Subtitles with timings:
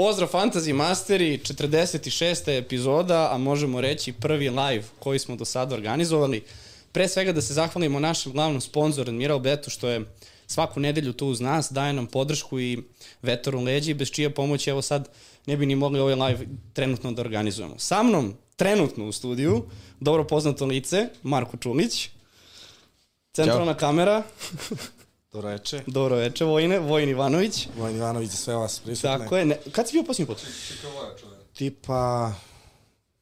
[0.00, 2.58] Pozdrav Fantasy Masteri, 46.
[2.58, 6.44] epizoda, a možemo reći prvi live koji smo do sada organizovali.
[6.92, 10.04] Pre svega da se zahvalimo našem glavnom sponzoru Admiral Betu što je
[10.46, 12.78] svaku nedelju tu uz nas, daje nam podršku i
[13.22, 15.08] vetar u leđi, bez čije pomoći evo sad
[15.46, 17.74] ne bi ni mogli ovaj live trenutno da organizujemo.
[17.78, 19.66] Sa mnom, trenutno u studiju,
[20.00, 22.08] dobro poznato lice, Marko Čulić,
[23.32, 23.80] centralna Ćao.
[23.80, 24.22] kamera,
[25.32, 25.82] Dobro veče.
[25.86, 27.68] Dobro veče, Vojne, Vojn Ivanović.
[27.78, 29.18] Vojn Ivanović za sve vas prisutne.
[29.18, 29.44] Tako je.
[29.44, 30.46] Ne, kad si bio posljednji put?
[31.54, 32.32] Tipa,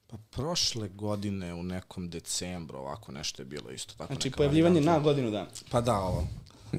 [0.07, 3.95] pa prošle godine u nekom decembru, ovako nešto je bilo isto.
[3.98, 5.47] Tako znači pojavljivanje na godinu dana.
[5.71, 6.27] Pa da, ovo.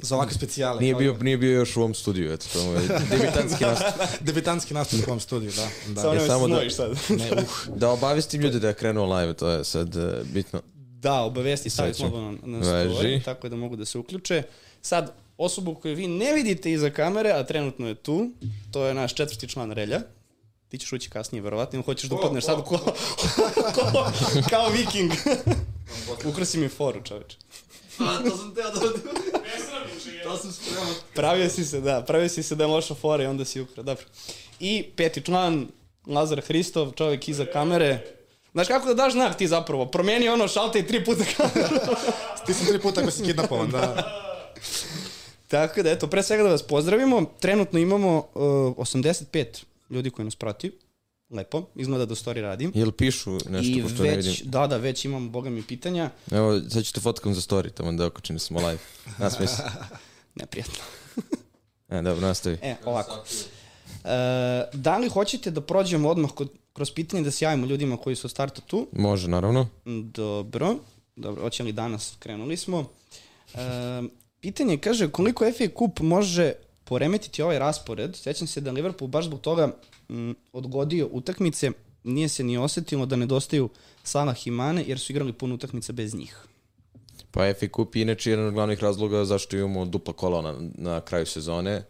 [0.01, 0.81] Za ovakve specijale.
[0.81, 4.21] Nije bio, nije bio još u ovom studiju, eto, to je debitanski nastup.
[4.21, 5.93] debitanski nastup u ovom studiju, da.
[5.93, 6.01] da.
[6.01, 6.91] Samo, samo da, sad.
[7.09, 7.77] ne, uh.
[7.77, 10.61] da obavestim ljude da je krenuo live, to je sad uh, bitno.
[10.75, 14.43] Da, obavesti staviti slobodno na story, tako da mogu da se uključe.
[14.81, 18.29] Sad, osobu koju vi ne vidite iza kamere, a trenutno je tu,
[18.71, 20.01] to je naš četvrti član Relja.
[20.69, 22.77] Ti ćeš ući kasnije, verovatno, hoćeš da upadneš sad ko,
[23.75, 24.11] ko,
[24.49, 25.11] kao viking.
[26.31, 27.37] Ukrasi mi foru, čoveče.
[27.99, 28.79] A, to sam teo da...
[30.23, 30.93] to sam spremao.
[31.15, 33.83] Pravio si se, da, pravio si se da je loša fora i onda si ukra,
[33.83, 34.05] dobro.
[34.59, 35.67] I peti član,
[36.07, 38.05] Lazar Hristov, čovjek iza kamere.
[38.51, 39.85] Znaš kako da daš znak ti zapravo?
[39.85, 41.75] Promeni ono šalte i tri puta kameru.
[42.45, 44.15] ti sam tri puta ako si kidnapovan, da.
[45.47, 47.25] Tako da, eto, pre svega da vas pozdravimo.
[47.39, 48.43] Trenutno imamo uh,
[48.77, 49.45] 85
[49.89, 50.71] ljudi koji nas prati.
[51.29, 52.71] Lepo, izgleda da story radim.
[52.75, 54.51] Jel pišu nešto, I pošto već, ne vidim?
[54.51, 56.09] Da, da, već imam, boga mi, pitanja.
[56.31, 58.79] Evo, sad ću te fotkam za story, tamo da okačim da smo live.
[59.17, 59.63] Nasmej se.
[60.39, 60.83] Neprijatno.
[61.89, 62.57] e, dobro, nastavi.
[62.61, 63.23] E, ovako.
[64.03, 64.09] E,
[64.73, 68.27] da li hoćete da prođemo odmah kod, kroz pitanje da se javimo ljudima koji su
[68.27, 68.87] od starta tu?
[68.91, 69.67] Može, naravno.
[70.13, 70.75] Dobro.
[71.15, 72.15] Dobro, hoće li danas?
[72.19, 72.89] Krenuli smo.
[73.53, 73.59] E,
[74.41, 76.53] Pitanje kaže koliko FA Kup može
[76.83, 78.15] poremetiti ovaj raspored.
[78.15, 79.75] Sećam se da Liverpool baš zbog toga
[80.09, 81.71] m, odgodio utakmice,
[82.03, 83.69] nije se ni osetilo da nedostaju
[84.03, 86.37] Salah i Mane, jer su igrali puno utakmice bez njih.
[87.31, 91.01] Pa FA Kup je inače jedan od glavnih razloga zašto imamo dupla kola na, na
[91.01, 91.83] kraju sezone,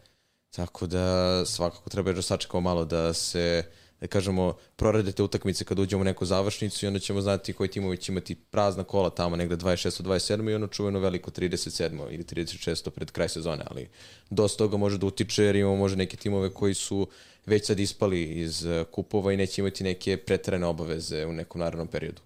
[0.52, 3.64] tako da svakako treba da sačekamo malo da se
[4.02, 7.70] da kažemo, prorade te utakmice kad uđemo u neku završnicu i onda ćemo znati koji
[7.70, 10.04] timovi će imati prazna kola tamo negde 26.
[10.04, 10.52] 27.
[10.52, 12.14] i ono čuveno veliko 37.
[12.14, 12.90] ili 36.
[12.90, 13.90] pred kraj sezone, ali
[14.30, 17.08] dosta toga može da utiče jer imamo može neke timove koji su
[17.46, 21.88] već sad ispali iz eh, kupova i neće imati neke pretrene obaveze u nekom narednom
[21.88, 22.22] periodu.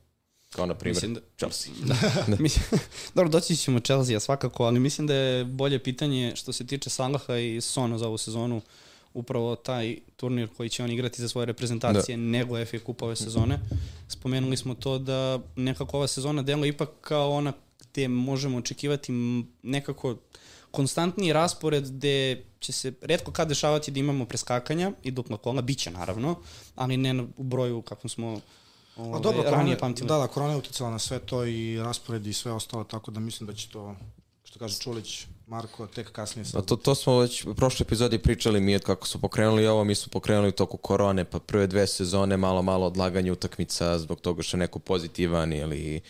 [0.50, 1.73] Kao na primjer da, Chelsea.
[1.85, 1.95] Da,
[2.28, 2.44] da.
[2.44, 2.66] mislim,
[3.16, 7.38] dobro, doći ćemo Chelsea svakako, ali mislim da je bolje pitanje što se tiče Salaha
[7.38, 8.62] i Sona za ovu sezonu
[9.13, 12.24] upravo taj turnir koji će on igrati za svoje reprezentacije da.
[12.24, 13.59] nego FA Kup ove sezone.
[14.07, 19.12] Spomenuli smo to da nekako ova sezona delo ipak kao ona gde možemo očekivati
[19.63, 20.16] nekako
[20.72, 25.78] konstantni raspored gde će se redko kad dešavati da imamo preskakanja i dupla kola, bit
[25.78, 26.35] će naravno,
[26.75, 28.41] ali ne u broju kako smo
[28.97, 30.07] Ove, dobro, ovaj, ranije pamtili.
[30.07, 33.19] Da, da, korona je uticala na sve to i raspored i sve ostalo, tako da
[33.19, 33.95] mislim da će to,
[34.44, 36.66] što kaže Čulić, Marko, tek kasnije sad.
[36.66, 40.09] To, to smo već u prošloj epizodi pričali mi kako su pokrenuli ovo, mi smo
[40.12, 44.59] pokrenuli toku korone, pa prve dve sezone malo, malo odlaganje utakmica zbog toga što je
[44.59, 46.02] neko pozitivan ili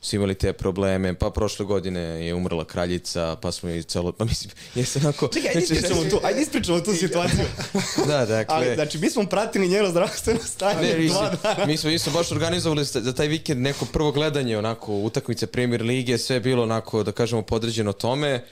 [0.00, 4.24] su imali te probleme, pa prošle godine je umrla kraljica, pa smo i celo, pa
[4.24, 5.28] mislim, jeste onako...
[5.28, 7.44] Čekaj, ajde znači, ispričamo tu, ajde ispričamo tu situaciju.
[8.08, 8.54] da, dakle...
[8.54, 11.66] Ali, znači, mi smo pratili njeno zdravstveno stanje ne, dva dana.
[11.66, 15.82] Mi smo, mi smo baš organizovali za taj vikend neko prvo gledanje, onako, utakmice Premier
[15.82, 18.44] Lige, sve je bilo onako, da kažemo, podređeno tome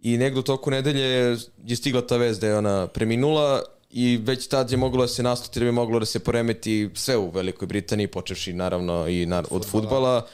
[0.00, 4.46] i negdje u toku nedelje je stigla ta vez da je ona preminula i već
[4.46, 7.66] tad je moglo da se nastati da bi moglo da se poremeti sve u Velikoj
[7.66, 10.26] Britaniji, počevši naravno i na, od futbala.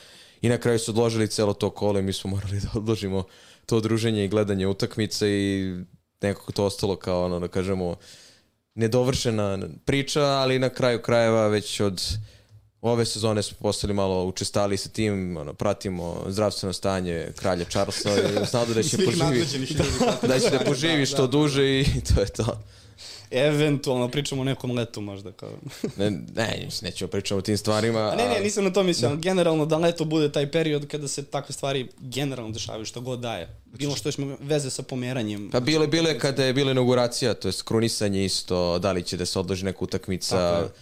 [0.43, 3.25] I na kraju su odložili celo to kolo i mi smo morali da odložimo
[3.67, 5.77] to druženje i gledanje utakmice i
[6.23, 7.97] nekako to ostalo kao ono da kažemo
[8.75, 12.03] nedovršena priča, ali na kraju krajeva već od
[12.91, 18.47] ove sezone smo postali malo učestali sa tim, ono, pratimo zdravstveno stanje kralja Charlesa i
[18.51, 19.47] znao da će poživi,
[20.29, 22.59] da će da poživi što duže i to je to.
[23.31, 25.33] Eventualno pričamo o nekom letu možda.
[25.33, 25.51] Kao.
[25.97, 27.99] ne, ne, nećemo pričamo o tim stvarima.
[27.99, 29.09] A ne, ne, nisam na to mislio.
[29.09, 29.17] Da.
[29.17, 33.49] Generalno da leto bude taj period kada se takve stvari generalno dešavaju, što god daje.
[33.65, 35.51] Bilo što smo veze sa pomeranjem.
[35.51, 39.27] Pa bile, bile kada je bila inauguracija, to je krunisanje isto, da li će da
[39.27, 40.37] se odloži neka utakmica.
[40.37, 40.73] Tako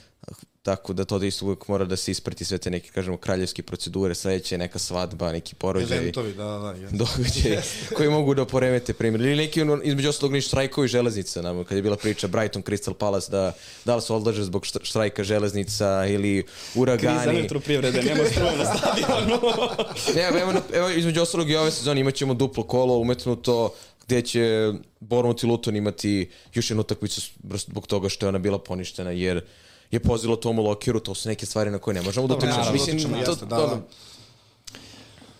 [0.64, 3.62] Tako da to da isto uvijek mora da se isprati sve te neke, kažemo, kraljevske
[3.62, 5.98] procedure, sledeće neka svadba, neki porođaj.
[5.98, 6.88] Eventovi, da, da, da.
[7.04, 7.94] Događaj yes.
[7.96, 9.20] koji mogu da poremete primjer.
[9.20, 12.94] Ili neki, ono, između ostalog, ni štrajkovi železnica, nam, kad je bila priča Brighton Crystal
[12.94, 13.52] Palace, da,
[13.84, 16.44] da li su odlaže zbog štrajka železnica ili
[16.74, 17.18] uragani.
[17.18, 19.40] Kriza elektroprivrede, nema struje na stadionu.
[20.16, 23.74] ne, evo, evo, između ostalog i ove sezone imat ćemo duplo kolo umetnuto,
[24.06, 27.20] gde će Bournemouth i Luton imati još jednu utakmicu
[27.56, 29.42] zbog toga što je ona bila poništena, jer
[29.90, 32.72] je pozilo Tomu Lokiru, to su neke stvari na koje ne možemo da pričamo.
[32.72, 33.80] Mislim, to, da, da.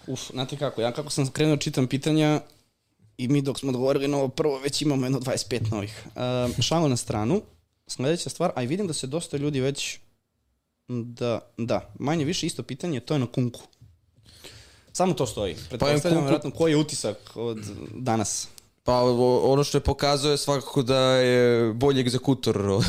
[0.06, 2.40] Uf, znate kako, ja kako sam krenuo čitam pitanja
[3.18, 6.06] i mi dok smo odgovorili na ovo prvo, već imamo jedno 25 novih.
[6.06, 7.42] Uh, šalo na stranu,
[7.86, 9.98] sledeća stvar, a i vidim da se dosta ljudi već
[10.88, 13.60] da, da, manje više isto pitanje, to je na kunku.
[14.92, 15.56] Samo to stoji.
[15.68, 17.58] Pretpostavljam, pa vjerojatno, koji je utisak od
[17.94, 18.48] danas?
[18.86, 19.02] Pa
[19.42, 22.84] ono što je pokazao je svakako da je bolji egzekutor od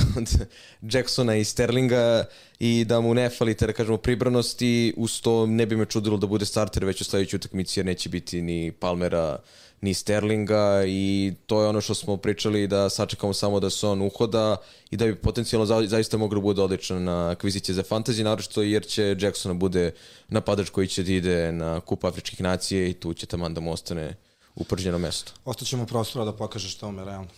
[0.93, 2.25] Jacksona i Sterlinga
[2.59, 4.93] i da mu ne fali te, da kažemo, pribranosti.
[4.97, 8.09] Uz to ne bi me čudilo da bude starter već u sledećoj utakmici jer neće
[8.09, 9.39] biti ni Palmera
[9.81, 14.01] ni Sterlinga i to je ono što smo pričali da sačekamo samo da se on
[14.01, 14.57] uhoda
[14.91, 18.61] i da bi potencijalno za, zaista moglo da bude odličan na akvizicije za fantasy, naročito
[18.61, 19.91] jer će Jacksona bude
[20.27, 23.71] napadač koji će da ide na kup afričkih nacije i tu će taman da mu
[23.71, 24.15] ostane
[24.55, 25.31] upržnjeno mesto.
[25.45, 27.29] Ostaćemo prostora da pokaže što vam je realno.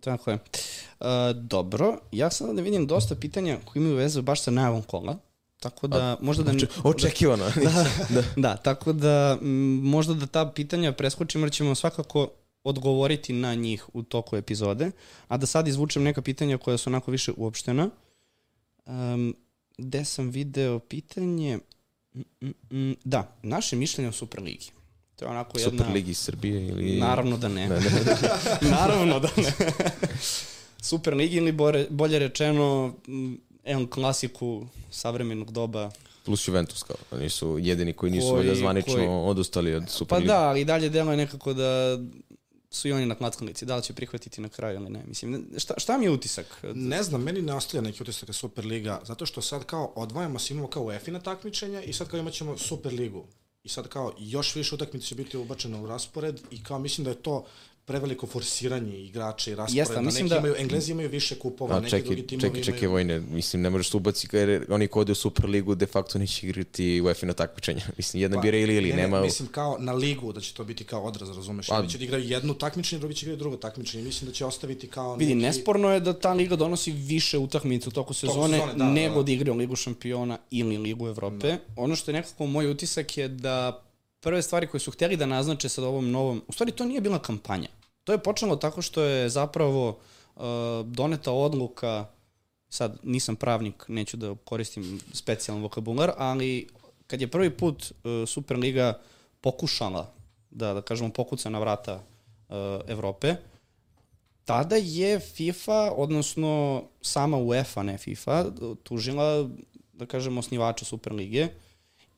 [0.00, 0.38] Tako je.
[1.00, 5.18] Uh, dobro, ja sad da vidim dosta pitanja koji imaju vezu baš sa najavom kola.
[5.60, 6.52] Tako da, A, možda da...
[6.84, 7.44] Očekivano.
[7.44, 9.38] Da, da, da, tako da,
[9.82, 12.28] možda da ta pitanja preskočimo, jer ćemo svakako
[12.64, 14.90] odgovoriti na njih u toku epizode,
[15.28, 17.90] a da sad izvučem neka pitanja koja su onako više uopštena.
[18.86, 19.36] Um,
[19.78, 21.58] gde sam video pitanje...
[22.14, 24.70] Mm, mm, mm, da, naše mišljenje o Superligi.
[25.20, 25.78] To je onako jedna...
[25.78, 26.98] Superligi Srbije ili...
[26.98, 27.68] Naravno da ne.
[27.68, 28.70] ne, ne.
[28.76, 29.52] Naravno da ne.
[30.82, 31.52] Superligi ili
[31.90, 32.94] bolje rečeno
[33.64, 35.90] jedan klasiku savremenog doba
[36.24, 39.08] plus Juventus kao, oni su jedini koji nisu koji, zvanično koji...
[39.08, 40.28] odustali od Superligi.
[40.28, 41.98] Pa da, ali dalje delo je nekako da
[42.70, 45.02] su i oni na klackalici, da li će prihvatiti na kraju ili ne.
[45.06, 46.46] Mislim, šta, šta mi je utisak?
[46.74, 50.68] Ne znam, meni ne ostaje neki utisak Superliga, zato što sad kao odvajamo se imamo
[50.68, 53.24] kao UEFA na takmičenja i sad kao imat ćemo Superligu.
[53.64, 57.10] I sad kao još više utakmica će biti ubačeno u raspored i kao mislim da
[57.10, 57.46] je to
[57.90, 59.80] preveliko forsiranje igrača i rasporeda.
[59.80, 60.38] Jeste, mislim neki da...
[60.38, 63.70] imaju, Englezi imaju više kupova, A, neki čekaj, drugi timovi čekaj, čekaj, Vojne, mislim, ne
[63.70, 67.32] možeš tu ubaci, jer oni ko ode u Superligu de facto neće igrati UEFA na
[67.32, 67.82] takmičenja.
[67.98, 69.16] Mislim, jedna pa, bira ili ili, ne, nema...
[69.16, 71.66] Ne, mislim, kao na ligu, da će to biti kao odraz, razumeš?
[71.66, 74.04] Pa, će da igraju jednu takmičenje, drugi će igrati drugo takmičenje.
[74.04, 75.24] Mislim da će ostaviti kao neki...
[75.24, 79.14] Vidi, nesporno je da ta liga donosi više utakmica u toku sezone, sezone da, nego
[79.14, 79.26] da, da.
[79.26, 81.46] da igraju Ligu šampiona ili Ligu Evrope.
[81.48, 81.58] Da.
[81.76, 83.82] Ono što je nekako moj utisak je da
[84.20, 87.18] prve stvari koje su hteli da naznače sa ovom novom, u stvari to nije bila
[87.18, 87.68] kampanja
[88.10, 90.42] To je počelo tako što je zapravo uh,
[90.84, 92.06] doneta odluka,
[92.68, 96.68] sad nisam pravnik, neću da koristim specijalan vokabular, ali
[97.06, 98.98] kad je prvi put uh, Superliga
[99.40, 100.12] pokušala
[100.50, 102.54] da, da kažemo, pokuca na vrata uh,
[102.88, 103.34] Evrope,
[104.44, 108.44] tada je FIFA, odnosno sama UEFA, ne FIFA,
[108.82, 109.48] tužila,
[109.92, 111.48] da kažemo, osnivača Superlige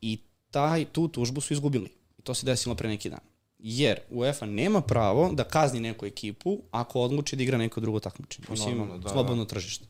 [0.01, 0.19] i
[0.51, 1.93] taj, tu tužbu su izgubili.
[2.19, 3.32] I to se desilo pre neki dan
[3.63, 8.47] jer UEFA nema pravo da kazni neku ekipu ako odluči da igra neko drugo takmičenje.
[8.51, 9.49] Mislim, Normalno, da, slobodno da.
[9.49, 9.85] tržište.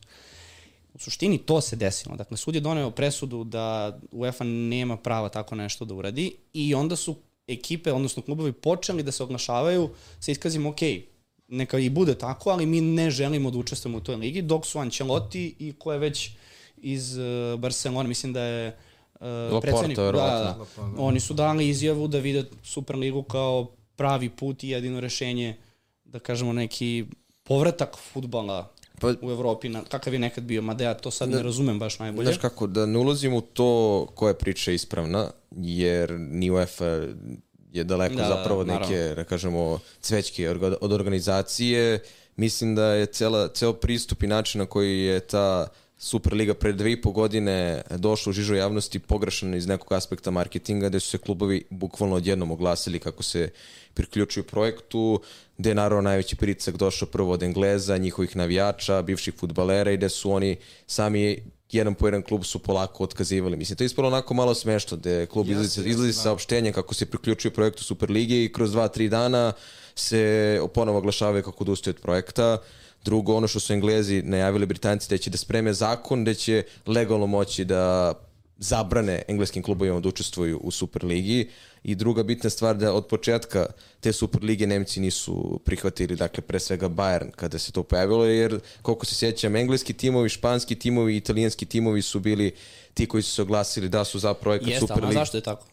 [0.93, 2.15] U suštini to se desilo.
[2.15, 6.95] Dakle, sud je doneo presudu da UEFA nema prava tako nešto da uradi i onda
[6.95, 7.15] su
[7.47, 9.89] ekipe, odnosno klubovi počeli da se oglašavaju
[10.19, 10.79] sa iskazima, ok,
[11.47, 14.79] neka i bude tako, ali mi ne želimo da učestvujemo u toj ligi, dok su
[14.79, 16.29] Ancelotti i ko je već
[16.77, 18.77] iz uh, Barcelona, mislim da je
[19.23, 20.57] uh, predsednik, da, da,
[20.97, 25.57] oni su dali izjavu da vide Superligu kao pravi put i jedino rešenje,
[26.05, 27.05] da kažemo neki
[27.43, 31.37] povratak futbala pa, u Evropi, na, kakav je nekad bio, mada ja to sad ne,
[31.37, 32.25] ne razumem baš najbolje.
[32.25, 36.85] Znaš kako, da ne ulazim u to koja priča je ispravna, jer ni UEFA
[37.71, 39.15] je daleko da, zapravo da, neke, naravno.
[39.15, 40.49] da kažemo, cvećke
[40.81, 41.99] od organizacije.
[42.35, 46.73] Mislim da je cela, ceo pristup i način na koji je ta uh, Superliga pre
[46.73, 51.09] dve i po godine došla u žižu javnosti pogrešana iz nekog aspekta marketinga, gde su
[51.09, 53.49] se klubovi bukvalno odjednom oglasili kako se
[53.93, 55.21] priključuju projektu,
[55.57, 60.09] gde je naravno najveći pritisak došao prvo od Engleza, njihovih navijača, bivših futbalera i gde
[60.09, 60.57] su oni
[60.87, 63.57] sami jedan po jedan klub su polako otkazivali.
[63.57, 67.05] Mislim, to je ispalo onako malo smešno, gde klub izlazi, izlazi sa opštenje kako se
[67.05, 69.53] priključuje projektu Superlige i kroz dva, tri dana
[69.95, 72.57] se ponovo oglašavaju kako odustaju od projekta.
[73.03, 77.27] Drugo, ono što su Englezi najavili Britanci da će da spreme zakon da će legalno
[77.27, 78.13] moći da
[78.57, 81.49] zabrane engleskim klubovima da učestvuju u Superligi
[81.83, 83.65] i druga bitna stvar da od početka
[83.99, 89.05] te Superlige Nemci nisu prihvatili, dakle pre svega Bayern kada se to pojavilo, jer koliko
[89.05, 92.51] se sjećam, engleski timovi, španski timovi, italijanski timovi su bili
[92.93, 95.07] ti koji su se oglasili da su za projekat Superlige.
[95.07, 95.72] Jeste, a zašto je tako?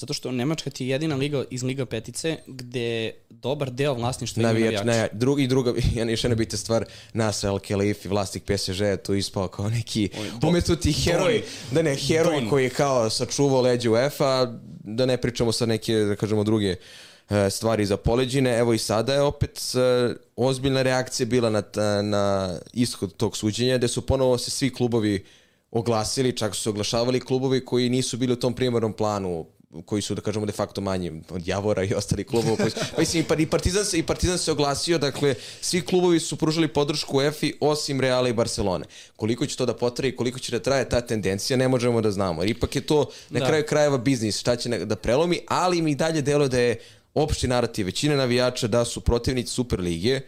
[0.00, 4.52] Zato što Nemačka ti je jedina liga iz Liga petice gde dobar deo vlasništva ima
[4.52, 4.84] navijač.
[4.84, 9.14] Ne, drugi, druga, jedna, još jedna bitna stvar, Nasser Al Khelaifi, vlasnik PSG, je tu
[9.14, 10.08] ispao kao neki,
[10.42, 12.50] umesto ti heroj, da ne, heroj Don.
[12.50, 14.52] koji je kao sačuvao leđe UEFA,
[14.84, 16.76] da ne pričamo sa neke, da kažemo, druge
[17.30, 18.58] e, stvari za poleđine.
[18.58, 21.62] Evo i sada je opet e, ozbiljna reakcija bila na,
[22.02, 25.24] na ishod tog suđenja, gde su ponovo se svi klubovi
[25.70, 29.46] oglasili, čak su se oglašavali klubovi koji nisu bili u tom primarnom planu
[29.80, 33.00] koji su da kažemo de facto manji od Javora i ostalih klubova koji su, pa
[33.00, 36.68] mislim, i Par- i Partizan se i Partizan se oglasio dakle svi klubovi su pružili
[36.68, 38.84] podršku UEFA osim Reala i Barcelone
[39.16, 42.10] koliko će to da potraje i koliko će da traje ta tendencija ne možemo da
[42.10, 42.98] znamo ipak je to
[43.30, 43.46] na Da.
[43.46, 46.78] kraju krajeva biznis šta će ne- da prelomi ali mi dalje delo da je
[47.14, 50.20] opšti narativ većine navijača da su protivnici Superlige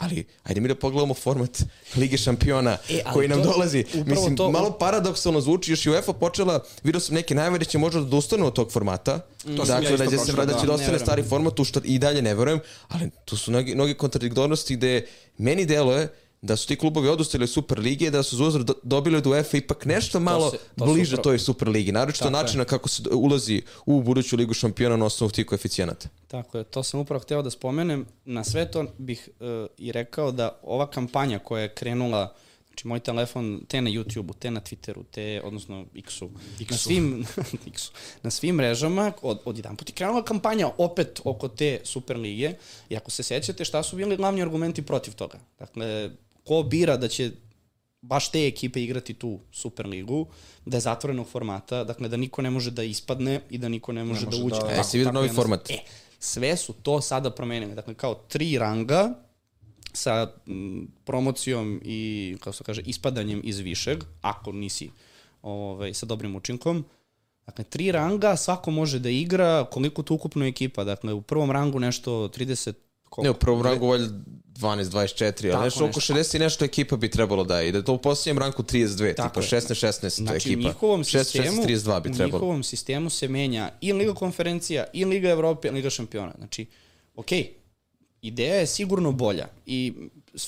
[0.00, 1.62] ali ajde mi da pogledamo format
[1.96, 3.84] Lige šampiona E, koji nam to- dolazi.
[3.96, 7.78] Mislim, to- malo paradoksalno zvuči, još i UEFA počela, vidio sam neke najave da će
[7.78, 9.18] možda da odustanu od tog formata.
[9.46, 10.66] To sam ja dakle, da će se pročitao, da će da.
[10.66, 13.74] da Ne ostane stari format, u što i dalje ne verujem, ali tu su mnogi,
[13.74, 15.06] mnogi kontradiktornosti gde
[15.38, 16.08] meni deluje
[16.42, 19.56] da su ti klubovi odustali od Super Lige, da su za do- dobili od UEFA
[19.56, 21.92] ipak nešto malo se- to bliže upravo- toj Super Ligi.
[21.92, 22.42] Naročito Tako je.
[22.42, 26.08] načina kako se ulazi u buduću ligu šampiona na osnovu tih koeficijenata.
[26.28, 28.06] Tako je, to sam upravo hteo da spomenem.
[28.24, 29.46] Na sve to bih uh,
[29.78, 32.34] i rekao da ova kampanja koja je krenula,
[32.66, 36.30] znači moj telefon, te na YouTube-u, te na Twitteru, te, odnosno X-u,
[36.62, 37.26] na svim,
[37.66, 37.92] X-u,
[38.22, 42.54] na svim mrežama, od, od jedan put je krenula kampanja opet oko te Superlige
[42.88, 45.38] i ako se sećate šta su bili glavni argumenti protiv toga.
[45.58, 47.30] Dakle, ko bira da će
[48.02, 50.26] baš te ekipe igrati tu Superligu,
[50.66, 54.04] da je zatvorenog formata, dakle da niko ne može da ispadne i da niko ne
[54.04, 54.56] može, može da uđe.
[54.58, 55.56] da- E, si vidio novi jednostavno.
[55.56, 55.70] format?
[55.70, 55.78] E,
[56.18, 57.74] sve su to sada promenili.
[57.74, 59.14] Dakle, kao tri ranga
[59.92, 60.32] sa
[61.04, 61.98] promocijom i,
[62.40, 64.90] kako se kaže, ispadanjem iz višeg, ako nisi
[65.42, 66.84] ovaj, sa dobrim učinkom.
[67.46, 70.84] Dakle, tri ranga, svako može da igra, koliko tu ukupno ekipa.
[70.84, 72.72] Dakle, u prvom rangu nešto 30,
[73.10, 73.22] koliko?
[73.24, 74.08] Ne, u prvom rangu valjda
[74.54, 76.14] 12-24, ali nešto oko nešto.
[76.14, 77.68] 60 i nešto ekipa bi trebalo da je.
[77.68, 79.62] I da je to u posljednjem ranku 32, Tako tipa je.
[79.62, 80.60] 16-16 Znači, ekipa.
[80.60, 82.32] u njihovom 16, sistemu, 32 bi u trebalo.
[82.32, 86.32] njihovom sistemu se menja i Liga konferencija, i Liga Evrope, i Liga šampiona.
[86.38, 86.66] Znači,
[87.16, 87.50] okej,
[88.22, 89.92] ideja je sigurno bolja i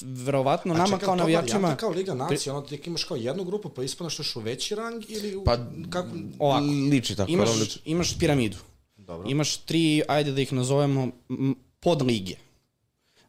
[0.02, 1.58] verovatno nama čekaj, kao to navijačima...
[1.58, 4.74] varijanta kao Liga nacija, ono ti imaš kao jednu grupu pa ispanaš još u veći
[4.74, 5.56] rang ili u, Pa,
[5.90, 7.30] kako, Ovako, Liči tako.
[7.32, 8.56] imaš, ravno imaš piramidu.
[8.96, 9.28] Dobro.
[9.30, 12.34] Imaš tri, ajde da ih nazovemo, m, pod lige.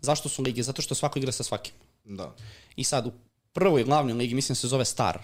[0.03, 0.63] Zašto su lige?
[0.63, 1.73] Zato što svako igra sa svakim.
[2.03, 2.35] Da.
[2.75, 3.11] I sad u
[3.53, 5.19] prvoj glavnoj ligi, mislim se zove Star,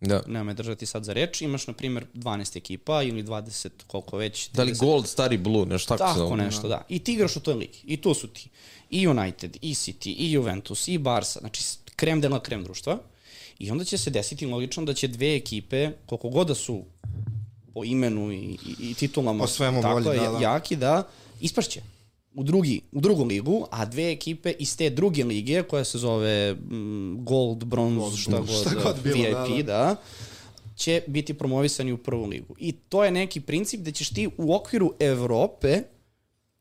[0.00, 0.22] Da.
[0.26, 4.50] nema me držati sad za reč, imaš na primjer 12 ekipa ili 20 koliko već.
[4.50, 4.78] Da li 30.
[4.78, 6.84] Gold, Stari Blue, nešto tako, se Tako nešto, da.
[6.88, 7.78] I ti igraš u toj ligi.
[7.84, 8.48] I tu su ti
[8.90, 11.40] i United, i City, i Juventus, i Barca.
[11.40, 11.62] Znači,
[11.96, 12.98] krem de la krem društva.
[13.58, 16.84] I onda će se desiti logično da će dve ekipe, koliko god da su
[17.74, 20.38] po imenu i, i, i titulama Po svemu tako volji, je, da, da.
[20.38, 21.08] jaki, da
[21.40, 21.82] ispašće
[22.34, 26.54] u, drugi, u drugu ligu, a dve ekipe iz te druge lige, koja se zove
[26.54, 29.96] mm, Gold, Bronze, šta god, šta god bilo, VIP, da, da,
[30.76, 32.54] će biti promovisani u prvu ligu.
[32.58, 35.82] I to je neki princip da ćeš ti u okviru Evrope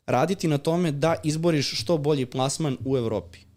[0.05, 3.48] raditi na tome da izboriš što bolji plasman u Evropi.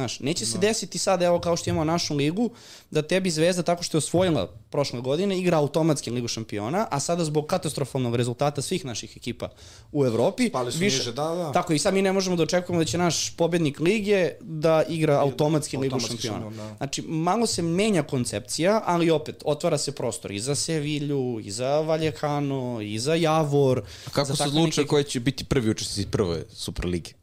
[0.00, 2.50] Znaš, neće se desiti sad, evo kao što imamo našu ligu,
[2.90, 7.24] da tebi Zvezda tako što je osvojila prošle godine igra automatski ligu šampiona, a sada
[7.24, 9.48] zbog katastrofalnog rezultata svih naših ekipa
[9.92, 11.52] u Evropi, su niže, da, da.
[11.52, 15.20] tako i sad mi ne možemo da očekujemo da će naš pobednik lige da igra
[15.20, 16.50] automatski ligu automatski šampiona.
[16.50, 16.76] šampion, da.
[16.76, 21.80] Znači, malo se menja koncepcija, ali opet, otvara se prostor i za Sevilju, i za
[21.80, 23.82] Valjekano, i za Javor.
[24.06, 27.10] A kako se odlučuje neke- koji će biti prvi učesnici prve Super Lige?
[27.10, 27.19] Uh,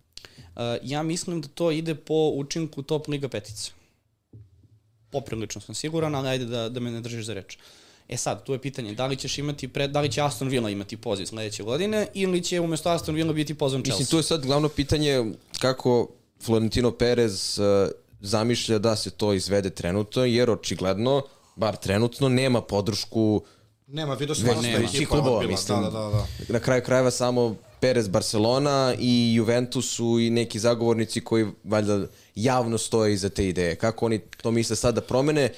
[0.84, 3.72] ja mislim da to ide po učinku top liga petica.
[5.12, 7.58] Poprilično sam siguran, ali ajde da, da me ne držiš za reč.
[8.10, 10.70] E sad, tu je pitanje, da li ćeš imati, pred, da li će Aston Villa
[10.70, 14.00] imati poziv sledeće godine ili će umesto Aston Villa biti pozvan Chelsea?
[14.00, 15.26] Mislim, tu je sad glavno pitanje
[15.60, 16.08] kako
[16.44, 17.90] Florentino Perez uh,
[18.22, 21.22] zamišlja da se to izvede trenutno, jer očigledno,
[21.56, 23.42] bar trenutno, nema podršku
[23.88, 24.84] Nema, vidio sam Već dosta nema.
[24.84, 25.82] ekipa Svih klubova, odbila, mislim.
[25.82, 26.54] Da, da, da.
[26.54, 32.78] na kraju krajeva samo Perez Barcelona i Juventus su i neki zagovornici koji valjda javno
[32.78, 33.76] stoje iza te ideje.
[33.76, 35.54] Kako oni to misle sad da promene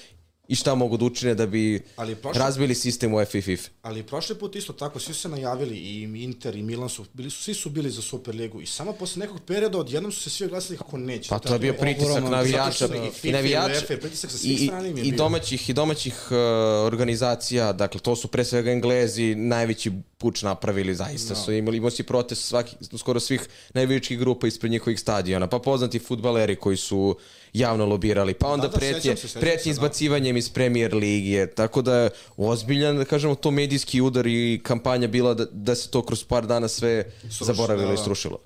[0.50, 3.70] i šta mogu da učine da bi Ali prošle- razbili sistem u FIFA.
[3.82, 7.30] Ali prošli put isto tako, svi su se najavili i Inter i Milan su, bili
[7.30, 8.62] su, svi su bili za Superligu.
[8.62, 11.30] I samo posle nekog perioda odjednom su se svi oglasili kako neće.
[11.30, 12.86] Pa to je bio pritisak ogroman- navijača.
[13.24, 14.72] I i navijača pritisak i, i,
[15.04, 16.38] i domaćih i domaćih uh,
[16.86, 22.04] organizacija, dakle to su pre svega Englezi najveći puč napravili zaista su imali imao si
[22.04, 23.42] protest svaki skoro svih
[23.74, 27.18] najvećih grupa ispred njihovih stadiona, pa poznati fudbaleri koji su
[27.54, 29.72] javno lobirali, pa onda Da, da, pretnje, sećam se, sećam pretnje se, da.
[29.72, 35.08] izbacivanjem iz Premier Ligije, tako da je ozbiljan, da kažemo, to medijski udar i kampanja
[35.08, 38.38] bila da, da se to kroz par dana sve zaboravilo da, i strušilo.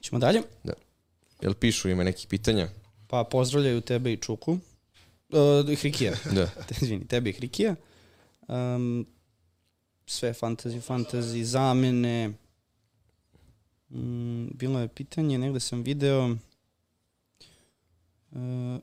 [0.00, 0.42] Ćemo dalje?
[0.64, 0.72] Da.
[1.42, 2.68] Jel pišu ima nekih pitanja?
[3.08, 4.58] Pa pozdravljaju tebe i Čuku.
[5.28, 6.14] Uh, Hrikija.
[6.36, 6.50] Da.
[6.80, 7.74] Izvini, tebe i Hrikija.
[8.48, 9.06] Um,
[10.06, 12.32] sve fantasy, fantasy, zamene.
[13.90, 16.36] Mm, bilo je pitanje, negde sam video
[18.32, 18.80] uh,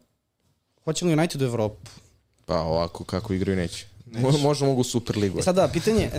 [0.84, 1.92] hoće li United u Evropu?
[2.46, 3.86] Pa ovako kako igraju neće.
[4.06, 4.20] Neće.
[4.20, 5.39] Mo- Možda mogu u Superligu.
[5.39, 6.10] E sada, pitanje...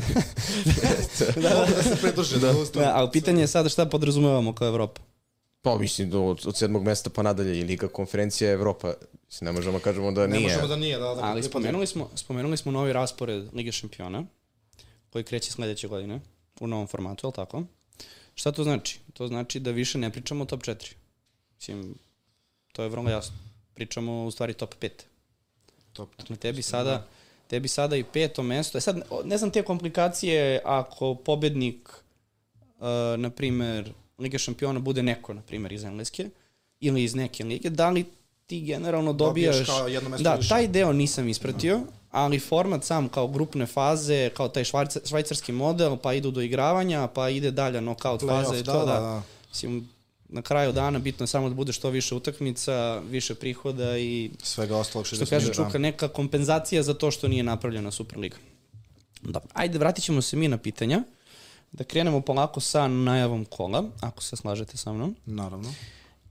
[1.36, 4.68] da, da, Da se pridruže da, da, da, ali pitanje je sada šta podrazumevamo kao
[4.68, 5.00] Evropa.
[5.62, 8.94] Pa mislim da od, od sedmog mesta pa nadalje i Liga konferencija Evropa.
[9.26, 10.42] Mislim, ne možemo da kažemo da Ne nije.
[10.42, 11.20] možemo da nije, da, da.
[11.22, 14.24] Ali da- spomenuli smo, spomenuli smo novi raspored Lige šampiona,
[15.10, 16.20] koji kreće sledeće godine
[16.60, 17.62] u novom formatu, je li tako?
[18.34, 18.98] Šta to znači?
[19.12, 20.92] To znači da više ne pričamo o top 4.
[21.56, 21.94] Mislim,
[22.78, 23.36] to je vrlo jasno.
[23.74, 24.90] Pričamo u stvari top 5.
[25.92, 26.08] Top.
[26.18, 27.06] Dakle, tebi sada,
[27.46, 28.78] tebi sada i peto mesto.
[28.78, 31.88] E sad, ne znam te komplikacije ako pobednik,
[32.78, 36.28] uh, na primer, Liga šampiona bude neko, na primer, iz Engleske
[36.80, 38.04] ili iz neke lige, da li
[38.46, 39.56] ti generalno dobijaš...
[39.56, 40.48] Dobiješ kao jedno mesto da, više.
[40.48, 41.80] taj deo nisam ispratio,
[42.10, 47.06] ali format sam kao grupne faze, kao taj švajca, švajcarski model, pa idu do igravanja,
[47.06, 48.92] pa ide dalje faza i Playoff, to, da, da.
[48.92, 49.22] da, da.
[49.48, 49.88] Mislim,
[50.28, 54.76] na kraju dana bitno je samo da bude što više utakmica, više prihoda i Svega
[54.76, 55.64] ostalog 60 što kaže minuta.
[55.64, 58.36] Čuka, neka kompenzacija za to što nije napravljena Superliga.
[59.22, 61.02] Dobro, ajde, vratit ćemo se mi na pitanja.
[61.72, 65.16] Da krenemo polako sa najavom kola, ako se slažete sa mnom.
[65.26, 65.74] Naravno.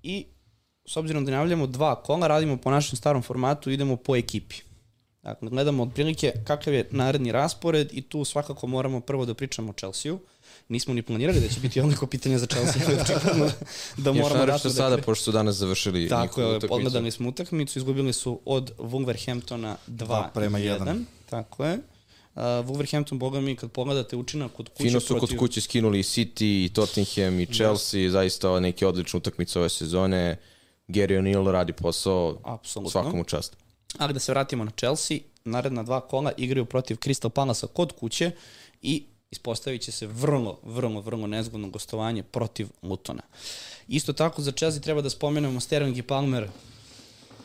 [0.03, 0.25] I
[0.85, 4.55] s obzirom da najavljamo dva kola, radimo po našem starom formatu, idemo po ekipi.
[5.23, 9.73] Dakle, gledamo otprilike kakav je naredni raspored i tu svakako moramo prvo da pričamo o
[9.73, 10.19] Chelsea-u.
[10.69, 13.51] Nismo ni planirali da će biti onoliko pitanja za Chelsea, ali očigledno
[13.97, 16.73] da Još moramo naravno raspored da sada, pošto su danas završili Tako je, utakmicu.
[16.75, 21.05] odgledali smo utakmicu, izgubili su od Wolverhamptona 2 Dva prema jedan.
[21.29, 21.73] Tako je.
[22.35, 25.37] Uh, Wolverhampton, boga mi, kad pogledate učinak kod kuće Fino su kod protiv...
[25.37, 30.37] kuće skinuli i City, i Tottenham, i Chelsea, zaista neke odlične utakmice ove sezone.
[30.87, 32.89] Gary O'Neill radi posao, Apsolutno.
[32.91, 33.57] svakom čast.
[33.97, 38.31] Ali da se vratimo na Chelsea, naredna dva kola igraju protiv Crystal Palasa kod kuće
[38.81, 43.21] i ispostavit će se vrlo, vrlo, vrlo nezgodno gostovanje protiv Lutona.
[43.87, 46.49] Isto tako za Chelsea treba da spomenemo Sterling i Palmer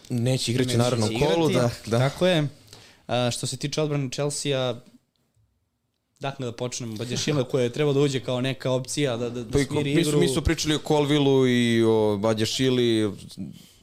[0.09, 1.99] Neće igrati Neće naravno kolu, da, da.
[1.99, 2.49] Tako je.
[3.07, 4.81] A, što se tiče odbrane Chelsea-a,
[6.21, 9.51] dakle da počnemo, Badjašile koja je trebao da uđe kao neka opcija da, da, da
[9.51, 10.21] Pa smiri mi, su, igru.
[10.21, 13.13] mi su pričali o Colvillu i o Badjašili,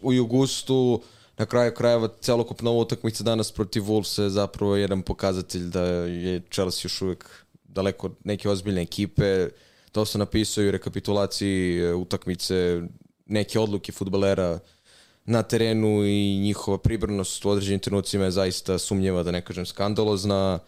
[0.01, 1.01] u Jugustu,
[1.37, 6.81] na kraju krajeva celokupna utakmica danas protiv Wolves je zapravo jedan pokazatelj da je Chelsea
[6.83, 9.49] još uvek daleko od neke ozbiljne ekipe.
[9.91, 12.81] To se napisao i u rekapitulaciji e, utakmice
[13.25, 14.59] neke odluke futbalera
[15.25, 20.59] na terenu i njihova pribranost u određenim trenucima je zaista sumnjiva, da ne kažem skandalozna,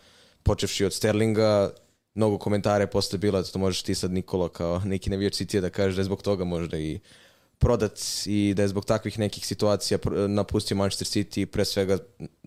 [0.43, 1.69] počevši od Sterlinga,
[2.13, 5.69] mnogo komentara je posle bila, to možeš ti sad Nikola kao neki navijač City da
[5.69, 6.99] kažeš da je zbog toga možda i
[7.57, 11.97] prodat i da je zbog takvih nekih situacija napustio Manchester City, pre svega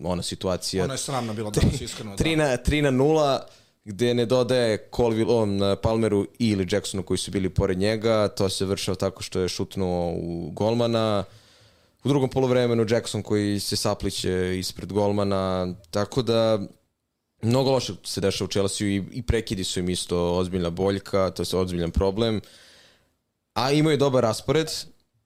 [0.03, 2.15] ona situacija Ono je sramno bilo danas, iskreno.
[2.15, 2.43] 3 da.
[2.43, 3.39] na, 3 na 0
[3.85, 8.27] gde ne dodaje Colville, on, eh, Palmeru ili Jacksonu koji su bili pored njega.
[8.27, 11.23] To se vršao tako što je šutnuo u golmana.
[12.03, 15.73] U drugom polovremenu Jackson koji se sapliće ispred golmana.
[15.91, 16.59] Tako da
[17.41, 21.43] mnogo loše se dešava u Chelsea i, i prekidi su im isto ozbiljna boljka, to
[21.43, 22.41] je ozbiljan problem.
[23.53, 24.67] A imaju dobar raspored,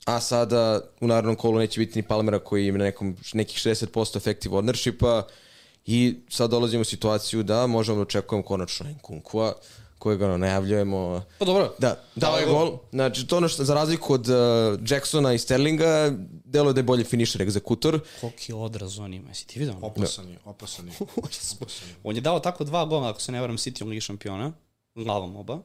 [0.05, 4.55] a sada u narodnom kolu neće biti ni Palmera koji ima nekom, nekih 60% effective
[4.55, 5.23] ownershipa
[5.91, 9.53] i sad dolazimo u situaciju da možemo da očekujemo konačno Nkunkua
[9.99, 12.77] kojeg ono najavljujemo Pa dobro, da, dao je gol.
[12.91, 14.35] Znači, to ono što, za razliku od uh,
[14.89, 16.11] Jacksona i Sterlinga,
[16.45, 17.99] delo da je bolji finisher, egzekutor.
[18.21, 19.75] koliki odraz on ima, jesi ti vidio?
[19.81, 20.93] Opasan je, opasan je.
[21.17, 21.95] Opasan je.
[22.03, 24.51] On je dao tako dva gola, ako se ne varam, City Ligi šampiona,
[24.95, 25.59] glavom oba.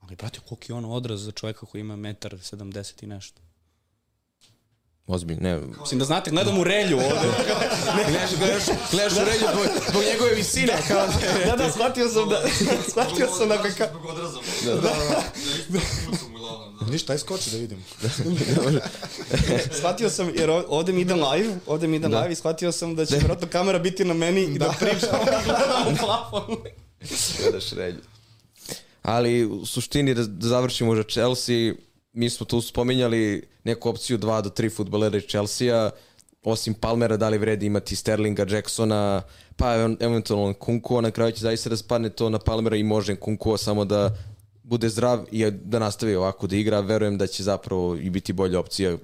[0.00, 3.42] Ali, brate, koliki je on odraz za čovjeka koji ima metar 70 i nešto.
[5.06, 5.60] Ozbiljno, ne.
[5.80, 7.28] Mislim da znate, gledam u relju ovde.
[8.08, 10.72] Gledaš, gledaš, gledaš u ređu zbog, zbog njegove visine.
[10.88, 12.42] Kao da, da, da, shvatio sam da,
[12.90, 13.88] shvatio sam da ga ka...
[13.90, 14.38] Zbog odraza.
[14.64, 14.80] Da, da.
[14.80, 14.90] Da,
[15.70, 16.90] da.
[16.90, 17.84] Ništa, aj skoči da vidim.
[19.78, 22.20] Shvatio sam, jer ov- ovde mi ide live, ovde mi ide da.
[22.20, 25.08] live i shvatio sam da će vjerojatno kamera biti na meni i da, da pričam
[25.20, 26.56] i gledam u plafon.
[27.40, 27.98] gledaš ređu.
[29.02, 31.72] Ali u suštini da, da završimo za Chelsea,
[32.12, 35.90] mi smo tu spominjali neku opciju 2 do 3 futbolera iz Chelsea-a,
[36.44, 39.22] osim Palmera, da li vredi imati Sterlinga, Jacksona,
[39.56, 43.16] pa ev- eventualno Kunkua, na kraju će zaista da spadne to na Palmera i može
[43.16, 44.10] Kunkua samo da
[44.62, 48.60] bude zdrav i da nastavi ovako da igra, verujem da će zapravo i biti bolja
[48.60, 48.96] opcija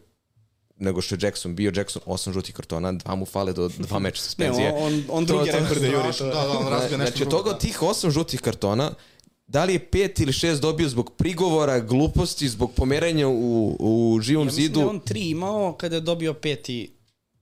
[0.76, 1.72] nego što je Jackson bio.
[1.74, 4.72] Jackson, osam žutih kartona, dva mu fale do dva meča Ne, suspenzije.
[4.72, 5.98] on, on, on drugi rekord da juri.
[6.02, 6.32] Strašno, To.
[6.32, 7.56] Da, da, on razbija nešto Znači, od drugo, toga da.
[7.56, 8.90] od tih osam žutih kartona,
[9.48, 14.42] da li je pet ili šest dobio zbog prigovora, gluposti, zbog pomeranja u, u živom
[14.42, 14.74] Ja mislim zidu?
[14.74, 16.92] da je on tri imao kada je dobio peti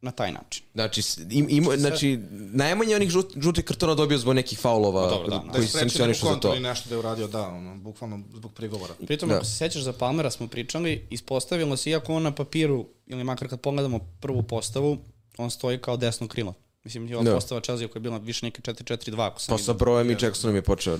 [0.00, 0.64] na taj način.
[0.74, 5.36] Znači, im, im, znači najmanje onih žut, žutih kartona dobio zbog nekih faulova dobro, da,
[5.36, 6.48] Da koji je se sprečio sankcionišu za to.
[6.48, 8.94] ili nešto da je uradio, da, ono, bukvalno zbog prigovora.
[9.06, 9.34] Pritom, Da.
[9.36, 13.48] ako se sećaš za Palmera smo pričali, ispostavilo se, iako on na papiru, ili makar
[13.48, 14.98] kad pogledamo prvu postavu,
[15.38, 16.54] on stoji kao desno krilo.
[16.84, 17.34] Mislim, je ova Da.
[17.34, 20.56] postava Chelsea koja je bila više neke 4-4-2, ako sam Pa sa brojem i Jacksonom
[20.56, 20.98] je počeo.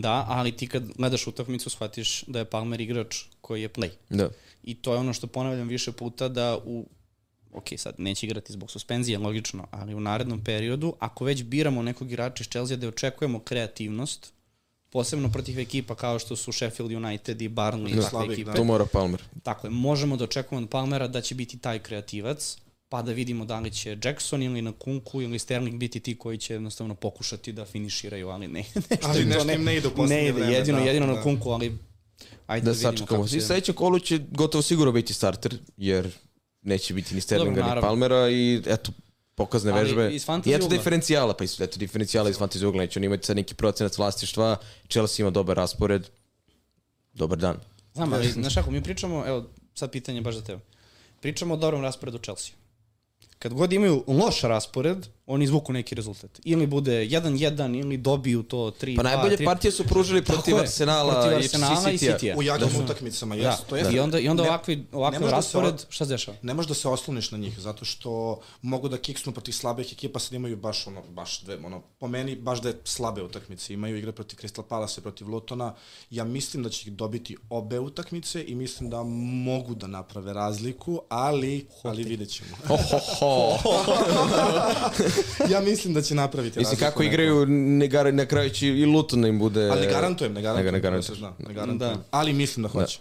[0.00, 3.90] Da, ali ti kad gledaš utakmicu shvatiš da je Palmer igrač koji je play.
[4.08, 4.30] Da.
[4.62, 6.86] I to je ono što ponavljam više puta da u
[7.52, 12.08] ok, sad neće igrati zbog suspenzije, logično, ali u narednom periodu, ako već biramo nekog
[12.08, 14.32] igrača iz Chelsea da očekujemo kreativnost,
[14.90, 18.64] posebno protiv ekipa kao što su Sheffield United i Burnley i takve slabih, ekipe, To
[18.64, 19.22] mora Palmer.
[19.42, 23.44] Tako je, možemo da očekujemo od Palmera da će biti taj kreativac, pa da vidimo
[23.44, 27.52] da li će Jackson ili na Kunku ili Sterling biti ti koji će jednostavno pokušati
[27.52, 28.60] da finiširaju, ali ne.
[28.90, 31.22] nešto Ali nešto im ne ide u poslednje Ne vreme, jedino, da, jedino na da.
[31.22, 31.78] Kunku, ali
[32.46, 33.22] ajde Da da, vidimo sačekamo.
[33.22, 33.46] kako I će...
[33.46, 36.10] sledećem kolu će gotovo sigurno biti starter, jer
[36.62, 37.80] neće biti ni Sterlinga Dobro, ni.
[37.80, 38.92] Palmera i eto,
[39.34, 40.14] pokazne Ali vežbe.
[40.14, 43.36] iz I eto diferencijala, pa is- eto diferencijala iz fantasy ugla, neće on imati sad
[43.36, 44.56] neki procenac vlastištva,
[44.88, 46.06] Chelsea ima dobar raspored,
[47.12, 47.56] dobar dan.
[47.94, 50.60] Znam, ali, znaš ako mi pričamo, evo, sad pitanje baš za tebe.
[51.20, 52.54] Pričamo o dobrom rasporedu Chelsea.
[53.38, 56.30] Kad god imaju loš raspored, oni izvuku neki rezultat.
[56.44, 58.96] Ili bude 1-1, ili dobiju to 3-2.
[58.96, 62.18] Pa najbolje 3 partije su pružili protiv je, Arsenala, protiv Arsenala i City-a.
[62.18, 62.36] City-a.
[62.36, 63.62] U jakim utakmicama, Da, jesu.
[63.68, 66.04] To jest, I onda, i onda ne- ovakvi, ne ovakav može da se raspored, šta
[66.04, 66.36] se dešava?
[66.42, 70.18] ne možeš da se osloniš na njih, zato što mogu da kiksnu protiv slabih ekipa,
[70.18, 73.96] sad imaju baš ono, baš dve, ono, po meni baš da je slabe utakmice, imaju
[73.98, 75.74] igre protiv Crystal Palace, protiv Lutona,
[76.10, 81.00] ja mislim da će ih dobiti obe utakmice i mislim da mogu da naprave razliku,
[81.08, 82.56] ali, ali vidjet ćemo.
[82.68, 82.98] Ho, ho,
[83.62, 83.72] ho.
[85.50, 87.12] ja mislim da će napraviti Mislim, kako neko.
[87.12, 89.68] igraju, ne gar, na kraju će i Luton da im bude...
[89.68, 90.66] Ali ne garantujem, ne garantujem.
[90.66, 91.34] Ne, ne da garantujem.
[91.38, 91.94] ne garantujem.
[91.94, 92.02] Da.
[92.10, 92.98] Ali mislim da hoće.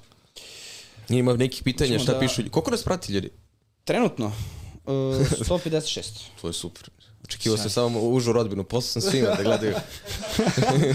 [1.10, 2.42] Ima nekih pitanja, Hoćemo šta da- pišu.
[2.52, 3.30] Koliko nas prati ljudi?
[3.84, 4.94] Trenutno, uh,
[5.40, 6.02] 156.
[6.42, 6.90] To je super.
[7.24, 9.74] Očekivao sam samo užu rodbinu, poslao sam svima da gledaju.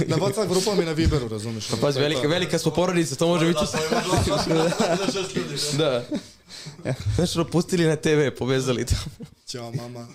[0.07, 1.69] na WhatsApp grupama i na Viberu, razumeš?
[1.69, 3.61] Pa pazi, velika, velika smo porodica, to može biti...
[4.49, 4.87] Da, pa
[5.79, 6.05] da.
[6.85, 6.93] Da.
[7.17, 9.27] Znaš, ono, pustili na TV, povezali tamo.
[9.47, 10.09] Ćao, mama.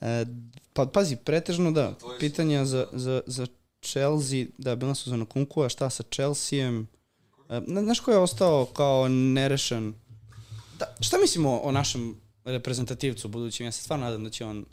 [0.00, 0.24] E,
[0.72, 3.46] pa pazi, pretežno da, pitanja za, za, za
[3.82, 5.16] Chelsea, da, bila su za
[5.62, 6.88] a šta sa Chelseaem?
[7.48, 9.94] E, na- znaš ko je ostao kao nerešen?
[10.78, 13.66] Da, šta mislimo o našem reprezentativcu budućim?
[13.66, 14.64] Ja se stvarno nadam da će on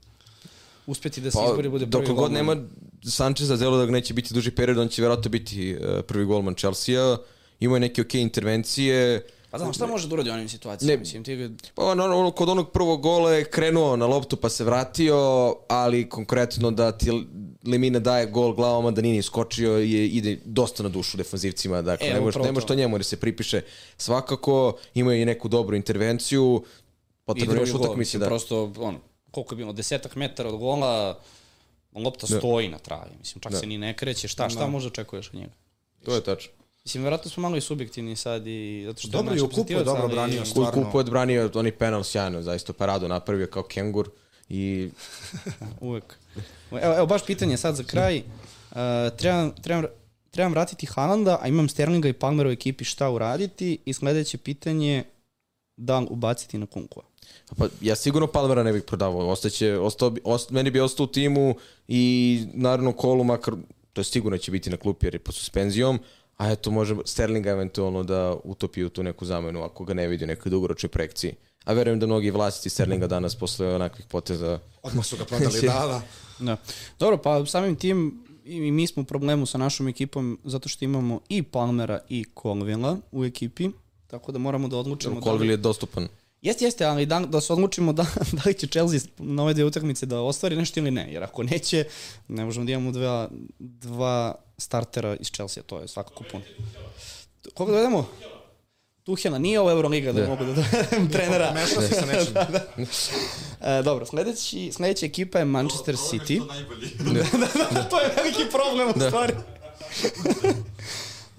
[0.87, 2.33] uspeti da se Pa, izbori, bude prvi god golman.
[2.33, 2.67] nema
[3.09, 6.55] Sančeza, delo da ga neće biti duži period, on će vjerojatno biti eh, prvi golman
[6.55, 7.17] Chelsea-a.
[7.59, 9.25] Imao je neke okej intervencije.
[9.55, 10.93] Pa znam, šta može da uradi u onim situacijama?
[10.93, 10.97] Ne.
[10.99, 14.49] Mislim, ti ga, Pa on, ono, kod onog prvog gola je krenuo na loptu pa
[14.49, 15.17] se vratio,
[15.67, 17.11] ali konkretno da ti
[17.65, 22.07] Lemina daje gol glavama da nije ni skočio je, ide dosta na dušu defanzivcima, dakle
[22.07, 22.75] E, ne može, ne može to.
[22.75, 23.61] njemu da se pripiše.
[23.97, 26.63] Svakako ima i neku dobru intervenciju,
[27.25, 28.25] potrebno još utakmice mislim, da...
[28.25, 28.99] prosto, ono,
[29.31, 31.19] koliko je bilo, desetak metara od gola,
[31.95, 32.37] lopta Da.
[32.37, 33.57] stoji na travi, mislim, čak Da.
[33.57, 35.51] se ni ne kreće, šta, šta možda očekuješ od njega?
[36.05, 36.51] To je tačno.
[36.85, 39.73] Mislim, verovatno smo malo i subjektivni sad i zato što Dobro, naš i u kupu
[39.73, 40.83] je dobro branio, Kuj Stvarno.
[40.83, 44.09] kupu odbranio onaj penal sjajno, zaista paradu napravio kao kengur
[44.49, 44.89] i
[45.81, 46.17] Uvek.
[46.71, 48.21] Evo, evo baš pitanje sad za kraj.
[48.71, 49.85] Uh, trebam, trebam,
[50.31, 55.03] trebam vratiti Haalanda, a imam Sterlinga i Palmera u ekipi šta uraditi i sledeće pitanje
[55.77, 57.03] da li ubaciti na Kunkua.
[57.57, 59.27] Pa ja sigurno Palmera ne bih prodavao.
[59.27, 61.55] Ostaće, ostao, ost, meni bi ostao u timu
[61.87, 63.53] i naravno kolu makar,
[63.93, 65.99] to je sigurno će biti na klupi jer je pod suspenzijom,
[66.37, 70.23] a eto može Sterlinga eventualno da utopi u tu neku zamenu ako ga ne vidi
[70.23, 71.33] u nekoj dugoročnoj projekciji.
[71.63, 75.67] A verujem da mnogi vlasnici Sterlinga danas posle onakvih poteza Odmah su ga prodali, da,
[75.87, 76.01] da.
[76.39, 76.57] Da.
[76.99, 81.19] Dobro, pa samim tim i mi smo u problemu sa našom ekipom zato što imamo
[81.29, 83.69] i Palmera i Colvilla u ekipi,
[84.07, 86.07] tako da moramo da odlučimo da li- Colville je dostupan.
[86.41, 88.05] Jeste, jeste, ali da, da se odlučimo da,
[88.37, 91.13] da li će Chelsea na ove dve utakmice da ostvari nešto ili ne.
[91.13, 91.85] Jer ako neće,
[92.27, 96.43] ne možemo da imamo dva, dva startera iz Chelsea, to je svakako puno.
[97.53, 98.09] Koga dovedemo?
[99.03, 100.27] Tuhela, nije ovo Euroliga da, Da.
[100.27, 101.47] mogu da dovedem trenera.
[101.47, 102.33] Pomešao si sa nečim.
[103.61, 106.39] E, dobro, sledeći, sledeća ekipa je Manchester City.
[106.39, 106.87] To najbolji.
[107.89, 109.33] to je veliki problem u stvari.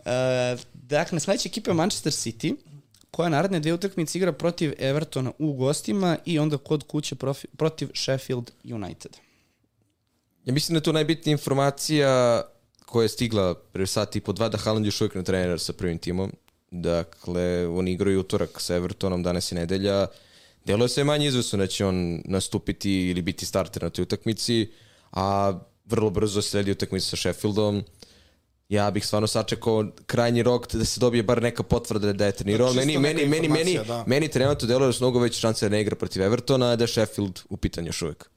[0.04, 2.54] e, dakle, sledeća ekipa je Manchester City,
[3.10, 7.88] koja naredne dve utakmice igra protiv Evertona u gostima i onda kod kuće profi, protiv
[7.94, 9.16] Sheffield United.
[10.44, 12.42] Ja mislim da je to najbitnija informacija
[12.86, 15.72] koja je stigla pre sat i po dva da Haaland još uvijek ne trener sa
[15.72, 16.32] prvim timom.
[16.70, 20.06] Dakle, oni igraju utorak sa Evertonom, danas je nedelja.
[20.64, 24.70] Deluje se manje izvesno da će on nastupiti ili biti starter na toj utakmici,
[25.12, 27.84] a vrlo brzo sledi utakmica sa Sheffieldom.
[28.68, 32.68] ja bih stvarno sačekao krajnji rok da se dobije bar neka potvrda da je trenirao.
[32.68, 34.04] Da, Meni, meni, meni, meni, da.
[34.06, 36.88] meni trenutno deluje da su mnogo veće šanse da ne igra protiv Evertona, da je
[36.88, 38.30] Sheffield u pitanju još uvijek.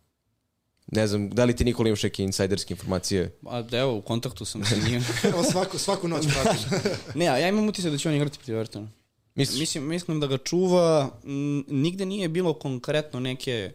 [0.92, 3.36] Ne znam, da li ti Nikola imaš neke insajderske informacije?
[3.46, 5.04] A, evo, u kontaktu sam sa njim.
[5.34, 6.92] Evo svaku, svaku noć pratim.
[7.20, 8.90] ne, a ja imam utisak da će on igrati protiv Evertona.
[9.36, 9.60] Misliš?
[9.60, 13.74] Mislim, mislim da ga čuva, m, nigde nije bilo konkretno neke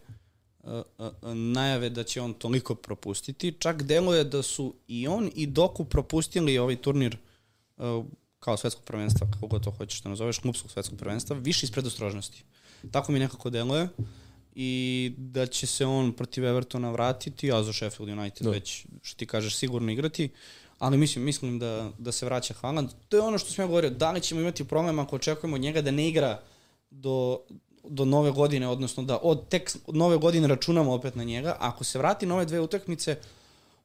[0.63, 3.55] uh, uh, najave da će on toliko propustiti.
[3.59, 7.17] Čak deluje da su i on i Doku propustili ovaj turnir
[7.77, 8.05] uh,
[8.39, 12.43] kao svetskog prvenstva, kako god to hoćeš da nazoveš, klubskog svetskog prvenstva, više iz predostrožnosti.
[12.91, 13.87] Tako mi nekako deluje
[14.55, 18.51] i da će se on protiv Evertona vratiti, a za Sheffield United Da.
[18.51, 20.29] već, što ti kažeš, sigurno igrati.
[20.79, 22.89] Ali mislim, mislim da, da se vraća Haaland.
[23.09, 25.61] To je ono što sam ja govorio, da li ćemo imati problem ako očekujemo od
[25.61, 26.41] njega da ne igra
[26.91, 27.39] do,
[27.83, 31.57] do nove godine, odnosno da od tek nove godine računamo opet na njega.
[31.59, 33.17] Ako se vrati na ove dve utakmice,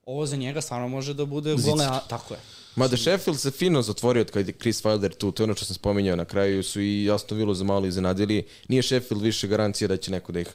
[0.06, 2.40] ovo za njega stvarno može da bude gole, a, tako je.
[2.76, 5.64] Mada Sheffield se fino zatvorio od kad je Chris Wilder tu, to je ono što
[5.64, 8.46] sam spominjao na kraju, su i jasno bilo za malo iznenadili.
[8.68, 10.48] Nije Sheffield više garancija da će neko da ih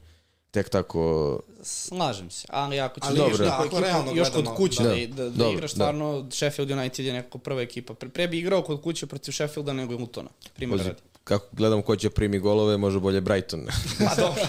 [0.51, 1.39] tek tako...
[1.62, 3.38] Slažem se, ali ako će Ali da dobro.
[3.38, 4.89] da, neku ako realno još kod kuće da.
[4.89, 5.75] da, da, da, Dobro, igraš da.
[5.75, 7.93] stvarno, Sheffield United je neka prva ekipa.
[7.93, 10.99] Pre, pre bi igrao kod kuće protiv Sheffielda nego Lutona, primjer radi.
[11.23, 13.65] kako gledam ko će primi golove, može bolje Brighton.
[13.99, 14.41] Pa dobro.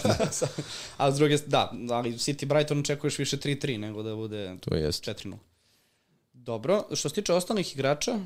[0.97, 5.05] A s druge, da, ali City Brighton očekuješ više 3-3 nego da bude to jest.
[5.05, 5.35] 4-0.
[6.47, 8.19] Dobro, što se tiče ostalih igrača,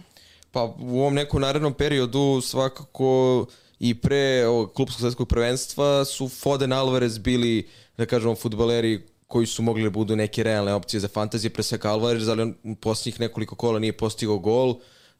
[0.53, 3.47] Pa u ovom nekom narednom periodu svakako
[3.79, 9.63] i pre ovog klubskog svetskog prvenstva su Foden Alvarez bili, da kažemo, futbaleri koji su
[9.63, 13.21] mogli da budu neke realne opcije za fantazije, pre svega Alvarez, ali on u posljednjih
[13.21, 14.75] nekoliko kola nije postigao gol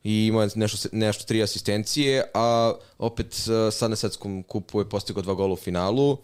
[0.05, 5.23] i ima nešto, nešto tri asistencije, a opet eh, sad na svetskom kupu je postigao
[5.23, 6.19] dva gola u finalu.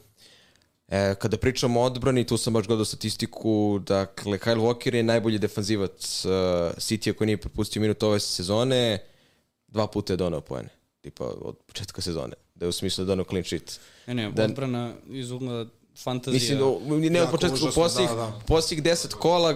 [0.88, 5.38] E, kada pričamo o odbrani, tu sam baš gledao statistiku, dakle, Kyle Walker je najbolji
[5.38, 6.30] defanzivac uh,
[6.78, 8.98] City-a koji nije propustio minut ove sezone,
[9.68, 10.68] dva puta je donao poene,
[11.00, 13.80] tipa od početka sezone, da je u smislu da donao clean sheet.
[14.06, 15.66] ne, ne, Da- odbrana iz ugla
[16.02, 16.40] fantazija.
[16.40, 18.40] Mislim, da, ne od početka, u posljednjih, da, da.
[18.46, 19.54] posljednjih deset kola,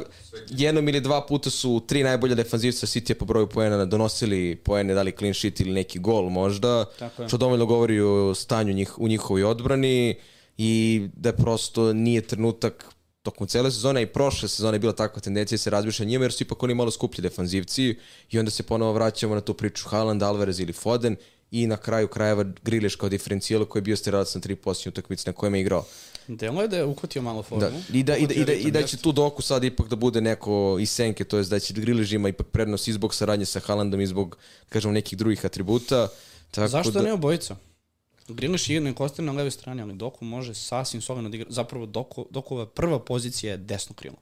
[0.49, 5.03] jednom ili dva puta su tri najbolja defanzivca City-a po broju poena donosili poene, da
[5.03, 7.29] li clean sheet ili neki gol možda, Tako je.
[7.29, 10.14] što dovoljno govori o stanju njih, u njihovoj odbrani
[10.62, 12.85] i da prosto nije trenutak
[13.23, 16.33] tokom cele sezone i prošle sezone je bila takva tendencija da se razmišlja njima jer
[16.33, 17.96] su ipak oni malo skuplji defanzivci
[18.31, 21.16] i onda se ponovo vraćamo na tu priču Haaland, Alvarez ili Foden
[21.51, 25.31] i na kraju krajeva Griliš kao diferencijalo koji je bio steralac na tri posljednje utakmice
[25.31, 25.85] na kojima je igrao.
[26.29, 27.61] Delo je da je uhvatio malo formu.
[27.61, 29.96] Da, i, da, i, da, i, da, i da će tu doku sad ipak da
[29.96, 33.46] bude neko iz senke, to je da će Griliš ima ipak prednost i zbog saradnje
[33.46, 34.37] sa Haalandom i zbog,
[34.68, 36.09] kažemo, nekih drugih atributa.
[36.51, 37.57] Tako Zašto da, ne obojica?
[38.35, 41.47] Griliš je nek ostaje na levoj strani, ali Doku može sasvim solidno da igra.
[41.51, 44.16] Zapravo Doku, Dokova prva pozicija je desno krilo.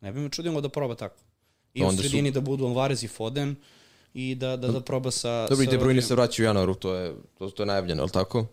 [0.00, 1.16] Ne bi me čudilo da proba tako.
[1.74, 3.56] I u su- sredini da budu Alvarez i Foden
[4.14, 5.48] i da, da, da proba sa...
[5.48, 8.00] Dobro, i sa De Bruyne se vraća u januaru, to je, to, to je najavljeno,
[8.02, 8.46] je li tako?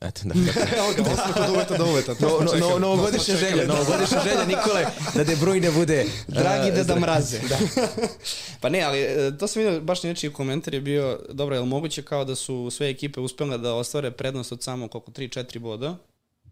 [0.00, 0.34] Eto, da.
[0.78, 2.14] Evo ga, osmeh od uveta do uveta.
[2.14, 3.72] to No, no, no, novogodišnja smo želja, da.
[3.74, 6.04] novogodišnja želja Nikole, da De Bruyne bude...
[6.28, 7.00] Dragi uh, deda zdrav.
[7.00, 7.38] mraze.
[7.48, 7.58] Da.
[8.60, 11.66] pa ne, ali e, to sam vidio, baš nečiji komentar je bio, dobro, je li
[11.66, 15.96] moguće kao da su sve ekipe uspjele da ostvare prednost od samo koliko 3-4 boda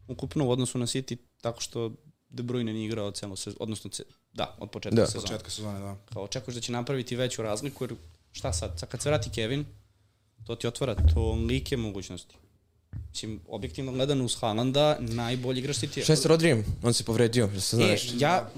[0.09, 1.93] ukupno u odnosu na City, tako što
[2.29, 5.07] De Bruyne nije igrao celo sezonu, odnosno, ce, da, od početka Da.
[5.07, 5.23] sezone.
[5.23, 5.97] Početka sezone, da.
[6.13, 7.95] Kao očekuješ da će napraviti veću razliku, jer
[8.33, 9.65] šta sad, sad kad se vrati Kevin,
[10.47, 12.35] to ti otvara tolike mogućnosti.
[13.11, 16.03] Mislim, objektivno gledano uz Haalanda, najbolji igrač City.
[16.03, 16.65] Šta je sa Rodrijem?
[16.83, 18.11] On se povredio, da se E, znaš.
[18.15, 18.51] ja,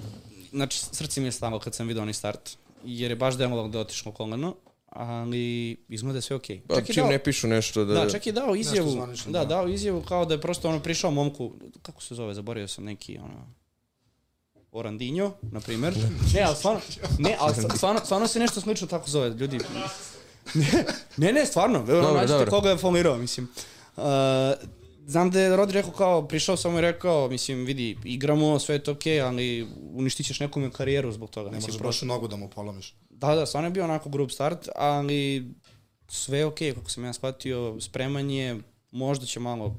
[0.51, 2.51] znači, srce mi je stalo kad sam vidio onaj start,
[2.85, 4.55] jer je baš delovalo da je otišlo koleno,
[4.87, 5.41] ali
[5.89, 6.61] izgleda da je sve okej.
[6.61, 7.95] Pa, Čak je čim dao- ne pišu nešto da...
[7.95, 9.45] Da, čak je dao izjavu, zvanično, da, da.
[9.45, 13.19] dao izjavu kao da je prosto ono prišao momku, kako se zove, zaboravio sam neki,
[13.19, 13.47] ono,
[14.73, 15.95] Orandinho, na primjer.
[16.35, 16.81] Ne, ali stvarno,
[17.19, 19.59] ne, ali stvarno, stvarno se nešto slično tako zove, ljudi.
[21.17, 22.51] Ne, ne, stvarno, Dobro, dobro.
[22.51, 23.49] koga je folirao, mislim.
[23.99, 24.69] Uh,
[25.07, 28.83] znam da je Rodri rekao kao, prišao samo i rekao, mislim, vidi, igramo, sve je
[28.83, 31.51] to okej, ali uništit ćeš nekome karijeru zbog toga.
[31.51, 32.95] Ne Mislim, možeš baš nogu da mu polomiš.
[33.11, 35.51] da, da, stvarno je bio onako grup start, ali
[36.09, 38.57] sve je okej, kako sam ja shvatio, spremanje,
[38.91, 39.77] možda će malo,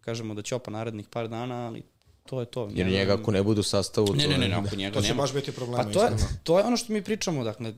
[0.00, 1.82] kažemo da ćopa narednih par dana, ali
[2.26, 2.62] to je to.
[2.64, 4.14] Jer Njega- njega ako ne bude u sastavu...
[4.14, 5.22] Ne, to ne, ne, ne, ako njega To će nema.
[5.22, 5.84] baš biti problema.
[5.84, 6.10] Pa to je,
[6.42, 7.74] to je ono što mi pričamo, dakle,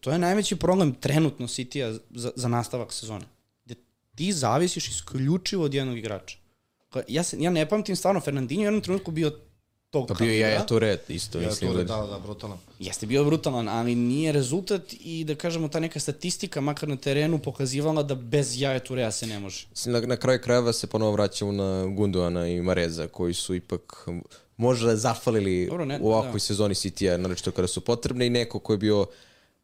[0.00, 3.24] to je najveći problem trenutno City-a za, za nastavak sezone.
[4.20, 6.38] Ti zavisiš isključivo od jednog igrača.
[7.08, 9.32] Ja, se, ja ne pamtim stvarno, Fernandinho je u jednom trenutku bio
[9.90, 10.38] tog Pa bio je.
[10.38, 11.72] Jaja Toure isto, Ja, mislim.
[11.72, 12.58] to je, da- da, da, brutalan.
[12.78, 17.38] Jeste bio brutalan, ali nije rezultat i da kažemo ta neka statistika makar na terenu
[17.38, 19.66] pokazivala da bez Jaja Turea se ne može.
[19.84, 24.06] Na, na kraju krajeva se ponovo vraćamo na Gundoana i Mareza, koji su ipak
[24.56, 26.38] možda zafalili Dobro, ne, u ovakvoj da.
[26.38, 29.06] sezoni City-a, naročito kada su potrebne i neko ko je bio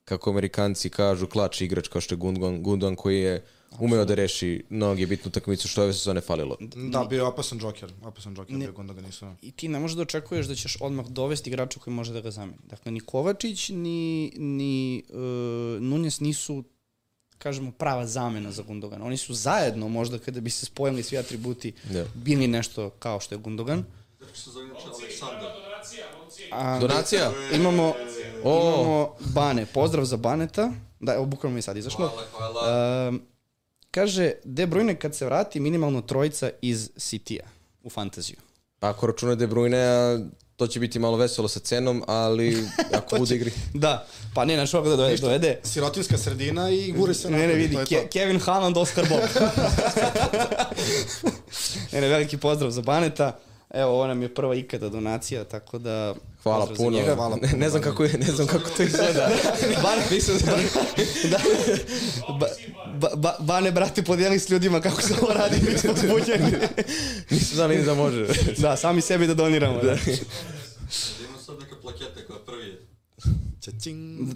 [0.04, 3.44] kako Amerikanci kažu, klač igrač kao što je Gundogan, Gundogan koji je
[3.78, 6.56] umeo da reši mnoge bitnu utakmicu što je ove sezone falilo.
[6.90, 7.92] Da, bio je opasan džoker.
[8.02, 8.58] Opasan džoker Ne.
[8.58, 9.26] bio Gundogan nisu.
[9.42, 12.30] I ti ne možeš da očekuješ da ćeš odmah dovesti igrača koji može da ga
[12.30, 12.58] zameni.
[12.64, 15.16] Dakle, ni Kovačić, ni, ni uh,
[15.82, 16.64] Nunez nisu
[17.38, 19.04] kažemo, prava zamena za Gundogana.
[19.04, 22.04] Oni su zajedno, možda kada bi se spojili svi atributi, Da.
[22.14, 23.84] bili nešto kao što je Gundogan.
[24.18, 25.50] Kako se zove Aleksandar?
[26.52, 27.32] A, Donacija?
[27.54, 27.94] Imamo,
[28.44, 29.66] imamo Bane.
[29.66, 30.72] Pozdrav za Baneta.
[31.00, 32.08] Da, evo, bukvalno mi je sad izašlo.
[32.08, 33.08] Hvala, hvala.
[33.08, 33.22] Um,
[33.90, 37.46] kaže, De Bruyne kad se vrati, minimalno trojica iz City-a
[37.82, 38.36] u fantaziju.
[38.78, 40.18] Pa ako računa De Bruyne, a
[40.56, 42.64] to će biti malo veselo sa cenom, ali
[42.98, 43.52] ako bude igri...
[43.74, 45.16] Da, pa ne, znaš ovog da dovede.
[45.16, 45.58] dovede.
[45.64, 48.08] Sirotinska sredina i guri se Ne, ne, napred, vidi, to Ke to.
[48.12, 49.20] Kevin Haaland, Oscar Bob.
[51.92, 53.38] ne, ne, veliki pozdrav za Baneta.
[53.70, 56.14] Evo, ovo nam je prva ikada donacija, tako da...
[56.46, 56.98] Hvala pozdrav puno.
[56.98, 57.14] njega.
[57.14, 59.28] Hvala ne, ne znam kako je, ne znam kako to izgleda.
[59.82, 60.56] Bane, Nisam znao.
[61.30, 61.38] da,
[62.38, 62.46] ba,
[62.94, 66.56] ba, ba, Bane, brate, podijeli s ljudima kako se ovo radi, mi smo zbunjeni.
[67.30, 68.26] Nisam znao ni da može.
[68.62, 69.76] da, sami sebi da doniramo.
[69.76, 69.96] Da, Da
[71.28, 72.80] imam sad neke plakete koja prvi je.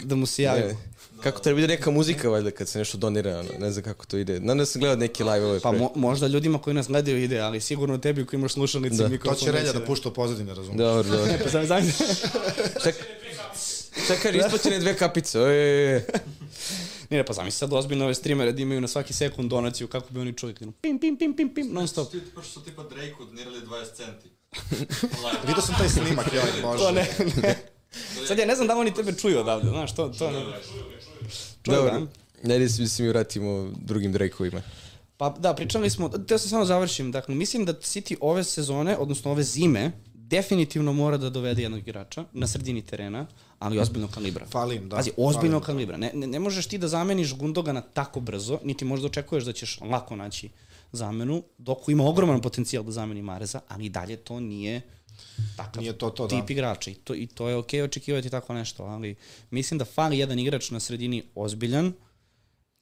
[0.03, 0.75] Da mu se javi.
[1.23, 4.17] Kako treba ide neka muzika valjda kad se nešto donira, ono, ne znam kako to
[4.17, 4.37] ide.
[4.37, 5.79] Znam da sam gledao neki live ove Pa pre.
[5.79, 9.03] mo, možda ljudima koji nas gledaju ide, ali sigurno tebi koji imaš slušalice Da.
[9.03, 9.39] i To mikrofon.
[9.39, 10.77] će Relja neće da pušta u pozadini, razumiješ?
[10.77, 11.33] Dobro, dobro.
[11.43, 11.81] Pa sam, sam,
[12.83, 12.95] Ček,
[14.07, 15.39] čekaj, isplaćene dve kapice.
[15.41, 16.01] Oj,
[17.09, 20.13] Ne, ne, pa zamisli sad ozbiljno ove streamere da imaju na svaki sekund donaciju, kako
[20.13, 22.11] bi oni čuli, pim, pim, pim, pim, pim, non stop.
[22.11, 24.29] Ti pa što su tipa Drake-u donirali 20 centi.
[25.47, 26.77] Vidio sam taj snimak, joj, bože.
[26.79, 27.07] To ne,
[27.41, 27.55] ne.
[28.27, 30.39] Sad ja ne znam da li oni tebe čuju odavde, znaš, to, to ne.
[31.63, 31.99] Čuju, dobro.
[31.99, 32.07] da?
[32.43, 34.61] Najde se mi vratimo drugim Drakeovima.
[35.17, 39.31] Pa da, pričali smo, te se samo završim, dakle, mislim da City ove sezone, odnosno
[39.31, 43.25] ove zime, definitivno mora da dovede jednog igrača na sredini terena,
[43.59, 44.45] ali ozbiljnog kalibra.
[44.45, 44.95] Fali im, da.
[44.95, 45.65] Pazi, Fali ozbiljnog im.
[45.65, 45.97] kalibra.
[45.97, 49.79] Ne, ne, ne možeš ti da zameniš Gundogana tako brzo, niti možda očekuješ da ćeš
[49.81, 50.49] lako naći
[50.91, 54.81] zamenu, dok ima ogroman potencijal da zameni Mareza, ali i dalje to nije
[55.57, 56.41] takav Nije to to, da.
[56.41, 59.15] tip igrača i to, i to je okej očekivati tako nešto, ali
[59.49, 61.93] mislim da fali jedan igrač na sredini ozbiljan,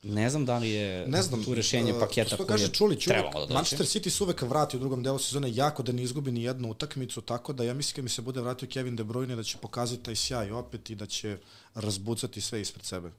[0.03, 3.07] ne znam da li je Ne znam, tu rešenje uh, paketa što kaže je Čulić,
[3.07, 3.53] uvek, trebalo da dođe.
[3.53, 6.71] Manchester City se uvek vrati u drugom delu sezone jako da ne izgubi ni jednu
[6.71, 9.57] utakmicu, tako da ja mislim kad mi se bude vratio Kevin De Bruyne da će
[9.57, 11.37] pokazati taj sjaj opet i da će
[11.73, 13.11] razbucati sve ispred sebe.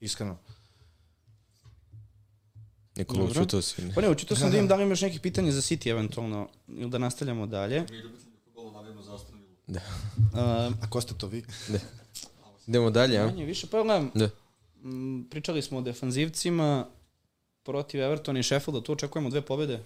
[0.00, 0.38] Iskreno.
[2.96, 3.82] Nikola učutao si.
[3.94, 6.90] Pa ne, učitao sam da im da li imaš neki pitanje za City eventualno, ili
[6.90, 7.80] da nastavljamo dalje.
[7.90, 8.02] Mi
[8.78, 9.80] ljubitelji futbola navijamo za Aston Villa.
[10.68, 11.44] Uh, A ko ste to vi?
[12.66, 13.26] Idemo dalje, a?
[13.26, 14.30] manje više, pa gledam, Da.
[14.84, 16.86] m, pričali smo o defanzivcima
[17.62, 19.80] protiv Evertona i Sheffielda, tu očekujemo dve pobede.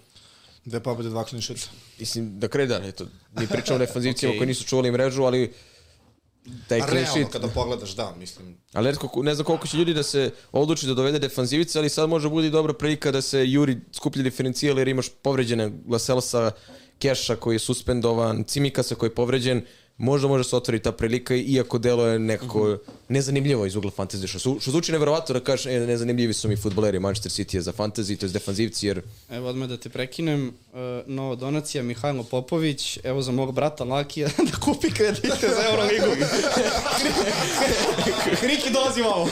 [0.65, 1.67] Dve pobede, dva clean sheeta.
[1.99, 3.05] Mislim, da kreda, eto,
[3.39, 4.39] mi pričamo o defanzivcima Okej.
[4.39, 5.53] koji nisu čuvali mrežu, ali
[6.67, 8.57] taj A clean realno, sheet, kada pogledaš, da, mislim.
[8.73, 12.09] ali retko, ne znam koliko će ljudi da se odluči da dovede defanzivice, ali sad
[12.09, 16.51] može bude i dobra prilika da se juri skuplji diferencijal jer imaš povređene Glaselsa,
[17.03, 19.61] Keša koji je suspendovan, Cimikasa koji je povređen,
[19.97, 22.77] možda može se otvori ta prilika, iako delo je nekako
[23.09, 26.99] nezanimljivo iz ugla fantazije, što, što zvuči neverovatno da kažeš e, nezanimljivi su mi futboleri,
[26.99, 30.53] Manchester City za fantasy, to je defanzivci, jer Evo odmah da te prekinem, uh,
[31.05, 36.25] nova donacija Mihajlo Popović, evo za mog brata Lakija da kupi kredite za Euroligu.
[38.41, 39.29] Hriki dolazi ovo.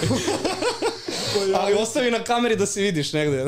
[1.61, 3.45] Ali ostavi na kameri da se vidiš negde.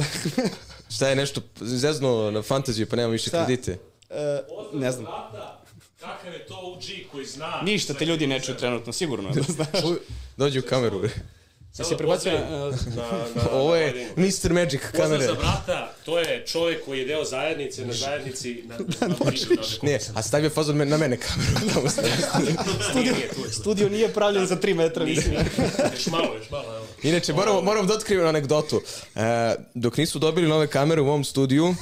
[0.89, 3.45] šta je nešto zezno na fantaziju pa nema više Šta?
[3.45, 3.92] kredite.
[4.09, 5.05] Uh, ne znam.
[5.99, 7.61] Kakav je to OG koji zna...
[7.61, 9.29] Ništa te ljudi ne čuju trenutno, sigurno.
[9.29, 9.83] Da znaš.
[10.37, 10.99] Dođi u kameru.
[10.99, 11.09] bre.
[11.77, 12.39] Da se prebacio na...
[12.95, 14.07] na, na, Ovo je.
[14.15, 14.53] Mr.
[14.53, 15.25] Magic Pozdrav kamere.
[15.25, 18.63] za brata, to je čovjek koji je deo zajednice, na zajednici...
[18.67, 19.31] Na, na, na, na,
[19.81, 21.73] Ne, a stavio fazon na mene kameru.
[21.73, 21.89] Tamo.
[22.89, 23.13] Studio.
[23.51, 25.05] Studio nije pravljen za 3 metra.
[25.05, 25.45] Nisi, mislim.
[25.93, 26.85] još malo, još malo, evo.
[27.03, 28.81] Inače, moramo, moramo da otkrijem anegdotu.
[29.15, 31.75] E, dok nisu dobili nove kamere u mom studiju,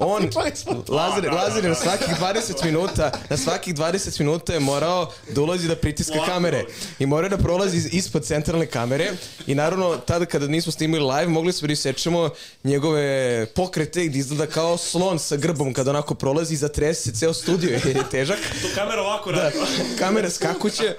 [0.00, 4.60] on, Pričali smo Lazar, Lazar je na svakih 20 minuta, na svakih 20 minuta je
[4.60, 6.30] morao da ulazi da pritiska Ovako.
[6.30, 6.64] kamere.
[6.98, 9.10] I morao je da prolazi ispod centralne kamere.
[9.46, 12.30] I naravno, tada kada nismo snimili live, mogli smo da isečemo
[12.64, 13.00] njegove
[13.46, 17.70] pokrete gdje izgleda kao slon sa grbom kada onako prolazi i zatrese se ceo studio
[17.84, 18.38] jer je težak.
[18.62, 19.56] To kamera ovako Da, radi.
[19.98, 20.94] kamere skakuće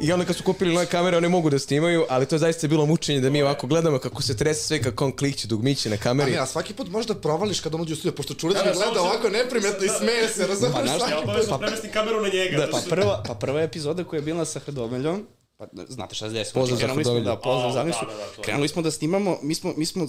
[0.00, 2.68] i onda kad su kupili nove kamere oni mogu da snimaju, ali to je zaista
[2.68, 5.96] bilo mučenje da mi ovako gledamo kako se trese sve kako on klikće dugmiće na
[5.96, 6.30] kameri.
[6.30, 8.72] ne, a svaki put možda provališ kad on uđe u studio, pošto Čulić Da, da,
[8.72, 10.82] gleda ovako neprimetno i smeje se, razumiješ?
[10.82, 12.56] znaš, svaki Ja obavezno premestim kameru na njega.
[12.56, 15.26] Da, pa su- prva, pa prva epizoda koja je bila sa Hredomeljom,
[15.56, 16.60] pa znate šta se desilo.
[16.60, 17.24] Pozdrav za Krenuli smo, Hredomelju.
[17.26, 18.42] Da, pozdrav za da, da, da.
[18.42, 20.06] Krenuli smo da snimamo, mi smo, mi smo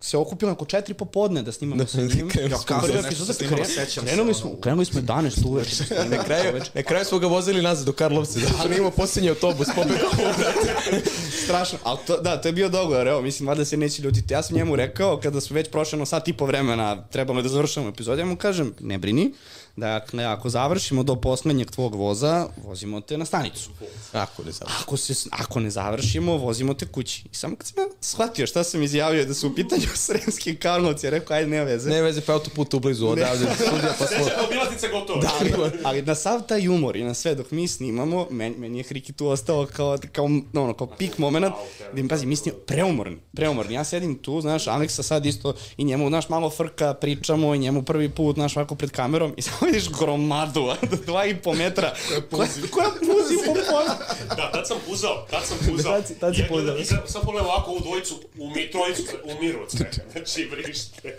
[0.00, 2.30] se okupilo oko četiri popodne da snimamo sa njim.
[2.36, 5.84] Ja nešto epizoda se snimalo, kre- sećam se, Krenuli smo, krenuli smo 11 uveče.
[5.90, 9.28] da Na kraju, na kraju smo ga vozili nazad do Karlovca, zato što nimamo posljednji
[9.30, 11.00] autobus, pobegao u
[11.44, 11.78] Strašno.
[11.82, 14.34] Ali to, da, to je bio dogovor, evo, mislim, valjda se neće ljutiti.
[14.34, 17.42] Ja sam njemu rekao, kada smo već prošli ono sat i po vremena, trebamo je
[17.42, 19.32] da završamo epizod, ja mu kažem, ne brini,
[19.76, 23.70] dakle, ako završimo do poslednjeg tvog voza, vozimo te na stanicu.
[24.12, 24.70] Ako ne znam.
[24.80, 27.24] Ako, se, ako ne završimo, vozimo te kući.
[27.32, 31.06] I samo kad sam ja shvatio šta sam izjavio da su u pitanju Sremski Karlovci,
[31.06, 31.90] ja rekao, ajde, nema veze.
[31.90, 34.24] Ne veze, pa autoput u blizu odavde, sudija, pa smo...
[34.24, 35.20] Sveća obilaznica gotova.
[35.20, 38.78] Da, ali, ali na sav taj umor i na sve dok mi snimamo, meni, meni
[38.78, 41.46] je Hriki tu ostao kao, kao, no, ono, kao pik moment,
[41.94, 43.74] da mi pazi, mi snimamo, preumorni, preumorni.
[43.74, 47.82] Ja sedim tu, znaš, Aleksa sad isto i njemu, znaš, malo frka, pričamo i njemu
[47.82, 50.72] prvi put, znaš, ovako pred kamerom i samo vidiš gromadu,
[51.06, 51.94] dva i po metra,
[52.30, 53.90] koja, koja puzi po podu.
[54.36, 55.92] Da, tad sam puzao, tad sam puzao.
[55.92, 56.76] Tad si- tad si I- puzao.
[56.76, 59.90] I sad, sad pogledam ovako ovu dvojicu, u mi, trojicu, u miru od svega.
[60.12, 61.18] Znači, brište.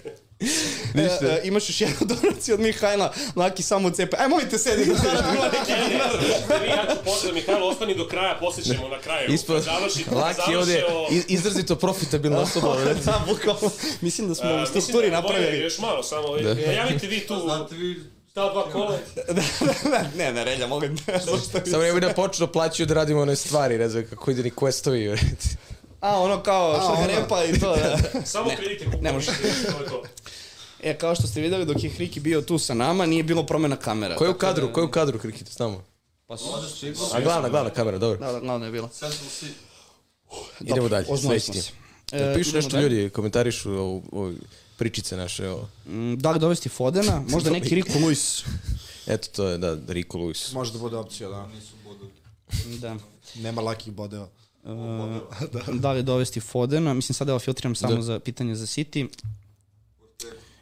[0.95, 5.31] E, e, imaš još jednu donaciju od Mihajla, Laki samo cepe, aj mojte sedi, sada
[5.31, 8.87] bilo neki Ne, ne, ne, ne, ja ću pozdrav, Mihajlo, ostani do kraja, posle ćemo
[8.87, 9.33] na kraju.
[9.33, 12.75] Ispod, Završi, Laki završi ovde o- iz- izrazito profitabilna osoba.
[13.05, 13.71] da, bukvalno,
[14.01, 15.59] mislim da smo A, u strukturi da je napravili.
[15.59, 16.49] Još malo, samo, da.
[16.61, 18.16] javite vi tu, Znate vi...
[18.37, 18.97] ta dva kola.
[20.17, 21.19] ne, ne, Relja, molim te,
[21.71, 24.51] Samo nemoj da počnu da plaćaju da radimo one stvari, ne znam kako ide ni
[24.51, 25.17] questovi.
[26.01, 27.97] A, ono kao, što ga repa i to, da.
[28.25, 29.09] Samo kredite kupovine.
[29.09, 29.31] ne može.
[29.71, 30.03] To je to.
[30.83, 33.75] E, kao što ste videli, dok je Hriki bio tu sa nama, nije bilo promena
[33.75, 34.15] kamera.
[34.15, 35.83] Ko je u kadru, da- ko je u kadru, krikite, tamo?
[36.27, 36.45] Pa su...
[37.13, 38.19] A glavna, glavna kamera, dobro.
[38.19, 38.87] Da, da, glavno je bilo.
[38.87, 39.51] Central City.
[40.61, 41.75] Idemo dalje, Oznojili sve smo s tim.
[42.11, 44.31] Da E, pišu nešto ljudi, komentarišu o, o
[44.77, 47.23] pričice naše, o, Mm, Da li dovesti Fodena?
[47.29, 48.43] Možda neki Rico Luis.
[49.07, 50.53] eto to je, da, Rico Lewis.
[50.53, 51.49] Može da bude opcija, da.
[52.79, 52.95] Da.
[53.35, 54.27] Nema lakih bodeva.
[55.83, 56.93] da li dovesti Fodena?
[56.93, 58.01] Mislim, sada evo filtriram samo Da.
[58.01, 59.07] za pitanje za City.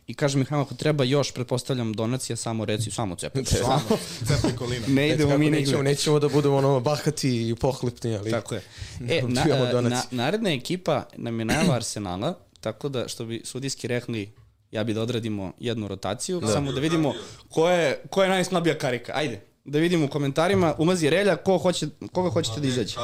[0.07, 3.45] I kaže mi, ako treba još, pretpostavljam, donacija, samo reci, samo cepe.
[3.45, 3.97] Stvarno,
[4.27, 4.87] cepli kolina.
[4.87, 8.31] Ne idemo mi nećemo, nećemo da budemo ono bahati i pohlepni, ali...
[8.31, 8.61] Tako je.
[9.09, 12.33] E, na, Dobijamo na, naredna ekipa nam je najava Arsenala,
[12.65, 14.31] tako da, što bi sudijski rekli,
[14.71, 17.13] ja bi da odradimo jednu rotaciju, samo da vidimo
[17.49, 19.11] ko je, ko je najslabija karika.
[19.15, 22.95] Ajde, da vidimo u komentarima, umazi Relja, ko hoće, koga hoćete da izađe.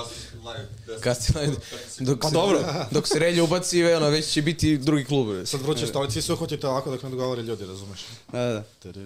[1.01, 1.55] Kasni live.
[1.99, 2.59] dok, Pa se, dobro.
[2.91, 5.45] dok se Relja ubaci, ono, već će biti drugi klub.
[5.45, 8.05] Sad vruće stolici, sve hoćete ovako dok ne dogovore ljudi, razumeš?
[8.31, 9.05] Da, da, da.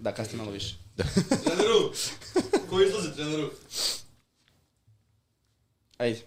[0.00, 0.74] Da, kasnije malo više.
[1.44, 1.92] Treneru!
[2.70, 3.50] Ko izlazi treneru?
[5.98, 6.20] Ajde.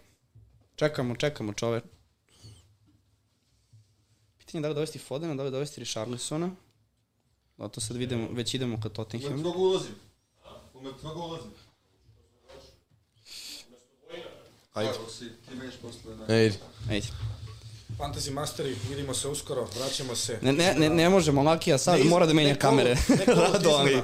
[0.76, 1.82] Čekamo, čekamo čove.
[4.50, 6.50] Pitanje je da li dovesti Fodena, da li dovesti Richarlisona.
[7.58, 9.38] Zato sad vidimo, već idemo ka Umet Tottenhamu.
[9.38, 9.96] mnogo ulazim.
[10.74, 11.52] Umet mnogo ulazim.
[14.74, 14.92] Ajde.
[15.50, 16.36] Ti posle.
[16.36, 16.54] Ej,
[16.90, 17.08] Ajde.
[17.98, 20.40] Fantasy Masteri, vidimo se uskoro, vraćamo se.
[20.42, 22.96] Ne, ne, ne, ne možemo, Lakija sad Ne iz- mora da menja kamere.
[23.28, 24.02] Rado, ali...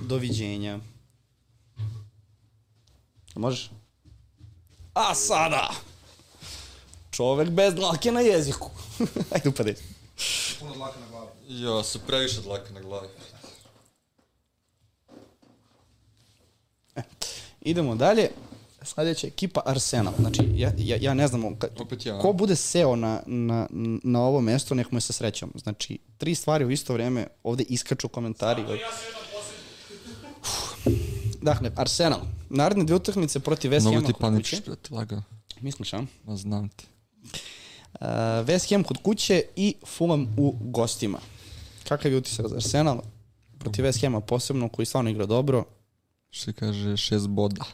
[0.00, 0.78] Doviđenja.
[3.34, 3.70] Možeš?
[4.94, 5.70] A sada!
[7.14, 8.70] Čovek bez dlake na jeziku.
[9.34, 9.74] Ajde upadaj.
[10.60, 11.30] Puno dlaka na glavi.
[11.48, 13.08] Ja, se previše dlaka na glavi.
[17.60, 18.30] Idemo dalje.
[18.82, 20.12] Sljedeća ekipa Arsenal.
[20.18, 22.18] Znači, ja, ja, ja ne znam ka, Opet ja.
[22.18, 23.66] ko bude seo na, na,
[24.02, 25.52] na ovo mesto, nek mu je sa srećom.
[25.54, 28.62] Znači, tri stvari u isto vrijeme ovde iskaču komentari.
[28.62, 30.92] Ja sedam posle.
[31.50, 32.20] Dakle, Arsenal.
[32.50, 34.60] Naredne dvije utakmice protiv West Hama kod kuće.
[34.66, 35.22] brate, lagano.
[35.60, 36.04] Misliš, a?
[36.24, 36.93] Ma znam te.
[37.24, 38.06] Uh,
[38.46, 41.18] West Ham kod kuće i Fulham u gostima.
[41.88, 43.02] Kakav je utisak za Arsenal?
[43.58, 45.64] Protiv West Hama posebno, koji stvarno igra dobro.
[46.30, 47.64] Što kaže, šest boda.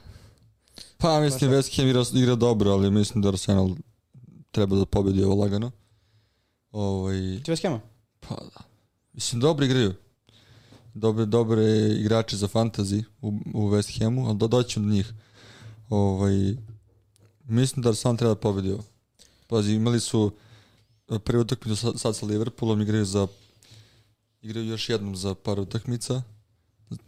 [0.98, 3.70] Pa, mislim, West Ham igra, igra dobro, ali mislim da Arsenal
[4.50, 5.70] treba da pobedi ovo lagano.
[6.72, 7.80] Ovaj, Protiv West Hama?
[8.20, 8.64] pa da.
[9.12, 9.94] Mislim, dobro igraju.
[10.94, 15.12] Dobre, dobre igrače za fantasy u, u West Hamu, ali do, doćemo do njih.
[15.88, 16.56] Ovaj,
[17.44, 18.84] mislim da Arsenal treba da pobedi ovo.
[19.50, 20.32] Pazi, imali su
[21.08, 23.26] e, prvu utakmicu sad, sa Liverpoolom, igraju za
[24.42, 26.22] igraju još jednom za par utakmica.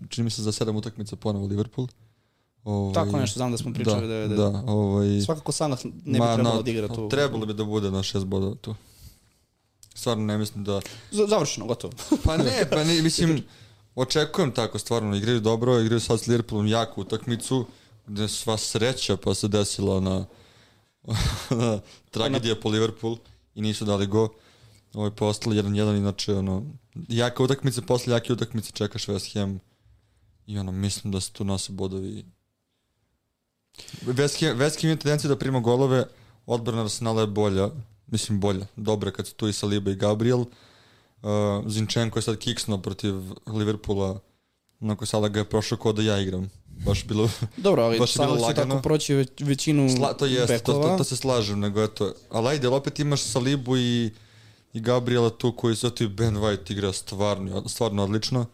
[0.09, 1.87] Čini mi se za sedam utakmica ponovo Liverpool.
[2.65, 6.27] Ovaj, Tako nešto, znam da smo pričali da, da, da, ovaj, Svakako Salah ne bi
[6.35, 7.09] trebalo na- da igra tu.
[7.09, 8.75] Trebalo bi da bude na šest bodova tu.
[9.95, 10.81] Stvarno ne mislim da...
[11.11, 11.93] Završeno, gotovo.
[12.25, 13.45] Pa ne, pa ne, mislim,
[13.95, 17.67] očekujem tako stvarno, igraju dobro, igraju sad s Liverpoolom jaku utakmicu,
[18.07, 20.25] gde sva sreća pa se desila na
[22.11, 23.17] tragedija po Liverpool
[23.55, 24.29] i nisu dali go.
[24.95, 26.65] Ovo je postalo 1-1, inače, ono,
[27.09, 29.61] jaka utakmica, posle jake utakmice čekaš West Ham
[30.47, 32.25] i ono, mislim da se tu nose bodovi
[34.05, 36.05] West Ham, West Ham ima tendenciju da prima golove,
[36.47, 37.69] odbrana Arsenala je bolja,
[38.07, 40.41] mislim bolja, dobra kad su tu i Saliba i Gabriel.
[41.23, 41.29] Uh,
[41.67, 43.15] Zinčenko je sad kiksno protiv
[43.47, 44.21] Liverpoola,
[44.81, 46.51] onako sada ga je prošao kao da ja igram.
[46.85, 47.29] Baš bilo...
[47.57, 48.75] Dobro, ali Baš je bilo lagano.
[48.75, 50.93] tako proći već, većinu Sla, to jeste, to, bekova.
[50.93, 54.11] to, to, se slažem, nego eto, ali ajde, opet imaš Salibu i,
[54.73, 58.47] i Gabriela tu koji se tu i Ben White igra stvarno, stvarno odlično.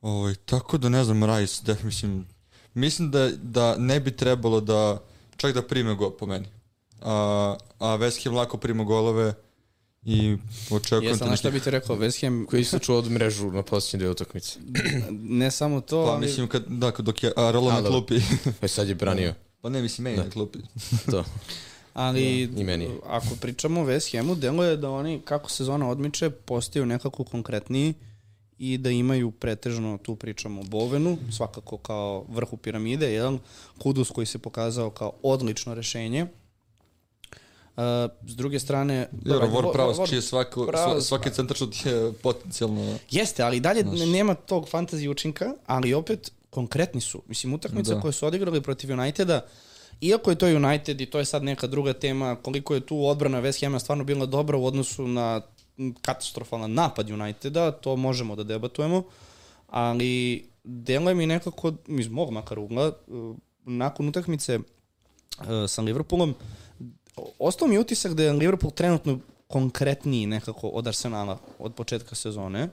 [0.00, 2.26] Ovaj, tako da ne znam, Rice, def, mislim,
[2.74, 4.98] mislim da, da ne bi trebalo da
[5.36, 6.46] čak da prime go po meni.
[7.00, 9.34] A, a West Ham lako prima golove
[10.04, 10.36] i
[10.70, 13.10] očekujem Jesam, te znaš šta neki- bi ti rekao, West Ham, Koji su čuo od
[13.10, 14.58] mrežu na posljednje dve utakmice.
[15.40, 16.26] ne samo to, Pa ali...
[16.26, 18.14] mislim, kad, da, kad dok je a, Rolo na klupi.
[18.60, 20.58] Pa sad je branio pa ne, mislim, meni na klupi.
[21.10, 21.24] to.
[21.94, 22.88] Ali I meni.
[23.06, 27.94] ako pričamo o West Hamu, delo je da oni, kako sezona odmiče, postaju nekako konkretniji
[28.58, 33.38] i da imaju pretežno, tu pričamo o Bovenu, svakako kao vrhu piramide, jedan
[33.78, 36.26] Kudus koji se pokazao kao odlično rešenje.
[37.76, 37.82] Uh,
[38.26, 38.94] s druge strane...
[38.94, 42.98] Jer dobro, War Wo- Prowse, War- čiji je svako, sva- svaki centar šut je potencijalno...
[43.10, 47.22] Jeste, ali dalje ne- nema tog fantasy učinka, ali opet konkretni su.
[47.26, 48.00] Mislim, utakmica Da.
[48.00, 49.46] koje su odigrali protiv Uniteda,
[50.00, 53.42] iako je to United i to je sad neka druga tema, koliko je tu odbrana
[53.42, 55.40] West Hama stvarno bila dobra u odnosu na
[56.00, 59.02] katastrofalan napad Uniteda, to možemo da debatujemo,
[59.68, 66.34] ali deluje mi nekako, iz mog makar ugla, uh, nakon utakmice uh, sa Liverpoolom,
[67.38, 72.68] ostao mi utisak da je Liverpool trenutno konkretniji nekako od Arsenala od početka sezone.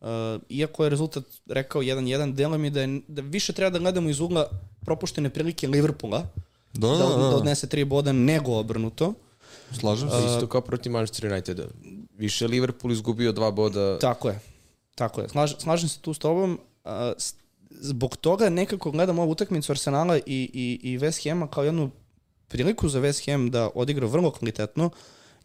[0.00, 0.06] Uh,
[0.48, 4.20] iako je rezultat rekao 1-1, delo mi da, je, da više treba da gledamo iz
[4.20, 4.48] ugla
[4.84, 6.26] propuštene prilike Liverpoola,
[6.72, 9.14] Da, da, da, da, da, odnese tri boda nego obrnuto.
[9.80, 10.16] slažem se.
[10.16, 11.64] Isto kao protiv Manchester Uniteda.
[12.16, 13.98] Više je Liverpool izgubio dva boda.
[13.98, 14.38] Tako je.
[14.94, 15.28] Tako je.
[15.28, 16.58] Slaž, slažem se tu s tobom.
[16.84, 16.90] Uh,
[17.70, 21.90] zbog toga nekako gledam ovu utakmicu Arsenala i, i, i West Hama kao jednu
[22.50, 24.90] priliku za West Ham da odigra vrlo kvalitetno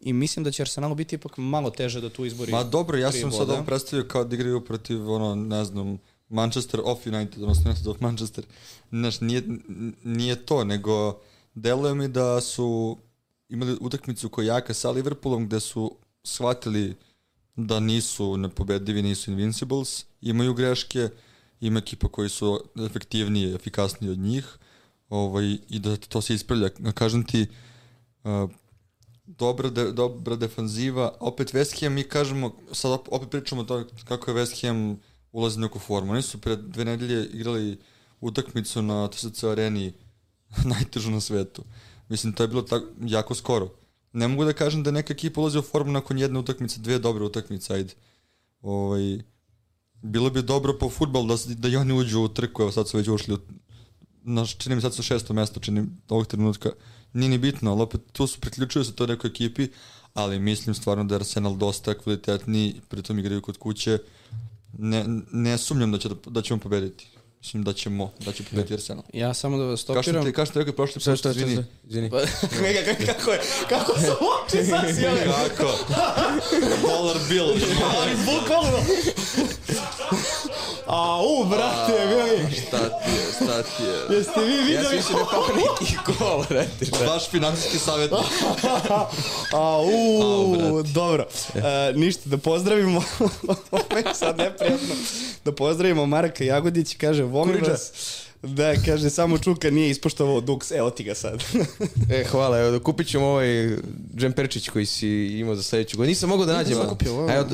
[0.00, 2.52] i mislim da će Arsenalu biti ipak malo teže da tu izbori.
[2.52, 5.98] Ma dobro, ja sam sad ovo predstavio kao da igraju protiv, ono, ne znam,
[6.28, 8.44] Manchester of United, odnosno United of Manchester.
[8.90, 9.42] Znaš, nije,
[10.04, 11.20] nije to, nego
[11.54, 12.98] deluje mi da su
[13.48, 16.94] imali utakmicu koja jaka sa Liverpoolom gde su shvatili
[17.56, 21.08] da nisu nepobedivi, nisu invincibles, imaju greške,
[21.60, 24.58] ima ekipa koji su efektivniji, efikasniji od njih
[25.08, 26.68] ovaj, i da to se ispravlja.
[26.94, 27.46] Kažem ti,
[28.24, 28.50] uh,
[29.26, 34.30] dobra, de, dobra defanziva, opet West Ham, mi kažemo, sad op- opet pričamo to kako
[34.30, 34.98] je West Ham
[35.32, 36.12] ulazi u neku formu.
[36.12, 37.78] Oni su pred dve nedelje igrali
[38.20, 39.92] utakmicu na TSC areni
[40.74, 41.64] najtežu na svetu.
[42.08, 43.70] Mislim, to je bilo tako, jako skoro.
[44.12, 47.24] Ne mogu da kažem da neka ekipa ulazi u formu nakon jedne utakmice, dve dobre
[47.24, 47.94] utakmice, ajde.
[48.62, 49.18] Ovaj,
[50.02, 52.96] bilo bi dobro po futbol da, da i oni uđu u trku, evo sad su
[52.96, 53.38] već ušli u,
[54.26, 56.70] naš, čini mi sad su šesto mesto, čini ovog trenutka.
[57.12, 59.68] Nije ni bitno, ali opet tu su priključuju se to nekoj ekipi,
[60.14, 63.98] ali mislim stvarno da je Arsenal dosta kvalitetniji, pritom igraju kod kuće.
[64.78, 67.08] Ne, ne sumnjam da, će, da, da ćemo pobediti.
[67.40, 69.04] Mislim da ćemo, da će pobediti Arsenal.
[69.12, 70.24] Ja samo da vas stopiram.
[70.24, 71.64] ti, kao što ti rekao prošli put, izvini.
[71.84, 72.10] Izvini.
[72.10, 72.20] Pa,
[72.86, 75.24] kako, kako je, kako su oči sasijale.
[75.24, 75.78] Kako?
[76.82, 77.48] Dollar bill.
[78.00, 78.78] Ali bukvalno.
[80.86, 82.52] A, u, brate, mili.
[82.52, 84.16] šta ti je, šta ti je?
[84.16, 84.96] Jeste vi Ja sam videli?
[84.96, 87.06] više ne pao neki gol, brate.
[87.06, 88.12] Baš finansijski savjet.
[89.52, 91.26] A, u, dobro.
[91.54, 91.60] E,
[91.94, 93.02] ništa, da pozdravimo,
[93.70, 94.94] ovo je sad neprijatno,
[95.44, 97.70] da pozdravimo Marka Jagodić, kaže, volim Kuriđa.
[97.70, 97.92] vas.
[98.46, 101.44] Da, kaže, samo Čuka nije ispoštovao duks, evo ti ga sad.
[102.10, 103.68] E, hvala, evo, da kupit ćemo ovaj
[104.16, 106.10] džemperčić koji si imao za sledeću godinu.
[106.10, 106.74] Nisam mogao da nađem.
[106.74, 107.46] sam kupio, ovo, evo,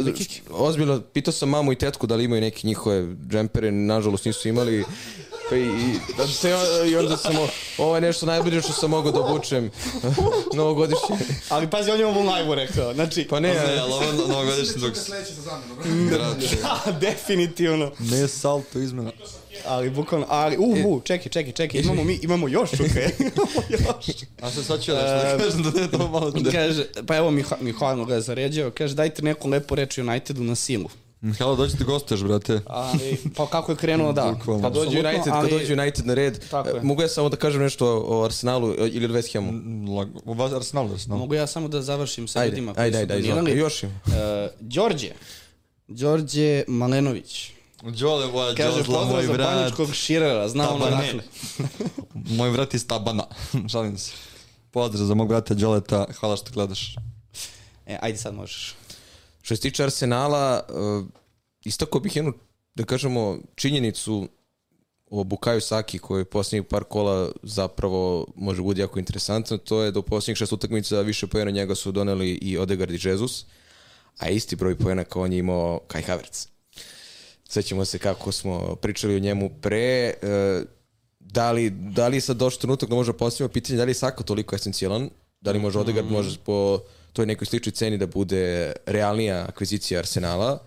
[0.50, 4.84] ozbiljno, pitao sam mamu i tetku da li imaju neke njihove džempere, nažalost nisu imali.
[5.50, 5.68] Pa i, i,
[6.16, 6.50] da se,
[6.88, 9.70] i onda sam, o- ovo je nešto najbolje što sam mogao da obučem
[10.54, 11.16] novogodišnje.
[11.48, 14.96] Ali pazi, on je ovo live rekao, znači, Pa ne, Ne, ali ovo novogodišnji dok...
[14.96, 16.10] Sledeće za zamenu.
[16.10, 17.92] da, definitivno.
[18.00, 19.10] Ne salto izmena.
[19.66, 22.82] Ali bukvalno, ali, u, u, čekaj, čekaj, čekaj, imamo mi, imamo još Čuka,
[23.20, 24.06] imamo još.
[24.40, 26.50] A sad sad ću nešto da kažem da ne to malo da...
[26.50, 30.54] Kaže, pa evo Miha, Mihajlo ga je zaređao, kaže dajte neku lepu reč Unitedu na
[30.54, 30.88] silu.
[31.38, 32.60] Halo, dođi ti gostuješ, brate.
[32.66, 34.32] Ali, pa kako je krenuo, da.
[34.32, 34.62] Bukvalno.
[34.62, 36.76] Kad dođe United, kad ali- dođe United na red, Tako je.
[36.76, 39.52] e, mogu ja samo da kažem nešto o, o Arsenalu e, ili o West Hamu?
[39.92, 41.18] Lag- U vas Arsenal, Arsenal.
[41.18, 43.50] Mogu ja samo da završim sa Ajde, ljudima koji ajde, su ajde, ajde, donirali.
[43.50, 43.58] izvolite.
[43.60, 43.92] Još ima.
[44.06, 44.12] Uh,
[44.60, 45.10] Đorđe.
[45.88, 47.51] Đorđe Malenović.
[47.82, 49.48] Đole, moja Kaže, Đozla, pozdrav moj za brat.
[49.48, 51.06] paničkog širera, zna ono Tabane.
[51.06, 51.22] dakle.
[52.36, 53.24] Moj brat iz Tabana.
[53.72, 54.12] Šalim se.
[54.70, 56.96] Pozdrav za mog brata Đoleta, hvala što gledaš.
[57.86, 58.74] E, ajde sad možeš.
[59.42, 61.06] Što se tiče Arsenala, uh,
[61.64, 62.32] istako bih jednu,
[62.74, 64.28] da kažemo, činjenicu
[65.10, 69.90] o Bukaju Saki koji je posljednjih par kola zapravo može biti jako interesantno, to je
[69.90, 73.46] da u posljednjih šest utakmica više pojena njega su doneli i Odegaard i Jesus,
[74.18, 76.51] a isti broj pojena kao on je imao Kai Havertz.
[77.52, 80.14] Sećamo se kako smo pričali o njemu pre, e,
[81.20, 83.94] da li, da li je sad došao trenutak da možda postavimo pitanje da li je
[83.94, 86.78] Saka toliko esencijalan, da li može Odegaard može po
[87.12, 90.58] toj nekoj sličnoj ceni da bude realnija akvizicija Arsenala,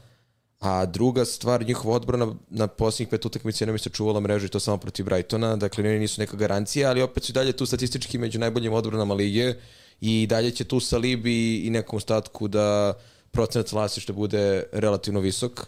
[0.60, 4.60] a druga stvar, njihova odbrana na posljednjih pet utakmica nam je sačuvala mrežu i to
[4.60, 8.40] samo protiv Brightona, dakle oni nisu neka garancija, ali opet su dalje tu statistički među
[8.40, 9.54] najboljim odbranama lige
[10.02, 12.94] i dalje će tu sa Libi i nekom statku da
[13.32, 15.68] procenat vlasništva bude relativno visok.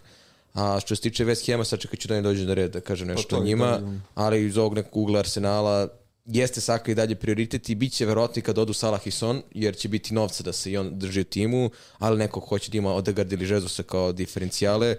[0.58, 2.80] A što se tiče West Hema, sad čekaj ću da ne dođe na red da
[2.80, 3.80] kaže nešto to o njima,
[4.14, 5.88] ali iz ovog nekog ugla Arsenala
[6.24, 9.42] jeste Saka i dalje prioritet i bit će verovatno i kad odu Salah i Son,
[9.54, 12.78] jer će biti novca da se i on drži u timu, ali neko hoće da
[12.78, 14.96] ima Odegaard ili Jezusa kao diferencijale,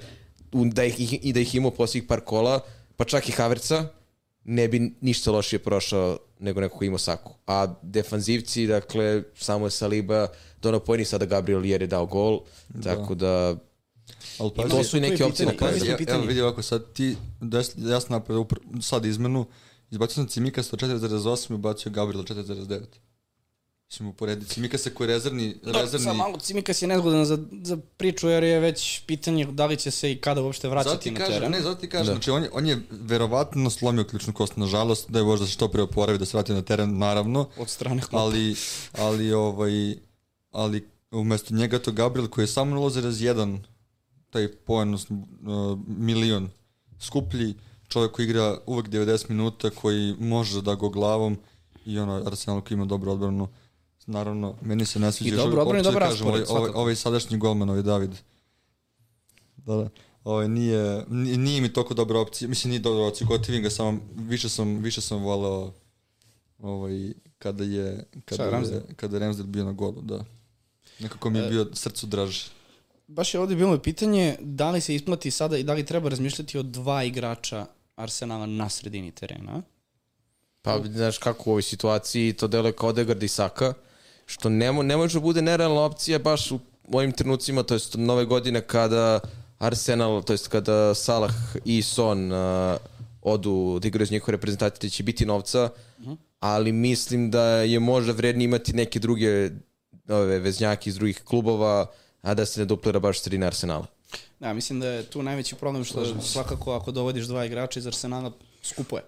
[0.51, 2.59] da ih, i da ih ima u posljednjih par kola,
[2.95, 3.85] pa čak i Haverca,
[4.43, 7.33] ne bi ništa lošije prošao nego neko ko ima Saku.
[7.47, 10.27] A defanzivci, dakle, samo je Saliba,
[10.61, 12.39] Dono Pojni sada Gabriel jer je dao gol,
[12.83, 13.55] tako da
[14.39, 15.85] Ali I pazi, to su i neke opcije na kraju.
[15.85, 18.45] Ja, evo vidi ovako, sad ti, des, ja sam napravio
[18.81, 19.45] sad izmenu,
[19.91, 22.79] izbacio sam Cimikasa od 4,8 i ubacio Gabriela 4,9.
[23.85, 26.05] Mislim, uporedi Cimikasa koji je rezervni, Da, rezervni...
[26.05, 29.91] sad malo Cimikas je nezgodan za, za priču jer je već pitanje da li će
[29.91, 31.51] se i kada uopšte Zato vraćati ti na kažem, teren.
[31.51, 32.11] ne, zato ti kažem, Da.
[32.13, 35.67] znači on je, on je verovatno slomio ključnu kost, nažalost, da je možda se što
[35.67, 38.23] pre oporavi, da se vrati na teren, naravno, Od strane kluba.
[38.23, 38.55] ali,
[38.93, 39.95] ali, ovaj,
[40.51, 43.57] ali umesto njega to Gabriel koji je samo 0,1
[44.29, 44.99] taj poen, uh,
[45.87, 46.49] milion
[46.99, 47.55] skuplji,
[47.87, 51.37] čovjek koji igra uvek 90 minuta, koji može da go glavom
[51.85, 53.47] i ono, Arsenal koji ima dobru odbranu.
[54.05, 55.35] Naravno, meni se ne sviđa.
[55.35, 56.79] I uvek odbranu i uopće da raspored, ovaj, ovaj, svakako.
[56.79, 58.11] ovaj sadašnji golman, ovaj David.
[59.57, 59.89] Da, da.
[60.23, 63.99] Ovaj, nije, nije, nije mi toliko dobra opcija, mislim nije dobra opcija, gotivim ga samo,
[64.15, 65.71] više sam, više sam voleo
[66.59, 68.81] ovaj, kada je, kada Šta, Ramsdale?
[68.89, 70.25] je, kada je Ramsdale bio na golu, da.
[70.99, 72.45] Nekako mi je bio srcu draži.
[73.09, 76.57] Baš je ovdje bilo pitanje da li se isplati sada i da li treba razmišljati
[76.57, 79.61] o dva igrača Arsenala na sredini terena.
[80.61, 83.73] Pa, znaš kako u ovoj situaciji to deluje kao Odegaard i Saka,
[84.25, 86.59] što ne, mo, ne može da bude nerealna opcija baš u
[86.91, 89.19] ovim trenucima, to jest nove godine kada
[89.57, 91.33] Arsenal, to jest kada Salah
[91.65, 92.77] i Son uh,
[93.21, 95.69] odu da igraju iz njihove reprezentacije, će biti novca,
[96.39, 99.49] ali mislim da je možda vrednije imati neke druge
[100.09, 101.87] ove veznjake iz drugih klubova,
[102.21, 103.85] a da se ne duplira baš sredina Arsenala.
[104.39, 108.31] Da, mislim da je tu najveći problem što svakako ako dovodiš dva igrača iz Arsenala
[108.63, 109.03] skupo je.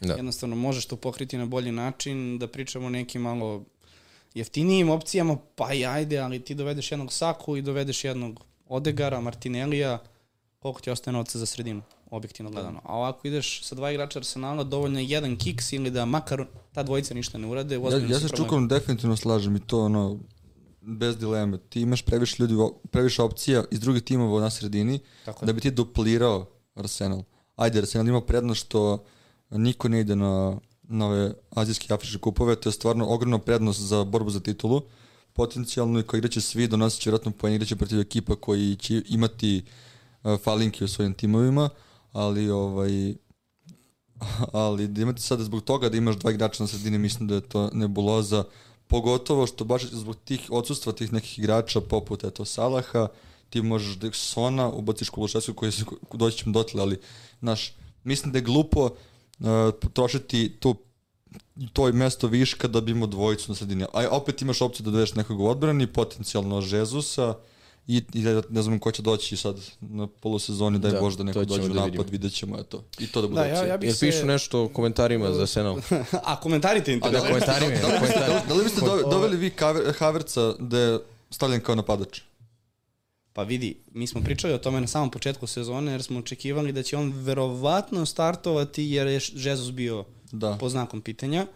[0.00, 0.14] Da.
[0.14, 3.64] Jednostavno možeš to pokriti na bolji način, da pričamo nekim malo
[4.34, 9.98] jeftinijim opcijama, pa i ajde, ali ti dovedeš jednog Saku i dovedeš jednog Odegara, Martinelija,
[10.58, 12.80] koliko ti ostaje novca za sredinu, objektivno gledano.
[12.84, 16.82] A ovako ideš sa dva igrača Arsenala, dovoljno je jedan kiks ili da makar ta
[16.82, 18.28] dvojica ništa ne urade, Ja, ja se.
[18.36, 20.18] Čukom definitivno slažem i to ono,
[20.88, 21.58] bez dileme.
[21.58, 22.54] Ti imaš previše ljudi,
[22.90, 25.46] previše opcija iz drugih timova na sredini Tako je.
[25.46, 27.22] da bi ti duplirao Arsenal.
[27.56, 29.04] Ajde, Arsenal ima prednost što
[29.50, 33.80] niko ne ide na, na ove azijske i afričke kupove, to je stvarno ogromna prednost
[33.80, 34.82] za borbu za titulu.
[35.32, 39.64] Potencijalno i koji igraće svi, donosit će vjerojatno poen, igraće protiv ekipa koji će imati
[40.22, 41.70] uh, falinke u svojim timovima,
[42.12, 43.14] ali ovaj
[44.52, 47.40] ali da imate sada zbog toga da imaš dva igrača na sredini, mislim da je
[47.40, 48.44] to nebuloza,
[48.88, 53.08] pogotovo što baš zbog tih odsustva tih nekih igrača poput eto Salaha,
[53.50, 57.00] ti možeš da Sona ubaciš Kuluševsku koji se doći ćemo dotle, ali
[57.40, 57.72] znaš,
[58.04, 59.46] mislim da je glupo uh,
[59.92, 60.76] trošiti tu
[61.72, 63.84] to je mesto viška da bi imao dvojicu na sredini.
[63.92, 67.34] A opet imaš opciju da dovedeš nekog u odbrani, potencijalno Žezusa
[67.88, 71.22] i, i ne- ne znam ko će doći sad na polusezoni, daj Da, Bože da
[71.22, 72.04] neko dođe u da napad, vidimo.
[72.10, 72.84] vidjet ćemo, eto.
[72.98, 73.66] I to da bude Da, ja, opcija.
[73.68, 74.06] ja Jer se...
[74.06, 75.78] pišu nešto u komentarima za Arsenal.
[76.24, 77.30] A komentarite A da, interesuje.
[77.30, 77.70] komentarima.
[77.72, 78.40] Da biste, komentarima.
[78.48, 80.98] da li biste do- doveli vi Kaver- Havertza da je
[81.30, 82.20] stavljen kao napadač?
[83.32, 86.82] Pa vidi, mi smo pričali o tome na samom početku sezone jer smo očekivali da
[86.82, 90.56] će on verovatno startovati jer je Jesus bio Da.
[90.56, 91.46] po znakom pitanja.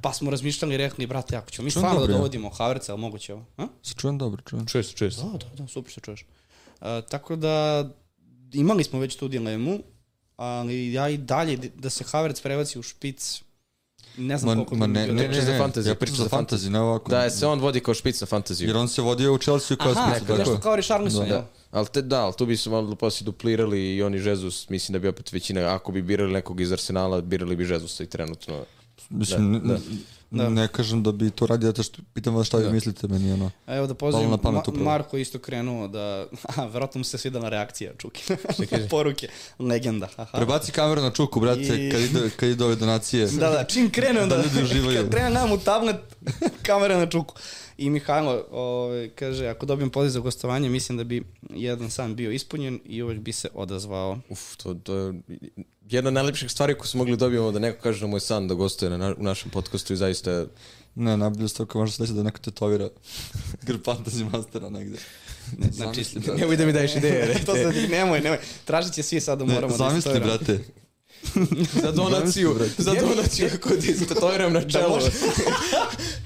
[0.00, 2.16] Pa smo razmišljali i rekli, brate, ako ćemo mi stvarno da dobro, ja.
[2.16, 3.44] dovodimo Havertza, ali moguće ovo?
[3.56, 3.66] A?
[3.82, 4.66] Se čujem dobro, čujem.
[4.66, 5.22] Često, često.
[5.22, 6.24] Da, da, da, super se čuješ.
[6.80, 7.88] E, tako da,
[8.52, 9.78] imali smo već tu dilemu,
[10.36, 13.42] ali ja i dalje da se Havertz prebaci u špic,
[14.16, 16.68] ne znam Ma, koliko ma ne, ne, ne, za ne, fantasy, ja pričam za fantasy,
[16.68, 17.10] ne ovako.
[17.10, 18.68] Da, se on vodi kao špic na fantaziju.
[18.68, 21.46] Jer on se vodio u Chelsea kao Aha, špica, tako nešto kao Richarlison, Da.
[21.70, 24.98] Ali te, da, ali tu bi se malo poslije duplirali i oni Jezus, mislim da
[24.98, 28.64] bi opet većina, ako bi birali nekog iz Arsenala, birali bi Jezusa i trenutno.
[29.10, 29.78] Mislim, Da,
[30.32, 30.48] da.
[30.50, 32.70] Ne kažem da bi to radio, zato što pitam vas šta vi Da.
[32.70, 33.50] mislite meni, ono.
[33.66, 34.72] A evo da pamet Ma.
[34.74, 36.26] Marko isto krenuo da,
[36.56, 38.22] a verovatno mu se svidala reakcija Čuki,
[38.68, 38.88] kaže?
[38.90, 39.28] poruke,
[39.58, 40.36] legenda, haha.
[40.36, 43.26] Prebaci kameru na čuku, brate, I- kad ide, kad ide ove donacije.
[43.28, 44.98] Da, da, čim krene onda, Da ljudi uživaju.
[44.98, 45.96] kad krene nam u tablet,
[46.62, 47.34] kamera na čuku.
[47.78, 52.30] I Mihajlo ovaj, kaže, ako dobijem poziv za gostovanje, mislim da bi jedan san bio
[52.30, 54.18] ispunjen i uvek bi se odazvao.
[54.28, 55.14] Uf, to, to je
[55.90, 58.48] jedna od najlepših stvari koju smo mogli dobijemo da neko kaže da mu je san
[58.48, 60.46] da gostuje na, na, u našem podcastu i zaista
[60.94, 62.88] Ne, najbolja stvar koja može se desiti da neko tetovira
[63.66, 64.98] grb Fantasy Mastera negde.
[65.72, 66.40] Znači, Zamisli, brate.
[66.40, 67.44] Nemoj da mi daješ ideje, ne.
[67.46, 68.38] to sad, nemoj, nemoj.
[68.64, 70.38] Tražit će svi sad da Ne, moramo zamisli, da istoviramo.
[70.38, 70.64] brate.
[71.82, 75.00] Za donaciju, za donaciju kako ti se tetoviram na čelo.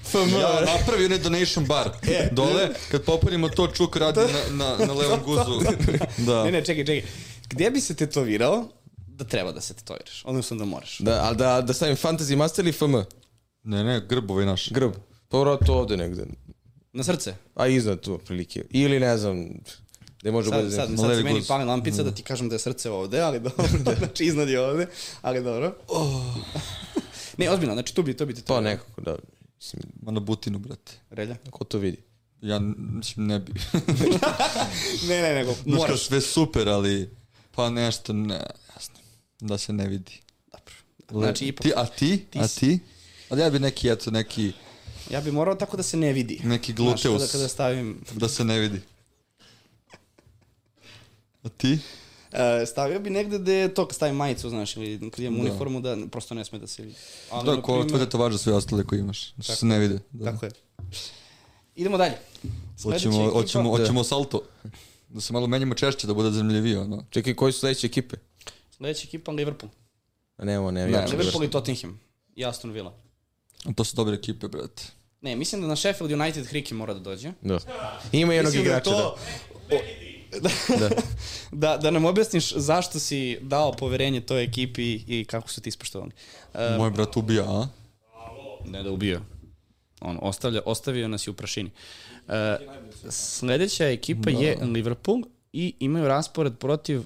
[0.05, 0.19] FM.
[0.41, 1.91] Ja, napravi onaj donation bar.
[2.33, 5.61] Dole, kad popunimo to, čuk radi na, na, na levom guzu.
[6.19, 6.45] Da.
[6.45, 7.11] Ne, ne, čekaj, čekaj.
[7.51, 8.69] Gdje bi se tetovirao
[9.15, 10.23] da treba da se tetoviraš?
[10.25, 10.99] Odnosno da moraš.
[10.99, 12.95] Da, ali da, da stavim Fantasy Master ili FM?
[13.63, 14.71] Ne, ne, grb ovaj naš.
[14.71, 14.93] Grb.
[15.29, 16.27] Pa vratno ovde negde.
[16.93, 17.35] Na srce.
[17.55, 18.65] A iznad tu, prilike.
[18.71, 19.49] Ili ne znam,
[20.21, 20.77] gde može Sad, bude...
[20.77, 23.41] sad, sad levi se meni pali lampica da ti kažem da je srce ovde, ali
[23.41, 23.67] dobro.
[23.99, 24.87] znači iznad je ovde,
[25.23, 25.75] ali dobro.
[27.37, 28.63] ne, ozbiljno, znači tu bi, to bi Pa tetovirao.
[28.63, 29.17] nekako, da.
[29.57, 30.93] Mislim, Ma na butinu, brate.
[31.11, 31.37] Relja?
[31.51, 31.97] ko to vidi?
[32.41, 33.53] Ja, mislim, ne bi.
[35.09, 36.07] Ne, ne, nego Znaš kao moraš.
[36.07, 37.11] sve super, ali
[37.51, 38.41] pa nešto, ne,
[38.75, 38.95] jasno.
[39.41, 40.21] Da se ne vidi.
[41.01, 41.21] Dobro.
[41.21, 42.25] Znači, ipak, Ti, a ti?
[42.25, 42.79] Ti a ti?
[43.31, 44.53] Ali ja bi neki, eto, neki,
[45.11, 46.41] ja bi morao tako da se ne vidi.
[46.45, 48.81] neki Znaš, kada, gluteus kada stavim, da se ne vidi.
[51.43, 51.79] A ti?
[52.33, 55.41] e, stavio bi negde gde je to kad stavim majicu, znaš, ili kad imam Da.
[55.43, 56.95] uniformu da prosto ne sme da se vidi.
[57.31, 59.33] Ali, Da, ko primer- tvoje tetovaže sve ostale koje imaš.
[59.33, 59.99] Da se ne vide.
[60.11, 60.33] Da.
[60.33, 60.53] Tako je.
[61.77, 62.15] Idemo dalje.
[62.77, 63.79] Sledeća Hoćemo, ekipa- hoćemo, Da.
[63.79, 64.43] hoćemo salto.
[65.09, 67.05] Da se malo menjamo češće, da bude zanimljivije, ono.
[67.11, 68.17] Čekaj, koji su sledeće ekipe?
[68.77, 69.71] Sledeća ekipa Liverpool.
[70.37, 72.01] A nemamo, ne, Ne, ja Liverpool i Tottenham.
[72.37, 72.95] I Aston Villa.
[73.65, 74.83] A To su dobre ekipe, brate.
[75.21, 77.33] Ne, mislim da na Sheffield United Hriki mora da dođe.
[77.43, 77.59] Da.
[78.13, 78.97] Ima jednog Mislim da igrača, da.
[78.97, 79.17] to-
[80.41, 80.89] da,
[81.71, 86.11] da, da nam objasniš zašto si dao poverenje toj ekipi i kako su ti ispoštovali.
[86.55, 87.69] E, Moj brat ubija, a?
[88.65, 89.21] ne da ubio.
[90.01, 91.71] On ostavlja, ostavio nas je u prašini.
[92.29, 92.57] E,
[93.11, 95.19] sledeća ekipa je Liverpool
[95.53, 97.03] i imaju raspored protiv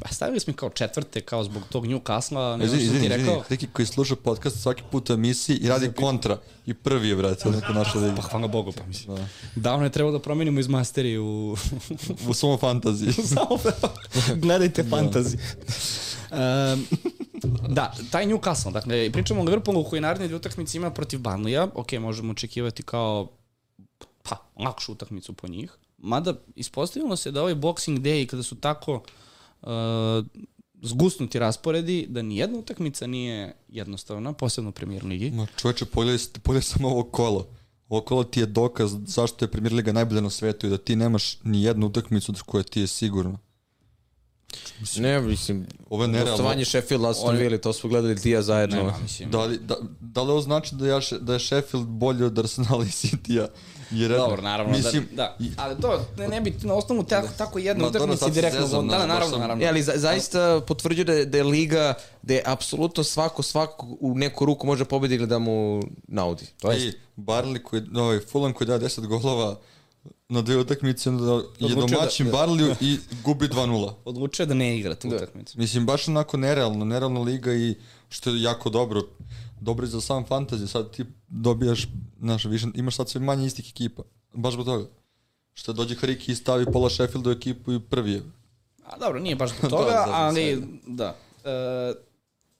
[0.00, 3.24] Pa stavili smo kao četvrte, kao zbog tog Newcastle, ne znam što ti rekao.
[3.24, 3.42] izvini.
[3.48, 6.38] Riki koji sluša podcast svaki put u emisiji i radi kontra.
[6.66, 8.16] I prvi je, brate, onako naša liga.
[8.16, 9.16] Pa hvala Bogu, pa mislim.
[9.16, 9.26] Da.
[9.56, 11.56] Davno je trebalo da promenimo iz masteri u...
[12.28, 13.12] U svom fantaziji.
[13.12, 13.58] Samo
[14.34, 15.38] gledajte fantasy.
[16.30, 16.86] Um,
[17.68, 21.92] da, taj Newcastle, dakle, pričamo o Liverpoolu koji naredne dvije utakmice ima protiv Burnleya, ok,
[21.92, 23.28] možemo očekivati kao
[24.22, 28.94] pa, lakšu utakmicu po njih, mada ispostavilo se da ovaj Boxing Day, kada su tako
[28.94, 29.00] uh,
[30.82, 35.30] zgusnuti rasporedi, da ni jedna utakmica nije jednostavna, posebno u premier ligi.
[35.30, 37.48] Ma čoveče, pogledaj, pogledaj samo ovo kolo.
[37.88, 40.96] Ovo kolo ti je dokaz zašto je Premier Liga najbolja na svetu i da ti
[40.96, 43.38] nemaš ni jednu utakmicu koja ti je sigurna.
[44.96, 46.30] Ne, mislim, Ovo je nerealno.
[46.30, 48.76] gostovanje Sheffield, Aston Villa, to smo gledali ti ja zajedno.
[48.76, 49.30] Nema, mislim.
[49.30, 52.84] Da li, da, da li ovo znači da, ja, da je Sheffield bolji od Arsenala
[52.84, 53.46] i City-a?
[53.92, 55.46] Jer, Dobro, naravno, mislim, da, da.
[55.56, 58.60] Ali to ne, ne bi na osnovu tako, tako jedne utakmice direktno...
[58.60, 59.64] zezam, da, da, naravno, sam- naravno.
[59.64, 64.14] E, ali za, zaista potvrđuje da da je liga, da je apsolutno svako, svako u
[64.14, 66.44] neku ruku može pobedi ili da mu naudi.
[66.60, 69.58] To je I Barley koji, ovaj, Fulham koji da 10 golova
[70.28, 71.32] na dve utakmice, onda je
[71.62, 73.92] Odlučio domaćin da- Barliju i gubi 2-0.
[74.04, 75.58] Odlučio da ne igra tu utakmicu.
[75.58, 77.74] Mislim, baš onako nerealno, nerealna liga i
[78.08, 79.02] što je jako dobro.
[79.62, 81.88] Dobro je za sam fantasy, sad ti dobijaš,
[82.20, 84.02] znaš, više, imaš sad sve manje istih ekipa.
[84.34, 84.86] Baš zbog toga.
[85.54, 88.22] Što dođe Hariki i stavi pola Sheffieldu u ekipu i prvi je.
[88.84, 90.66] A dobro, nije baš zbog Da, toga, da, da, ali sve.
[90.86, 91.16] da.
[91.44, 91.94] E,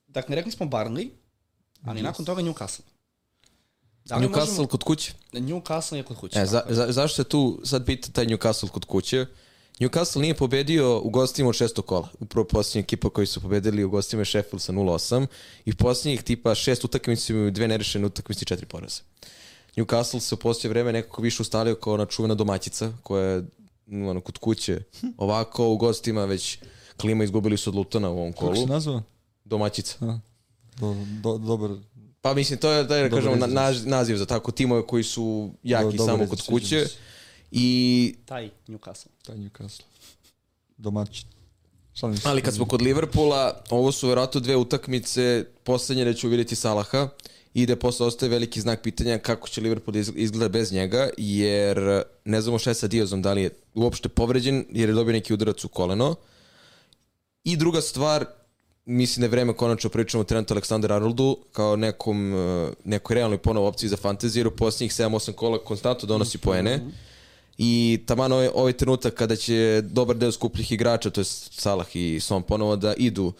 [0.08, 1.08] dakle, rekli smo Barnley,
[1.82, 2.82] ali nakon toga Newcastle.
[4.04, 5.12] Da Newcastle možemo- kod kuće.
[5.32, 6.38] Newcastle je kod kuće.
[6.38, 9.26] E, za, za, zašto se tu sad pita taj Newcastle kod kuće?
[9.80, 12.08] Newcastle nije pobedio u gostima od šestog kola.
[12.20, 15.26] Upravo posljednja ekipa koji su pobedili u gostima je Sheffield sa 0-8
[15.64, 19.02] i posljednjih tipa šest utakmica imaju dve nerešene utakmice i četiri poraza.
[19.76, 23.42] Newcastle se u posljednje vreme nekako više ustalio kao ona čuvena domaćica koja je
[23.86, 24.80] mm, ono, kod kuće
[25.18, 26.58] ovako u gostima već
[26.96, 28.56] klima izgubili su od Lutona u ovom Kako kolu.
[28.56, 29.02] se nazva?
[29.44, 30.18] Domaćica.
[30.76, 31.70] Do, do, dobar.
[32.20, 33.46] Pa mislim, to je, da Dobar kažemo,
[33.84, 36.86] naziv za tako timove koji su jaki Do- samo kod kuće.
[36.86, 36.96] se.
[37.52, 39.08] I Taj Newcastle.
[39.22, 39.82] Taj Newcastle.
[40.76, 41.28] Domaćin.
[42.24, 47.08] Ali kad smo kod Liverpoola, ovo su verovatno dve utakmice, poslednje da ću vidjeti Salaha
[47.54, 52.02] i da posle ostaje veliki znak pitanja kako će Liverpool iz- izgleda bez njega, jer
[52.24, 55.34] ne znamo šta je sa Diazom, da li je uopšte povređen jer je dobio neki
[55.34, 56.14] udarac u koleno.
[57.44, 58.24] I druga stvar,
[58.84, 62.40] mislim da je vreme konačno pričamo o Trentu Aleksandar Arnoldu kao nekom, uh,
[62.84, 66.80] nekoj realnoj ponovo opciji za fantasy, jer u posljednjih 7-8 kola konstantno donosi poene.
[67.58, 72.20] I taman ovaj, ovaj trenutak kada će dobar deo skupljih igrača, to je Salah i
[72.20, 73.32] Son ponovo da idu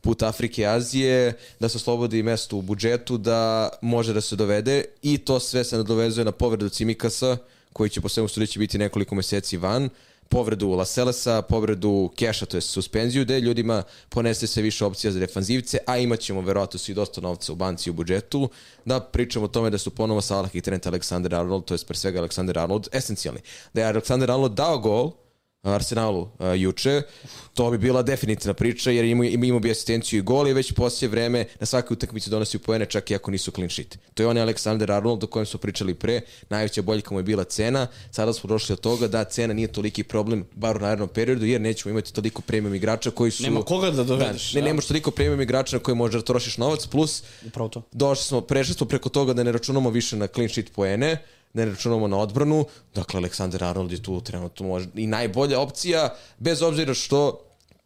[0.00, 4.84] put Afrike i Azije, da se oslobodi mesto u budžetu, da može da se dovede.
[5.02, 7.36] I to sve se nadovezuje na povredu Cimikasa,
[7.72, 9.88] koji će po svemu sudeći biti nekoliko meseci van,
[10.30, 15.78] povredu Laselesa, povredu Keša, to je suspenziju, gde ljudima ponese se više opcija za defanzivce,
[15.86, 18.48] a imat ćemo verovatno svi dosta novca u banci u budžetu,
[18.84, 21.96] da pričamo o tome da su ponovo Salah i Trent Alexander Arnold, to je pre
[21.96, 23.40] svega Alexander Arnold, esencijalni.
[23.74, 25.12] Da je Alexander Arnold dao gol,
[25.62, 27.02] Arsenalu uh, juče,
[27.54, 31.08] to bi bila definitivna priča jer imao, imao bi asistenciju i gol i već poslije
[31.08, 33.98] vreme na svakoj utakmici donosi poene čak i ako nisu clean sheet.
[34.14, 37.44] To je on Alexander Arnold o kojem smo pričali pre, najveća boljka mu je bila
[37.44, 41.46] cena, sada smo došli od toga da cena nije toliki problem bar u narednom periodu
[41.46, 43.42] jer nećemo imati toliko premium igrača koji su...
[43.42, 44.52] Nema koga da dovedeš.
[44.52, 47.82] Da, ne, nemaš toliko premium igrača na koje možeš da trošiš novac, plus Upravo to.
[47.92, 51.16] došli smo, prešli smo preko toga da ne računamo više na clean sheet poene,
[51.52, 56.62] ne računamo na odbranu, dakle Aleksandar Arnold je tu trenutno može, i najbolja opcija, bez
[56.62, 57.40] obzira što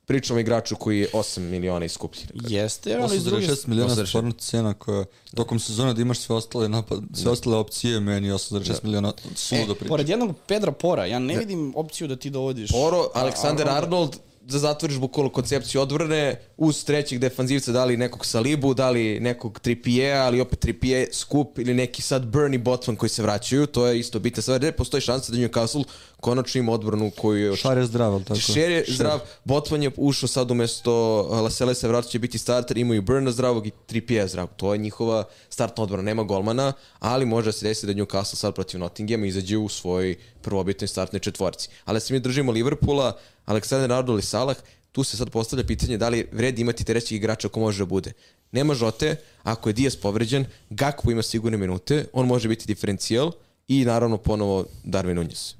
[0.06, 2.26] pričamo o igraču koji je 8 miliona iskupljen.
[2.34, 4.06] Jeste, ali s druge 8,6 miliona 8,6.
[4.08, 5.04] stvarno cena koja
[5.34, 9.74] tokom sezone da imaš sve ostale napad, sve ostale opcije, meni 8,6 miliona suludo E,
[9.74, 9.88] priča.
[9.88, 12.70] pored jednog Pedra Pora, ja ne vidim opciju da ti dovodiš...
[12.70, 13.84] Poro, Aleksander Arnolda.
[13.86, 14.16] Arnold,
[14.46, 19.60] da zatvoriš bukvalno koncepciju odbrane, uz trećeg defanzivca da li nekog Salibu, da li nekog
[19.60, 23.98] Trippier, ali opet Trippier skup ili neki sad Bernie Botman koji se vraćaju, to je
[23.98, 24.62] isto bitna stvar.
[24.62, 25.84] Ne postoji šansa da Newcastle
[26.20, 28.40] konačno ima odbranu koju je Šar je zdrav, ali tako?
[28.40, 33.30] Šer je zdrav, Botman je ušao sad umesto Laselesa, vratno će biti starter, imaju Burna
[33.30, 34.48] zdravog i Trippier zdrav.
[34.56, 38.54] To je njihova startna odbrana, nema golmana, ali može da se desi da Newcastle sad
[38.54, 41.68] protiv Nottinghama izađe u svoj prvobitnoj startnoj četvorci.
[41.84, 44.56] Ali se mi držimo Liverpoola, Alexander Arnold i Salah,
[44.92, 48.12] tu se sad postavlja pitanje da li vredi imati trećeg igrača ako može da bude.
[48.52, 53.32] Nema Žote, ako je Diaz povređen, Gakpo ima sigurne minute, on može biti diferencijal
[53.68, 55.54] i naravno ponovo Darwin Nunez.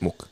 [0.00, 0.26] Muka.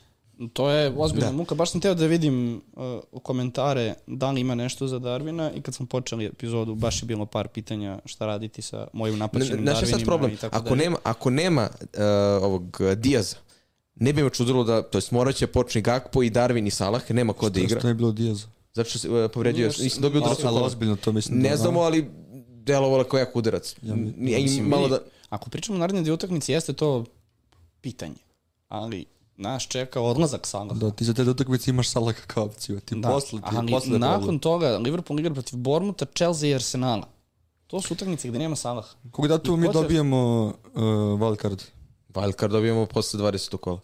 [0.53, 1.37] To je ozbiljna Da.
[1.37, 1.55] muka.
[1.55, 5.75] Baš sam teo da vidim uh, komentare da li ima nešto za Darvina i kad
[5.75, 9.87] smo počeli epizodu baš je bilo par pitanja šta raditi sa mojim napaćenim Znaš šta
[9.87, 10.39] je sad Darvinima problem?
[10.53, 10.83] Ako dalje.
[10.85, 11.89] nema, ako nema uh,
[12.45, 13.37] ovog Diaza,
[14.01, 17.11] ne bi me čudilo da, to jest morat će počne Gakpo i Darwin i Salah,
[17.11, 17.79] nema ko da igra.
[17.81, 18.45] Što je bilo Diaz?
[18.75, 21.39] Zato što se uh, povredio, Nije, nisam dobio udarac u Ali ozbiljno to mislim.
[21.39, 22.11] Ne da- znamo, ali
[22.49, 23.77] delovalo kao jak udarac.
[23.83, 24.99] Ja, Mislim, malo da...
[25.29, 27.05] Ako pričamo o naredne dvije utakmice, jeste to
[27.81, 28.15] pitanje.
[28.69, 30.75] Ali nas čeka odlazak Salaha.
[30.81, 32.81] Da, ti za te utakmice imaš Salaha kao opciju.
[32.81, 37.09] Ti Da, posle, ti ali posle nakon toga Liverpool igra protiv Bormuta, Chelsea i Arsenala.
[37.67, 38.89] To su utakmice gde nema Salaha.
[39.11, 40.45] Kog datumu mi ko će- dobijemo
[40.75, 40.83] uh,
[41.21, 41.63] wildcard?
[42.09, 43.57] Wildcard dobijemo posle 20.
[43.57, 43.81] kola.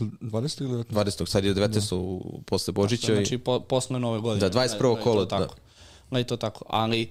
[0.00, 0.84] 20 ili 19?
[0.84, 1.26] 20.
[1.26, 1.94] sad je 19.
[1.94, 3.14] u, posle Božića.
[3.14, 3.38] Znači i...
[3.38, 4.48] po, posle nove godine.
[4.48, 4.78] Da, 21.
[4.78, 5.54] Da, da kolo, Tako.
[5.54, 5.60] da.
[6.10, 6.64] Da je to tako.
[6.68, 7.10] Ali,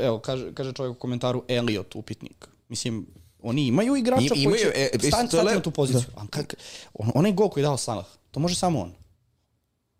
[0.00, 2.48] evo, kaže, kaže čovjek u komentaru Elliot, upitnik.
[2.68, 3.06] Mislim,
[3.42, 4.90] oni imaju igrača I- koji imaju, će e,
[5.44, 6.10] e, na tu poziciju.
[6.16, 6.54] A kak,
[6.94, 8.92] on, onaj gol koji je dao Salah, to može samo on.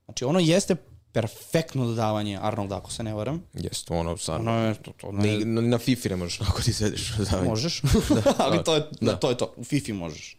[0.04, 0.76] Znači, ono jeste
[1.12, 3.42] perfektno dodavanje Arnolda, ako se ne varam.
[3.52, 4.40] Jeste, ono, sad...
[4.40, 7.12] Ono je, to, to ne, Ni, na FIFA ne možeš ako ti sediš.
[7.30, 7.82] Da, možeš,
[8.44, 9.16] ali to je, da.
[9.16, 10.36] to je to, u FIFA možeš.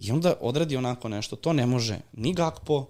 [0.00, 2.86] I onda odradi onako nešto, to ne može ni Gakpo,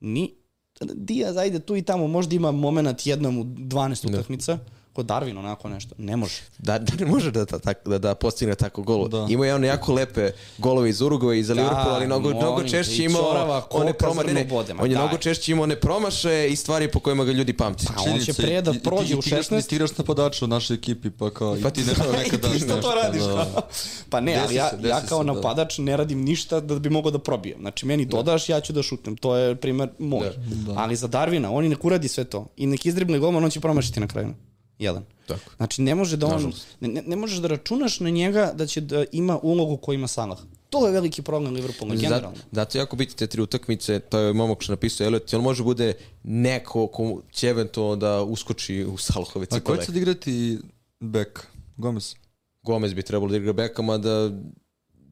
[0.00, 0.34] ni
[0.80, 4.58] Diaz, ajde tu i tamo, možda ima moment jednom u 12 utakmica,
[5.00, 6.40] kod Darwin onako nešto, ne može.
[6.58, 9.08] Da, da ne može da, da, da, da postigne tako gol.
[9.08, 9.26] Da.
[9.30, 12.38] Ima je on jako lepe golove iz Urugova i za Da, Liverpool, ali mnogo, molim
[12.38, 14.96] mnogo češće imao Čorava ko one ka proma, ne, ne, zrno bode, ma on je
[14.96, 17.86] mnogo češće imao one promaše i stvari po kojima ga ljudi pamte.
[17.96, 19.68] Pa on će pre da prođe u 16.
[19.68, 22.76] Ti igraš napadača u našoj ekipi, pa kao Pa i ti nešto nekada Ti što
[22.76, 23.22] to radiš?
[23.22, 23.68] Da.
[24.10, 25.32] pa ne, ali ja, ja kao da.
[25.32, 27.58] napadač ne radim ništa da bi mogao da probijem.
[27.60, 29.16] Znači, meni dodaš, ja ću da šutnem.
[29.16, 30.30] To je primer moj.
[30.76, 32.46] Ali za Darvina, on i nek uradi sve to.
[32.56, 34.34] I nek izdrible golman, on će promašiti na kraju.
[34.80, 35.04] Jedan.
[35.26, 35.50] Tako.
[35.56, 36.52] Znači, ne može da on...
[36.80, 40.08] Ne, ne, ne možeš da računaš na njega da će da ima ulogu koju ima
[40.08, 40.38] Salah.
[40.70, 42.36] To je veliki problem Liverpoola, Zato, generalno.
[42.52, 45.62] zato je jako bitno te tri utakmice, to je momak što napisao Elliot, on može
[45.62, 45.92] bude
[46.24, 49.78] neko ko će eventualno da uskoči u Salahove A ko cipele.
[49.78, 50.58] će sad igrati
[51.00, 51.28] back?
[51.76, 52.14] Gomez?
[52.62, 54.30] Gomez bi trebalo da igra beka, mada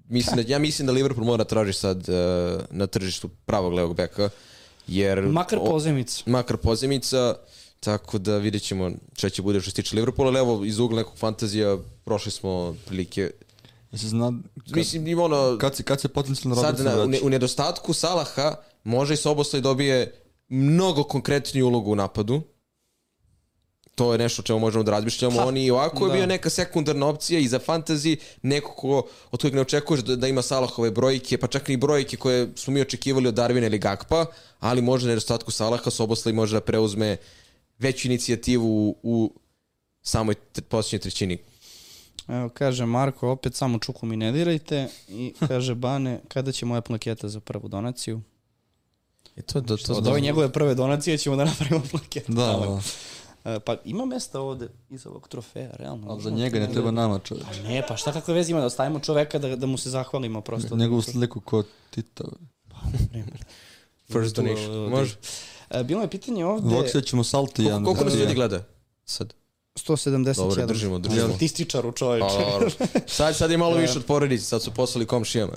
[0.08, 2.14] mislim da, ja mislim da Liverpool mora traži sad uh,
[2.70, 4.28] na tržištu pravog levog beka,
[4.86, 5.22] jer...
[5.22, 6.22] Makar o- pozemica.
[6.26, 7.34] makar pozemica,
[7.80, 10.98] tako da vidjet ćemo šta će bude što se tiče Liverpoola, ali evo iz ugla
[10.98, 13.30] nekog fantazija prošli smo prilike,
[13.92, 14.32] Ja se zna...
[14.66, 17.26] Kad, mislim ima ono, kad, se, kad se potencijalno sad Robertson na, u, vraća?
[17.26, 18.54] u nedostatku Salaha
[18.84, 22.42] može i Soboslaj dobije mnogo konkretniju ulogu u napadu
[23.98, 25.36] to je nešto o čemu možemo da razmišljamo.
[25.36, 26.14] Pa, On i ovako je da.
[26.14, 30.28] bio neka sekundarna opcija i za fantasy, neko ko, od kojeg ne očekuješ da, da
[30.28, 34.26] ima Salahove brojke, pa čak i brojke koje smo mi očekivali od Darvina ili Gakpa,
[34.60, 37.16] ali može na nedostatku Salaha Soboslaj može da preuzme
[37.78, 39.32] veću inicijativu u, u
[40.02, 40.34] samoj
[40.68, 41.38] posljednjoj trećini.
[42.28, 44.88] Evo, kaže Marko, opet samo čuku mi ne dirajte.
[45.08, 48.20] I kaže Bane, kada će moja plaketa za prvu donaciju?
[49.36, 52.32] E to, to, to, Od ove njegove prve donacije ćemo da napravimo plaketu.
[52.32, 52.80] Da, da.
[53.54, 56.10] E, Pa ima mesta ovde iz ovog trofeja, realno.
[56.10, 57.46] Ali za njega ne treba nama čovječ.
[57.46, 60.40] Pa ne, pa šta kakve veze ima da ostavimo čoveka da, da mu se zahvalimo
[60.40, 60.76] prosto.
[60.76, 62.24] Njegovu sliku ko Tita.
[64.12, 64.90] First donation.
[64.90, 65.16] Može.
[65.70, 66.68] E, bilo je pitanje ovde...
[66.68, 67.84] Voksija ćemo salti jedan.
[67.84, 68.64] Koliko nas da- ljudi gleda?
[69.04, 69.34] Sad.
[69.76, 70.34] 177.
[70.38, 71.28] Dobro, držimo, držimo.
[71.28, 72.24] Statističaru čoveče.
[72.26, 72.70] A, dobro.
[73.06, 75.52] sad, sad je malo više od porodice, sad su poslali komšijama.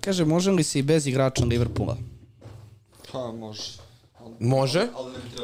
[0.00, 1.96] Kaže, može li se i bez igrača Liverpoola?
[3.12, 3.62] Pa može.
[4.40, 4.86] Može.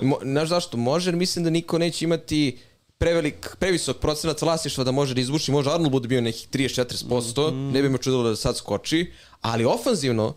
[0.03, 0.77] Mo, znaš zašto?
[0.77, 2.59] Može, jer mislim da niko neće imati
[2.99, 5.53] prevelik, previsok procenat vlasništva da može da izvuči.
[5.53, 7.73] Može Arnold bude bio nekih 34%, Mhm.
[7.73, 10.35] ne bi me čudilo da sad skoči, ali ofanzivno,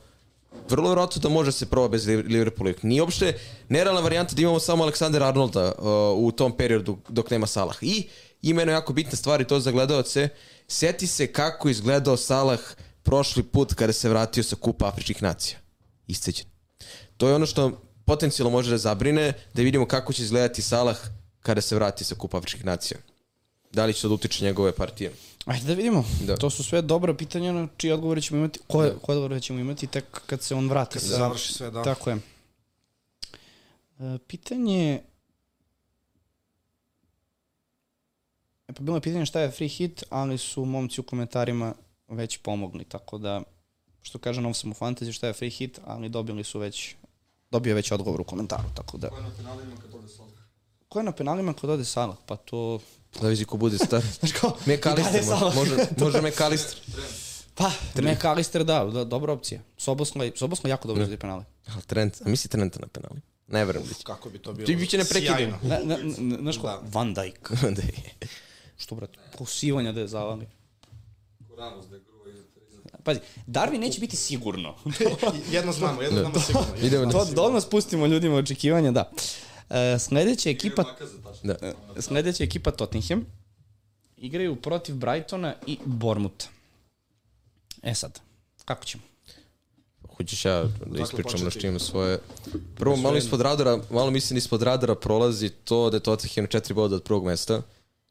[0.70, 2.74] vrlo vjerojatno da može se proba bez Liv- Liverpoola.
[2.82, 3.40] Nije uopšte
[3.70, 7.78] nerealna varijanta da imamo samo Aleksandra Arnolda uh, u tom periodu dok nema Salah.
[7.82, 8.08] I
[8.42, 10.30] ima jedna jako bitna stvar i to za gledalce.
[10.68, 12.60] Seti se kako izgledao Salah
[13.04, 15.60] prošli put kada se vratio sa kupa Afričkih nacija.
[16.08, 16.46] Isceđen.
[17.18, 20.98] To je ono što potencijalno može da zabrine, da vidimo kako će izgledati Salah
[21.40, 23.00] kada se vrati sa kupa Afričkih nacija.
[23.72, 25.12] Da li će to da utiče njegove partije?
[25.46, 26.06] Ajde da vidimo.
[26.22, 26.38] Da.
[26.38, 28.60] To su sve dobra pitanja na čiji odgovore ćemo imati.
[28.68, 30.94] Koje, koje odgovore ćemo imati tek kad se on vrati.
[30.94, 31.84] Kad se završi sve, da.
[31.84, 32.16] Tako je.
[34.00, 35.02] E, pitanje...
[38.68, 41.74] E pa bilo je pitanje šta je free hit, ali su momci u komentarima
[42.08, 43.42] već pomogli, tako da,
[44.02, 46.96] što kaže nov sam u fantasy, šta je free hit, ali dobili su već,
[47.52, 49.10] dobio je već odgovor u komentaru, tako da.
[50.90, 52.18] Ko je na penalima kad ode Salah?
[52.26, 52.80] Pa to...
[53.20, 54.02] Zavisi ko bude star.
[54.20, 55.24] Znaš kao, Mekalister,
[55.56, 56.80] može, može Mekalister.
[57.56, 59.62] Pa, McAllister da, da, dobra opcija.
[59.78, 61.44] Soboslaj, Soboslaj jako dobro izgleda penale.
[61.68, 63.22] Ali Trent, a misli Trenta na penali?
[63.48, 64.04] Ne verujem da će.
[64.04, 64.66] Kako bi to bilo?
[64.66, 65.60] Ti biće neprekidno.
[65.62, 66.68] Na, na, na, znaš ko?
[66.68, 66.82] Da.
[66.92, 67.52] Van Dijk.
[67.78, 67.94] da je.
[68.78, 70.48] Što, brate, posivanja da je zavali.
[73.04, 74.76] Pazi, Darwin neće biti sigurno.
[75.52, 76.76] Jedno znamo, jedno znamo sigurno.
[76.82, 77.32] Idemo to, da...
[77.32, 79.12] da odmah spustimo ljudima očekivanja, da.
[79.74, 80.84] E, sledeća ekipa,
[81.44, 81.56] Da.
[81.62, 83.26] e, sledeća ekipa Tottenham
[84.18, 86.46] igraju protiv Brightona i Bormuta.
[87.84, 88.20] E sad,
[88.66, 89.04] kako ćemo?
[90.18, 91.60] Hoćeš ja da ispričam na početi?
[91.60, 92.20] što ima svoje...
[92.76, 96.96] Prvo, malo ispod radara, malo mislim ispod radara prolazi to da je Tottenham četiri boda
[96.96, 97.62] od prvog mesta,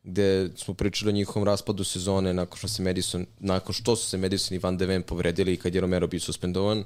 [0.03, 4.19] gde smo pričali o njihovom raspadu sezone nakon što se Madison, nakon što su se
[4.19, 6.85] Madison i Van de Ven povredili i kad je Romero bio suspendovan,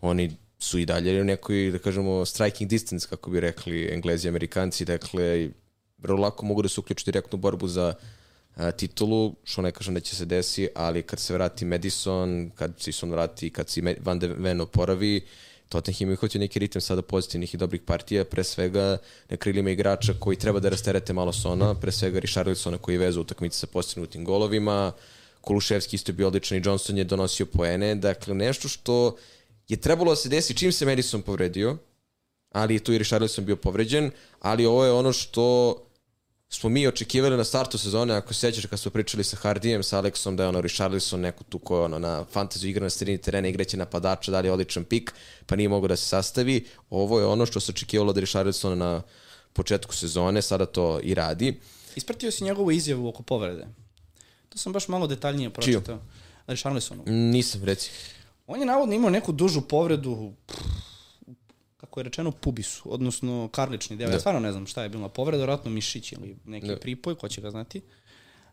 [0.00, 4.30] oni su i dalje u nekoj, da kažemo, striking distance, kako bi rekli englezi i
[4.30, 5.48] amerikanci, dakle,
[5.98, 7.94] vrlo lako mogu da se uključu direktno u borbu za
[8.56, 12.80] a, titulu, što ne kažem da će se desi, ali kad se vrati Madison, kad
[12.80, 15.20] se Ison vrati, kad se Van de Ven oporavi,
[15.68, 18.98] Tottenham je uhvatio neki ritam sada pozitivnih i dobrih partija, pre svega
[19.28, 23.58] na krilima igrača koji treba da rasterete malo Sona, pre svega Richarlisona koji vezao utakmice
[23.58, 24.92] sa postignutim golovima,
[25.40, 29.16] Kuluševski isto je bio odličan i Johnson je donosio poene, dakle nešto što
[29.70, 31.76] je trebalo da se desi čim se Madison povredio,
[32.52, 34.10] ali tu i Richarlison bio povređen,
[34.40, 35.76] ali ovo je ono što
[36.48, 39.98] smo mi očekivali na startu sezone, ako se sećaš kad smo pričali sa Hardijem, sa
[39.98, 43.18] Aleksom, da je ono Richarlison neko tu ko je ono na fantaziju igra na sredini
[43.18, 45.12] terena, igraće napadača, da li je odličan pik,
[45.46, 46.66] pa nije mogo da se sastavi.
[46.90, 49.02] Ovo je ono što se očekivalo da Richarlison na
[49.52, 51.60] početku sezone, sada to i radi.
[51.96, 53.66] Ispratio si njegovu izjavu oko povrede.
[54.48, 55.98] To sam baš malo detaljnije pročitao.
[56.46, 57.02] Richarlisonu.
[57.06, 57.90] Nisam, reci.
[58.52, 60.58] On je navodno imao neku dužu povredu, pff,
[61.76, 64.06] kako je rečeno, pubisu, odnosno karlični deo.
[64.06, 64.18] Ja Da.
[64.18, 66.76] stvarno ne znam šta je bila povreda, vjerojatno mišić ili neki Da.
[66.76, 67.78] pripoj, ko će ga znati.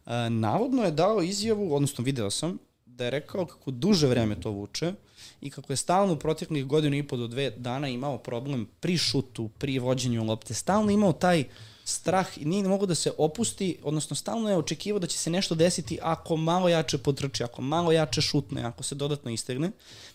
[0.06, 4.52] E, navodno je dao izjavu, odnosno video sam, da je rekao kako duže vreme to
[4.52, 4.94] vuče
[5.42, 8.98] i kako je stalno u proteklih godinu i po do dve dana imao problem pri
[8.98, 10.54] šutu, pri vođenju lopte.
[10.54, 11.44] Stalno imao taj
[11.88, 15.56] strah i nije mogo da se opusti, odnosno stalno je očekivao da će se nešto
[15.56, 19.72] desiti ako malo jače potrči, ako malo jače šutne, ako se dodatno istegne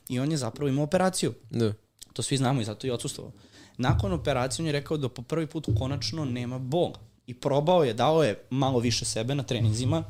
[0.08, 1.34] i on je zapravo imao operaciju.
[1.50, 1.72] Da.
[2.12, 3.32] To svi znamo i zato je odsustovao.
[3.78, 7.00] Nakon operacije on je rekao da po prvi put konačno nema bola.
[7.26, 10.04] I probao je, dao je malo više sebe na treninzima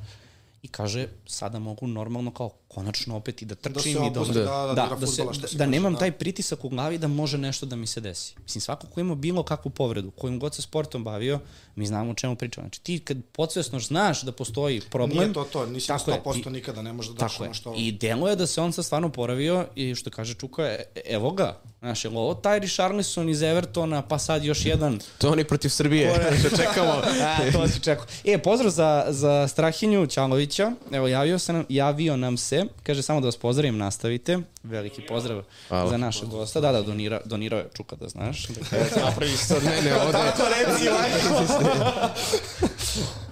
[0.63, 4.33] i kaže sada mogu normalno kao konačno opet i da trčim se i da, da,
[4.33, 5.99] da, da, igra da, se, da, da nemam da.
[5.99, 8.35] taj pritisak u glavi da može nešto da mi se desi.
[8.39, 11.41] Mislim, svako ko ima bilo kakvu povredu, kojim god se sportom bavio,
[11.77, 12.65] mi znamo o čemu pričamo.
[12.65, 16.21] Znači ti kad podsvesno znaš da postoji problem, Nije to to, nisi na tako je,
[16.23, 17.45] 100% i- nikada, ne može da daš je.
[17.45, 17.75] ono što...
[17.77, 21.31] I delo je da se on sad stvarno poravio i što kaže Čuka, e- evo
[21.31, 25.45] ga, Znaš, jel ovo taj Richarlison iz Evertona, pa sad još jedan To je oni
[25.45, 26.93] protiv Srbije, što čekamo.
[27.23, 28.07] A, to si čekao.
[28.25, 30.73] E, pozdrav za, za Strahinju Ćalovića.
[30.93, 32.62] Evo, javio, se nam, javio nam se.
[32.83, 34.39] Kaže, samo da vas pozdravim, nastavite.
[34.63, 35.91] Veliki pozdrav Hvala.
[35.91, 36.61] za našeg gosta.
[36.61, 38.47] Da, da, donira, donirao je Čuka, da znaš.
[38.71, 40.13] Dakle, Napravi se od mene ovde.
[40.13, 40.85] Tako reci,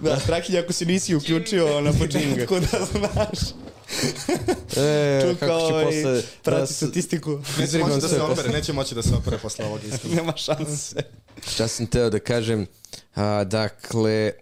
[0.01, 3.39] Da, Strahinja, ako si nisi uključio na početku, da znaš.
[4.76, 6.12] E, Čuka, kako će ovaj, posle...
[6.12, 7.41] da prati s- statistiku.
[7.59, 8.22] Neće moći da se posle.
[8.24, 10.14] opere, neće moći da se opere posle ovog iskaza.
[10.14, 10.97] Nema šanse.
[11.49, 12.66] Šta sam teo da kažem?
[13.14, 14.33] A, dakle,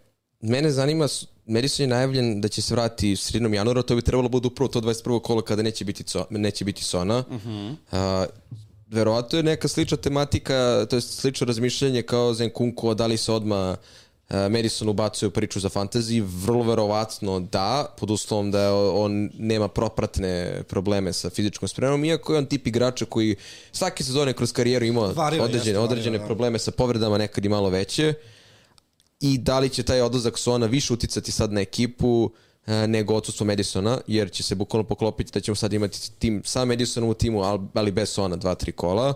[0.40, 1.08] mene zanima,
[1.48, 4.80] Madison je najavljen da će se vrati sredinom januara, to bi trebalo bude upravo to
[4.80, 5.22] 21.
[5.22, 7.24] kola kada neće biti, co, neće biti Sona.
[7.30, 8.26] Uh -huh.
[8.86, 13.76] verovatno je neka slična tematika, to je slično razmišljanje kao Zenkunku, da li se odma
[14.50, 20.62] Madison ubacuje u priču za fantasy, vrlo verovatno da, pod uslovom da on nema propratne
[20.68, 23.36] probleme sa fizičkom spremom, iako je on tip igrača koji
[23.72, 26.26] svake sezone kroz karijeru imao Vario, određene, jeste, određene da.
[26.26, 28.14] probleme sa povredama, nekad i malo veće.
[29.20, 32.30] I da li će taj odlazak Sona više uticati sad na ekipu
[32.66, 36.64] e, nego odsustvo Madisona, jer će se bukvalno poklopiti da ćemo sad imati tim sa
[36.64, 39.14] Madisonom u timu, al- ali bez Sona dva, tri kola.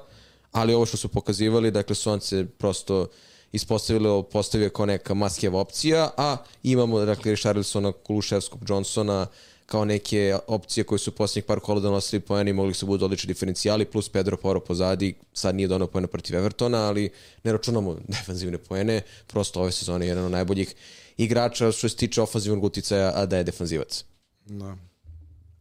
[0.53, 3.07] Ali ovo što su pokazivali, dakle Son se prosto
[3.53, 9.26] ispostavilo, postavio kao neka maskeva opcija, a imamo dakle Richarlisona, Kuluševskog, Johnsona,
[9.66, 13.26] kao neke opcije koje su posljednjih par kola donosili poeni i mogli su budu odlični
[13.26, 17.10] diferencijali, plus Pedro Poro pozadi, sad nije donao poena protiv Evertona, ali
[17.44, 20.74] ne računamo defanzivne poene, prosto ove sezone je jedan od najboljih
[21.16, 24.04] igrača što se tiče ofanzivnog uticaja, a da je defanzivac.
[24.46, 24.76] Da.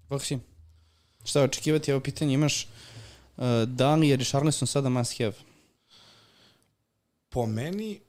[0.10, 0.40] Boksi,
[1.24, 2.68] šta očekivati, evo pitanje imaš,
[3.38, 5.34] uh, da li je Richarlison sada must have?
[7.30, 8.00] Po meni,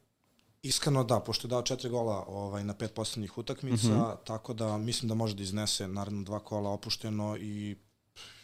[0.62, 4.10] iskreno da, pošto je dao četiri gola ovaj, na pet poslednjih utakmica, Mhm.
[4.24, 7.76] tako da mislim da može da iznese naravno dva kola opušteno i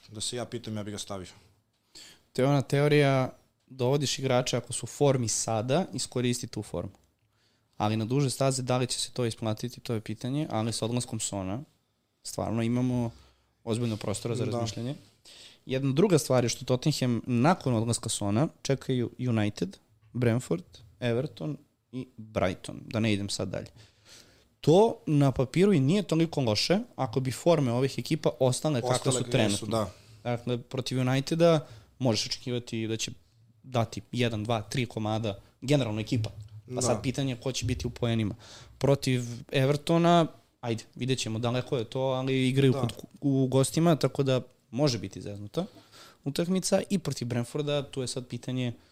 [0.08, 1.26] da se ja pitam, ja bih ga stavio.
[2.32, 3.32] To je ona teorija,
[3.66, 6.92] dovodiš igrača ako su u formi sada, iskoristi tu formu.
[7.76, 10.84] Ali na duže staze, da li će se to isplatiti, to je pitanje, ali sa
[10.84, 11.60] odlaskom Sona,
[12.22, 13.10] stvarno imamo
[13.64, 14.50] ozbiljno prostora za Da.
[14.50, 14.94] razmišljanje.
[15.66, 19.76] Jedna druga stvar je što Tottenham nakon odlaska Sona čekaju United,
[20.12, 20.64] Brentford,
[21.00, 21.56] Everton
[21.92, 23.66] i Brighton, da ne idem sad dalje.
[24.60, 29.16] To na papiru i nije toliko loše ako bi forme ovih ekipa ostale kakve Ostale
[29.18, 29.58] su gde trenutno.
[29.58, 29.90] su, da.
[30.22, 31.66] Dakle, protiv Uniteda
[31.98, 33.10] možeš očekivati da će
[33.62, 36.30] dati 1, 2, 3 komada, generalno ekipa.
[36.66, 36.82] Pa Da.
[36.82, 38.34] sad pitanje je ko će biti u poenima.
[38.78, 39.22] Protiv
[39.52, 40.26] Evertona,
[40.60, 42.80] ajde, vidjet ćemo daleko je to, ali igraju Da.
[42.80, 45.66] kod, u gostima, tako da može biti zeznuta
[46.24, 46.82] utakmica.
[46.90, 48.87] I protiv Brentforda, tu je sad pitanje iz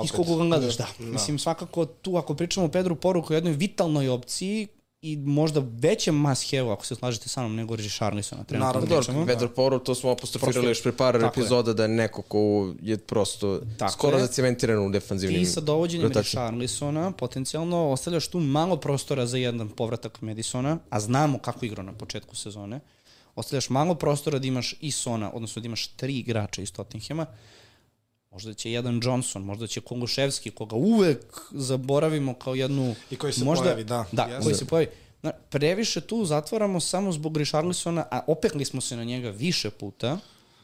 [0.00, 0.16] Opet.
[0.16, 0.86] kog ugla gledaš, da.
[0.98, 1.04] Da.
[1.04, 4.68] Mislim, svakako tu, ako pričamo o Pedru Poruku, jednoj vitalnoj opciji
[5.02, 8.44] i možda većem must have ako se slažete sa mnom, nego Richarlisona.
[8.44, 8.88] Trenutno Naravno.
[8.88, 11.42] Dobro, Pedro Poro, to smo apostrofirali još pre par tako je.
[11.42, 14.20] epizoda da je neko ko je prosto Tako skoro je.
[14.26, 16.12] zacementiran u defanzivnim Ti sa dovođenjem.
[16.12, 21.92] Richarlisona potencijalno ostavljaš tu malo prostora za jedan povratak Madisona, a znamo kako igra na
[21.92, 22.80] početku sezone.
[23.34, 27.26] Ostavljaš malo prostora da imaš i Sona, odnosno da imaš tri igrača iz Tottenhema.
[28.36, 32.94] Možda će jedan Johnson, možda će Konguševski, koga uvek zaboravimo kao jednu...
[33.10, 34.04] I koji se možda, pojavi, da.
[34.12, 34.42] Da, Jeste.
[34.42, 34.88] koji se pojavi.
[35.22, 40.18] Na, previše tu zatvaramo samo zbog Richarlisona, a opekli smo se na njega više puta.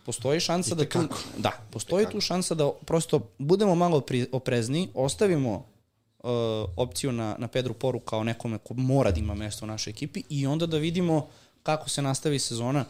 [0.07, 0.99] Postoji šansa da tu,
[1.39, 6.31] da, postoji tu šansa da prosto budemo malo pri, oprezni, ostavimo uh,
[6.77, 10.23] opciju na, na Pedru Poru kao nekome ko mora da ima mesto u našoj ekipi
[10.29, 11.29] i onda da vidimo
[11.63, 12.85] kako se nastavi sezona.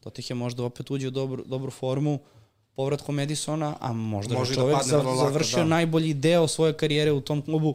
[0.00, 2.18] Totih je možda opet uđe u dobru, dobru formu
[2.78, 5.64] povratkom Madisona, a možda Može je da čovek lako, završio da.
[5.64, 7.74] najbolji deo svoje karijere u tom klubu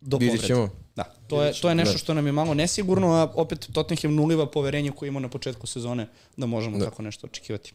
[0.00, 0.68] do ćemo.
[0.96, 4.46] Da, to je, to je nešto što nam je malo nesigurno, a opet Tottenham nuliva
[4.46, 6.06] poverenje koje imamo na početku sezone
[6.36, 6.84] da možemo Da.
[6.84, 7.72] tako nešto očekivati.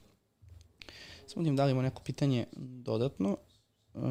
[1.27, 3.37] Samo da im dalimo neko pitanje dodatno.
[3.93, 4.03] Uh,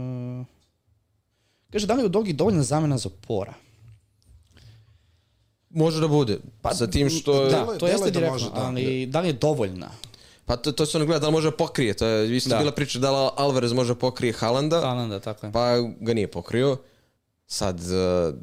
[1.72, 3.54] kaže, da li je u Dogi dovoljna zamena za pora?
[5.70, 6.38] Može da bude.
[6.62, 7.48] Pa, sa tim što...
[7.48, 8.66] Da, to jeste da direktno, može, da.
[8.66, 9.90] ali da li je dovoljna?
[10.48, 11.94] Pa to, to se ono gleda da li može da pokrije.
[11.94, 12.58] To je isto Da.
[12.58, 15.52] bila priča da li Alvarez može da pokrije Haalanda, Alanda, tako je.
[15.52, 16.76] pa ga nije pokrio.
[17.46, 18.34] Sad, uh,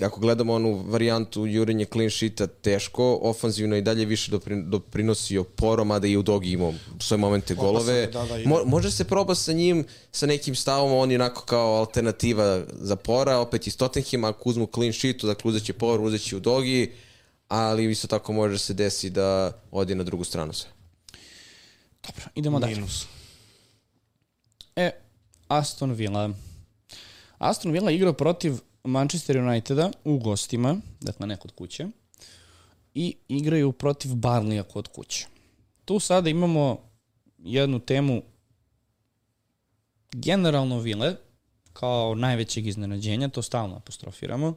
[0.00, 5.90] ako gledamo onu varijantu jurenje clean sheeta, teško, ofanzivno i dalje više doprin, doprinosio porom,
[5.90, 8.06] a da i u dogi imao svoje momente golove.
[8.06, 8.38] da, da.
[8.48, 12.96] Mo, može se proba sa njim, sa nekim stavom, on je onako kao alternativa za
[12.96, 16.40] pora, opet iz Tottenhima, ako uzmu clean sheetu, dakle uzet će por, uzet će u
[16.40, 16.92] dogi,
[17.48, 20.70] ali isto tako može se desi da odi na drugu stranu sve.
[22.06, 22.74] Dobro, idemo dalje.
[22.74, 23.06] Minus.
[24.76, 24.90] E,
[25.48, 26.30] Aston Villa.
[27.38, 31.86] Aston Villa igra protiv Manchester Uniteda u gostima, dakle ne kod kuće,
[32.94, 35.26] i igraju protiv Barleya kod kuće.
[35.84, 36.78] Tu sada imamo
[37.38, 38.22] jednu temu
[40.12, 41.16] generalno Vile,
[41.72, 44.54] kao najvećeg iznenađenja, to stalno apostrofiramo.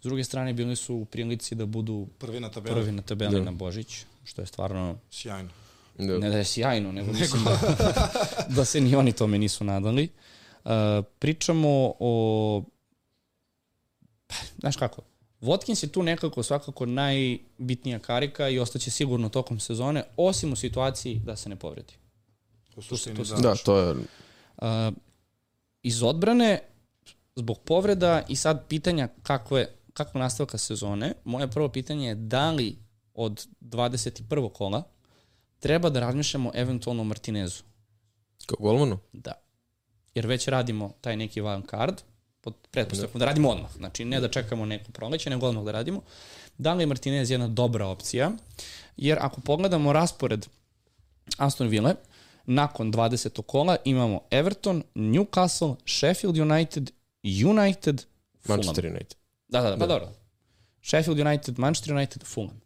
[0.00, 2.74] S druge strane, bili su u prilici da budu Prvi na tabeli.
[2.74, 5.50] prvi na tabeli na Božić, što je stvarno, Sjajno.
[5.98, 6.18] Da.
[6.18, 7.58] ne da je sjajno, nego mislim da,
[8.48, 10.08] da se ni oni tome nisu nadali.
[10.64, 10.70] Uh,
[11.18, 12.62] pričamo o,
[14.26, 15.02] pa, znaš kako,
[15.40, 21.20] Watkins je tu nekako svakako najbitnija karika i ostaće sigurno tokom sezone, osim u situaciji
[21.24, 21.94] da se ne povredi.
[22.76, 23.40] U suštini, tu se- da.
[23.40, 23.90] Da, to je...
[23.90, 24.94] Uh,
[25.82, 26.60] iz odbrane,
[27.36, 32.78] zbog povreda i sad pitanja kakve, kakva nastavka sezone, moje prvo pitanje je da li
[33.14, 34.52] od 21.
[34.52, 34.82] kola
[35.58, 37.62] treba da razmišljamo eventualno o Martinezu.
[38.46, 38.98] Kao golmanu?
[39.12, 39.32] Da.
[40.14, 42.00] Jer već radimo taj neki wild card,
[42.40, 43.24] pod pretpostavkom da.
[43.24, 43.72] da radimo odmah.
[43.76, 46.02] Znači, ne da čekamo neko proleće, nego odmah da radimo.
[46.58, 48.30] Da li je Martinez jedna dobra opcija?
[48.96, 50.46] Jer ako pogledamo raspored
[51.36, 51.94] Aston Ville,
[52.44, 53.42] nakon 20.
[53.42, 56.90] kola imamo Everton, Newcastle, Sheffield United,
[57.22, 58.04] United,
[58.40, 58.56] Fulham.
[58.56, 59.14] Manchester United.
[59.48, 60.08] Da, da, da, pa dobro.
[60.82, 62.60] Sheffield United, Manchester United, Fulham.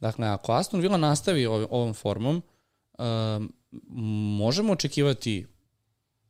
[0.00, 2.42] Dakle, ako Aston Villa nastavi ov- ovom formom,
[2.98, 3.52] um,
[4.38, 5.46] možemo očekivati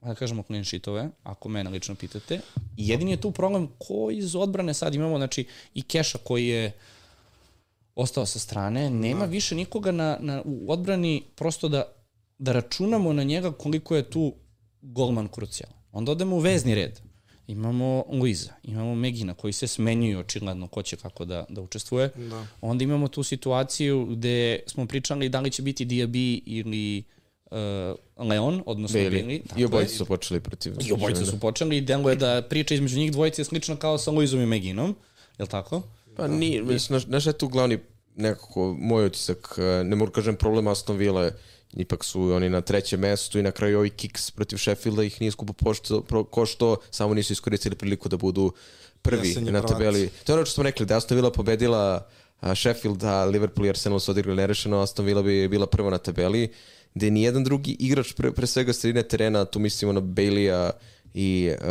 [0.01, 2.41] da kažemo clean sheetove, ako mene lično pitate.
[2.77, 6.73] Jedini je tu problem ko iz odbrane sad imamo, znači i Keša koji je
[7.95, 11.85] ostao sa strane, nema više nikoga na, na, u odbrani prosto da,
[12.39, 14.35] da računamo na njega koliko je tu
[14.83, 15.77] golman krucijalan.
[15.93, 17.01] Onda odemo u vezni red.
[17.47, 22.11] Imamo Luiza, imamo Megina koji se smenjuju očigledno ko će kako da, da učestvuje.
[22.17, 22.47] Da.
[22.61, 27.03] Onda imamo tu situaciju gde smo pričali da li će biti Diaby ili
[27.51, 29.25] uh, Leon, odnosno Bailey.
[29.25, 29.43] Bailey.
[29.47, 29.67] Tako I je.
[29.67, 30.75] obojice su počeli protiv...
[30.87, 34.11] I obojice su počeli i deluje da priča između njih dvojice je slična kao sa
[34.11, 34.97] Luizom i Meginom.
[35.39, 35.83] Je li tako?
[36.17, 37.79] Pa nije, mislim, znaš, znaš je tu glavni
[38.17, 41.31] nekako moj utisak, eh, ne mogu kažem problem Aston Villa,
[41.77, 45.31] ipak su oni na trećem mestu i na kraju ovi kiks protiv Sheffielda ih nije
[45.31, 48.53] skupo pošto, pro, košto, samo nisu iskoristili priliku da budu
[49.03, 50.11] prvi Jesenji na tabeli.
[50.25, 52.09] To je ono što smo rekli, da Aston Villa pobedila
[52.55, 56.49] Sheffield, a Liverpool i Arsenal su odigrali nerešeno, Aston Villa bi bila prva na tabeli,
[56.95, 60.71] gde nijedan drugi igrač, pre, pre svega sredine terena, tu mislimo na Baileya
[61.15, 61.67] i uh,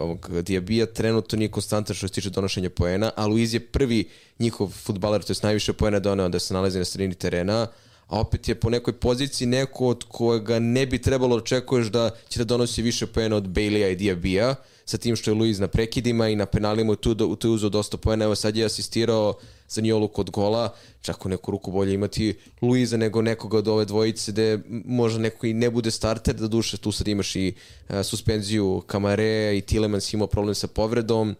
[0.00, 4.08] ovog Diabija, trenutno nije konstantan što se tiče donošenja poena, a Luiz je prvi
[4.38, 7.66] njihov futbaler, to je najviše poena doneo da se nalazi na sredini terena,
[8.12, 12.10] a opet je po nekoj poziciji neko od kojega ne bi trebalo da očekuješ da
[12.28, 15.68] će da donosi više poena od Baileya i Diabija, sa tim što je Luiz na
[15.68, 19.34] prekidima i na penalima tu, do, tu je uzeo dosta poena, evo sad je asistirao
[19.68, 23.84] za Njolu kod gola, čak u neku ruku bolje imati Luiza nego nekoga od ove
[23.84, 27.54] dvojice gde možda neko i ne bude starter, da duše tu sad imaš i
[27.88, 31.34] uh, suspenziju Kamare i Tilemans imao problem sa povredom,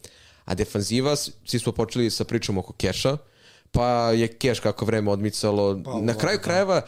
[0.44, 3.16] a defanziva, svi smo počeli sa pričom oko Keša,
[3.72, 5.80] pa je Keš kako vreme odmicalo.
[5.84, 6.42] Pa, Na kraju da.
[6.42, 6.82] krajeva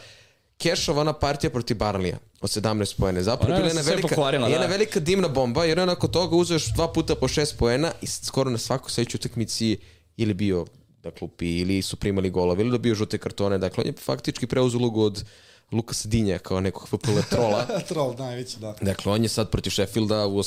[0.57, 3.23] Kešova ona partija protiv Barlija od 17 poena.
[3.23, 4.71] Zapravo Ona bila se jedna velika, pokvarila, jedna da.
[4.71, 8.07] velika dimna bomba, jer je nakon toga uzeo još dva puta po 6 poena i
[8.07, 9.77] skoro na svakoj sledećoj utakmici
[10.17, 10.65] ili bio
[11.03, 13.57] da klupi ili su primali golove ili dobio žute kartone.
[13.57, 15.23] Dakle, on je faktički preuzeo ulogu od
[15.71, 17.65] Lukasa Dinja kao nekog FPL trola.
[17.89, 18.75] Troll najveći, da.
[18.81, 20.39] Dakle, on je sad protiv Sheffielda u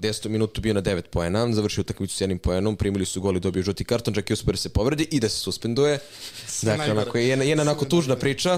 [0.00, 0.28] 80.
[0.28, 3.62] minutu bio na 9 poena, završio utakmicu s jednim poenom, primili su gol i dobio
[3.62, 5.98] žuti karton, čak i uspio da se povredi i da se suspenduje.
[6.62, 8.54] Dakle, onako, je jedna, jedna onako tužna priča.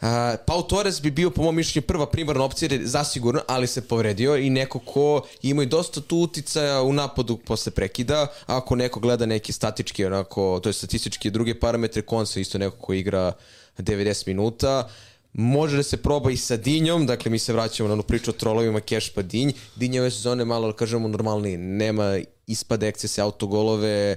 [0.00, 0.08] Uh,
[0.46, 4.50] Pau Torres bi bio po mom mišljenju prva primarna opcija zasigurno, ali se povredio i
[4.50, 9.52] neko ko ima i dosta tu uticaja u napadu posle prekida, ako neko gleda neki
[9.52, 13.32] statički onako, to je statistički druge parametre, Konsa isto neko ko igra
[13.78, 14.88] 90 minuta,
[15.38, 18.34] može da se proba i sa Dinjom, dakle mi se vraćamo na onu priču o
[18.34, 23.20] trolovima Keš pa Dinj, Dinj je ove sezone malo, da kažemo, normalniji, nema ispade, ekscese,
[23.20, 24.16] autogolove,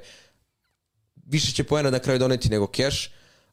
[1.25, 3.09] više će poena na kraju doneti nego Keš,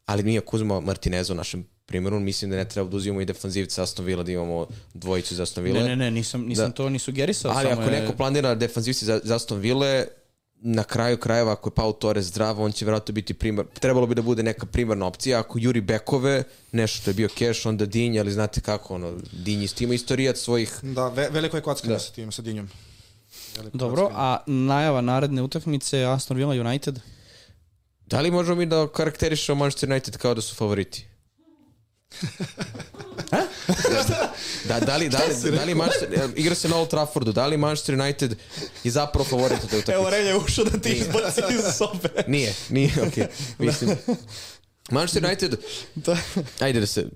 [0.06, 3.24] ali mi ako uzmemo Martineza u našem primjeru, mislim da ne treba da uzimamo i
[3.24, 5.80] defanzivca Aston Villa, da imamo dvojicu za Aston Villa.
[5.80, 6.72] Ne, ne, ne, nisam, nisam Da.
[6.72, 7.50] to ni sugerisao.
[7.50, 10.06] Ali samo ako je- neko planira defanzivci za, za Aston Ville,
[10.60, 14.14] na kraju krajeva, ako je Pau Torres zdrav, on će vjerojatno biti primar, trebalo bi
[14.14, 16.42] da bude neka primarna opcija, ako juri bekove,
[16.72, 20.36] nešto što je bio Cash, onda Dinj, ali znate kako, ono, Dinj isto ima istorijat
[20.36, 22.68] svojih Da, ve, veliko je kockanje sa tim, sa Dinjom.
[23.56, 24.20] Veliko Dobro, kockanje.
[24.22, 27.00] a najava naredne utakmice Aston Villa United?
[28.06, 31.06] Da li možemo mi da karakterišemo Manchester United kao da su favoriti?
[34.68, 37.56] da, da li, da li, da li Manchester, igra se na Old Traffordu, da li
[37.56, 38.36] Manchester United
[38.84, 40.10] je zapravo favorit u toj utakmici?
[40.10, 42.08] Relja je ušao da ti izbaci iz sobe.
[42.26, 43.26] Nije, nije, okej.
[43.58, 43.96] Mislim,
[44.90, 45.56] Manchester United,
[45.94, 46.16] Da.
[46.60, 47.06] ajde da se...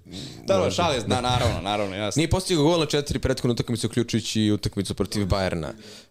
[0.45, 0.77] Da, može.
[0.77, 2.21] šalis, da, naravno, naravno, jasno.
[2.21, 5.69] Nije postigao gol na četiri prethodne utakmice, uključujući utakmicu protiv Bayerna.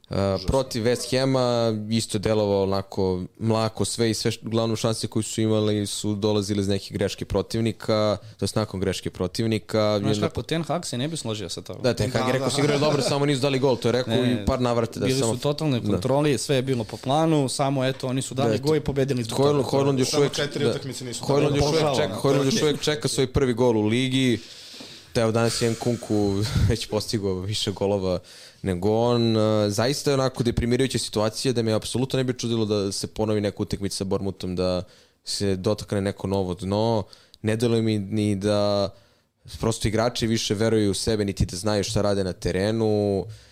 [0.10, 0.16] Uh,
[0.48, 5.42] protiv West Hema isto je delovao onako mlako sve i sve uglavnom šanse koje su
[5.42, 10.00] imali su dolazile iz nekih greške protivnika, to je nakon greške protivnika.
[10.00, 11.74] Znaš Jedna- kako, Ten Hag se ne bi složio sa to.
[11.74, 14.14] Da, Ten Hag je rekao su igrali dobro, samo nisu dali gol, to je rekao
[14.14, 15.34] Ne, i par navrata da Bili samo...
[15.34, 18.76] su totalne kontroli, sve je bilo po planu, samo eto, oni su dali Da, gol
[18.76, 19.26] i pobedili
[19.64, 20.70] Hojlund, još četiri da.
[20.70, 24.40] utakmice nisu Hojlund još Požao, čeka, Hojlund još uvijek čeka svoj prvi gol u ligi.
[25.16, 28.20] Evo danas je Nkunku već postigao više golova
[28.62, 29.38] nego on.
[29.38, 33.42] E, Zaista je onako deprimirajuća situacija da me apsolutno ne bi čudilo da se ponovi
[33.42, 34.84] neka utakmica sa Bormutom, da
[35.24, 37.04] se dotakne neko novo dno.
[37.42, 38.90] Ne deluje mi ni da
[39.60, 43.26] prosto igrači više veruju u sebe, niti da znaju šta rade na terenu.
[43.26, 43.49] I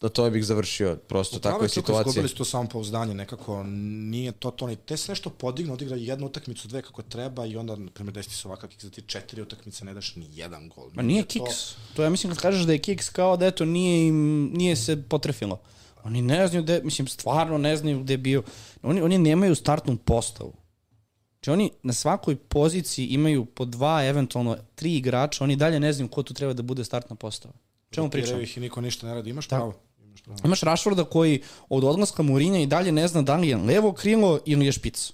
[0.00, 0.96] Na tome bih završio.
[0.96, 2.10] Prosto Upravo takva je to situacija.
[2.10, 6.26] izgubili su to samopouzdanje, nekako nije to to, ni te se nešto podignu, odigra jednu
[6.26, 9.42] utakmicu, dve kako treba i onda, na primjer, desi se ovakav kiks za ti četiri
[9.42, 10.90] utakmice, ne daš ni jedan gol.
[10.92, 11.56] Ma nije to- kiks.
[11.94, 15.02] To ja mislim kad kažeš da je kiks kao da eto nije, im, nije se
[15.02, 15.60] potrefilo.
[16.04, 18.42] Oni ne znaju gde, mislim stvarno ne znaju gde je bio.
[18.82, 20.52] Oni, oni nemaju startnu postavu.
[21.34, 26.08] Znači oni na svakoj poziciji imaju po dva, eventualno tri igrača, oni dalje ne znaju
[26.08, 27.54] ko tu treba da bude startna postava.
[27.94, 28.40] Čemu pričamo?
[28.40, 29.74] ih i niko ništa ne radi, imaš pravo.
[30.04, 30.38] Imaš pravo.
[30.44, 34.40] Imaš Rashforda koji od odlaska Mourinha i dalje ne zna da li je levo krilo
[34.44, 35.12] ili je špic.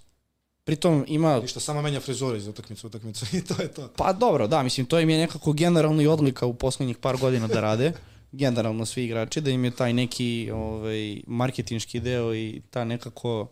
[0.64, 3.88] Pritom ima Ništa, samo menja frizure iz utakmice u utakmicu i to je to.
[3.96, 7.46] Pa dobro, da, mislim, to im je nekako generalno i odlika u poslednjih par godina
[7.46, 7.92] da rade.
[8.32, 13.48] Generalno svi igrači, da im je taj neki ovaj, marketinški deo i ta nekako...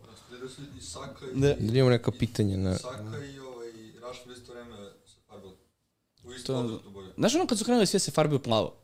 [0.77, 1.53] I Saka Da.
[1.53, 2.77] Da imamo neka pitanja na...
[2.77, 3.67] Saka i ovaj
[4.01, 4.75] Rashford isto vreme
[5.05, 5.53] se farbali.
[6.23, 6.79] U isto To-.
[7.17, 8.75] Znaš ono kad su krenuli sve se farbi u plavo?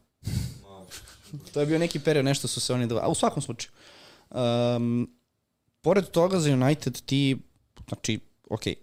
[1.54, 3.02] To je bio neki period, nešto su se oni dva...
[3.04, 3.72] A u svakom slučaju.
[4.30, 5.10] Um,
[5.82, 7.38] pored toga za United ti,
[7.88, 8.20] znači,
[8.50, 8.76] okej,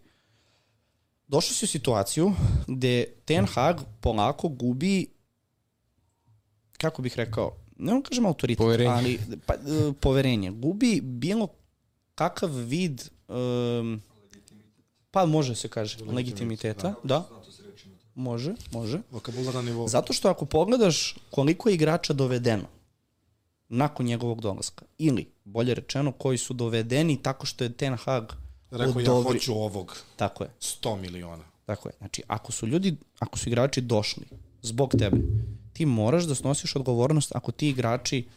[1.28, 2.32] došli si u situaciju
[2.66, 5.06] gde Ten Hag polako gubi
[6.82, 8.90] kako bih rekao, ne vam kažem autoritet, Poverenje.
[8.90, 10.50] ali pa, e, poverenje.
[10.50, 11.48] Gubi bilo
[12.14, 14.02] kakav vid um,
[15.10, 17.28] pa može se kaže legitimiteta, da,
[18.14, 19.00] može, može.
[19.10, 19.88] Vokabular na nivou.
[19.88, 22.64] Zato što ako pogledaš koliko je igrača dovedeno
[23.68, 28.24] nakon njegovog dolaska, ili, bolje rečeno, koji su dovedeni tako što je Ten Hag
[28.70, 31.44] Rekao ja odobri- hoću ovog Tako je, 100 miliona.
[31.66, 31.92] tako je.
[31.98, 34.24] Znači, ako su ljudi, ako su igrači došli
[34.62, 35.16] zbog tebe,
[35.72, 38.28] ti moraš da snosiš odgovornost ako ti igrači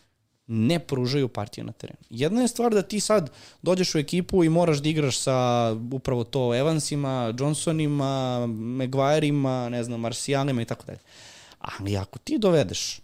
[0.47, 1.99] ne pružaju partije na terenu.
[2.09, 3.29] Jedna je stvar da ti sad
[3.61, 5.37] dođeš u ekipu i moraš da igraš sa
[5.91, 10.99] upravo to Evansima, Johnsonima, Maguireima, ne znam, Marcijalima i tako dalje.
[11.59, 12.99] Ali ako ti dovedeš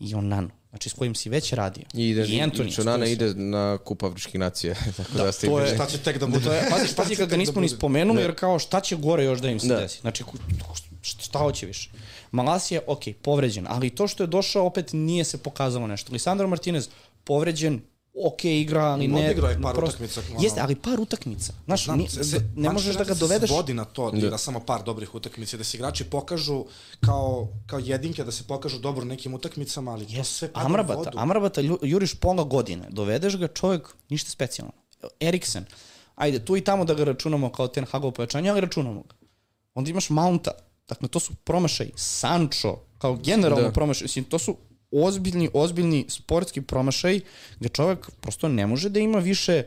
[0.00, 2.96] i Onanu, znači s kojim si već radio, I ide, i Anthony, i s Čonana
[2.98, 4.74] kojim si- ide na kup afričkih nacija.
[4.96, 5.74] Tako da, ste to je-.
[5.74, 6.44] Šta će tek da bude?
[6.44, 9.40] To je, pazi, pazi kad ga nismo ni spomenuli, jer kao šta će gore još
[9.40, 9.76] da im se Da.
[9.76, 10.00] desi.
[10.00, 10.24] Znači,
[11.02, 11.90] šta hoće više?
[12.30, 16.12] Malas je, ok, povređen, ali to što je došao opet nije se pokazalo nešto.
[16.12, 16.88] Lisandro Martinez,
[17.24, 17.80] povređen,
[18.24, 19.24] ok igra, ali ne...
[19.24, 20.42] Odigrao je par prosto- utakmica, ono.
[20.42, 21.52] Jeste, ali par utakmica.
[21.64, 23.50] Znaš, Znam, ni, se- se- ne možeš da ga dovedeš...
[23.50, 26.64] Se svodi na to da igra samo par dobrih utakmica, da se igrači pokažu
[27.00, 30.98] kao, kao jedinke, da se pokažu dobro nekim utakmicama, ali to sve pada u Amrabata,
[30.98, 31.18] vodu.
[31.18, 34.72] Amrabata juriš pola godine, dovedeš ga čovjek, ništa specijalno.
[35.20, 35.64] Eriksen,
[36.14, 39.14] ajde, tu i tamo da ga računamo kao Ten Hagov pojačanje, ali računamo ga.
[39.74, 40.50] Onda imaš Mounta,
[40.88, 41.90] dakle to su promašaj.
[41.96, 43.68] Sancho, kao generalno Da.
[43.68, 43.72] da.
[43.72, 44.56] promašaj, mislim, to su
[44.90, 47.20] ozbiljni, ozbiljni sportski promašaj
[47.58, 49.62] gde čovjek prosto ne može da ima više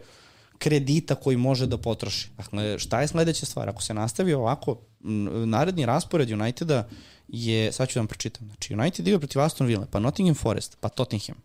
[0.58, 2.30] kredita koji može da potroši.
[2.38, 3.70] Dakle, šta je sledeća stvar?
[3.70, 4.78] Ako se nastavi ovako,
[5.46, 6.88] naredni raspored Uniteda
[7.28, 10.78] je, sad ću da vam pročitam, znači United igra protiv Aston Villa, pa Nottingham Forest,
[10.80, 11.38] pa Tottenham,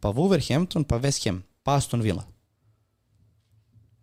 [0.00, 2.24] pa Wolverhampton, pa West Ham, pa Aston Villa.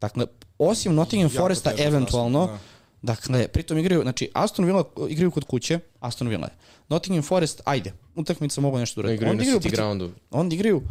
[0.02, 0.26] Dakle,
[0.58, 2.60] osim Nottingham Foresta eventualno, raspored,
[3.02, 6.54] dakle, pritom igraju, znači Aston Villa igraju kod kuće, Aston Villa je.
[6.90, 9.16] Nottingham Forest, ajde, utakmica mogu nešto da uradi.
[9.16, 10.12] Igraju na City protiv- groundu.
[10.32, 10.82] Onda igraju,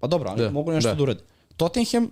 [0.00, 0.94] pa dobro, ali Da, mogu nešto da.
[0.94, 1.20] da, da urade.
[1.56, 2.10] Tottenham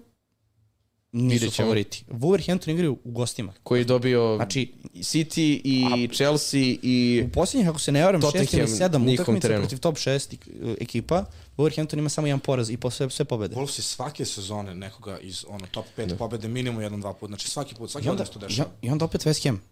[1.12, 1.66] nisu Vidjet ćemo.
[1.66, 2.05] favoriti.
[2.10, 3.52] Wolverhampton igraju u gostima.
[3.62, 7.24] Koji je dobio Znači, City i Chelsea i...
[7.26, 9.62] u posljednjih, ako se ne varam, šest ili Tottenham, sedam njihovom utakmica terenu.
[9.62, 10.36] protiv top 6
[10.80, 11.24] ekipa,
[11.56, 13.56] Wolverhampton ima samo jedan poraz i po sve, sve pobede.
[13.56, 17.30] Wolves je svake sezone nekoga iz ono, top 5 pobede minimum jedan, dva puta.
[17.30, 18.68] Znači svaki put, svaki onda, onda, to dešava.
[18.82, 19.62] I onda opet West Ham.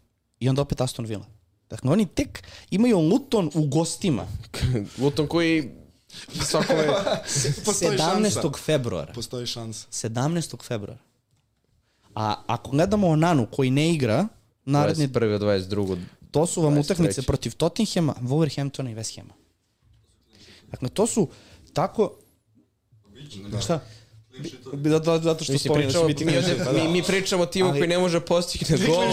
[0.40, 1.26] I onda opet Aston Villa.
[1.70, 4.26] Dakle, oni tek imaju Luton u gostima
[5.02, 5.70] Luton koji
[6.42, 6.86] svakome...
[7.64, 8.40] Postoji šansa.
[8.40, 8.58] 17.
[8.58, 9.12] februara.
[9.12, 9.86] Postoji šansa.
[9.90, 10.62] 17.
[10.62, 11.09] februara.
[12.14, 14.28] A ako gledamo Onanu koji ne igra,
[14.64, 15.38] naredni 21.
[15.38, 15.96] 22.
[16.30, 16.80] To su vam 23..
[16.80, 19.34] utakmice protiv Tottenhama, Wolverhamptona i West Hama.
[20.70, 21.28] Dakle, to su
[21.72, 22.12] tako...
[23.50, 23.60] Da.
[23.60, 23.80] Šta?
[24.84, 26.72] Zato, zato što spominješ pričamo, biti mi, da.
[26.72, 29.04] mi, mi pričamo o timu Ali- koji ne može postigne gol,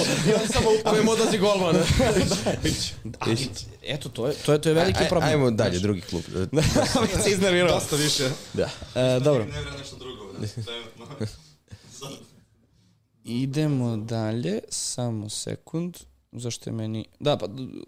[0.90, 1.76] kojem odlazi golman.
[3.20, 3.50] Ali,
[3.84, 5.30] eto, to je, to je, to je veliki Aj- problem.
[5.30, 6.24] Ajmo dalje, drugi klub.
[7.02, 7.80] Već se iznervirao.
[7.80, 8.30] Dosta više.
[8.54, 8.70] Da.
[8.96, 9.46] E, dobro.
[9.46, 10.34] Ne vre nešto drugo.
[10.66, 11.28] Trenutno.
[13.28, 15.98] Idemo dalje, samo sekund.
[16.32, 17.06] Zašto je meni...
[17.20, 17.48] Da, pa,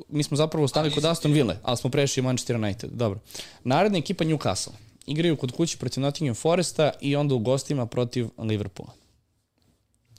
[0.10, 2.90] mi smo zapravo stali kod Aston Ville, ali smo prešli Manchester United.
[2.92, 3.20] Dobro.
[3.64, 4.72] Naredna ekipa Newcastle.
[5.06, 8.92] Igraju kod kuće protiv Nottingham Foresta i onda u gostima protiv Liverpoola.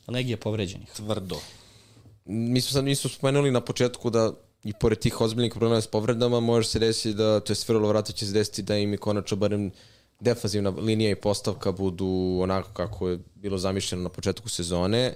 [0.09, 0.89] Legija povređenih.
[0.89, 1.41] Tvrdo.
[2.25, 4.33] Mi smo sad smo spomenuli na početku da
[4.65, 8.15] i pored tih ozbiljnih problema s povredama može se desiti da, to je vrlo vratno
[8.15, 9.71] će se desiti da im i konačno barem
[10.21, 15.15] defanzivna linija i postavka budu onako kako je bilo zamišljeno na početku sezone.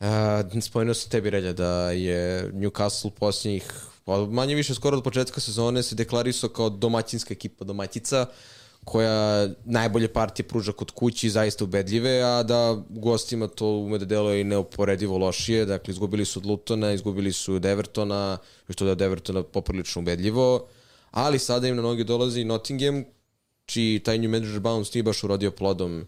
[0.00, 0.06] Uh,
[0.60, 3.72] spomenuo sam tebi Relja da je Newcastle posljednjih
[4.04, 8.26] pa manje više skoro od početka sezone se deklarisao kao domaćinska ekipa domaćica
[8.84, 14.40] koja najbolje partije pruža kod kući, zaista ubedljive, a da gostima to ume da deluje
[14.40, 15.66] i neuporedivo lošije.
[15.66, 18.38] Dakle, izgubili su od Lutona, izgubili su od Evertona,
[18.68, 20.66] što da od Evertona poprilično ubedljivo,
[21.10, 23.04] ali sada im na noge dolazi Nottingham,
[23.68, 26.00] čiji taj new manager bounce nije baš urodio plodom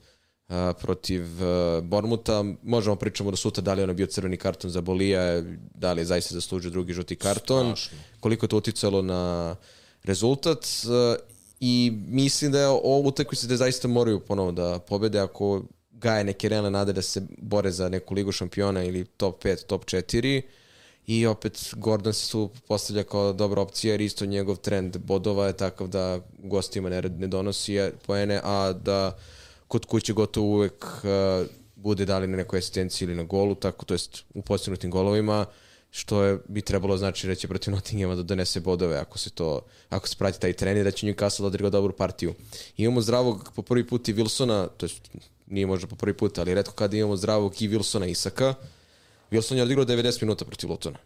[0.48, 2.44] uh, protiv uh, Bormuta.
[2.62, 5.42] Možemo pričamo da sutra da li je ono bio crveni karton za Bolija,
[5.74, 7.98] da li je zaista zaslužio drugi žuti karton, Strašno.
[8.20, 9.56] koliko je to uticalo na
[10.04, 11.16] rezultat uh,
[11.60, 16.48] i mislim da je ovo utakmica da zaista moraju ponovo da pobede ako gaje neke
[16.48, 20.42] realne nade da se bore za neku ligu šampiona ili top 5, top 4
[21.10, 25.56] i opet Gordon se tu postavlja kao dobra opcija jer isto njegov trend bodova je
[25.56, 29.18] takav da gostima ne, ne donosi poene, a da
[29.68, 31.46] kod kuće gotovo uvek uh,
[31.76, 35.46] bude da li na nekoj asistenciji ili na golu, tako to jest u postignutim golovima,
[35.90, 39.60] što je, bi trebalo znači da će protiv Nottinghama da donese bodove ako se to
[39.88, 42.34] ako se prati taj trening da će Newcastle odigrao dobru partiju.
[42.76, 45.10] Imamo zdravog po prvi put i Wilsona, to jest
[45.46, 48.54] nije možda po prvi put, ali redko kada imamo zdravog i Wilsona Isaka.
[49.30, 50.98] Wilson je odigrao 90 minuta protiv Lutona.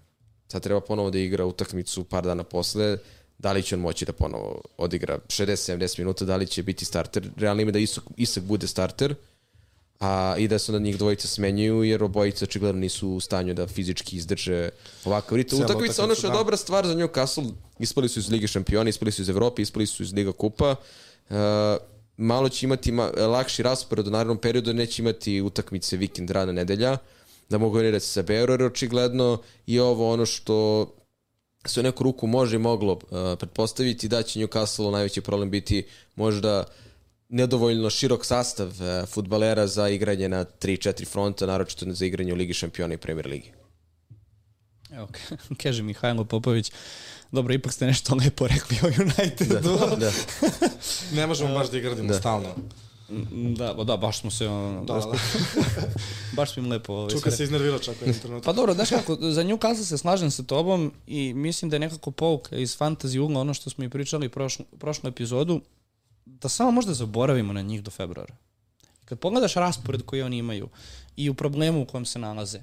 [0.49, 2.99] Sad treba ponovo da igra utakmicu par dana posle.
[3.39, 7.31] Da li će on moći da ponovo odigra 60-70 minuta, da li će biti starter.
[7.37, 9.15] Realno ime da Isak, Isak bude starter,
[10.01, 13.67] a i da se onda njih dvojica smenjuju, jer obojica očigledno nisu u stanju da
[13.67, 14.69] fizički izdrže
[15.05, 15.61] ovakav ritam.
[15.61, 16.37] Utakmica, ono što je da.
[16.37, 20.03] dobra stvar za Newcastle, ispali su iz Lige šampiona, ispali su iz Evrope, ispali su
[20.03, 20.77] iz Liga kupa.
[21.31, 21.37] Uh,
[22.17, 26.99] malo će imati ma, lakši raspored u narednom periodu, neće imati utakmice vikend, rana, nedelja,
[27.51, 30.87] da mogu venirati sa Beoro, jer očigledno i ovo ono što
[31.66, 33.01] se u neku ruku može i moglo uh,
[33.39, 36.65] pretpostaviti da će Newcastle najveći problem biti možda
[37.29, 42.55] nedovoljno širok sastav uh, futbalera za igranje na 3-4 fronta, naročito za igranje u Ligi
[42.55, 43.53] šampiona i Premier Ligi.
[44.93, 45.09] Evo,
[45.62, 46.73] kaže Mihajlo Popović,
[47.33, 49.55] dobro, ipak ste nešto lepo rekli o Unitedu.
[49.79, 50.12] Da, da.
[51.16, 52.19] Ne možemo baš da igradimo Da.
[52.19, 52.55] stalno.
[53.57, 54.49] Da, ba da, baš smo se...
[54.49, 55.13] ono, Da, da.
[56.37, 56.93] baš smo im lepo...
[56.93, 58.45] Ovaj, Čuka se iznervirao čak u jednom trenutku.
[58.45, 62.11] Pa dobro, znaš kako, za Newcastle se slažem sa tobom i mislim da je nekako
[62.11, 65.61] pouka iz fantasy ugla ono što smo i pričali prošlu, prošlu epizodu,
[66.27, 68.37] da samo možda zaboravimo na njih do februara.
[69.05, 70.69] Kad pogledaš raspored koji oni imaju
[71.17, 72.61] i u problemu u kojem se nalaze,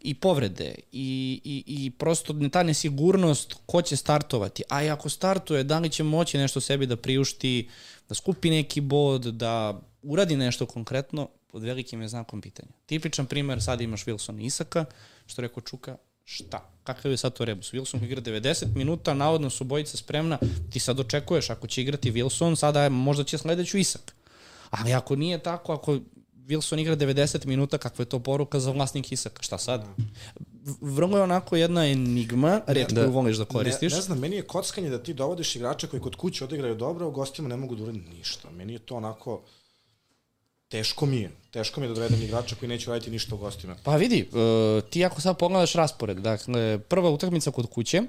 [0.00, 5.64] i povrede i, i, i prosto ta nesigurnost ko će startovati, a i ako startuje,
[5.64, 7.68] da li će moći nešto sebi da priušti,
[8.10, 12.68] da skupi neki bod, da uradi nešto konkretno, pod velikim je znakom pitanja.
[12.86, 14.84] Tipičan primer, sad imaš Wilson Isaka,
[15.26, 16.70] što rekao Čuka, šta?
[16.84, 17.72] Kakav je sad to rebus?
[17.72, 20.38] Wilson igra 90 minuta, navodno su bojica spremna,
[20.70, 24.14] ti sad očekuješ, ako će igrati Wilson, sada je, možda će sledeću Isak.
[24.70, 25.98] Ali ako nije tako, ako
[26.46, 29.42] Wilson igra 90 minuta, kakva je to poruka za vlasnik Isaka?
[29.42, 29.84] Šta sad?
[30.80, 33.06] Vrlo je onako jedna enigma, reč Da.
[33.06, 33.92] voliš da koristiš.
[33.92, 37.04] Ne, ne znam, meni je kockanje da ti dovodiš igrača koji kod kuće odigraju dobro,
[37.04, 38.50] a u gostima ne mogu da urade ništa.
[38.50, 39.42] Meni je to onako...
[40.68, 41.30] Teško mi je.
[41.50, 43.76] Teško mi je da dovedem igrača koji neće raditi ništa u gostima.
[43.84, 44.38] Pa vidi, uh,
[44.84, 48.02] ti ako sad pogledaš raspored, dakle, prva utakmica kod kuće,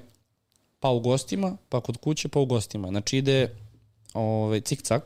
[0.80, 2.88] pa u gostima, pa kod kuće, pa u gostima.
[2.88, 3.54] Znači ide
[4.14, 5.00] ovaj, cik-cak,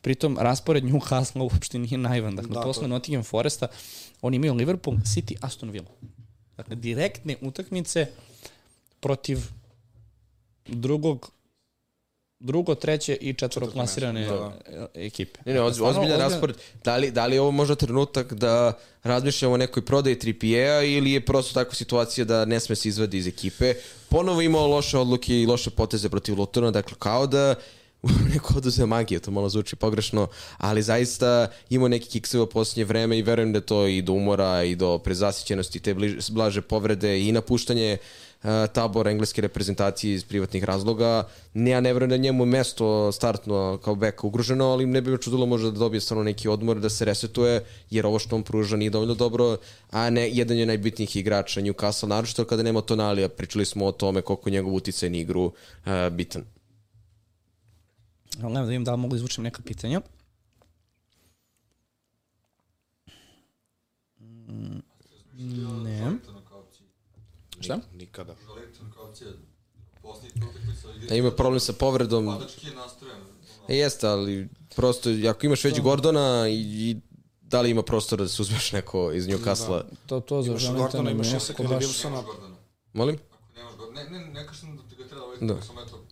[0.00, 2.36] pritom raspored Newcastle uopšte nije naivan.
[2.36, 3.66] Dakle, Da, da, posle to- Nottingham Foresta,
[4.22, 5.88] oni imaju Liverpool, City, Aston Villa.
[6.60, 8.06] Dakle, direktne utakmice
[9.00, 9.38] protiv
[10.66, 11.30] drugog
[12.40, 14.52] drugo, treće i četvoro klasirane da,
[14.94, 15.40] ekipe.
[15.46, 16.56] Ne, ne, oz, Stvarno, ozbiljan ozbiljan- raspored.
[16.84, 18.72] Da li, da li je ovo možda trenutak da
[19.02, 23.18] razmišljamo o nekoj prodaji 3PA ili je prosto takva situacija da ne sme se izvadi
[23.18, 23.74] iz ekipe?
[24.08, 27.54] Ponovo imao loše odluke i loše poteze protiv Lutona, dakle kao da
[28.34, 30.28] neko oduzeo magiju, to malo zvuči pogrešno,
[30.58, 34.62] ali zaista imao neki kikseva u posljednje vreme i verujem da to i do umora
[34.62, 37.98] i do prezasićenosti, te bliž, blaže povrede i napuštanje
[38.42, 41.28] uh, tabora engleske reprezentacije iz privatnih razloga.
[41.54, 45.10] Ne, ja ne verujem da je njemu mesto startno kao beka ugroženo, ali ne bi
[45.10, 48.42] me čudilo možda da dobije stvarno neki odmor, da se resetuje, jer ovo što on
[48.42, 49.56] pruža nije dovoljno dobro,
[49.90, 54.22] a ne jedan je najbitnijih igrača Newcastle, naročito kada nema Tonalija, pričali smo o tome
[54.22, 55.52] koliko je njegov uticaj na igru uh,
[56.10, 56.59] bitan.
[58.36, 60.00] Ali nema da vidim da li mogu da izvučem neka pitanja.
[64.20, 64.80] Mm,
[65.84, 66.18] Ne.
[67.60, 67.78] Šta?
[67.92, 68.34] Nikada.
[71.08, 72.28] Da ima problem sa povredom.
[72.28, 73.20] je nastrojen.
[73.68, 76.96] E, jeste, ali prosto, ako imaš već Gordona i, i
[77.42, 79.82] da li ima prostora da se uzmeš neko iz Newcastle?
[80.06, 81.74] To, to za Imaš Jonathan Gordona, imaš Isaka ili.
[81.74, 82.22] Wilsona.
[82.92, 83.18] Molim?
[83.30, 83.94] Ako nemaš god...
[83.94, 85.54] Ne, ne, ne kažem da ti ga treba ovaj Da.
[85.54, 85.62] da.
[85.62, 86.04] samo eto,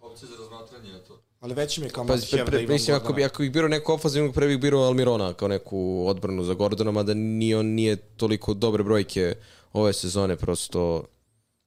[0.00, 1.21] opcija za razmatranje je to.
[1.42, 3.42] Ali veći mi je kao Pa, must pre, da pre, imam mislim, ako bi, ako
[3.42, 7.54] bih birao neko ofazivnog, pre bih birao Almirona kao neku odbranu za Gordona, mada ni
[7.54, 9.34] on nije toliko dobre brojke
[9.72, 11.04] ove sezone, prosto...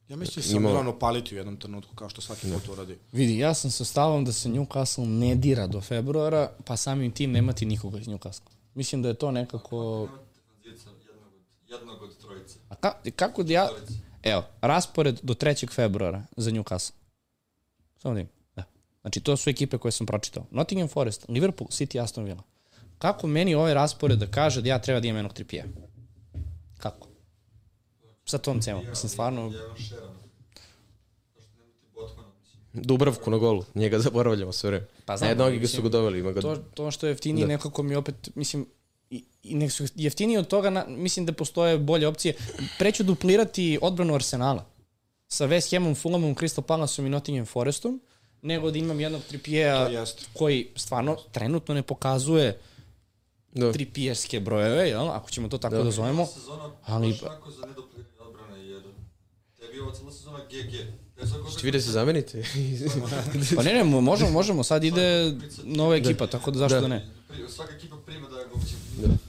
[0.07, 2.97] Ja mislim da sam Imao- Milan upaliti u jednom trenutku, kao što svaki put uradi.
[3.11, 7.31] Vidi, ja sam sa stavom da se Newcastle ne dira do februara, pa samim tim
[7.31, 8.49] nemati nikoga iz Newcastle.
[8.73, 10.07] Mislim da je to nekako...
[11.67, 12.59] Jednog od, trojice.
[12.69, 13.69] A ka, kako da ja...
[14.23, 15.73] Evo, raspored do 3.
[15.73, 16.93] februara za Newcastle.
[17.97, 18.21] Samo da.
[18.21, 18.34] Da.
[19.05, 20.45] Znači, to su ekipe koje sam pročitao.
[20.51, 22.43] Nottingham Forest, Liverpool, City, Aston Villa.
[22.97, 25.65] Kako meni ovaj raspored da kaže da ja treba da imam jednog tripija?
[26.77, 27.07] Kako?
[28.25, 28.85] Sa tom cemom.
[28.89, 29.53] Mislim, stvarno...
[32.73, 34.85] Dubravku na golu, njega zaboravljamo sve vreme.
[35.05, 36.41] Pa znam, Na jednog ga su mislim, ga doveli, ima ga...
[36.41, 37.47] to, to što je jeftinije Da.
[37.47, 37.53] da.
[37.53, 38.65] nekako mi opet, mislim,
[39.09, 42.35] i, i nek su jeftiniji od toga, na, mislim da postoje bolje opcije.
[42.79, 44.65] Preću duplirati odbranu Arsenala
[45.27, 48.01] sa West Hamom, Fulhamom, Crystal Palaceom i Nottingham Forestom,
[48.45, 52.59] nego da imam jednog tripijeja koji stvarno trenutno ne pokazuje
[53.53, 53.71] Da.
[53.71, 55.09] tripijerske brojeve, jel?
[55.09, 56.25] ako ćemo to tako da, da zovemo.
[56.27, 58.83] Sezona Ali- onako za nedopliranje odbrane, jer
[59.59, 60.73] tebi je ova cijela sezona GG.
[61.15, 62.43] Ja svako Ćete vi da se zamenite?
[63.55, 65.33] Pa ne, ne, mo- možemo, možemo, sad ide
[65.65, 67.07] nova ekipa, tako da zašto da, ne.
[67.29, 68.34] Pri- Svaka ekipa prima da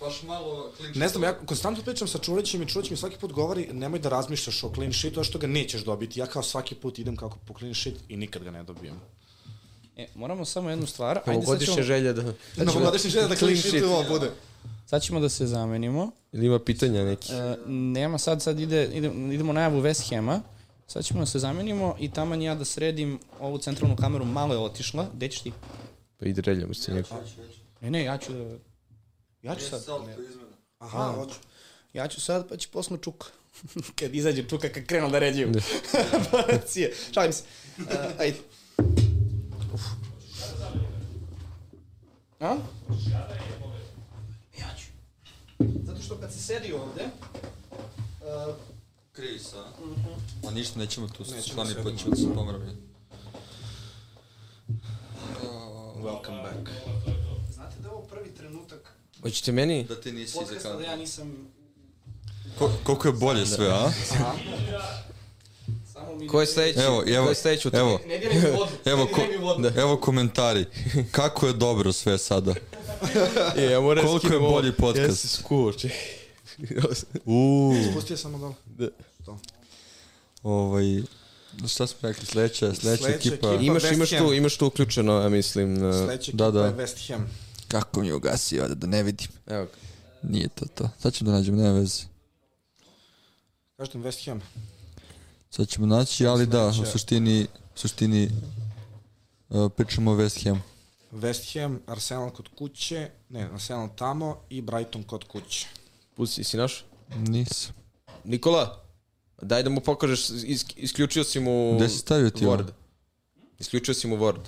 [0.00, 3.32] baš malo clean Ne znam, ja konstantno pričam sa Čulićem i Čulić mi svaki put
[3.32, 6.20] govori nemoj da razmišljaš o clean sheetu, a što ga nećeš dobiti.
[6.20, 9.00] Ja kao svaki put idem kako po clean sheet i nikad ga ne dobijem.
[9.96, 11.18] E, moramo samo jednu stvar.
[11.18, 12.22] Ajde, sad Ovogodišnja ćemo, želja da...
[12.56, 14.30] Novogodišnji želja da clean Clean sheet ovo bude.
[14.86, 16.10] sad ćemo da se zamenimo.
[16.32, 17.32] Ili ima pitanja neki?
[17.32, 20.40] E, nema sad, sad ide, ide, idemo najavu West Hema.
[20.86, 24.60] Sad ćemo da se zamenimo i taman ja da sredim ovu centralnu kameru, malo je
[24.60, 25.06] otišla.
[25.14, 25.52] Gde ćeš ti?
[26.18, 27.08] Pa ide reljamo se njegu.
[27.80, 28.56] Ne, ne, ja ću da...
[29.46, 29.82] Ja ću sad.
[30.78, 31.34] Aha, hoću.
[31.92, 33.26] Ja ću sad, pa će posle čuka.
[33.98, 35.52] kad izađe čuka, kad krenu da ređuju.
[36.30, 36.94] Paracije.
[37.12, 37.42] Šalim se.
[37.78, 37.84] Uh,
[38.18, 38.38] ajde.
[39.74, 39.82] Uf.
[42.40, 42.56] A?
[44.58, 44.86] Ja ću.
[45.84, 47.04] Zato što kad se sedi ovde,
[48.20, 48.54] uh,
[49.12, 49.64] Kris, a?
[50.44, 51.34] Ma ništa, nećemo tu se
[51.82, 52.64] put ćemo da se pomeramo.
[56.02, 57.15] Welcome back.
[59.22, 59.84] Hoćete meni?
[59.84, 61.48] Da ti nisi iza podcasta da ja nisam...
[62.58, 63.90] Ko, koliko je bolje sve, a?
[65.86, 66.26] Samo mi...
[66.28, 66.78] Ko je sledeći?
[66.80, 67.80] Evo, evo, Ko je sledeći u tome?
[67.82, 68.70] evo, Ne diraj mi vodu.
[68.84, 69.68] Evo, ne ko, vodu.
[69.76, 70.64] evo komentari.
[71.10, 72.54] Kako je dobro sve sada?
[73.56, 75.08] E, ja moram Koliko je bolji podcast?
[75.08, 75.98] Ja se skuo, čekaj.
[77.24, 77.74] Uuu.
[77.90, 78.90] Spustio sam dole.
[80.42, 80.84] Ovaj,
[81.68, 83.48] šta smo rekli, sledeća, sledeća Sledeća ekipa.
[83.48, 83.62] ekipa.
[83.62, 85.74] Imaš, imaš tu, imaš tu uključeno, ja mislim.
[85.74, 86.66] na- Sledeća da, ekipa da.
[86.66, 87.30] je West Ham.
[87.68, 89.28] Kako mi je ugasio, da, da ne vidim.
[89.46, 89.70] Evo ga.
[90.22, 90.88] Nije to to.
[90.98, 92.02] Sad ćemo da nađemo, nema veze.
[93.76, 94.42] Kažete West Ham.
[95.50, 97.42] Sad ćemo naći, ali da, u Sledeća- suštini,
[97.74, 98.30] u suštini
[99.48, 100.62] uh, pričamo o West Ham.
[101.12, 105.66] West Ham, Arsenal kod kuće, ne, Arsenal tamo i Brighton kod kuće.
[106.16, 106.84] Pusti, si naš?
[107.16, 107.74] Nisam.
[108.24, 108.84] Nikola,
[109.42, 112.56] daj da mu pokažeš, is, isključio si mu Gde si stavio ti ovo?
[112.56, 112.70] Word.
[113.58, 114.40] Isključio si mu Word.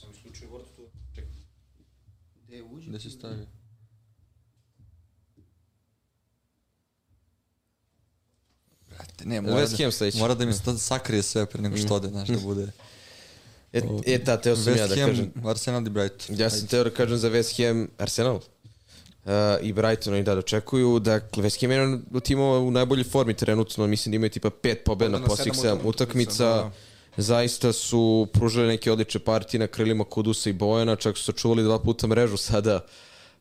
[0.00, 0.82] Sam isključio vodu tu.
[1.14, 1.30] Čekaj.
[2.94, 2.98] Gde?
[2.98, 3.46] Gde si stavio?
[8.88, 10.16] Brate, ne, mora West Ham sledeći.
[10.18, 12.70] da, mora da mi sta- sakrije sve pre nego što ode, znaš, da bude.
[13.72, 15.32] E, e ta, teo sam ja da West Ham, kažem.
[15.44, 16.36] Arsenal i Brighton.
[16.38, 18.36] Ja sam teo da kažem za West Ham, Arsenal.
[18.36, 19.30] Uh,
[19.62, 20.98] i Brighton oni da dočekuju.
[20.98, 23.86] Dakle, West Ham je jedan od timova u najboljoj formi trenutno.
[23.86, 26.44] Mislim da imaju tipa pet pobjeda na posljednjih sedam utakmica.
[26.44, 26.70] da.
[27.16, 31.78] Zaista su pružili neke odlične partije na krilima Kudusa i Bojana, čak su sačuvali dva
[31.78, 32.80] puta mrežu sada.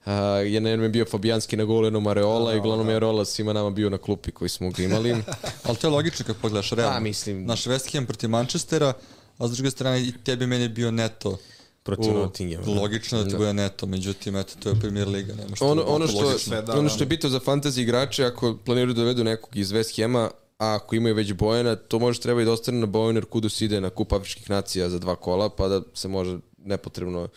[0.05, 0.11] Uh,
[0.45, 3.89] jedan je bio Fabijanski na golu, jednom Areola i uglavnom je Areola svima nama bio
[3.89, 5.15] na klupi koji smo ga imali.
[5.65, 6.93] Ali to je logično kad pogledaš realno.
[6.93, 8.93] Pa, mislim- Naš West Ham protiv Manchestera,
[9.37, 11.37] a s druge strane i tebi meni je bio neto
[11.83, 12.71] Protiv Nottinghama, da.
[12.71, 13.37] Logično da ti Da.
[13.37, 16.73] bude neto, međutim, eto, to je premier liga, nema što Ono, ono, što, logično, da,
[16.73, 16.89] ono da.
[16.89, 20.31] što je bitno za fantasy igrače, ako planiraju da dovedu nekog iz West Hema,
[20.63, 23.61] a ako imaju već Bojana, to može treba i da ostane na Bojanu, jer Kudus
[23.61, 27.27] ide na kup afričkih nacija za dva kola, pa da se može nepotrebno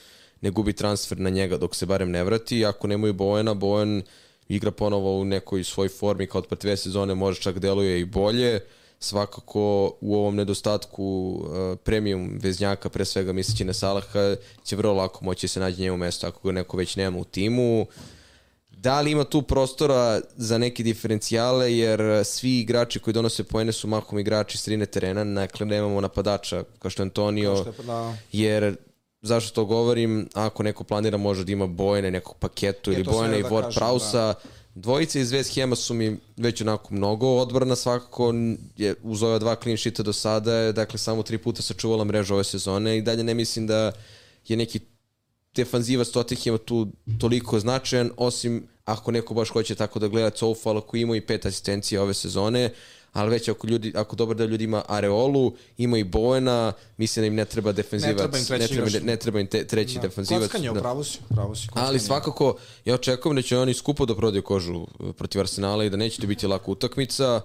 [0.41, 2.65] ne gubi transfer na njega dok se barem ne vrati.
[2.67, 4.03] Ako nemaju Bojana, Bojan
[4.49, 8.05] igra ponovo u nekoj svoj formi kao od pre dve sezone, može čak deluje i
[8.05, 8.61] bolje.
[9.01, 15.25] Svakako u ovom nedostatku uh, premium veznjaka, pre svega misleći na Salaha, će vrlo lako
[15.25, 17.87] moći se naći njemu mesto ako ga neko već nema u timu.
[18.87, 23.89] Da li ima tu prostora za neke diferencijale, jer svi igrači koji donose poene su
[23.89, 28.17] mahom igrači sredine terena, dakle nemamo napadača kao što je Antonio, Kao što je- da.
[28.33, 28.77] jer
[29.23, 33.43] zašto to govorim, ako neko planira može da ima Bojene nekog paketu ili Bojene i
[33.43, 34.35] da Ward kažem, Prausa,
[34.75, 38.35] Dvojice iz West Hema su mi već onako mnogo odbrana svakako
[38.77, 42.35] je uz ova dva clean sheeta do sada je dakle samo tri puta sačuvala mrežu
[42.35, 43.93] ove sezone i dalje ne mislim da
[44.49, 44.81] je neki
[45.57, 46.89] defanzivac Tottenhama tu
[47.21, 51.47] toliko značajan, osim ako neko baš hoće tako da gleda Coufala koji ima i pet
[51.47, 52.71] asistencija ove sezone,
[53.13, 57.27] ali već ako, ljudi, ako dobar da ljudi ima Areolu, ima i Boena, mislim da
[57.27, 59.03] im ne treba defanzivac, treba im treći ne treba, igrač.
[59.03, 60.01] ne treba im te, treći Da.
[60.01, 60.43] defanzivac.
[60.43, 60.73] Kockanje, da.
[60.73, 61.69] upravo si, upravo si.
[61.73, 61.99] Ali kockanje.
[61.99, 65.97] svakako, ja očekujem da će oni skupo da prodaju kožu uh, protiv Arsenala i da
[65.97, 67.41] neće to biti laka utakmica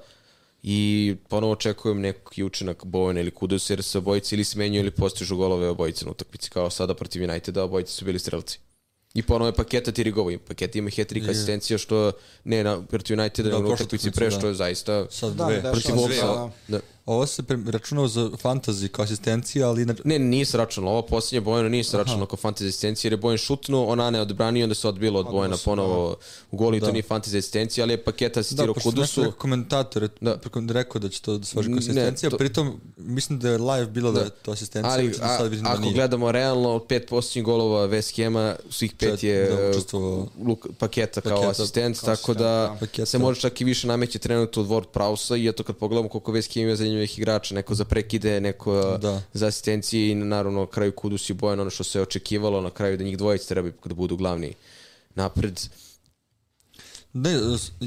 [0.63, 5.37] i ponovo očekujem neki učinak Bojana ili Kudus jer se obojice ili smenjuju ili postižu
[5.37, 8.59] golove obojice na utakmici kao sada protiv Uniteda, obojice su bili strelci.
[9.13, 10.37] I ponovo je paketa ti rigovi.
[10.37, 12.11] Paket ima hat-trick asistencija što
[12.43, 14.31] ne na protiv Uniteda, Da, na utakmici pre da.
[14.31, 15.61] što je zaista Sad Da, dve.
[15.61, 16.49] protiv Wolvesa.
[16.67, 16.79] da.
[17.01, 17.11] Da.
[17.11, 20.01] Ovo se pre- računao za fantasy kao asistencija, ali inače...
[20.05, 20.91] Ne, nije se računalo.
[20.91, 24.21] Ovo posljednje Bojano nije se računalo kao fantasy asistencija, jer je Bojan šutnuo, Onana je
[24.21, 26.15] odbranio, onda se odbilo od Bojana se, ponovo
[26.51, 26.91] u golu i to Da.
[26.91, 29.21] nije fantasy asistencija, ali je paket Da, asistirao pošto Kudusu.
[29.21, 30.35] neko komentator je Da.
[30.55, 30.73] da.
[30.73, 33.57] rekao da će to da se važi Ne, kao asistencija, to- pritom mislim da je
[33.59, 34.25] live bilo da, Da.
[34.25, 35.93] je to asistencija, Ali međutim a, sad vidim da ako nije.
[35.93, 40.27] gledamo realno, pet posljednjih golova West Hema, svih pet Čet- je da, učestvovao.
[40.45, 42.77] Luk, paketa kao Paketa, asistent, kao tako da da.
[42.79, 43.05] Paketa.
[43.05, 46.31] se može čak i više nameće trenutno od Ward Prausa i eto kad pogledamo koliko
[46.31, 49.21] West Ham ima zanimljivih igrača, neko za prekide, neko Da.
[49.33, 52.97] za asistencije i naravno na kraju Kudus i Bojan, ono što se očekivalo, na kraju
[52.97, 54.53] da njih dvojice treba da budu glavni
[55.15, 55.59] napred.
[57.13, 57.31] Ne,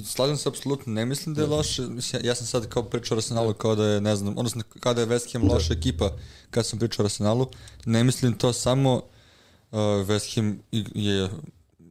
[0.04, 3.18] slažem se apsolutno, ne mislim da je loše, mislim, ja, sam sad kao pričao o
[3.18, 6.10] Arsenalu kao da je, ne znam, odnosno kada je West Ham loša ekipa,
[6.50, 7.46] kad sam pričao o Arsenalu,
[7.86, 10.58] ne mislim to samo uh, West Ham
[10.94, 11.30] je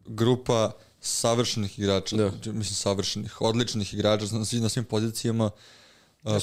[0.06, 0.72] grupa
[1.02, 2.31] savršenih igrača, Da.
[2.45, 5.52] mislim savršenih, odličnih igrača na, svim- na svim pozicijama, uh,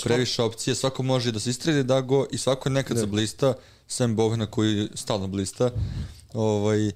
[0.04, 3.00] previše opcije, svako može da se istredi da go i svako nekad da.
[3.00, 3.54] zablista,
[3.88, 5.70] sem Bogna koji stalno blista.
[6.34, 6.90] Ovaj,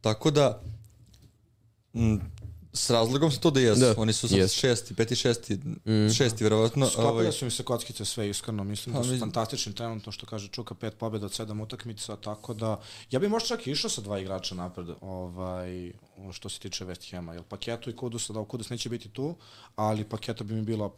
[0.00, 0.62] tako da,
[1.94, 2.20] m,
[2.72, 3.80] s razlogom su to da jesu.
[3.80, 4.54] Da, Oni su sad jesu.
[4.56, 5.58] šesti, peti, šesti,
[6.16, 6.86] šesti verovatno.
[6.86, 10.12] Sklopile Ovaj, su mi se kockice sve iskreno, mislim Pa, da su mislim- fantastični trenutno
[10.12, 12.80] što kaže Čuka, pet pobjeda od sedam utakmica, tako da
[13.10, 15.92] ja bih možda čak i išao sa dva igrača napred, ovaj,
[16.32, 19.36] što se tiče West Hama, jer Paketu i Kudusa, da Kudus neće biti tu,
[19.76, 20.90] ali Paketa bi mi bila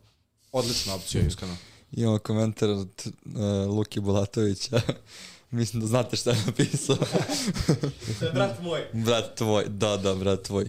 [0.53, 1.57] odlična opcija, iskreno.
[1.93, 4.81] imamo komentar od uh, Luki Bulatovića.
[5.51, 6.97] Mislim da znate šta je napisao.
[8.19, 8.87] To je brat moj.
[8.93, 10.69] brat tvoj, da, da, brat tvoj.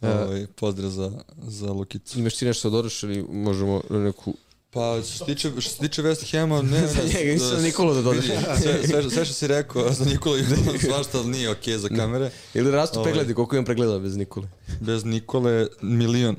[0.00, 1.12] Ovaj, pozdrav za,
[1.42, 2.18] za Lukicu.
[2.18, 4.34] Imaš ti nešto da dodaš ili možemo na neku...
[4.70, 7.62] Pa, što se tiče, što se tiče West Hama, ne, ne, Za njega, nisam za
[7.62, 8.24] Nikolu da dodaš.
[8.62, 10.44] Sve, sve, sve što si rekao za Nikolu i
[10.86, 12.30] svašta ali nije okej za kamere.
[12.54, 13.12] Ili rastu Ovaj.
[13.12, 14.48] pregledi, koliko imam pregleda bez Nikole?
[14.80, 16.36] Bez Nikole milion.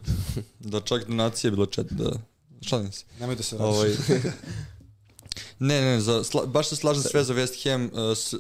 [0.60, 2.31] Da čak donacije je bilo čet, da...
[2.61, 3.05] Šalim se.
[3.19, 3.75] Nemoj da se radiš.
[3.75, 3.89] Ovaj,
[5.59, 7.85] ne, ne, za, sla, baš se slažem sve za West Ham.
[7.85, 8.33] Uh, s,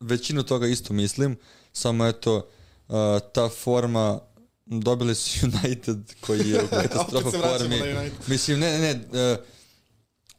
[0.00, 1.36] većinu toga isto mislim,
[1.72, 2.48] samo eto,
[2.88, 2.94] uh,
[3.32, 4.20] ta forma
[4.66, 7.76] dobili su United koji je u katastrofa formi.
[7.78, 8.04] na.
[8.26, 9.38] Mislim, ne, ne, ne, uh,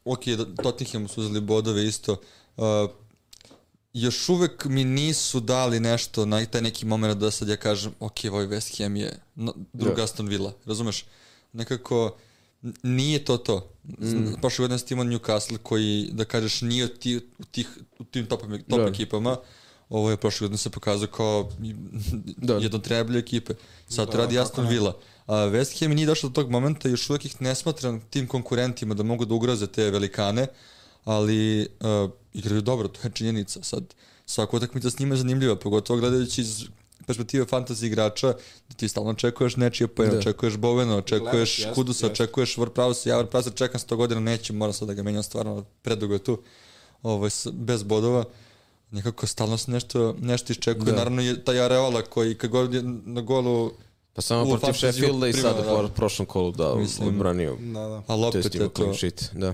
[0.06, 0.20] ok,
[0.64, 2.22] Tottenham su uzeli bodove isto.
[2.58, 2.66] Uh,
[3.94, 8.16] još uvek mi nisu dali nešto na taj neki moment da sad ja kažem, ok,
[8.32, 9.20] ovaj West Ham je
[9.74, 10.04] druga Da.
[10.04, 11.06] Aston Villa, razumeš?
[11.54, 12.12] Nekako, n-
[12.84, 13.74] nije to to.
[14.00, 14.34] Mm.
[14.42, 17.68] Prošle godine ste imao Newcastle koji, da kažeš, nije u, ti, u, tih,
[18.00, 18.88] u tim top, top Da.
[18.88, 19.38] ekipama.
[19.90, 21.50] Ovo je prošle godine se pokazao kao
[22.48, 22.54] Da.
[22.54, 23.54] jedno od najbolje ekipe.
[23.90, 24.68] Sad Da, to radi Aston.
[24.68, 24.98] Villa.
[25.28, 28.94] A West Ham nije došao do tog momenta, još uvek ih ne smatram tim konkurentima
[28.94, 30.48] da mogu da ugroze te velikane,
[31.04, 33.64] ali uh, igraju dobro, to je činjenica.
[33.64, 33.94] Sad,
[34.26, 36.64] svaka utakmica s njima je zanimljiva, pogotovo gledajući iz
[37.12, 38.28] perspektive fantasy igrača,
[38.70, 40.16] da ti stalno očekuješ nečije poena, Da.
[40.16, 40.20] da.
[40.20, 42.14] očekuješ Bovena, očekuješ jest, Kudusa, jest.
[42.14, 46.14] očekuješ Warprausa, ja Warprausa čekam 100 godina, neću, moram sad da ga menjam stvarno, predugo
[46.14, 46.42] je tu,
[47.04, 48.24] ovaj, bez bodova
[48.92, 50.86] nekako stalno se nešto, nešto iščekuje.
[50.86, 50.92] Da.
[50.92, 50.98] Da.
[50.98, 53.72] Naravno je taj Areola koji kad god je na golu,
[54.14, 55.84] Pa samo protiv Sheffielda i sad da.
[55.86, 57.56] u prošlom kolu da Mislim, odbranio.
[57.60, 58.04] Da, da.
[58.08, 59.54] ali To opet je to, sheet, da.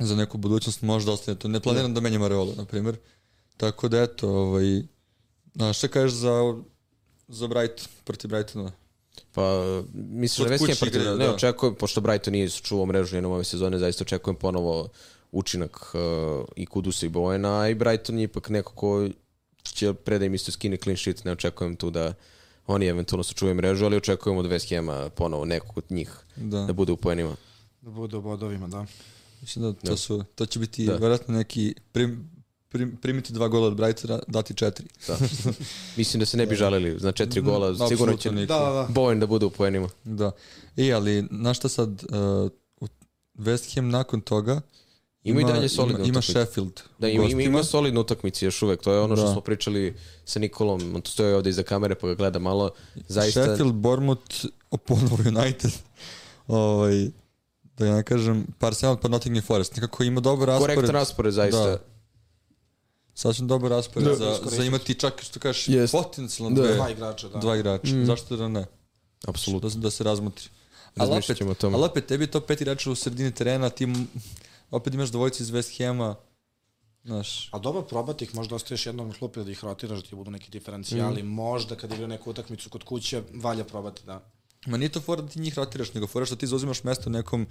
[0.00, 1.48] za neku budućnost možda ostane tu.
[1.48, 2.96] Ne planiram da menjam Areola, na primjer.
[3.56, 4.82] Tako da eto, ovaj,
[5.60, 6.62] a šta kažeš za,
[7.32, 8.72] za Brighton, protiv Brightona?
[9.32, 9.42] Pa,
[9.94, 11.34] mislim da West protiv, igra, ne da.
[11.34, 14.88] očekujem, pošto Brighton nije čuvao mrežu jednom ove sezone, zaista očekujem ponovo
[15.32, 16.00] učinak uh,
[16.56, 19.08] i Kudusa i Bojena, a i Brighton je ipak neko ko
[19.62, 22.14] će predaj im isto skine clean sheet, ne očekujem tu da
[22.66, 26.60] oni eventualno sačuvaju mrežu, ali očekujem od West Hama ponovo nekog od njih Da.
[26.66, 27.36] da bude u poenima.
[27.80, 28.86] Da bude u bodovima, da.
[29.40, 29.96] Mislim da to, Da.
[29.96, 30.96] su, to će biti Da.
[30.96, 32.30] vjerojatno neki prim,
[33.02, 34.86] primiti dva gola od Brightona, dati četiri.
[35.06, 35.16] Da.
[35.96, 38.54] Mislim da se ne bi žalili na četiri gola, Apsolutno sigurno će niko.
[38.54, 38.88] Da, da, da.
[38.88, 39.88] Bowen da bude u poenima.
[40.04, 40.30] Da.
[40.76, 42.88] I, ali, znaš šta sad, uh,
[43.34, 44.60] West Ham nakon toga
[45.24, 46.22] Ima i dalje solidne ima, ima.
[46.22, 46.80] Sheffield.
[46.98, 49.32] Da, ima, ima, ima solidnu utakmicu još uvek, to je ono što Da.
[49.32, 52.70] smo pričali sa Nikolom, on tu stoji ovde iza kamere pa ga gleda malo,
[53.08, 53.44] zaista...
[53.44, 54.44] Sheffield, Bournemouth,
[54.86, 55.70] ponovo United.
[56.46, 57.10] ovaj,
[57.76, 59.76] da ne kažem, Arsenal, pa Nottingham Forest.
[59.76, 60.76] Nekako ima dobar raspored.
[60.76, 61.66] Korektan raspored, zaista.
[61.66, 61.78] Da.
[63.14, 65.92] Sasvim dobar raspored Da, za, za imati čak, što kažeš, Jest.
[65.92, 66.62] potencijalno Da.
[66.62, 67.38] dve, Dva igrača, da.
[67.38, 67.94] dva igrača.
[67.94, 68.06] Mm.
[68.06, 68.66] Zašto da ne?
[69.26, 69.68] Apsolutno.
[69.68, 70.48] Da, da se razmotri.
[70.86, 71.76] Ali opet, Razmišljat ćemo o tome.
[71.76, 73.88] ali opet, tebi je to pet igrača u sredini terena, ti
[74.70, 76.16] opet imaš dvojicu iz West Hama,
[77.04, 80.14] znaš, A dobro probati ih, možda ostaješ jednom na klupi da ih rotiraš, da ti
[80.16, 84.30] budu neki diferencijali, možda kad igraju neku utakmicu kod kuće, valja probati, da.
[84.66, 87.12] Ma nije to fora da ti njih rotiraš, nego fora što ti zauzimaš mesto u
[87.12, 87.46] nekom,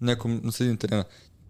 [0.00, 1.04] nekom na sredini terena.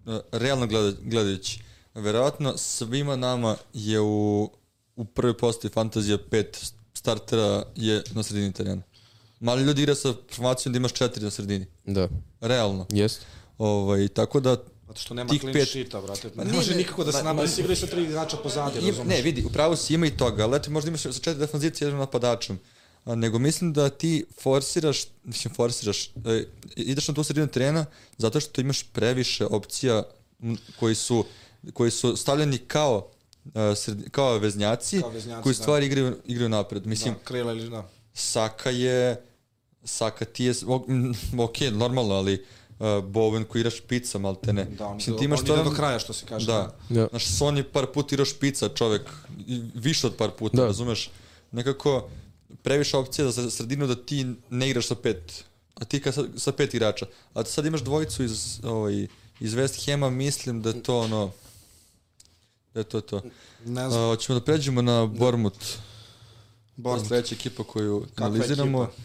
[0.07, 1.59] E, Realno gleda, gledajući,
[1.95, 4.49] verovatno svima nama je u,
[4.95, 6.63] u prvoj postavi fantazija pet
[6.93, 8.81] startera je na sredini terena.
[9.39, 11.65] Mali ljudi igra sa formacijom da imaš četiri na sredini.
[11.85, 12.09] Da,
[12.41, 12.85] Realno.
[12.89, 13.21] jest.
[13.57, 14.57] Ovaj, tako da
[14.87, 16.27] Zato što nema Tih clean pet- sheeta, brate.
[16.27, 18.03] Ma Ne nije, može ne, nikako da se ma- nama ma- se igraju sa tri
[18.03, 19.07] igrača pozadi, razumiješ?
[19.07, 21.99] ne, vidi, upravo si ima i toga, ali eto možda imaš sa četiri defanzivci jednom
[21.99, 22.59] napadačem.
[23.05, 26.45] A, nego mislim da ti forsiraš, mislim forsiraš, e,
[26.75, 27.85] ideš na tu sredinu terena
[28.17, 30.03] zato što imaš previše opcija
[30.75, 31.25] koji su,
[31.73, 33.07] koji su stavljeni kao
[33.45, 35.61] e, sredi, kao veznjaci, Kao veznjaci, koji da.
[35.61, 36.85] stvari igraju, igraju napred.
[36.87, 37.89] Mislim, Da, krila ili da.
[38.13, 39.25] Saka je
[39.83, 40.53] Saka ti je
[41.39, 42.33] ok, normalno, ali
[42.69, 44.65] uh, Bowen koji igra špica, maltene.
[44.67, 46.45] Da, on, Mislim, on ti imaš ide stvarno- do kraja, što se kaže.
[46.47, 46.75] Da.
[46.89, 47.07] Da.
[47.07, 49.01] Znaš, Sony par puta igrao špica, čovek,
[49.75, 50.65] više od par puta, Da.
[50.65, 51.09] razumeš?
[51.51, 52.09] Nekako,
[52.61, 54.19] previše opcija za sredinu da ti
[54.49, 55.43] ne igraš sa pet,
[55.75, 57.05] a ti ka sa, sa pet igrača.
[57.33, 59.07] A sad imaš dvojicu iz, ovaj,
[59.39, 61.31] iz West Hama, mislim da je to ono,
[62.73, 63.21] da je to to.
[63.65, 65.65] Ne A, znam, hoćemo da pređemo na Bournemouth.
[66.75, 67.07] Bournemouth.
[67.07, 68.83] Sledeća ekipa koju Kakva analiziramo.
[68.83, 69.01] ekipa?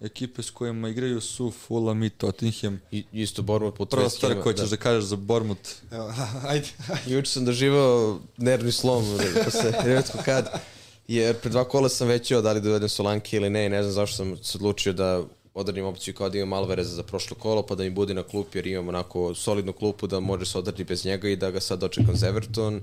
[0.00, 2.80] Ekipe s kojima igraju su Fulham i Tottenham.
[2.90, 5.70] I, isto Bournemouth po Prva stvar koju ćeš da kažeš za Bournemouth.
[5.90, 6.12] Evo,
[6.48, 6.66] ajde.
[7.06, 9.04] Juče sam doživao nervni slom,
[9.44, 10.48] ko se redko kad,
[11.08, 13.92] jer pre dva kola sam već da li dovedem Solanke ili ne, i ne znam
[13.94, 15.22] zašto sam se odlučio da
[15.54, 18.58] odradim opciju kao da imam Alvareza za prošlo kolo, pa da mi bude na klupi,
[18.58, 21.80] jer imam onako solidnu klupu da može se odrati bez njega i da ga sad
[21.80, 22.80] dočekam za Everton.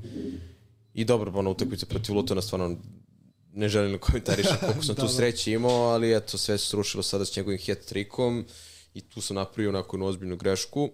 [0.94, 2.78] I dobro, pa ona utakmica protiv Lutona stvarno
[3.54, 7.26] ne želim da komentarišem koliko sam tu sreće imao, ali eto, sve se srušilo sada
[7.26, 8.46] s njegovim hat-trikom
[8.94, 10.90] i tu sam napravio onako jednu ozbiljnu grešku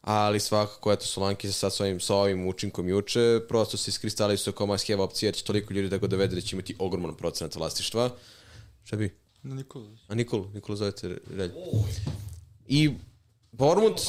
[0.00, 4.54] ali svakako, eto, Solanki se sad s ovim, sa ovim učinkom juče, prosto se iskristalisuje
[4.54, 7.14] kao must have opcija, jer će toliko ljudi da ga dovede da će imati ogroman
[7.14, 8.10] procenat vlastištva.
[8.84, 9.19] Šta bi?
[9.42, 9.88] Nikola.
[10.08, 11.50] A Nikolu, Nikolu zovete Relj.
[12.68, 12.90] I
[13.52, 14.00] Bormut,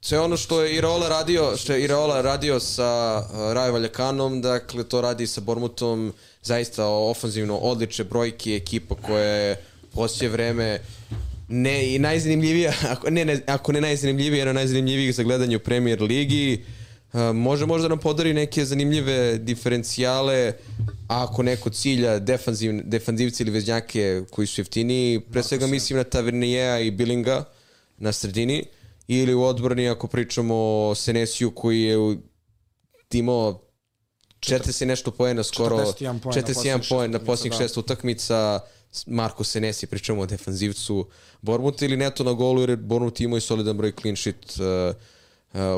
[0.00, 4.84] sve ono što je Irola radio, što je Irola radio sa uh, Rajo Valjakanom, dakle
[4.84, 6.12] to radi sa Bormutom,
[6.42, 10.80] zaista ofanzivno odlične brojke, ekipa koja je poslije vreme
[11.48, 16.02] ne i najzanimljivija, ako ne, ne ako ne najzanimljivija, jedna najzanimljivijih za gledanje u Premier
[16.02, 16.64] Ligi.
[16.68, 16.75] Uh,
[17.32, 20.52] može možda nam podari neke zanimljive diferencijale
[21.08, 26.80] ako neko cilja defanziv, defanzivci ili veznjake koji su jeftiniji, pre svega mislim na Tavernijeja
[26.80, 27.44] i Billinga
[27.98, 28.64] na sredini
[29.08, 30.54] ili u odbrani ako pričamo
[30.88, 32.16] o Senesiju koji je u-
[33.12, 33.62] imao
[34.40, 38.56] 40 i nešto poena skoro 41 poena na 41 posljednjih na šest posljednjih utakmica, šest
[38.56, 38.60] utakmica.
[39.06, 41.06] Marko Senesi, pričamo o defanzivcu
[41.42, 44.96] Bormuta ili neto na golu jer Bormut imao i solidan broj clean sheet uh,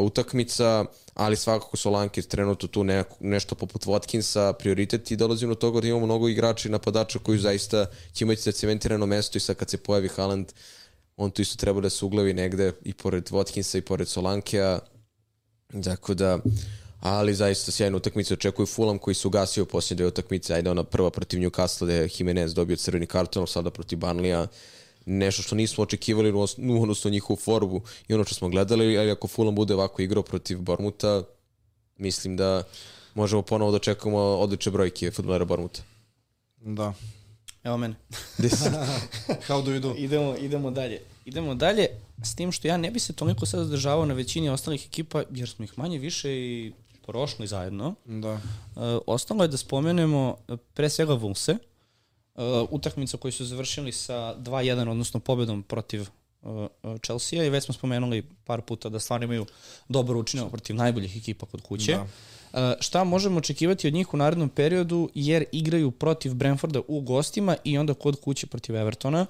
[0.01, 0.85] utakmica,
[1.15, 5.89] ali svakako Solanke trenutno tu neko, nešto poput Watkinsa prioritet i dolazimo do toga da
[5.89, 9.77] imamo mnogo igrača i napadača koji zaista će imati zacementirano mesto i sad kad se
[9.77, 10.53] pojavi Haaland
[11.17, 14.79] on tu isto treba da se uglavi negde i pored Watkinsa i pored Solankea
[15.85, 16.39] tako da
[17.01, 21.11] ali zaista sjajnu utakmicu očekuju Fulham koji su ugasio posljednje dve utakmice ajde ona prva
[21.11, 24.47] protiv Newcastle gde je Jimenez dobio crveni karton sada protiv Barnlija
[25.09, 28.49] nešto što nismo očekivali u odnos- u odnosu na njihovu formu i ono što smo
[28.49, 31.23] gledali, ali ako Fulham bude ovako igrao protiv Bormuta,
[31.97, 32.63] mislim da
[33.15, 35.83] možemo ponovo da očekujemo odlične brojke futbolera Bormuta.
[36.61, 36.95] Da.
[37.65, 37.95] Evo mene.
[39.49, 39.95] How do you do?
[39.99, 41.01] Idemo, idemo dalje.
[41.25, 41.87] Idemo dalje,
[42.25, 45.49] s tim što ja ne bi se toliko sad zadržavao na većini ostalih ekipa, jer
[45.49, 46.73] smo ih manje više i
[47.07, 47.95] prošli zajedno.
[48.05, 48.33] Da.
[48.33, 48.41] Uh,
[49.07, 51.57] ostalo je da spomenemo uh, pre svega Vulse,
[52.39, 56.01] uh, utakmica koju su završili sa 2-1, odnosno pobedom protiv
[56.43, 56.51] uh,
[56.83, 59.47] uh, Chelsea i već smo spomenuli par puta da stvarno imaju
[59.89, 61.93] dobar učinak protiv najboljih ekipa kod kuće.
[61.93, 62.03] Da.
[62.53, 67.57] Uh, šta možemo očekivati od njih u narednom periodu jer igraju protiv Brentforda u gostima
[67.65, 69.27] i onda kod kuće protiv Evertona.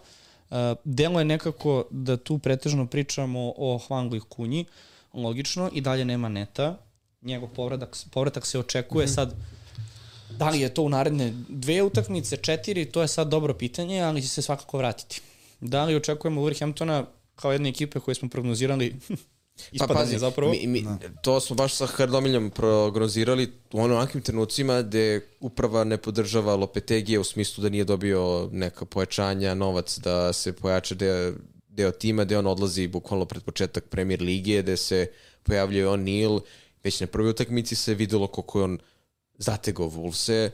[0.51, 4.65] Uh, delo je nekako da tu pretežno pričamo o Hwangu i Kunji,
[5.15, 6.77] logično, i dalje nema neta.
[7.23, 9.15] Njegov povratak, povratak se očekuje mm -hmm.
[9.15, 9.35] sad
[10.31, 14.23] Da li je to u naredne dve utakmice, četiri, to je sad dobro pitanje, ali
[14.23, 15.21] će se svakako vratiti.
[15.61, 17.05] Da li očekujemo Wolverhamptona
[17.37, 18.95] kao jedne ekipe koje smo prognozirali
[19.73, 20.51] ispadanje pa, zapravo?
[20.53, 20.87] Mi, mi,
[21.23, 27.25] to smo baš sa Hrdomiljom prognozirali u onakvim trenucima gde uprava ne podržava Lopetegije u
[27.25, 31.33] smislu da nije dobio neka pojačanja, novac da se pojača deo,
[31.69, 35.07] deo tima, gde on odlazi bukvalno pred početak premier lige, gde se
[35.43, 36.41] pojavljuje on Nil,
[36.85, 38.79] već na prvoj utakmici se videlo koliko je on
[39.39, 40.51] zategao Vulse,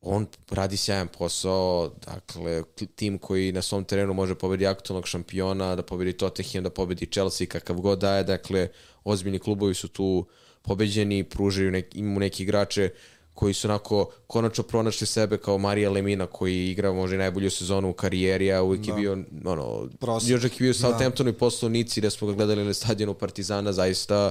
[0.00, 2.62] on radi sjajan posao, dakle,
[2.94, 7.46] tim koji na svom terenu može pobedi aktualnog šampiona, da pobedi Tottenham, da pobedi Chelsea,
[7.46, 8.68] kakav god daje, dakle,
[9.04, 10.26] ozbiljni klubovi su tu
[10.62, 12.90] pobeđeni, pružaju nek, imamo neki igrače
[13.34, 17.90] koji su onako konačno pronašli sebe kao Marija Lemina koji igra možda i najbolju sezonu
[17.90, 18.92] u karijeri, a uvijek da.
[18.92, 19.12] je bio
[19.44, 20.30] ono, Prosek.
[20.30, 21.36] još je bio u Southamptonu da.
[21.36, 24.30] i posle u Nici gde smo ga gledali na stadionu Partizana, zaista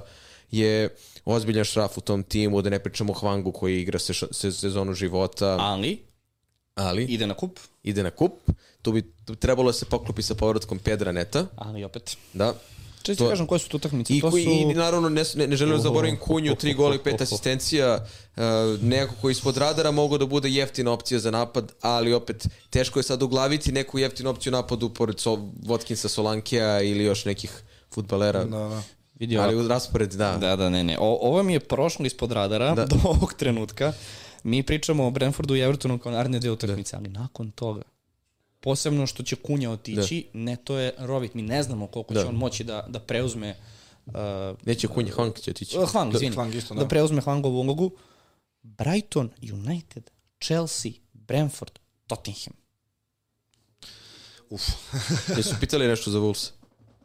[0.52, 0.96] je
[1.28, 4.94] ozbiljan šraf u tom timu, da ne pričamo o Hvangu koji igra se, se sezonu
[4.94, 5.58] života.
[5.60, 6.00] Ali,
[6.76, 8.34] Ali, ide na kup, ide na kup.
[8.82, 11.46] Tu bi tu trebalo da se poklopi sa povratkom Pedra Neta.
[11.56, 12.18] ali opet.
[12.34, 12.54] Da.
[13.04, 14.14] Često To- kažem koje su to utakmice.
[14.14, 14.38] I, to su...
[14.38, 18.06] i naravno ne, ne, ne želim da zaboravim Kunju, tri gola i pet asistencija,
[18.36, 18.44] uh,
[18.82, 23.04] neko koji ispod radara mogao da bude jeftina opcija za napad, ali opet teško je
[23.04, 25.32] sad uglaviti neku jeftinu opciju napadu pored so,
[25.66, 27.52] Watkinsa Solankija ili još nekih
[27.94, 28.44] futbalera.
[28.44, 28.82] Da, da.
[29.20, 30.38] Vidio Ali u raspored, da.
[30.38, 30.98] Da, da, ne, ne.
[31.00, 32.86] O, ovo mi je prošlo ispod radara da.
[32.92, 33.94] do ovog trenutka.
[34.44, 37.82] Mi pričamo o Brentfordu i Evertonu kao naredne dve utakmice, ali nakon toga,
[38.60, 40.40] posebno što će Kunja otići, da.
[40.40, 41.34] ne, to je Rovit.
[41.34, 42.22] Mi ne znamo koliko da.
[42.22, 43.56] će on moći da, da preuzme
[44.06, 44.14] uh,
[44.66, 45.78] Neće Kunja, Hvank će otići.
[45.78, 46.82] uh, Hwang, izvini, Hwang isto, da.
[46.82, 47.92] da preuzme Hwangovu ulogu.
[48.64, 50.10] Brighton, United,
[50.44, 52.54] Chelsea, Brentford, Tottenham.
[54.50, 54.62] Uf.
[55.38, 56.57] Jesu pitali nešto za Wolves?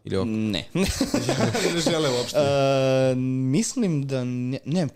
[0.05, 0.25] Ili ovo?
[0.25, 0.65] Ne.
[0.75, 2.39] ne žele uopšte.
[2.39, 3.19] Uh,
[3.57, 4.89] mislim da ne, ne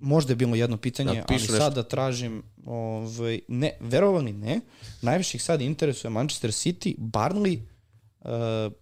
[0.00, 1.56] možda je bilo jedno pitanje, Da, ali nešto.
[1.56, 4.60] sad da tražim ovaj, ne, verovali ne,
[5.02, 7.60] najviše ih sad interesuje Manchester City, Barnley
[8.20, 8.72] uh,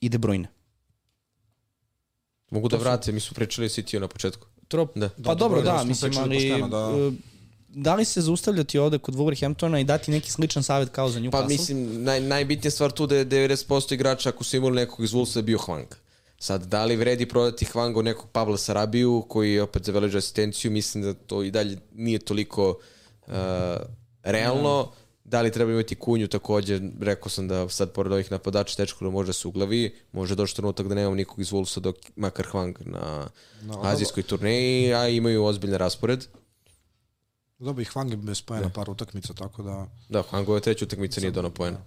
[0.00, 0.46] i De Bruyne.
[2.50, 4.46] Mogu da vrate, mi su pričali o City na početku.
[4.68, 5.08] Trop, Da.
[5.08, 7.10] pa Da, dobro, da, smo mislim, ali da.
[7.74, 11.30] Da li se zaustavljati ovde kod Wolverhamptona i dati neki sličan savjet kao za Newcastle?
[11.30, 15.12] Pa mislim, naj, najbitnija stvar tu da je 90% igrača ako su imali nekog iz
[15.12, 15.86] Wolvesa je bio Hwang.
[16.38, 20.70] Sad, da li vredi prodati Hwanga u nekog Pavla Sarabiju, koji je opet zabeležio asistenciju,
[20.70, 22.78] mislim da to i dalje nije toliko
[23.26, 23.34] uh,
[24.22, 24.92] realno.
[25.24, 29.10] Da li treba imati kunju takođe, rekao sam da sad pored ovih napadača tečko da
[29.10, 33.28] može se uglavi, može doći trenutak da nemamo nikog iz Wolvesa dok makar Hwang na
[33.62, 36.26] No, azijskoj turneji, a imaju ozbiljan raspored.
[37.60, 39.86] Dobro, i Hwang je bez pojena par utakmica, tako da...
[40.08, 41.78] Da, Hwangova treća utakmica nije donao poena.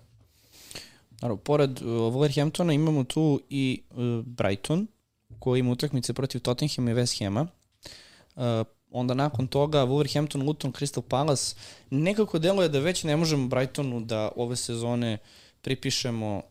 [1.21, 4.87] Naravno, pored uh, Wolverhamptona imamo tu i uh, Brighton,
[5.39, 7.47] koji ima utakmice protiv Tottenham i West Hama.
[8.35, 8.43] Uh,
[8.91, 11.55] onda nakon toga Wolverhampton, Luton, Crystal Palace.
[11.89, 15.17] Nekako deluje da već ne možemo Brightonu da ove sezone
[15.61, 16.41] pripišemo,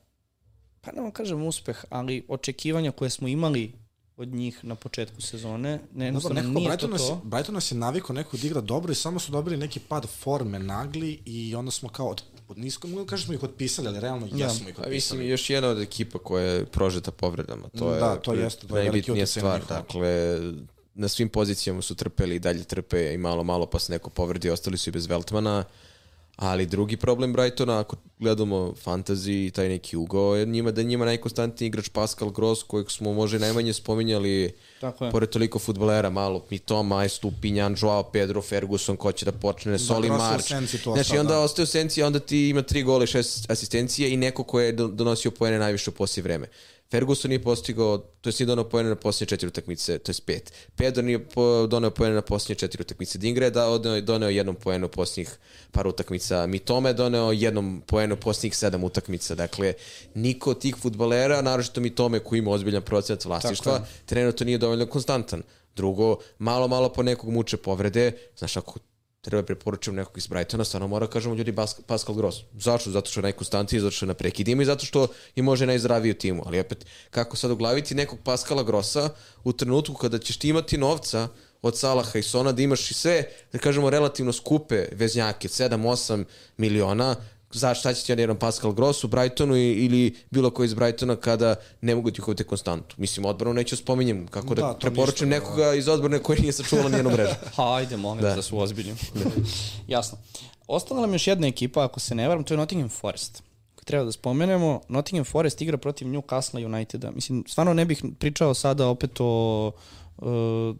[0.80, 3.72] pa ne vam kažem uspeh, ali očekivanja koje smo imali
[4.16, 5.80] od njih na početku sezone.
[5.94, 7.20] Ne, Dobro, nekako nije Brighton to nas, to.
[7.24, 10.58] Brighton nas je navikao neko da igra dobro i samo su dobili neki pad forme
[10.58, 14.00] nagli i onda smo kao od, od nisko, mogu da kažem smo ih otpisali, ali
[14.00, 14.46] realno Ja.
[14.46, 15.28] jesmo ih Pa mislim, otpisali.
[15.28, 17.68] još jedna od ekipa koja je prožeta povredama.
[17.68, 19.60] To je, Da, to jeste, to je najbitnija stvar.
[19.60, 19.76] njihov.
[19.76, 20.38] Dakle,
[20.94, 24.50] na svim pozicijama su trpeli i dalje trpe i malo, malo pa se neko povredi,
[24.50, 25.64] ostali su i bez Veltmana.
[26.36, 30.84] Ali drugi problem Brightona, ako gledamo fantasy i taj neki ugao, je njima da je
[30.84, 35.10] njima najkonstantniji igrač Pascal Gross, kojeg smo možda i najmanje spominjali Tako je.
[35.10, 40.48] pored toliko futbolera, malo Mitoma, Stupinjan, Joao Pedro, Ferguson, ko će da počne, Soli March.
[40.48, 41.40] senci tu Znači, onda da.
[41.40, 44.88] ostaje u senci, onda ti ima tri gole, šest asistencije i neko ko je do-
[44.88, 46.46] donosio poene najviše u poslije vreme.
[46.92, 50.52] Ferguson nije postigao, to je nije donao poene na posljednje četiri utakmice, to je pet.
[50.76, 53.18] Pedro nije po, doneo poene na posljednje četiri utakmice.
[53.18, 55.38] Dingre je da, doneo, doneo jednom poenu u posljednjih
[55.70, 56.46] par utakmica.
[56.46, 59.34] Mitome je doneo jednom poenu u posljednjih sedam utakmica.
[59.34, 59.74] Dakle,
[60.14, 65.42] niko od tih futbalera, naročito Mitome koji ima ozbiljan procenat vlasništva, trenutno nije dovoljno konstantan.
[65.76, 68.12] Drugo, malo, malo po nekog muče povrede.
[68.36, 68.78] Znaš, ako
[69.22, 72.38] treba preporučujem nekog iz Brightona, stvarno mora kažemo ljudi Bas- Pascal Gross.
[72.58, 72.90] Zašto?
[72.90, 76.10] Zato što je najkonstantniji, zato što je na prekidima i zato što je može najzdraviji
[76.10, 76.42] u timu.
[76.46, 79.10] Ali opet, kako sad uglaviti nekog Pascala Grossa
[79.44, 81.28] u trenutku kada ćeš ti imati novca
[81.62, 86.24] od Salaha i Sona da imaš i sve, da kažemo, relativno skupe veznjake, 7-8
[86.56, 87.16] miliona,
[87.52, 91.54] za šta će ti jedan Pascal Gross u Brightonu ili bilo koji iz Brightona kada
[91.80, 92.94] ne mogu ti uhvatiti konstantu.
[92.98, 95.50] Mislim, odbranu neću spominjem, kako da, Da, da preporučujem ništa, da.
[95.50, 97.34] nekoga iz odbrane koji nije sačuvala nijednu mrežu.
[97.56, 98.34] Hajde, molim da.
[98.34, 98.94] da su ozbiljni.
[99.94, 100.18] Jasno.
[100.66, 103.42] Ostala nam još jedna ekipa, ako se ne varam, to je Nottingham Forest.
[103.74, 107.10] Koji treba da spomenemo, Nottingham Forest igra protiv Newcastle Uniteda.
[107.10, 109.72] Mislim, stvarno ne bih pričao sada opet o
[110.16, 110.76] uh,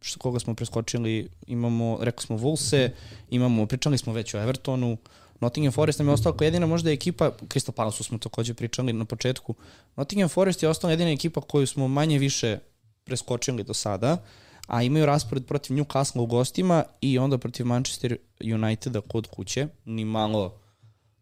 [0.00, 2.90] što koga smo preskočili, imamo, rekli smo Wolvese,
[3.30, 4.96] imamo, pričali smo već o Evertonu,
[5.40, 9.04] Nottingham Forest nam je ostala kao jedina možda ekipa, Crystal Palace smo takođe pričali na
[9.04, 9.54] početku,
[9.96, 12.58] Nottingham Forest je ostala jedina ekipa koju smo manje više
[13.04, 14.24] preskočili do sada,
[14.66, 18.16] a imaju raspored protiv Newcastle u gostima i onda protiv Manchester
[18.54, 20.60] Uniteda kod kuće, ni malo,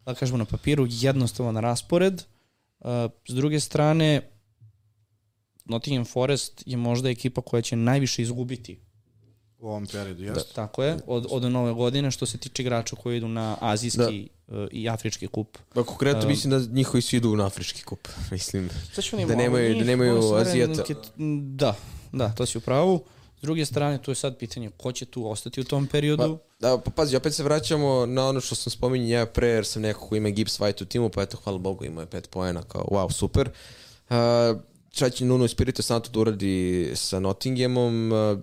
[0.05, 2.23] da kažemo na papiru, jednostavan raspored.
[2.81, 2.86] Uh,
[3.28, 4.31] s druge strane,
[5.65, 8.88] Nottingham Forest je možda ekipa koja će najviše izgubiti
[9.60, 10.55] U ovom periodu, jeste.
[10.55, 14.68] Tako je, od, od nove godine što se tiče igrača koji idu na azijski da.
[14.72, 15.59] i afrički kup.
[15.74, 18.09] Pa konkretno um, mislim da njihovi svi idu na afrički kup.
[18.32, 18.70] Mislim
[19.28, 20.85] da nemaju, da nemaju azijata.
[21.55, 21.76] Da,
[22.12, 23.05] da, to si u pravu.
[23.39, 26.39] S druge strane, tu je sad pitanje ko će tu ostati u tom periodu.
[26.39, 29.66] Pa, da, pa pazi, opet se vraćamo na ono što sam spominjao ja pre, jer
[29.66, 32.30] sam neko ko ima Gibbs White u timu, pa eto, hvala Bogu, imao je pet
[32.30, 33.51] poena, kao wow, super.
[34.10, 34.16] Uh,
[34.93, 38.12] šta će Nuno Espirito Santo da uradi sa Nottinghamom?
[38.12, 38.39] Uh,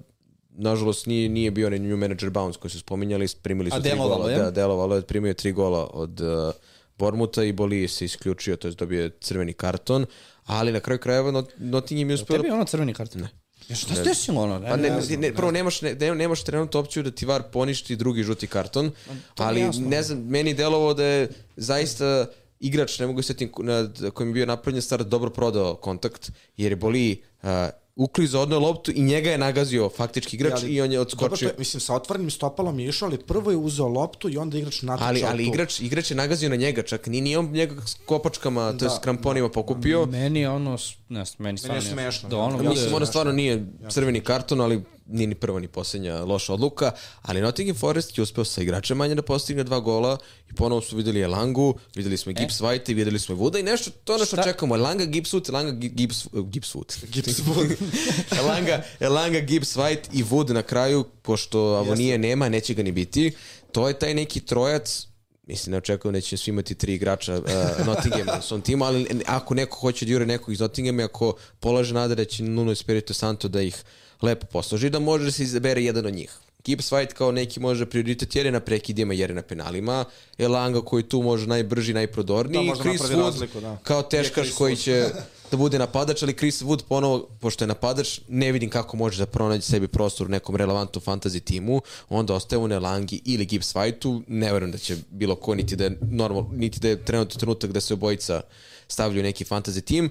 [0.58, 3.90] nažalost nije, nije bio onaj new manager bounce koji su spominjali, primili su A tri
[3.90, 4.32] delovalo gola.
[4.32, 4.38] je?
[4.38, 6.54] Da, delovalo je, primio je tri gola od uh,
[6.98, 10.06] Bormuta i Boli se isključio, to je dobio crveni karton,
[10.46, 12.36] ali na kraju krajeva Not, Nottingham je uspio...
[12.38, 13.22] Tebi je ono crveni karton?
[13.22, 13.30] Ne.
[13.70, 14.60] Ja šta se desilo ono?
[14.60, 17.26] Ne, Pa ne, ne, ne, ne, prvo nemaš, ne, ne- nemaš trenutno opciju da ti
[17.26, 18.92] VAR poništi drugi žuti karton, je
[19.38, 19.90] ali jasno.
[19.90, 22.28] ne znam, meni delovao da je zaista
[22.60, 26.72] igrač, ne mogu se setim nad kojim je bio napravljen start, dobro prodao kontakt, jer
[26.72, 27.50] je Boli uh,
[27.96, 31.48] uklizao odno loptu i njega je nagazio faktički igrač Ali, i on je Dobro, odskočio.
[31.48, 34.58] to je, mislim, sa otvorenim stopalom je išao, ali prvo je uzeo loptu i onda
[34.58, 35.50] igrač natrčao Ali, ali tu.
[35.50, 38.90] igrač, igrač je nagazio na njega, čak ni, ni on njega s kopačkama, to je
[38.90, 40.06] s kramponima pokupio.
[40.06, 40.78] Meni je ono,
[41.10, 42.42] ne, znam, meni stvarno smešno, Da da.
[42.42, 46.24] ono Pa bude, Mislim, ono stvarno nije crveni karton, ali nije ni prva ni posljednja
[46.24, 46.92] loša odluka,
[47.22, 50.18] ali Nottingham Forest je uspeo sa igračem manje da postigne dva gola
[50.50, 53.60] i ponovo su videli Elangu, videli smo i Gibbs White i videli smo i Wooda
[53.60, 56.76] i nešto, to je ono što čekamo, Elanga, Gibbs Wood, Elanga, Gi- Gibbs, uh, Gibbs
[56.76, 57.06] Wood.
[57.14, 57.76] Gibbs Wood.
[58.40, 63.32] Elanga, Elanga, Gibbs White i Wood na kraju, pošto Avonije nema, neće ga ni biti,
[63.72, 65.08] to je taj neki trojac
[65.48, 69.08] Mislim, ne očekujem da će svi imati tri igrača uh, Nottingham u svom timu, ali
[69.26, 72.72] ako neko hoće da jure nekog iz Nottinghama, i ako polaže nade da će Nuno
[72.72, 73.84] Espirito Santo da ih
[74.26, 76.38] lepo posloži, da može da se izabere jedan od njih.
[76.66, 80.06] Gibbs White kao neki može prioritet jer je na prekidima, jer je na penalima,
[80.38, 83.78] Elanga koji tu može najbrži, najprodorniji, Da, Chris Wood razliku, da.
[83.84, 85.10] kao teškaš koji će
[85.52, 89.26] da bude napadač, ali Chris Wood ponovo, pošto je napadač, ne vidim kako može da
[89.26, 94.22] pronađe sebi prostor u nekom relevantnom fantasy timu, onda ostaje u Nelangi ili Gibbs White-u,
[94.28, 97.72] ne verujem da će bilo ko, niti da je normal, niti da je trenutno trenutak
[97.72, 98.42] da se obojica
[98.88, 100.10] stavljaju u neki fantasy tim,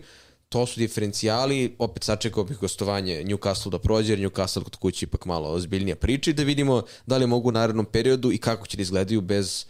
[0.55, 5.25] to su diferencijali, opet sačekao bih gostovanje Newcastle da prođe, jer Newcastle kod kuće ipak
[5.27, 8.77] malo ozbiljnija priča i da vidimo da li mogu u narednom periodu i kako će
[8.77, 9.67] da izgledaju bez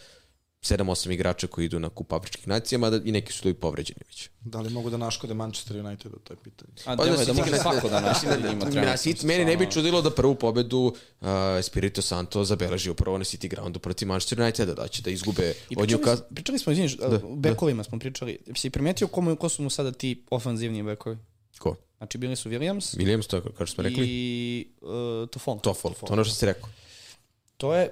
[0.64, 4.28] 7-8 igrača koji idu na kup afričkih nacija, mada i neki su i povređeni već.
[4.40, 6.72] Da li mogu da naškode Manchester United, to je pitanje.
[6.86, 8.80] A Pa da City može svako da naši ne- da trenutno.
[8.80, 10.78] City, meni ne bi čudilo da prvu pobedu
[11.20, 11.28] uh,
[11.58, 15.74] Espirito Santo zabeleži upravo na City groundu protiv Manchester Uniteda, da će da izgube I
[15.78, 16.16] od Newcastle.
[16.16, 18.38] smo, pričali smo, izviniš, da, bekovima smo pričali.
[18.56, 21.16] Si primetio komu, ko su mu sada ti ofanzivni bekovi?
[21.58, 21.76] Ko?
[21.96, 24.06] Znači, bili su Williams Williams, to je kao što smo rekli.
[24.08, 25.60] i uh, Toffol.
[25.60, 26.68] Toffol, to je ono što si rekao.
[27.56, 27.90] To je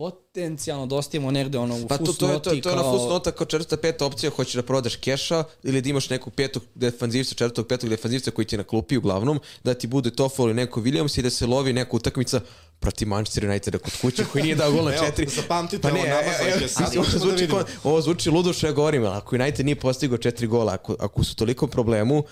[0.00, 2.92] potencijalno dosta imamo negde ono u Pa to, to, je, to, to je ona kao-
[2.92, 7.34] fusnota kao četvrta peta opcija, hoćeš da prodaš keša ili da imaš nekog petog defanzivca,
[7.34, 10.80] četvrtog petog defanzivca koji ti je na klupi uglavnom, da ti bude Toffol ili neko
[10.80, 12.40] Williams i da se lovi neka utakmica
[12.78, 15.26] protiv Manchester Uniteda kod kuće koji nije dao gol na Evo, četiri.
[15.28, 18.00] zapamtite pa ovo, ne, namazak evo, je sad, mislim, ovo, samo da zvuči, ko- ovo
[18.00, 21.36] zvuči ludo što ja govorim, ali ako United nije postigao četiri gola, ako, ako su
[21.36, 22.24] toliko problemu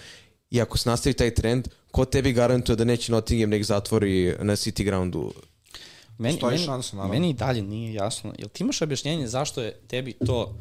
[0.50, 4.52] i ako se nastavi taj trend, ko tebi garantuje da neće Nottingham nek zatvori na
[4.54, 5.32] City groundu
[6.18, 7.14] Meni, Postoji meni, šansa, naravno.
[7.14, 8.34] meni i dalje nije jasno.
[8.38, 10.54] Jel ti imaš objašnjenje zašto je tebi to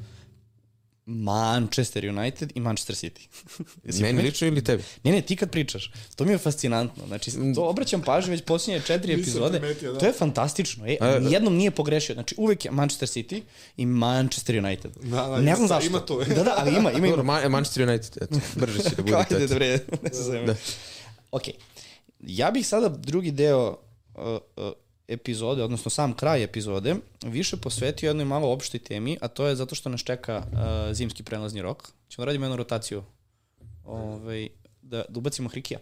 [1.06, 3.28] Manchester United i Manchester City?
[3.86, 4.84] Jesi Meni lično ili tebi?
[5.04, 7.08] Ne, ne, ti kad pričaš, to mi je fascinantno.
[7.08, 9.60] Znači, to obraćam pažnju već posljednje četiri epizode.
[9.60, 10.00] primetio, da.
[10.00, 10.88] To je fantastično.
[10.88, 12.14] E, A, nijednom nije pogrešio.
[12.14, 13.42] Znači, uvek je Manchester City
[13.78, 14.92] i Manchester United.
[15.04, 15.88] Da, da, ne znam zašto.
[15.88, 16.24] ima to.
[16.24, 17.24] Da, da, ali ima, ima, ima.
[17.24, 19.16] Ma- Manchester United, eto, brže će da bude.
[19.30, 19.48] Ajde, tati.
[19.48, 19.60] da
[20.04, 20.56] ne se zajme.
[21.32, 21.44] Ok.
[22.20, 23.78] Ja bih sada drugi deo
[24.16, 24.24] uh,
[24.58, 24.72] uh,
[25.08, 29.76] epizode, odnosno sam kraj epizode, više posvetio jednoj malo opštoj temi, a to je zato
[29.76, 31.88] što nas čeka uh, zimski prelazni rok.
[32.10, 33.04] Ćemo da radimo jednu rotaciju.
[33.84, 34.50] Ovaj,
[34.82, 35.80] da, da ubacimo Hrikija.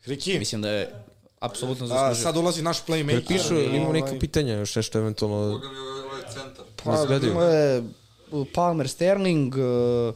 [0.00, 1.04] Hriki, Mislim da je
[1.40, 2.22] apsolutno a, zaslužio.
[2.22, 3.26] sad ulazi naš playmaker.
[3.26, 5.52] Pišu, i, imamo ovaj, neka pitanja, još nešto eventualno...
[5.52, 6.64] Boga mi ovaj, ovaj centar.
[6.84, 7.32] Pa, izgledaju.
[7.32, 7.82] ima je
[8.30, 10.14] uh, Palmer Sterling, uh,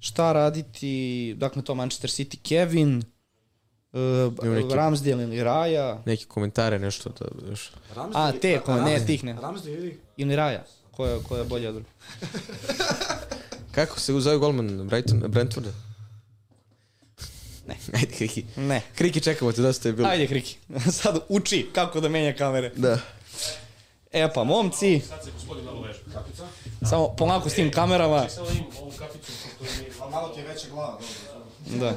[0.00, 3.02] šta raditi, dakle to Manchester City, Kevin,
[3.92, 4.00] uh,
[4.44, 7.70] neki- Ramsdale ili Raja, Neke komentare, nešto da još...
[8.14, 9.36] A, te, ko- ne, tih ne.
[9.66, 9.98] Vidi.
[10.16, 11.88] ili Raja, koja, koja je bolja od druga.
[13.74, 15.70] Kako se zove golman Brighton, Brentforda?
[17.66, 17.76] Ne.
[17.94, 18.44] Ajde, Kriki.
[18.56, 18.82] Ne.
[18.94, 20.08] Kriki, čekamo te, dosta je bilo.
[20.08, 20.56] Ajde, Kriki.
[20.92, 22.72] Sad uči kako da menja kamere.
[22.76, 22.98] Da.
[24.12, 25.98] E pa, momci, Sad se gospodin malo veže.
[26.82, 28.28] samo polako s tim kamerama.
[28.28, 29.32] Samo im ovu kapicu
[30.10, 30.98] malo ti je veća glava,
[31.70, 31.80] dobro.
[31.80, 31.96] Da.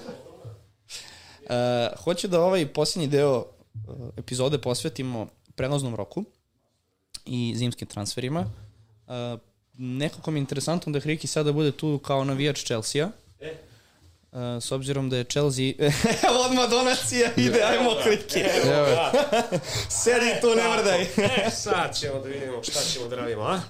[1.50, 3.46] E, hoću da ovaj posljednji deo
[3.76, 3.80] e,
[4.18, 6.24] epizode posvetimo prelaznom roku
[7.26, 8.46] i zimskim transferima.
[9.08, 9.38] E,
[9.78, 13.10] nekako mi je interesantno da Hriki sada bude tu kao navijač Chelsea-a.
[13.40, 13.54] E.
[14.34, 15.74] E, s obzirom da je Chelsea...
[16.28, 18.40] Evo odmah donacija ide, ajmo Hriki.
[18.64, 18.98] Evo je.
[20.04, 21.02] Sedi tu, ne mrdaj.
[21.02, 23.62] E, sad ćemo da vidimo šta ćemo da radimo, a?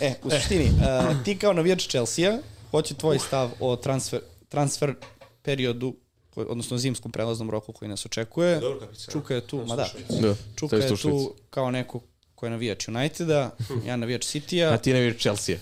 [0.00, 2.38] E, u suštini, uh, ti kao navijač Chelsea-a,
[2.70, 4.94] hoće tvoj stav o transfer, transfer
[5.42, 5.94] periodu,
[6.36, 8.60] odnosno zimskom prelaznom roku koji nas očekuje.
[8.60, 9.12] Dobro, kapica.
[9.12, 9.88] Čuka je tu, ma da,
[10.20, 10.34] Da.
[10.56, 12.00] Čuka je tu kao neko
[12.34, 13.50] ko je navijač Uniteda,
[13.86, 14.78] ja navijač A City-a.
[14.78, 15.56] ti ne vidiš Chelsea.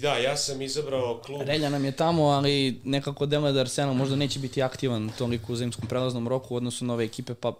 [0.00, 1.42] Da, ja sam izabrao klub...
[1.42, 5.56] Relja nam je tamo, ali nekako deluje da Arsenal možda neće biti aktivan toliko u
[5.56, 7.52] zimskom prelaznom roku u odnosu na ove ekipe, pa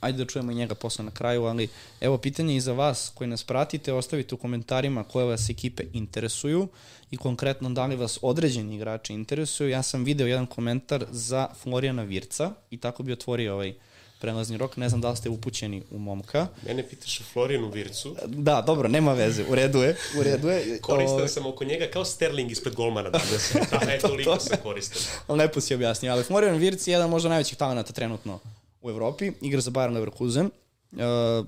[0.00, 1.68] ajde da čujemo i njega posle na kraju, ali
[2.00, 6.68] evo pitanje i za vas koji nas pratite, ostavite u komentarima koje vas ekipe interesuju
[7.10, 9.70] i konkretno da li vas određeni igrači interesuju.
[9.70, 13.74] Ja sam video jedan komentar za Florijana Virca i tako bi otvorio ovaj
[14.20, 14.76] prelazni rok.
[14.76, 16.46] Ne znam da li ste upućeni u momka.
[16.66, 18.16] Mene pitaš o Florijanu Vircu.
[18.26, 20.80] Da, dobro, nema veze, u redu je, u redu je.
[20.80, 23.54] Koristan Ovaj, sam oko njega kao Sterling ispred golmana danas.
[23.70, 25.02] Da, e, toliko sam koristan.
[25.28, 28.38] Lepo si objasnio, ali Florian Wirtz je jedan možda najvećih talenata trenutno
[28.82, 30.50] u Evropi, igra za Bayern Leverkusen.
[30.92, 30.98] Uh,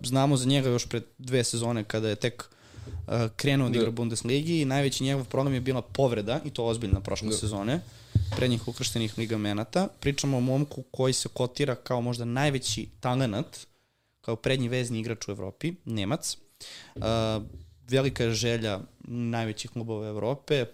[0.04, 4.60] znamo za njega još pred dve sezone kada je tek uh, krenuo da igra Bundesligi
[4.60, 7.80] i najveći njegov problem je bila povreda i to ozbiljna prošle sezone
[8.36, 9.88] prednjih ukrštenih ligamenata.
[10.00, 13.66] Pričamo o momku koji se kotira kao možda najveći talenat
[14.20, 16.36] kao prednji vezni igrač u Evropi, Nemac.
[16.94, 17.02] Uh,
[17.88, 20.66] velika je želja najvećih klubova Evrope,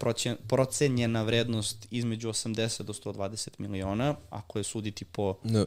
[0.47, 5.65] procenjena vrednost između 80 do 120 miliona, ako je suditi po, Da.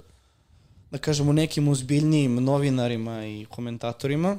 [0.91, 4.37] Da kažemo, nekim uzbiljnijim novinarima i komentatorima.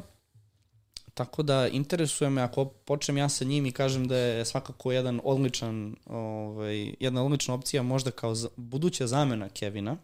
[1.14, 5.22] Tako da interesuje me ako počnem ja sa njim i kažem da je svakako jedan
[5.24, 9.98] odličan, ovaj, jedna odlična opcija možda kao za, buduća zamena Kevina,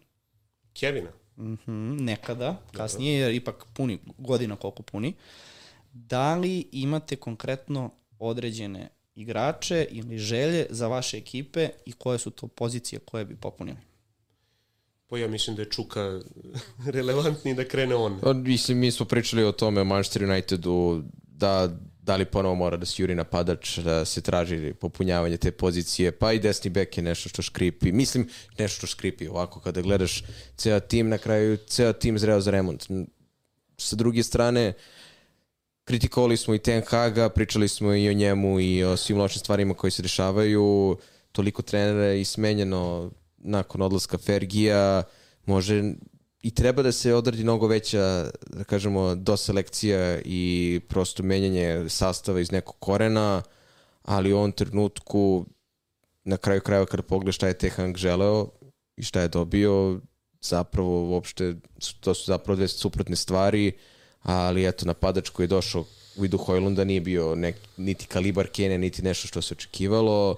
[0.74, 1.10] Kevina.
[1.38, 5.14] Mhm, nekada, kasnije, jer ipak puni godina koliko puni.
[5.94, 12.48] Da li imate konkretno određene igrače ili želje za vaše ekipe i koje su to
[12.48, 13.86] pozicije koje bi popunili?
[15.10, 16.20] Pa ja mislim da je Čuka
[16.96, 18.20] relevantniji da krene on.
[18.22, 21.70] Pa, mislim, mi smo pričali o tome Manchester Unitedu, da
[22.08, 26.34] da li ponovo mora da se juri napadač, da se traži popunjavanje te pozicije, pa
[26.34, 27.92] i desni bek je nešto što škripi.
[27.92, 30.24] Mislim, nešto što škripi ovako kada gledaš
[30.58, 32.88] ceo tim, na kraju ceo tim zreo za remont.
[33.78, 34.74] Sa druge strane,
[35.84, 39.74] kritikovali smo i Ten Haga, pričali smo i o njemu i o svim lošim stvarima
[39.74, 40.98] koji se dešavaju,
[41.32, 45.03] toliko trenera je i smenjeno nakon odlaska Fergija,
[45.45, 45.93] može
[46.41, 52.51] i treba da se odradi mnogo veća, da kažemo, doselekcija i prosto menjanje sastava iz
[52.51, 53.43] nekog korena,
[54.03, 55.45] ali u ovom trenutku
[56.23, 58.49] na kraju krajeva kada pogledaš šta je Tehang želeo
[58.97, 59.99] i šta je dobio,
[60.41, 61.55] zapravo uopšte
[61.99, 63.72] to su zapravo dve suprotne stvari,
[64.22, 65.81] ali eto napadač koji je došao
[66.18, 70.35] u vidu Hojlunda nije bio nek, niti kalibar Kene, niti nešto što se očekivalo.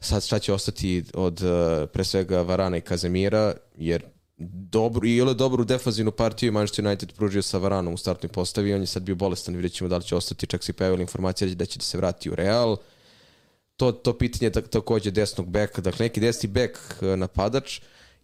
[0.00, 4.04] Sad šta će ostati od uh, pre svega Varana i Kazemira, jer
[4.40, 8.80] dobru, i ili dobru defanzivnu partiju Manchester United pružio sa Varanom u startnoj postavi, on
[8.80, 11.66] je sad bio bolestan, vidjet ćemo da li će ostati, čak se pojavila informacija da
[11.66, 12.76] će da se vrati u Real.
[13.76, 17.80] To, to pitanje je tak, takođe desnog beka, dakle neki desni bek eh, napadač,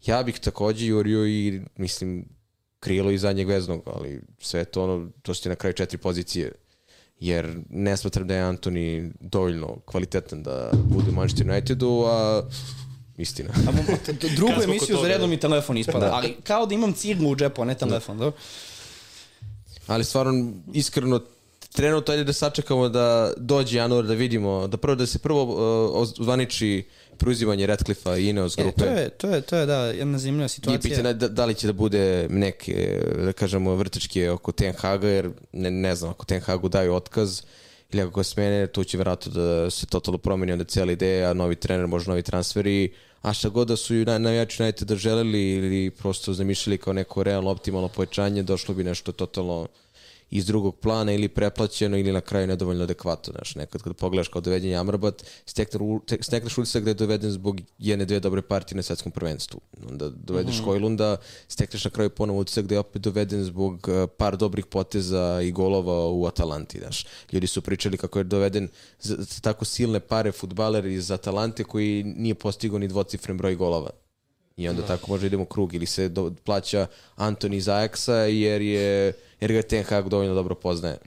[0.07, 2.29] ja bih takođe jurio i mislim
[2.81, 6.53] krilo i zadnjeg veznog, ali sve to ono, to su ti na kraju četiri pozicije
[7.21, 12.43] jer ne smatram da je Antoni dovoljno kvalitetan da bude u Manchester Unitedu, a
[13.17, 13.51] istina.
[13.69, 13.73] A,
[14.37, 17.65] drugu emisiju za redom i telefon ispada, ali kao da imam ciglu u džepu, a
[17.65, 18.39] ne telefon, dobro?
[19.87, 21.21] Ali stvarno, iskreno,
[21.77, 26.09] trenutno ajde da sačekamo da dođe januar da vidimo, da prvo da se prvo uh,
[26.17, 26.85] zvaniči
[27.19, 28.85] preuzimanje Radcliffe i Ineos E, grupe.
[28.85, 30.91] to je, to je, to je da, jedna zanimljiva situacija.
[30.91, 35.31] pitanje da, da li će da bude neke, da kažemo, vrtečke oko Ten Haga, jer
[35.53, 37.43] ne, ne znam, ako Ten Hagu daju otkaz
[37.93, 41.55] ili ako ga smene, tu će vjerojatno da se totalno promeni onda cijela ideja, novi
[41.55, 42.93] trener, možda novi transferi,
[43.23, 46.93] a šta god da su i naj, najjači United da želeli ili prosto zamišljali kao
[46.93, 49.67] neko realno optimalno povećanje, došlo bi nešto totalno
[50.31, 53.33] iz drugog plana ili preplaćeno ili na kraju nedovoljno adekvatno.
[53.33, 55.25] Znaš, nekad kad pogledaš kao doveden je Amrabat,
[56.21, 59.61] stekneš utisak da je doveden zbog jedne, dve dobre partije na svetskom prvenstvu.
[59.91, 60.65] Onda dovedeš mm -hmm.
[60.65, 61.17] Hojlunda,
[61.49, 65.53] stekneš na kraju ponovo utisak da je opet doveden zbog uh, par dobrih poteza i
[65.53, 66.79] golova u Atalanti.
[66.79, 67.07] Znaš.
[67.33, 68.69] Ljudi su pričali kako je doveden
[69.01, 74.06] za, za tako silne pare futbaler iz Atalante koji nije postigao ni dvocifren broj golova.
[74.57, 78.63] I onda tako može idemo u krug ili se do, plaća Antoni iz Ajaxa jer
[78.63, 80.99] je jer ga Ten Hag dovoljno dobro poznaje.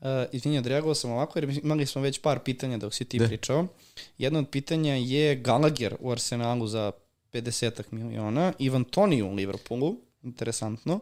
[0.00, 3.26] Uh, izvinja, odreagovao sam ovako jer imali smo već par pitanja dok si ti da.
[3.26, 3.66] pričao.
[4.18, 6.92] Jedno od pitanja je Gallagher u Arsenalu za
[7.32, 10.94] 50 miliona, Ivan Toni u Liverpoolu, interesantno.
[10.94, 11.00] Uh,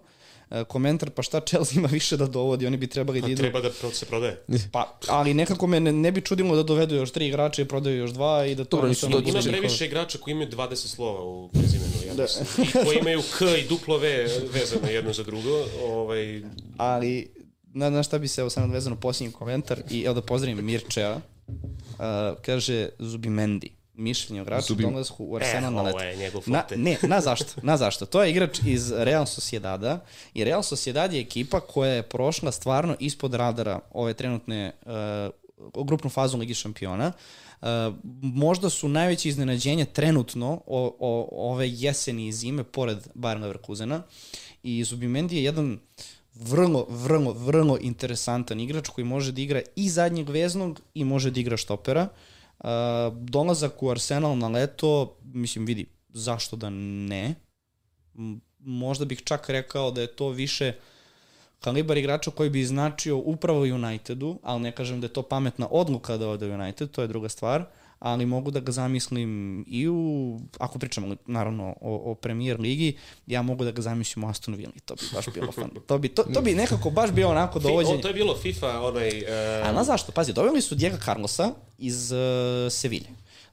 [0.68, 3.42] komentar, pa šta Chelsea ima više da dovodi, oni bi trebali da Pa idu...
[3.42, 4.44] treba da se prodaje.
[4.72, 7.96] Pa, ali nekako me ne, ne bi čudilo da dovedu još tri igrača i prodaju
[7.96, 8.76] još dva i da to...
[8.76, 12.24] Dobro, do- Ima previše igrača koji imaju 20 slova u prezimenu, ja da.
[12.62, 15.64] I koji imaju K i duplo V vezano jedno za drugo.
[15.82, 16.42] Ovaj,
[16.76, 17.32] ali
[17.74, 21.16] na, na šta bi se evo sad nadvezano posljednji komentar i evo da pozdravim Mirčea
[21.16, 21.22] uh,
[22.42, 25.96] kaže Zubimendi mišljenje o igraču Zubim- dolasku u e, Arsenal na leto.
[25.96, 27.60] ovo je njegov Na, ne, na zašto?
[27.70, 28.06] Na zašto?
[28.06, 30.00] To je igrač iz Real Sociedada
[30.34, 34.72] i Real Sociedad je ekipa koja je prošla stvarno ispod radara ove trenutne
[35.72, 37.12] uh, grupnu fazu Ligi šampiona.
[37.62, 37.68] Uh,
[38.22, 44.02] možda su najveće iznenađenje trenutno o, o, ove jeseni i zime pored Bayern Leverkusena
[44.62, 45.78] i Zubimendi je jedan
[46.34, 51.40] vrlo, vrlo, vrlo interesantan igrač koji može da igra i zadnjeg veznog i može da
[51.40, 52.02] igra štopera.
[52.02, 52.31] Uh,
[53.12, 57.34] dolazak u Arsenal na leto, mislim, vidi, zašto da ne?
[58.58, 60.72] Možda bih čak rekao da je to više
[61.60, 66.16] kalibar igrača koji bi značio upravo Unitedu, ali ne kažem da je to pametna odluka
[66.16, 67.64] da ode u United, to je druga stvar,
[68.04, 69.30] ali mogu da ga zamislim
[69.68, 69.96] i u,
[70.58, 72.96] ako pričamo naravno o, o premier ligi,
[73.26, 75.70] ja mogu da ga zamislim u Aston Villa, to bi baš bilo fan.
[75.86, 77.94] To bi, to, to bi nekako baš bio onako dovođenje.
[77.94, 79.08] o, to je bilo FIFA, onaj...
[79.08, 80.12] Uh, A na zašto?
[80.12, 82.18] Pazi, doveli su Diego Carlosa iz uh,
[82.72, 83.08] Sevilje.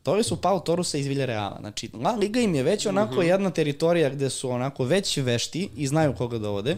[0.06, 1.58] Doveli su Pau Torusa iz Villarreala.
[1.60, 3.22] Znači, La Liga im je već onako Mhm.
[3.24, 6.78] jedna teritorija gde su onako već vešti i znaju koga dovode.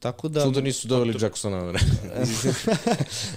[0.00, 1.72] Tako da, Čudo da nisu doveli Jacksona.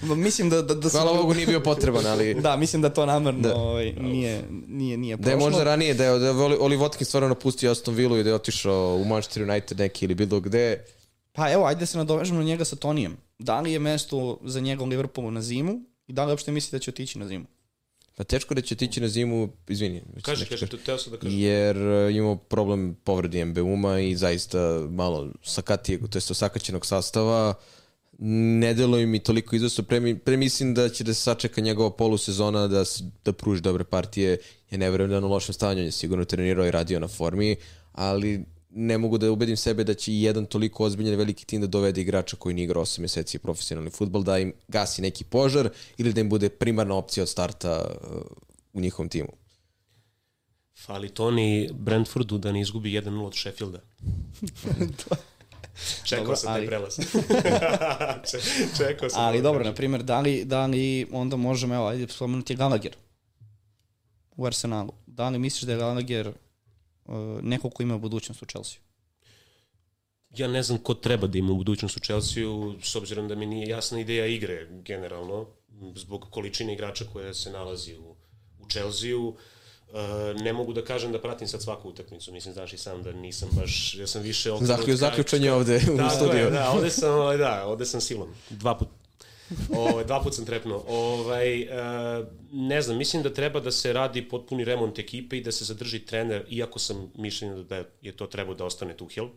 [0.18, 0.90] mislim da, da, da.
[0.90, 3.56] Hvala Bogu nije bio potreban, ali Da, mislim da to namerno Da.
[3.56, 5.50] ovaj, nije, nije, nije da je prošlo.
[5.50, 8.30] možda ranije, da je, da je Oli- Oli Watkins stvarno napustio Aston Villa i da
[8.30, 10.86] je otišao u Manchester United neki ili bilo gde.
[11.34, 13.18] Pa evo, ajde da se nadovežemo na njega sa Tonijem.
[13.40, 15.74] Da li je mesto za njega u Liverpoolu na zimu
[16.08, 17.46] i da li uopšte misli da će otići na zimu?
[18.16, 20.02] Pa teško da će tići na zimu, izvini.
[20.22, 20.68] kaže, kažem.
[20.68, 21.40] to teo sam da kažem.
[21.40, 27.54] jer uh, imamo problem povredi MBUMA i zaista malo sakatijeg, to jest osakaćenog sastava.
[28.20, 29.84] Ne deluje mi toliko izvesno.
[29.84, 32.84] Pre, pre mislim da će da se sačeka njegova polusezona da,
[33.26, 34.38] da pruži dobre partije.
[34.72, 37.08] Ja ne verujem da je u lošem stanju, on je sigurno trenirao i radio na
[37.08, 37.56] formi,
[37.92, 41.68] ali ne mogu da ubedim sebe da će i jedan toliko ozbiljan veliki tim da
[41.68, 46.14] dovede igrača koji nije igrao 8 meseci profesionalni futbol, da im gasi neki požar ili
[46.14, 48.22] da im bude primarna opcija od starta uh,
[48.73, 49.30] u njihovom timu.
[50.85, 53.81] Fali Toni Brentfordu da ne izgubi 1-0 od Sheffielda.
[56.03, 56.95] Čekao Dobro, sam taj ali- prelaz.
[58.31, 58.38] Če,
[58.77, 59.22] čekao sam.
[59.23, 62.95] Ali da dobro, na primjer, da li, da li onda možemo, evo, ajde spomenuti Gallagher
[64.38, 64.93] u Arsenalu.
[65.07, 66.31] Da li misliš da je Gallagher
[67.42, 68.80] neko ko ima budućnost u Chelsea?
[70.38, 73.46] Ja ne znam ko treba da ima u budućnost u Chelsea-u, s obzirom da mi
[73.46, 75.48] nije jasna ideja igre generalno,
[75.96, 78.16] zbog količine igrača koja se nalazi u,
[78.60, 79.28] u Chelsea-u.
[79.28, 83.12] Uh, ne mogu da kažem da pratim sad svaku utakmicu, mislim, znaš i sam da
[83.12, 84.52] nisam baš, ja sam više...
[84.62, 86.44] Zaklju, zaključanje ovde u da, studiju.
[86.44, 88.34] Da, da, ovde sam, ovaj, da, ovde sam silom.
[88.50, 88.88] Dva put.
[89.78, 90.84] Ovaj, dva put sam trepnuo.
[90.88, 95.52] Ovaj, uh, ne znam, mislim da treba da se radi potpuni remont ekipe i da
[95.52, 99.30] se zadrži trener, iako sam mišljenja da je to trebao da ostane Tuchel.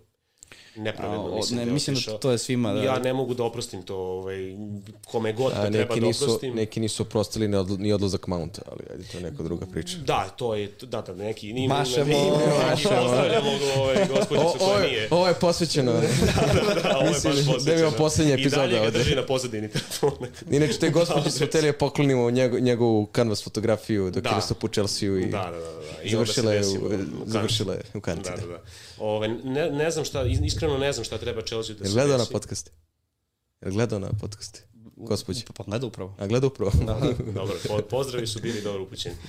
[0.77, 2.19] Nepravedno A, o, mislim ne, da je mislim da otišao.
[2.19, 2.83] to je svima, da.
[2.83, 4.57] Ja ne mogu da oprostim to, ovaj,
[5.05, 6.55] kome god da treba da nisu, oprostim.
[6.55, 9.97] neki nisu oprostili ni, odl, ni odlazak Mounta, ali ajde, to je neka druga priča.
[9.99, 12.31] Da, to je, da, da, neki, ni Mašemo, ni,
[12.71, 12.95] mašemo.
[12.97, 15.09] pozdravljamo ovaj, gospođicu koja je, nije.
[15.11, 15.93] ovo je posvećeno.
[15.93, 15.99] Da,
[16.97, 17.59] ovo je baš posvećeno.
[17.59, 18.99] da imamo poslednja epizoda I dalje ga ovde.
[18.99, 20.27] drži na pozadini telefona.
[20.51, 24.29] Inače, te gospođe su hteli da poklonimo njegu, njegovu canvas fotografiju dok Da.
[24.29, 25.59] je nastup u Chelsea i Da, da, da.
[25.61, 26.03] da.
[26.03, 26.91] I završila je, u
[27.27, 28.31] završila je u kanti.
[28.31, 28.59] Da, da, da.
[28.99, 32.25] Ove, ne, ne znam šta, iskreno ne znam šta treba Chelsea da se gledao na
[32.33, 32.71] podcaste?
[33.61, 34.75] Jel gledao na podcaste?
[34.97, 35.41] Gospođe.
[35.55, 36.15] Pa gleda upravo.
[36.19, 36.71] A gleda upravo.
[37.35, 39.15] Dobro, po, pozdravi su bili dobro upućeni.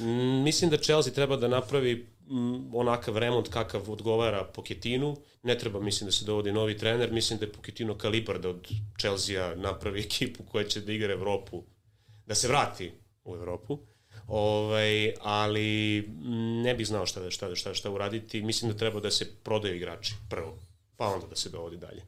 [0.00, 5.16] Mm, mislim da Chelsea treba da napravi mm, onakav remont kakav odgovara Poketinu.
[5.42, 7.12] Ne treba, mislim, da se dovodi novi trener.
[7.12, 8.68] Mislim da je Poketino kalibar da od
[9.00, 11.62] Chelsea napravi ekipu koja će da igra Evropu,
[12.26, 12.92] da se vrati
[13.24, 13.78] u Evropu.
[14.26, 16.04] Ovaj, ali
[16.62, 18.42] ne bih znao šta da, šta, da, šta, šta uraditi.
[18.42, 20.58] Mislim da treba da se prodaju igrači prvo,
[20.96, 22.02] pa onda da se dovodi dalje.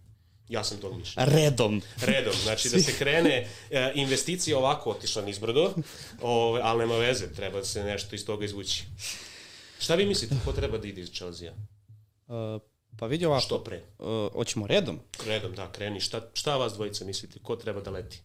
[0.49, 1.33] Ja sam tog mišljenja.
[1.33, 1.83] Redom.
[2.01, 5.75] Redom, znači da se krene, e, investicija ovako otišla nizbrdo,
[6.23, 8.85] ove, ali nema veze, treba se nešto iz toga izvući.
[9.79, 11.53] Šta vi mislite, ko treba da ide iz Chelsea?
[12.27, 12.63] Uh,
[12.99, 13.41] pa vidi ovako.
[13.41, 13.83] Što pre?
[13.99, 15.01] Uh, hoćemo redom.
[15.27, 16.01] Redom, da, kreni.
[16.01, 18.21] Šta, šta vas dvojica mislite, ko treba da leti?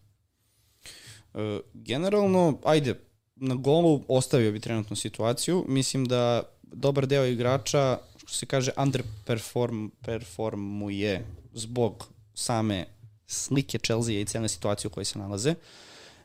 [1.34, 1.40] Uh,
[1.74, 2.94] generalno, ajde,
[3.36, 5.64] na golu ostavio bi trenutnu situaciju.
[5.68, 12.86] Mislim da dobar deo igrača, što se kaže, underperform performuje zbog same
[13.26, 15.54] slike Chelsea i cijene situacije u kojoj se nalaze.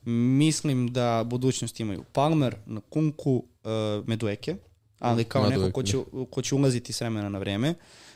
[0.06, 2.56] Mislim da budućnost imaju Palmer,
[2.90, 3.31] Kunku,
[3.64, 4.56] uh, Medueke,
[4.99, 5.98] ali kao Madueke, neko ko će,
[6.30, 7.73] ko će ulaziti s vremena na vreme.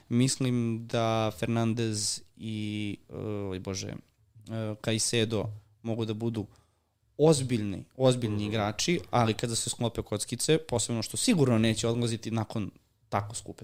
[0.09, 5.49] Mislim da Fernandez i, uh, bože, uh, Caicedo
[5.81, 6.45] mogu da budu
[7.17, 12.71] ozbiljni, ozbiljni igrači, ali kada se sklope kockice, posebno što sigurno neće odlaziti nakon
[13.09, 13.63] tako skupe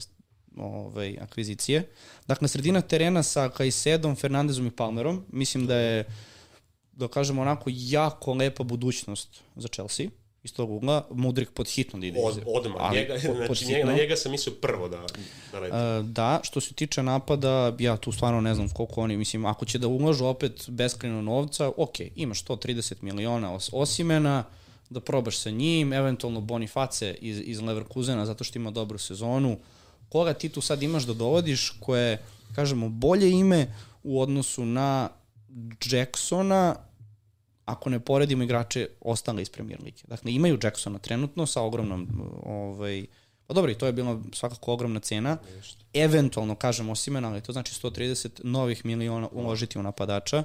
[0.57, 1.89] ovaj, akvizicije.
[2.27, 6.05] Dakle, sredina terena sa Kajsedom, Fernandezom i Palmerom, mislim da je,
[6.91, 10.07] da kažemo onako, jako lepa budućnost za Chelsea
[10.43, 12.19] iz tog ugla, Mudrik pod hitno da ide.
[12.23, 13.91] Od, odmah, Ali njega, pod- pod znači njega, hitno.
[13.91, 15.05] na njega sam mislio prvo da,
[15.51, 15.75] da leti.
[15.75, 19.65] Uh, da, što se tiče napada, ja tu stvarno ne znam koliko oni, mislim, ako
[19.65, 24.43] će da ulažu opet beskreno novca, ok, imaš 130 miliona os Osimena,
[24.89, 29.57] da probaš sa njim, eventualno Boniface iz, iz Leverkusena zato što ima dobru sezonu.
[30.09, 32.23] Koga ti tu sad imaš da dovodiš koje,
[32.55, 35.09] kažemo, bolje ime u odnosu na
[35.91, 36.75] Jacksona,
[37.69, 40.03] ako ne poredimo igrače ostale iz Premier Lige.
[40.07, 42.07] Dakle, imaju Jacksona trenutno sa ogromnom,
[42.43, 43.05] ovaj,
[43.47, 45.37] pa dobro, i to je bila svakako ogromna cena.
[45.93, 50.43] Eventualno, kažem, Osimena, ali to znači 130 novih miliona uložiti u napadača.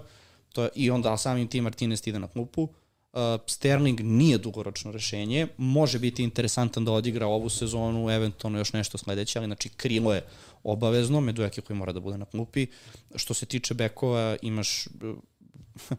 [0.53, 2.63] To je, I onda samim tim Martinez ide na klupu.
[2.63, 8.99] Uh, Sterling nije dugoročno rešenje, može biti interesantan da odigra ovu sezonu, eventualno još nešto
[8.99, 10.25] sledeće, ali znači krilo je
[10.63, 12.67] obavezno, Medujaki koji mora da bude na klupi.
[13.15, 14.89] Što se tiče bekova, imaš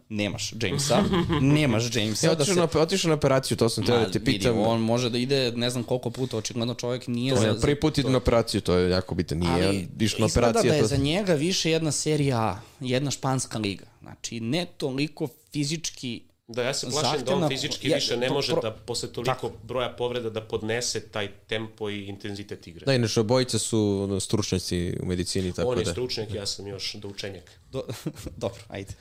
[0.10, 1.04] nemaš Jamesa,
[1.42, 2.28] nemaš Jamesa.
[2.28, 4.60] Ja otišao na, otišao na operaciju, to sam teo da te vidi, pitam.
[4.60, 7.80] on može da ide ne znam koliko puta, očigledno čovjek nije To je za prvi
[7.80, 9.38] put ide na operaciju, to je jako bitno.
[9.38, 10.70] Nije on išao na izgleda operaciju.
[10.70, 10.88] da je to...
[10.88, 13.86] za njega više jedna serija A, jedna španska liga.
[14.02, 18.28] Znači, ne toliko fizički Da, ja se plašim da zahtevna- on fizički je- više ne
[18.28, 22.86] to može pro- da posle toliko broja povreda da podnese taj tempo i intenzitet igre.
[22.86, 23.80] Da, inače, obojica su
[24.20, 25.92] stručnjaci u medicini, tako on je da...
[25.92, 27.52] stručnjak, ja sam još doučenjak.
[27.72, 27.84] Do,
[28.38, 28.94] dobro, ajde.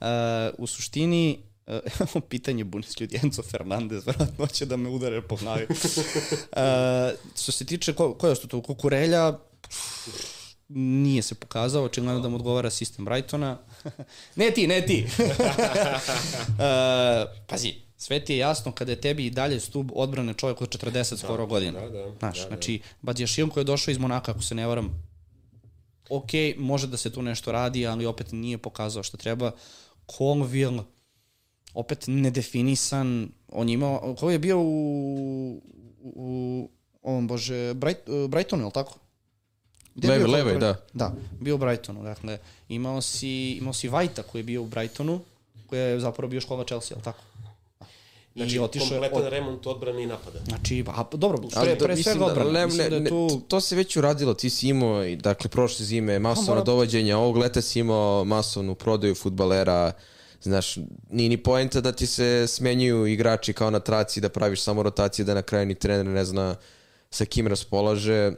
[0.00, 0.06] Uh,
[0.58, 5.66] u suštini, uh, pitanje bunis ljudi, Enzo Fernandez, vjerojatno će da me udare po glavi.
[6.52, 6.56] Uh,
[7.34, 9.38] što se tiče, ko, ko je ostao tu, Kukurelja,
[10.74, 13.58] nije se pokazao, očigledno da mu odgovara sistem Brightona.
[14.36, 15.06] ne ti, ne ti.
[15.18, 15.34] uh,
[17.48, 21.16] pazi, sve ti je jasno kada je tebi i dalje stub odbrane čovjek od 40
[21.16, 21.80] skoro godina.
[21.80, 22.48] da, da, Znaš, da, da.
[22.48, 25.02] znači, Badjašil koji je došao iz Monaka, ako se ne varam,
[26.10, 29.50] ok, može da se tu nešto radi, ali opet nije pokazao što treba.
[30.16, 30.82] Colville,
[31.74, 35.62] opet nedefinisan, on je imao, ko je bio u,
[36.02, 36.70] u
[37.02, 38.98] ovom, bože, Bright, Brightonu, je li tako?
[39.94, 40.58] Gde bio levi, Colville?
[40.60, 40.76] da.
[40.94, 42.38] Da, bio u Brightonu, dakle,
[42.68, 45.20] imao si, imao si Vajta koji je bio u Brightonu,
[45.66, 47.18] koji je zapravo bio škola Chelsea, li tako?
[48.36, 50.38] Znači, I otišao je kompletan od- remont odbrane i napada.
[50.44, 52.50] Znači, a, dobro, Ali pre, pre mislim svega da- odbrana.
[52.66, 53.40] ne, ne, da tu...
[53.40, 57.36] to se već uradilo, ti si imao, i, dakle, prošle zime masovna mora- dovođenja, ovog
[57.36, 59.92] leta si imao masovnu prodaju futbalera,
[60.42, 60.76] znaš,
[61.10, 65.24] nije ni poenta da ti se smenjuju igrači kao na traci, da praviš samo rotacije,
[65.24, 66.56] da na kraju ni trener ne zna
[67.10, 68.32] sa kim raspolaže,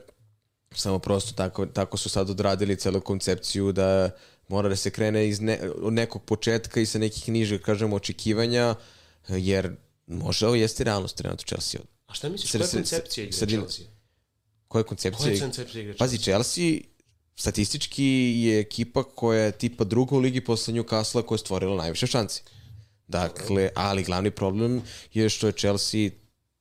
[0.74, 4.10] samo prosto tako, tako su sad odradili celu koncepciju da
[4.48, 8.74] mora da se krene iz ne, od nekog početka i sa nekih nižih, kažemo, očekivanja,
[9.28, 9.76] jer
[10.06, 11.80] može ovo jeste realnost trenutno Chelsea.
[12.06, 13.62] A šta misliš, koja je koncepcija igre sredina.
[13.62, 13.86] Chelsea?
[14.68, 15.24] Koja je koncepcija?
[15.24, 16.78] Koja je koncepcija igre Pazi, Chelsea
[17.36, 18.04] statistički
[18.44, 22.42] je ekipa koja je tipa druga u ligi posle Newcastle koja je stvorila najviše šanci.
[23.08, 24.82] Dakle, ali glavni problem
[25.12, 26.10] je što je Chelsea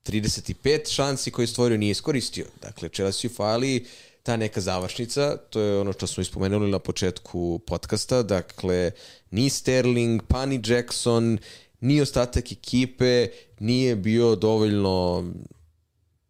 [0.06, 2.46] 35 šansi koje je stvorio nije iskoristio.
[2.62, 3.86] Dakle, Chelsea fali
[4.24, 8.92] ta neka završnica, to je ono što smo ispomenuli na početku podcasta, dakle,
[9.32, 11.38] ni Sterling, pa ni Jackson,
[11.80, 13.28] ni ostatak ekipe
[13.60, 15.26] nije bio dovoljno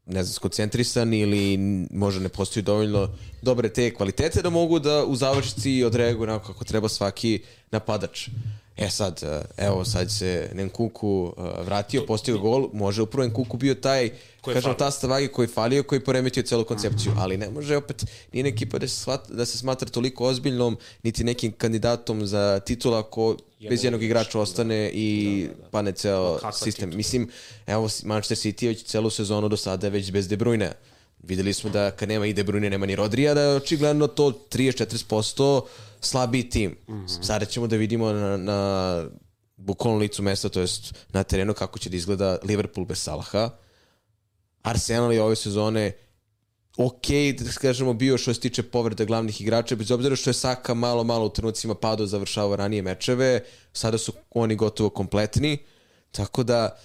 [0.06, 1.58] ne znam, skoncentrisan ili
[1.92, 3.10] možda ne postoji dovoljno
[3.42, 8.30] dobre te kvalitete da mogu da u završnici odreaguju onako kako treba svaki napadač.
[8.82, 13.76] E sad, e, evo sad se Nenkuku e, vratio, postigao gol, može upravo Nenkuku bio
[13.76, 17.50] taj, Koji kažem, ta stavagi koji je falio, koji je poremetio celu koncepciju, ali ne
[17.50, 22.26] može opet, nije neki ekipa da se, da se smatra toliko ozbiljnom, niti nekim kandidatom
[22.26, 23.38] za titula ako
[23.70, 26.92] bez jednog igrača ostane i pane ceo sistem.
[26.96, 27.30] Mislim,
[27.68, 30.72] evo, Manchester City već celu sezonu do sada već bez De Bruyne.
[31.24, 34.32] Videli smo da kad nema i De Bruyne, nema ni Rodrija, da je očigledno to
[34.52, 35.62] 30-40%
[36.02, 36.72] slabiji tim.
[36.88, 37.24] Mm -hmm.
[37.24, 39.04] Sada ćemo da vidimo na, na
[39.58, 43.50] bukvalnom licu mesta, to jest na terenu kako će da izgleda Liverpool bez Salaha.
[44.62, 45.92] Arsenal je ove sezone
[46.78, 47.08] ok,
[47.40, 51.04] da kažemo, bio što se tiče povreda glavnih igrača, bez obzira što je Saka malo,
[51.04, 53.44] malo u trenucima padao, završavao ranije mečeve,
[53.74, 55.58] sada su oni gotovo kompletni,
[56.12, 56.80] tako da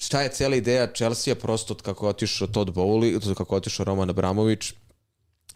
[0.00, 3.58] šta je cijela ideja Chelsea prosto od kako je otišao Todd Bowley, od kako je
[3.58, 4.72] otišao Roman Abramović,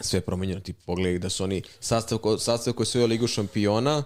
[0.01, 4.05] sve je promenjeno, ti pogledaj da su oni sastav, ko- sastav koji su Ligu šampiona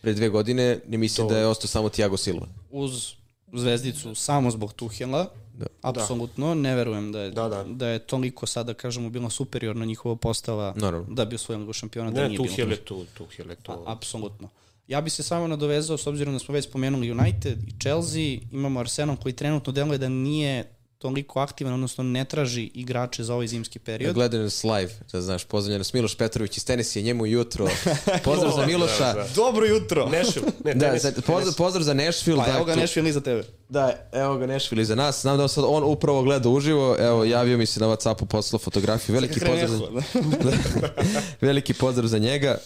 [0.00, 2.46] pre dve godine, ne mislim To- da je ostao samo Thiago Silva.
[2.70, 3.12] uz
[3.52, 5.66] zvezdicu samo zbog Tuhela, Da.
[5.82, 7.64] apsolutno, ne verujem da je, Da, da.
[7.64, 11.06] da je toliko sada, kažemo, bila superiorna njihova postava Naravno.
[11.10, 12.70] da bi osvojila ligu šampiona, da Ne, nije Tuhel bilo.
[12.70, 13.72] je tu, Tuhel je tu.
[13.72, 14.48] A, apsolutno.
[14.88, 18.80] Ja bi se samo nadovezao, s obzirom da smo već spomenuli United i Chelsea, imamo
[18.80, 20.64] Arsenal koji trenutno deluje da nije
[20.98, 24.14] toliko aktivan, odnosno ne traži igrače za ovaj zimski period.
[24.14, 27.68] gledam nas live, da znaš, pozdravljen nas Miloš Petrović iz Tenisije, njemu jutro.
[28.24, 29.12] Pozdrav za Miloša.
[29.12, 29.28] Da, da.
[29.36, 30.08] Dobro jutro!
[30.08, 32.44] Nešil, ne, Da, tenis, sad, pozdrav, pozdrav za Nashville.
[32.44, 33.44] Pa evo ga dakle, Nešvili za tebe.
[33.68, 35.20] Da, evo ga Nashville iza nas.
[35.20, 36.96] Znam da sad on upravo gleda uživo.
[36.98, 39.14] Evo, javio mi se na Whatsappu, poslao fotografiju.
[39.14, 40.02] Veliki pozdrav, za,
[41.40, 42.58] veliki pozdrav za njega.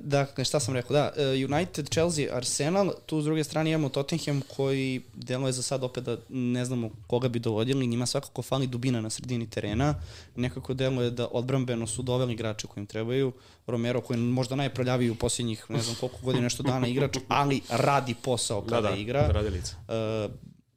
[0.00, 4.40] Dakle, šta sam rekao, da, e, United, Chelsea, Arsenal, tu s druge strane imamo Tottenham
[4.56, 9.00] koji deluje za sad opet da ne znamo koga bi dovodili, njima svakako fali dubina
[9.00, 9.94] na sredini terena,
[10.36, 13.32] nekako deluje da odbrambeno su doveli igrače koji im trebaju,
[13.66, 17.60] Romero koji je možda najproljaviji u posljednjih ne znam koliko godina nešto dana igrač, ali
[17.70, 19.26] radi posao Da, kada da, igra.
[19.26, 19.76] radilica.
[19.88, 20.30] Uh,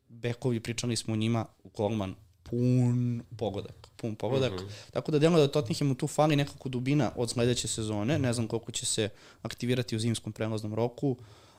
[0.10, 4.52] bekovi, pričali smo o njima, golman, pun pogodak, pun pogodak.
[4.52, 4.56] Mm.
[4.56, 4.92] -hmm.
[4.92, 8.72] Tako da deluje da Tottenhamu tu fali nekako dubina od sledeće sezone, ne znam koliko
[8.72, 9.10] će se
[9.42, 11.18] aktivirati u zimskom prelaznom roku.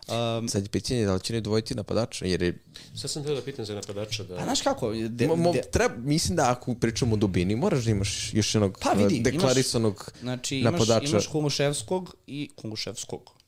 [0.08, 2.58] Um, Sad je pitanje da li će ne dovojiti napadača, jer je,
[2.94, 4.36] Sad sam teo da pitam za napadača da...
[4.36, 7.90] pa znaš kako, de, mo, mo, treba, mislim da ako pričamo o dubini, moraš da
[7.90, 11.10] imaš još jednog Pa vidi, eh, deklarisanog znači imaš, napadača.
[11.10, 13.39] imaš Kuluševskog i Kuluševskog.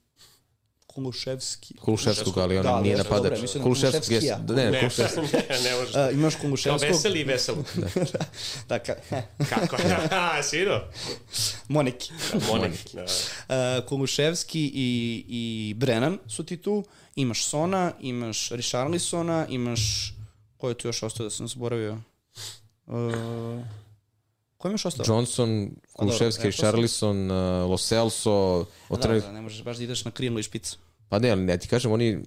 [0.94, 1.74] Kuluševski.
[1.76, 3.40] Kuluševskog, ali on Da, nije napadač.
[3.40, 4.36] mislim na Kuluševski, Kuluševskija.
[4.38, 5.20] jes, ne, Ne, Kuluševski.
[5.20, 5.94] ne, ne možeš.
[5.94, 6.88] Uh, imaš Kao Kuluševskog.
[6.88, 7.64] veseli i veselo.
[8.68, 8.94] Dakle,
[9.48, 9.76] Kako?
[10.10, 10.80] Ha, sino?
[11.68, 12.12] Moniki.
[12.48, 12.72] Monik.
[12.92, 13.02] Da.
[13.78, 16.84] Uh, Kuluševski i, i Brennan su ti tu.
[17.16, 20.14] Imaš Sona, imaš Richarlisona, imaš...
[20.56, 21.98] Ko je tu još ostao da sam zaboravio?
[22.86, 22.94] Uh,
[24.62, 25.04] ko je još ostao?
[25.08, 27.36] Johnson, Kuluševski, sam- Richarlison, uh,
[27.70, 30.78] Lo Celso, Da, otrani, da, ne možeš baš da ideš na krilo i špicu.
[31.08, 32.18] Pa ne, ali ne ti kažem, oni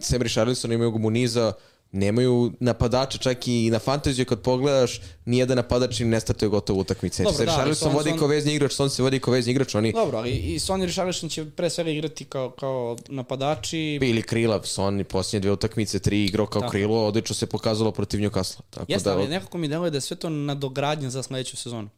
[0.00, 1.52] sem Richarlison imaju Muniza,
[1.96, 7.22] nemaju napadača, čak i na fantaziju kad pogledaš, nijedan napadač im ne startuje gotovo utakmice.
[7.22, 9.52] Dobro, Dobro, da, Richarlison Son- vodi Son- kao vezni igrač, Son se vodi kao vezni
[9.52, 13.78] igrač, oni Dobro, ali i Sonny Richarlison će pre svega igrati kao, kao napadači.
[14.02, 16.70] ili krila, Son i posljednje dve utakmice, tri igrao kao Tako.
[16.70, 18.60] krilo, odlično se pokazalo protiv Newcastle.
[18.70, 21.88] Tako Jeste, da, ali nekako mi deluje da je sve to nadogradnja za sledeću sezonu.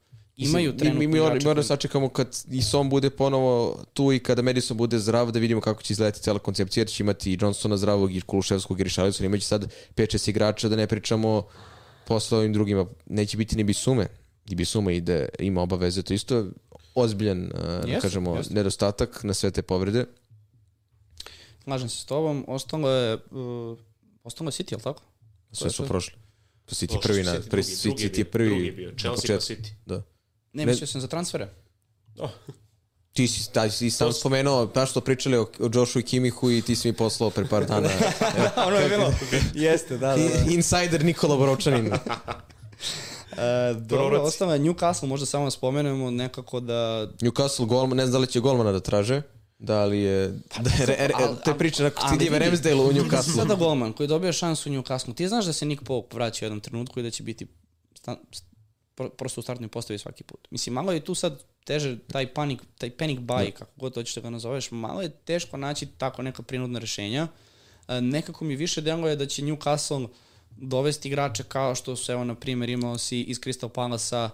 [0.40, 3.84] Imaju mi, trenutno mi, mi, mi, igrače moramo koji- sačekamo kad i Son bude ponovo
[3.92, 7.02] tu i kada Madison bude zdrav da vidimo kako će izgledati cela koncepcija jer će
[7.02, 9.66] imati i Johnsona zdravog i Kuluševskog i Richarlisona imaće sad
[9.96, 11.46] 5-6 igrača da ne pričamo
[12.06, 14.06] posle ovim drugima neće biti ni Bisume
[14.46, 16.46] i Bisume ide, ima obaveze to je isto
[16.94, 18.54] ozbiljan uh, da Jeste, kažemo jeste.
[18.54, 20.04] nedostatak na sve te povrede
[21.64, 22.44] Slažem se s tobom.
[22.48, 23.78] Ostalo je, uh,
[24.24, 25.02] ostalo je City, jel tako?
[25.52, 26.14] sve su prošli
[26.64, 28.92] to City prvi na City, prvi, drugi- drugi je City je prvi drugi je bio,
[28.92, 29.42] Chelsea pa.
[29.42, 29.70] City.
[29.86, 30.02] da.
[30.52, 31.48] Ne, mislio sam za transfere.
[32.18, 32.30] Oh,
[33.12, 36.62] Ti si, taj, si sam spomenuo, da što pričali o, o Joshu i Kimihu i
[36.62, 37.88] ti si mi poslao pre par dana.
[38.66, 39.12] ono je bilo.
[39.54, 40.16] Jeste, da, da.
[40.16, 40.50] da.
[40.50, 41.92] Insider Nikola Boročanin.
[43.32, 47.08] E, dobro, je Newcastle, možda samo da spomenemo nekako da...
[47.20, 49.22] Newcastle golman, ne znam da li će golmana da traže.
[49.58, 50.28] Da li je...
[50.60, 53.58] Da je re, re, ali- te priče na vidi, Ramsdale u Sada Newcastle.
[53.58, 55.14] golman koji dobio šansu u Newcastle.
[55.14, 57.46] Ti znaš da se Nick Pope vraća u jednom trenutku i da će biti
[57.94, 58.47] sta, pro-
[59.16, 60.48] prosto u startnoj postavi svaki put.
[60.50, 64.20] Mislim, malo je tu sad teže taj panik, taj panic buy, kako god hoćeš da
[64.20, 67.28] ga nazoveš, malo je teško naći tako neka prinudna rešenja.
[67.88, 70.08] E, nekako mi više deluje da će Newcastle
[70.50, 74.30] dovesti igrače kao što su, evo, na primjer, imao si iz Crystal Palasa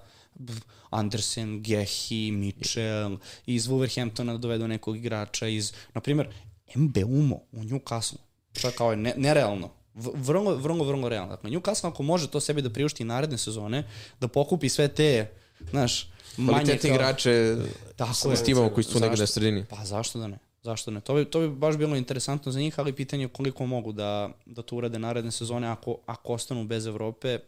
[0.90, 6.28] Andersen, Gehi, Mitchell, iz Wolverhamptona da dovedu nekog igrača, iz, na primjer,
[6.76, 8.18] Mbeumo u Newcastle.
[8.52, 9.70] Što je kao ne, nerealno.
[9.94, 11.30] Vrlo, vrlo, vrlo realno.
[11.30, 13.84] Dakle, Newcastle ako može to sebi da priušti naredne sezone,
[14.20, 15.30] da pokupi sve te,
[15.70, 16.94] znaš, manje Kvalitetni kao...
[16.94, 17.56] igrače
[17.96, 18.36] Tako je.
[18.36, 19.64] s timama koji su negde na sredini.
[19.64, 20.38] Pa zašto da ne?
[20.62, 21.00] Zašto ne?
[21.00, 24.30] To bi, to bi baš bilo interesantno za njih, ali pitanje je koliko mogu da,
[24.46, 27.38] da to urade naredne sezone ako, ako ostanu bez Evrope,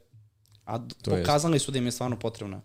[0.65, 2.61] a To pokazali su da im je stvarno potrebna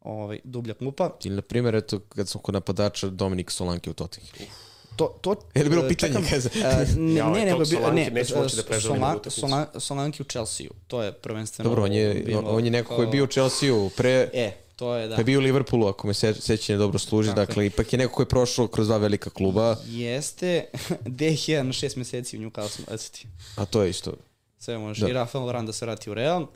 [0.00, 1.10] ovaj, dublja klupa.
[1.24, 4.50] Ili, na primjer, eto, kad smo kod napadača Dominik Solanke u Tottenhamu.
[4.98, 6.12] To, to, Je li bilo e, pitanje?
[6.12, 9.18] čekam, e, ne, ne, e, bio, Solanke ne, neće moći da Solan.
[9.26, 13.06] Solan, Solanke u Chelsea, to je prvenstveno Dobro, on je, bilo on je neko koji
[13.06, 14.30] je bio u Chelsea-u pre...
[14.32, 15.14] E, to je da.
[15.14, 17.46] Pa je bio u Liverpoolu, ako me se, sećanje dobro služi, Tako je.
[17.46, 20.64] dakle, ipak je neko koji je prošao kroz dva velika kluba, Jeste,
[21.18, 23.26] DH na šest meseci u Newcastle, ti.
[23.56, 24.12] a to je isto.
[24.58, 25.00] Sve može.
[25.00, 25.10] Da.
[25.10, 26.46] I Rafael Varane da se vrati u Real.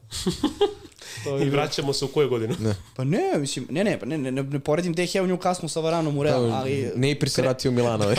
[1.24, 2.54] To I vraćamo se u koju godinu?
[2.96, 5.80] Pa ne, mislim, ne, ne, pa ne, ne, ne, ne poredim DH u Newcastle sa
[5.80, 6.92] Varanom u Real, ali...
[6.96, 8.04] Ne i vratio u Milano.
[8.10, 8.14] E,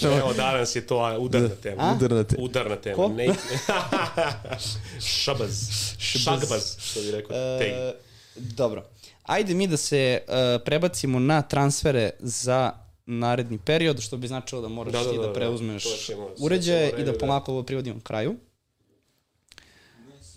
[0.00, 1.82] to je, evo, danas je to udarna tema.
[1.82, 1.94] A?
[1.96, 2.36] Udarna te.
[2.38, 2.96] Udarna tema.
[2.96, 3.08] Ko?
[3.08, 3.28] Ne,
[5.00, 5.70] šabaz.
[5.98, 7.58] Šagbaz, što bi rekao.
[7.58, 7.88] Tej.
[7.88, 7.92] E,
[8.36, 8.84] dobro.
[9.22, 10.20] Ajde mi da se e,
[10.64, 12.72] prebacimo na transfere za
[13.06, 15.32] naredni period, što bi značilo da moraš Da, da, ti da, da, da.
[15.34, 18.36] preuzmeš To ćemo- uređaje i da polako ovo privodimo kraju.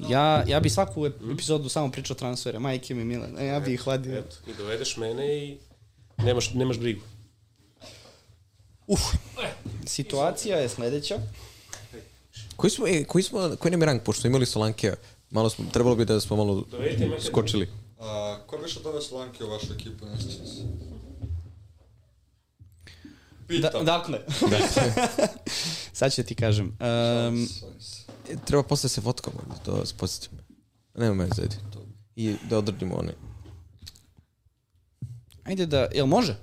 [0.09, 3.81] Ja, ja bi svaku ep- epizodu samo pričao transfere, majke mi mile, ja bi ih
[3.81, 4.17] hladio.
[4.17, 5.57] Eto, i dovedeš mene i
[6.17, 7.01] nemaš, nemaš brigu.
[8.87, 9.01] Uf,
[9.85, 11.17] situacija je sledeća.
[12.55, 14.93] Koji smo, e, koji smo, koji nam je rang, pošto smo imali Solanke,
[15.29, 16.65] malo smo, trebalo bi da smo malo
[17.29, 17.69] skočili.
[17.99, 20.61] A, ko bi što dove Solanke u vašu ekipu, ne sjećam se.
[23.61, 23.85] Da, Pitam.
[23.85, 24.19] dakle,
[25.93, 26.65] sad ću ti kažem.
[26.65, 27.47] Um,
[28.31, 28.41] Se, se.
[28.41, 30.37] E, treba posle se fotkamo, da to se podsjetim.
[30.95, 31.55] Nema me zajdi.
[32.15, 33.13] I da održimo one.
[35.43, 36.35] ajde da, jel može?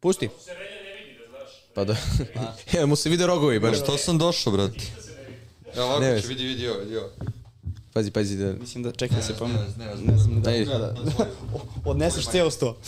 [0.00, 0.28] Pusti.
[1.74, 1.96] Pa da.
[2.72, 3.74] Evo mu se vide rogovi, bar.
[3.74, 4.86] Što sam došao, brate?
[5.74, 7.08] Evo ovako Ne, ću, vidi, vidi ovo, vidi ovo.
[7.92, 8.52] Pazi, pazi da...
[8.52, 9.58] Mislim da, čekaj da se pomenu.
[9.78, 10.64] Ne, ne, Ne znam da Ajde.
[10.64, 11.30] Na tvoju,
[11.84, 12.78] Odneseš ceo sto.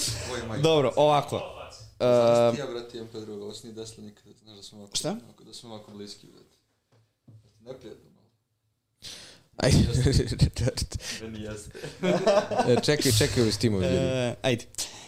[0.62, 1.36] Dobro, ovako.
[1.36, 1.42] Uh,
[1.98, 4.30] Znaš ti ja, brate, imam Pedro, ovo si nije desilo nikada.
[4.42, 5.16] Znaš da smo ovako, Šta?
[5.46, 6.41] da smo ovako bliski, brate.
[7.64, 8.28] Neprijatno malo.
[9.56, 9.78] Ajde.
[11.22, 11.78] Meni jeste.
[12.68, 13.84] E, čekaj, čekaj ovi s timovi.
[13.84, 13.96] ljudi.
[13.96, 14.64] e, ajde.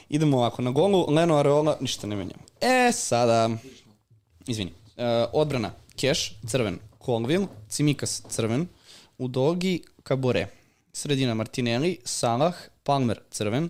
[0.08, 0.62] Idemo ovako.
[0.62, 2.42] Na golu Leno Areola ništa ne menjamo.
[2.60, 3.50] E, sada...
[4.46, 4.72] Izvini.
[4.96, 5.72] E, odbrana.
[5.96, 6.78] Keš, crven.
[7.04, 8.66] Colville, Cimikas, crven.
[9.18, 10.46] Udogi, Kabore.
[10.92, 13.68] Sredina Martinelli, Salah, Palmer, crven.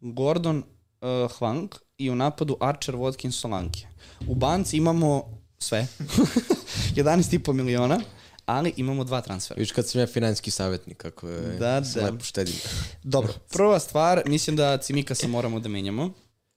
[0.00, 0.62] Gordon,
[1.00, 3.86] uh, Hwang i u napadu Archer, Watkins, Solanke.
[4.28, 5.86] U banci imamo sve.
[6.96, 8.00] 11,5 miliona,
[8.46, 9.58] ali imamo dva transfera.
[9.58, 12.06] Viš kad sam ja financijski savjetnik, kako je, Da, se da.
[12.06, 12.54] lepo štedim.
[13.02, 16.10] Dobro, prva stvar, mislim da Cimikasa moramo da menjamo.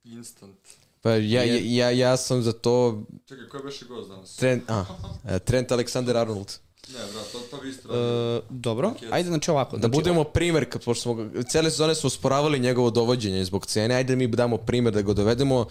[0.03, 0.57] Instant.
[1.01, 4.35] Pa ja, ja, ja, ja sam za to Čekaj, ko je beše gost danas?
[4.35, 4.85] Trent, a,
[5.29, 6.53] e, Trent Alexander Arnold.
[6.87, 8.37] Ne, brate, to, to bi isto radio.
[8.37, 9.77] E, dobro, ajde znači ovako.
[9.77, 13.95] Da znači, budemo primer, kad, pošto smo, cele sezone smo sporavali njegovo dovođenje zbog cene,
[13.95, 15.65] ajde da mi damo primer da ga dovedemo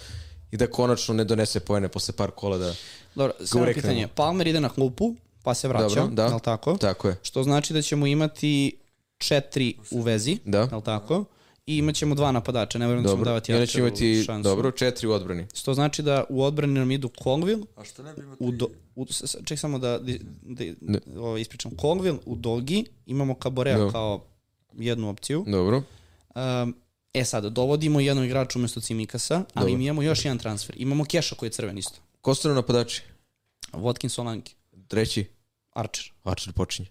[0.50, 2.74] i da konačno ne donese pojene posle par kola da...
[3.16, 4.08] Dobro, samo pitanje.
[4.08, 6.26] Palmer ide na klupu, pa se vraća, Dobro, da.
[6.26, 6.76] jel tako?
[6.76, 7.16] Tako je.
[7.22, 8.76] Što znači da ćemo imati
[9.18, 10.68] četiri u vezi, Da.
[10.70, 11.24] jel tako?
[11.66, 13.30] I imat ćemo dva napadača, ne verujem da ćemo Dobro.
[13.30, 14.48] davati će Archeru imati, šansu.
[14.48, 15.46] dobro, četiri u odbrani.
[15.54, 18.68] Što znači da u odbrani nam idu Colville, A što ne bi imao u do,
[18.94, 19.06] u,
[19.44, 20.12] ček samo da, da,
[20.42, 20.98] da Ne.
[21.16, 21.72] ovo ispričam.
[21.80, 23.90] Colville u Dogi, imamo Caborea Da.
[23.90, 24.24] kao
[24.72, 25.44] jednu opciju.
[25.48, 25.82] Dobro.
[26.34, 26.74] Um,
[27.14, 29.78] e sad, dovodimo jednog igrača umesto Cimikasa, ali Dobro.
[29.78, 30.76] mi imamo još jedan transfer.
[30.78, 31.98] Imamo Keša koji je crven isto.
[32.26, 33.02] Ko su nam napadači?
[33.72, 34.54] Watkins Solanke,
[34.88, 35.24] Treći,
[35.72, 36.12] Archer.
[36.24, 36.88] Archer počinje.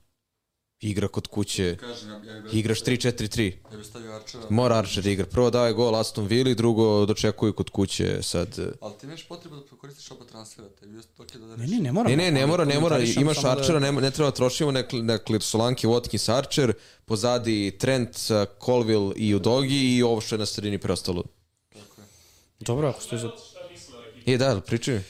[0.79, 3.53] Igra kod kuće, Kažem, ja, igraš 3-4-3.
[3.71, 4.43] Ja bi stavio Archera.
[4.49, 5.25] Mora Archer igra.
[5.25, 8.59] Prvo daje gol Aston Villa, drugo dočekuju kod kuće sad...
[8.81, 11.91] Ali ti imaš potrebu da koristiš oba transfera, tebi je to da Ne, ne, ne
[11.91, 12.15] moramo.
[12.15, 12.99] Ne, ne, ne mora, ne mora.
[12.99, 16.73] Imaš da- Archera, ne, ne treba da trošimo, nekli, nekli Solanke, Watkins, Archer,
[17.05, 18.17] pozadi Trent,
[18.65, 21.23] Colville i Udogi i ovo što je na sredini preostalo.
[21.73, 22.07] Tako je.
[22.59, 23.31] Dobro, ako ste za...
[24.25, 25.01] E, da, pričaju.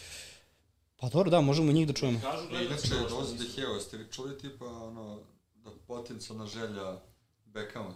[1.06, 2.19] Pa dobro, da, možemo njih da čujemo.
[2.65, 5.19] Inače, dolazi De Gea, ste vi čuli tipa, ono,
[5.56, 6.98] da potencijalna želja
[7.45, 7.94] Beckhama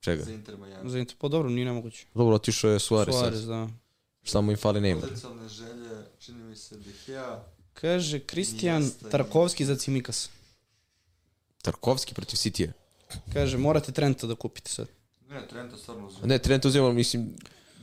[0.00, 0.24] Čega?
[0.24, 0.90] za Inter Miami?
[0.90, 2.06] Za Inter, pa dobro, nije nemoguće.
[2.14, 3.48] Dobro, otišao je Suarez, Suarez, sad.
[3.48, 3.68] da.
[4.24, 5.00] Samo im fali Neymar.
[5.00, 7.42] Potencijalne želje, čini mi se De Gea,
[7.74, 8.90] Kaže Kristijan.
[9.10, 10.30] Tarkovski za Cimikas.
[11.62, 12.72] Tarkovski protiv Citije.
[13.32, 14.88] Kaže, morate Trenta da kupite sad.
[15.30, 16.26] ne, Trenta stvarno uzeo.
[16.26, 17.34] Ne, Trent uzima, mislim,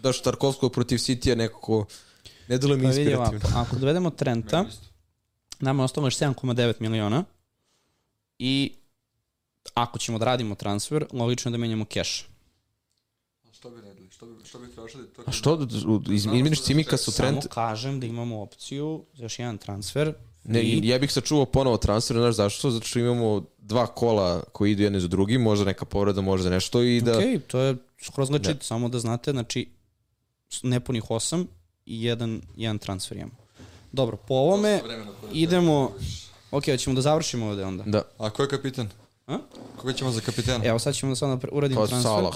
[0.04, 1.86] daš Tarkovskog protiv Citija nekako...
[2.48, 3.50] Ne delo mi Pa ovako, inspirativno.
[3.60, 4.66] ako dovedemo Trenta,
[5.60, 7.24] nama je ostalo još 7,9 miliona
[8.40, 8.74] i
[9.74, 12.24] ako ćemo da radimo transfer, logično je da menjamo cash.
[13.50, 14.10] A Što bi radili?
[14.12, 15.08] Što bi, što bi tražili?
[15.08, 15.68] To A što,
[16.12, 17.42] iz- izmeniš Cimika su Trent...
[17.44, 20.14] Samo kažem da imamo opciju za još jedan transfer.
[20.44, 22.72] Ne, i, ja bih sačuvao ponovo transfer, znaš zašto?
[22.72, 26.82] Zato što imamo dva kola koji idu jedne za drugim, možda neka povreda, možda nešto
[26.82, 27.18] i da...
[27.18, 29.70] Ok, to je skroz legit, samo da znate, znači
[30.64, 31.46] nepunih 8
[31.88, 33.36] i jedan, jedan transfer imamo.
[33.92, 34.82] Dobro, po ovome
[35.34, 35.92] idemo...
[36.52, 37.84] Ok, hoćemo da završimo ovde onda.
[37.88, 38.02] Da.
[38.18, 38.90] A ko je kapitan?
[39.28, 39.38] A?
[39.78, 40.66] Koga ćemo za kapitena?
[40.66, 42.12] Evo sad ćemo da sad napre- uradimo Pa transfer.
[42.12, 42.36] Salah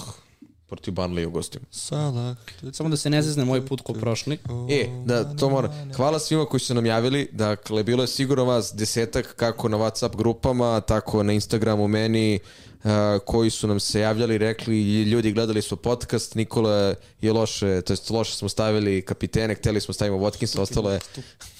[0.66, 1.64] protiv Burnley u gostima.
[1.70, 2.36] Salah.
[2.72, 4.38] Samo da se ne zezne moj put ko prošli.
[4.70, 5.86] E, da, to mora.
[5.96, 7.28] Hvala svima koji su nam javili.
[7.32, 12.71] Dakle, bilo je sigurno vas desetak kako na Whatsapp grupama, tako na Instagramu meni, uh,
[13.18, 18.10] koji su nam se javljali, rekli, ljudi gledali smo podcast, Nikola je loše, to jest
[18.10, 21.00] loše smo stavili kapitene, hteli smo stavimo Watkinsa, ostalo je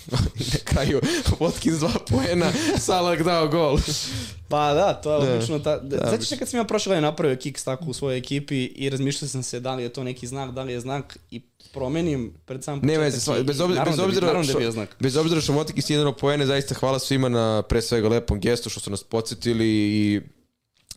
[0.11, 0.19] na
[0.65, 1.01] kraju
[1.31, 2.47] Watkins dva poena,
[2.79, 3.79] Salah dao gol.
[4.49, 5.35] Pa da, to je Da.
[5.35, 5.77] obično ta...
[5.79, 8.91] Da, Da, Znači kad sam ja prošle godine napravio kiks tako u svojoj ekipi i
[8.91, 11.41] razmišljao sam se da li je to neki znak, da li je znak i
[11.73, 14.45] promenim pred sam Ne početak veze, sva- i- bez obzira, bez da bi- obzira, da
[14.45, 14.97] što, bio znak.
[15.01, 18.71] bez obzira što Motik i jedino poene, zaista hvala svima na pre svega lepom gestu
[18.71, 20.21] što su nas podsjetili i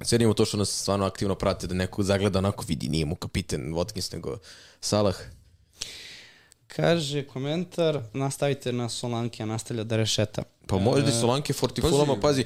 [0.04, 3.74] cenimo to što nas stvarno aktivno prate, da neko zagleda onako vidi, nije mu kapiten
[3.74, 4.38] Watkins nego
[4.82, 5.16] Salah.
[6.68, 10.44] Kaže komentar, nastavite na Solanke, a nastavlja da rešeta.
[10.68, 11.82] Pa možda E, i Solanke Forti
[12.22, 12.46] pazi.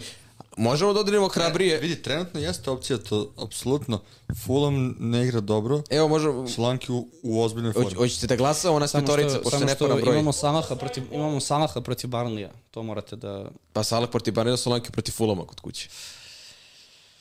[0.58, 1.80] Možemo da odredimo hrabrije.
[1.80, 4.02] Vidi, trenutno jeste opcija to, apsolutno.
[4.46, 7.94] Fulham ne igra dobro, Evo, možemo, Slanki u, u ozbiljnoj formi.
[7.94, 9.00] hoćete da glasamo na što,
[9.44, 10.14] pošto ne param broj.
[10.14, 12.52] imamo Salaha protiv, imamo Salaha protiv Barnlija.
[12.72, 13.46] To morate da...
[13.74, 15.90] Pa Salah protiv Barneda, Solanke protiv Fulama kod kuće.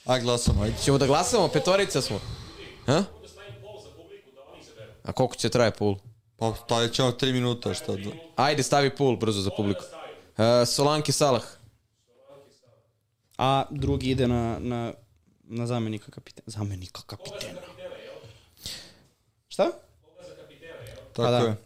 [0.09, 0.77] Aj, glasamo, ajde.
[0.83, 2.21] Ćemo da glasamo, petorica smo.
[2.87, 3.05] Ha?
[5.03, 5.97] A koliko će traje pool?
[6.37, 8.11] Pa stavit ćemo tri minuta, šta da...
[8.37, 9.81] Ajde, stavi pool brzo za publiku.
[10.39, 11.43] Uh, Solanke Salah.
[13.39, 14.93] A drugi ide na, na,
[15.43, 16.45] na zamenika kapitena.
[16.47, 17.61] Zamenika kapitena.
[19.49, 19.71] Šta?
[21.13, 21.39] Tako da.
[21.39, 21.57] je.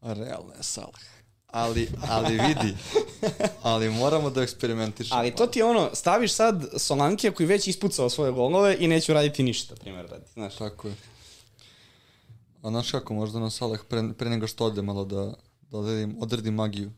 [0.00, 1.15] A realno je Salah.
[1.56, 2.76] Ali, ali vidi,
[3.62, 5.20] ali moramo da eksperimentišemo.
[5.20, 9.12] Ali to ti je ono, staviš sad Solanke koji već ispucao svoje golove i neće
[9.12, 10.24] uraditi ništa, primjer radi.
[10.32, 10.56] Znaš.
[10.56, 10.94] Tako je.
[12.62, 15.34] A znaš kako, možda nam Salah pre, pre nego što ode malo da,
[15.70, 16.92] da odredim, odredim magiju.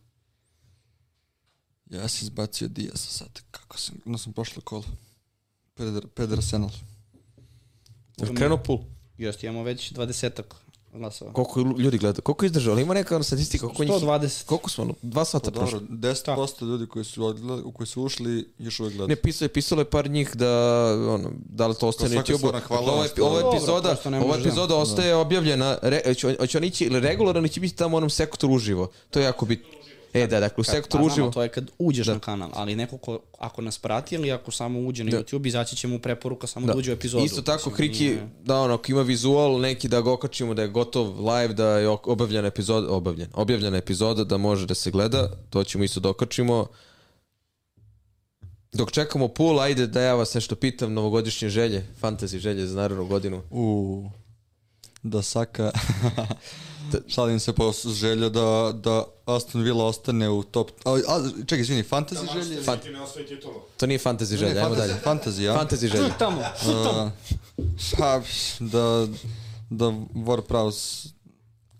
[1.91, 4.85] Ja sam izbacio Diasa sad, kako sam, no sam prošlo kolo.
[5.75, 6.71] Pred, pred Arsenal.
[8.17, 8.79] Jel krenuo pool?
[9.19, 10.55] Jeste, imamo već dvadesetak
[10.93, 11.33] glasova.
[11.33, 12.21] Koliko ljudi gleda?
[12.21, 12.73] Koliko izdržao?
[12.73, 13.67] Ali ima neka ono statistika?
[13.67, 14.45] Koliko, njih, 120.
[14.45, 14.85] koliko smo?
[14.85, 15.81] ono, Dva sata Pa prošlo.
[15.81, 19.09] dobro, 10% ljudi koji su, odgled, koji su ušli još uvek gledaju.
[19.09, 20.51] Ne, pisalo je, pisalo je par njih da,
[21.09, 22.39] ono, da li to ostane na svaka YouTube-u.
[22.39, 23.27] stvarna hvala Ovo, je- vam.
[23.27, 25.79] ovo Dobro, epizoda, ne ova možeš da- epizoda ostaje objavljena.
[25.83, 28.91] Re, će, će on ići ili regularno ili će biti tamo onom sektoru uživo.
[29.11, 29.69] To je jako bitno.
[30.15, 31.31] E, da, dakle, u sektoru Pa, znamo, uživo.
[31.31, 34.81] to je kad uđeš na kanal, ali neko ko, ako nas prati ili ako samo
[34.81, 35.19] uđe na Da.
[35.19, 37.25] YouTube, izaći će mu preporuka samo da, uđe u epizodu.
[37.25, 40.63] Isto tako, Mislim, Kriki, nije- da ono, ako ima vizual, neki da ga okačimo, da
[40.63, 45.31] je gotov live, da je obavljena epizoda, obavljen, objavljena epizoda, da može da se gleda,
[45.51, 46.67] to ćemo isto da okačimo.
[48.73, 53.07] Dok čekamo pool, ajde da ja vas nešto pitam, novogodišnje želje, fantasy želje za narednu
[53.07, 53.43] godinu.
[53.51, 54.05] U
[55.03, 55.71] da Saka
[57.09, 61.83] šalim se po želja da, da Aston Villa ostane u top a, a čekaj izvini
[61.83, 63.55] fantasy želje ne osvoji titulu.
[63.77, 64.95] To nije fantasy Ne, želja, ajmo fantasy, dalje.
[65.05, 65.55] fantasy, ja?
[65.55, 66.11] Fantasy želje.
[66.19, 66.41] Tamo.
[66.41, 67.11] A,
[67.99, 68.21] pa,
[68.61, 69.07] da
[69.71, 69.85] da
[70.15, 71.09] Warpraus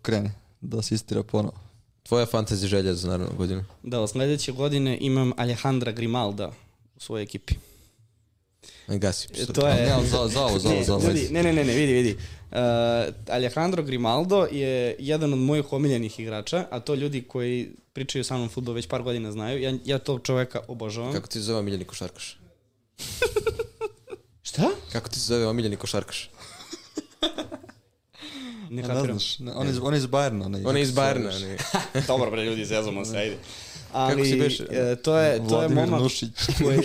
[0.03, 1.55] krene da se istira ponovo
[2.03, 3.65] Tvoja fantasy želja za narednu godinu.
[3.83, 6.53] Da, sledeće godine imam Alejandra Grimalda
[6.97, 7.55] u svojoj ekipi.
[8.89, 9.29] Gasi.
[9.39, 9.75] E, To je...
[9.75, 11.09] ne, ali za, za ovo, za ovo, za ovo.
[11.31, 12.17] ne, ne, ne, ne, vidi, vidi.
[12.51, 12.57] Uh,
[13.29, 18.49] Alejandro Grimaldo je jedan od mojih omiljenih igrača, a to ljudi koji pričaju sa mnom
[18.49, 19.63] futbol već par godina znaju.
[19.63, 21.13] Ja, ja tog čoveka obožavam.
[21.13, 22.39] Kako ti se zove omiljeni košarkaš?
[24.49, 24.69] Šta?
[24.93, 26.31] Kako ti se zove omiljeni košarkaš?
[28.71, 29.07] Ne kapiram.
[29.07, 30.45] znaš, ne, on, je, on je iz Bayerna.
[30.45, 31.31] onaj, On je iz kako Bajerna.
[32.09, 33.37] Dobro bre, ljudi, zezamo se, ajde.
[33.93, 34.67] Ali, si beše?
[34.71, 36.31] e, to je, to je Vladimir momak Nušić.
[36.65, 36.79] koji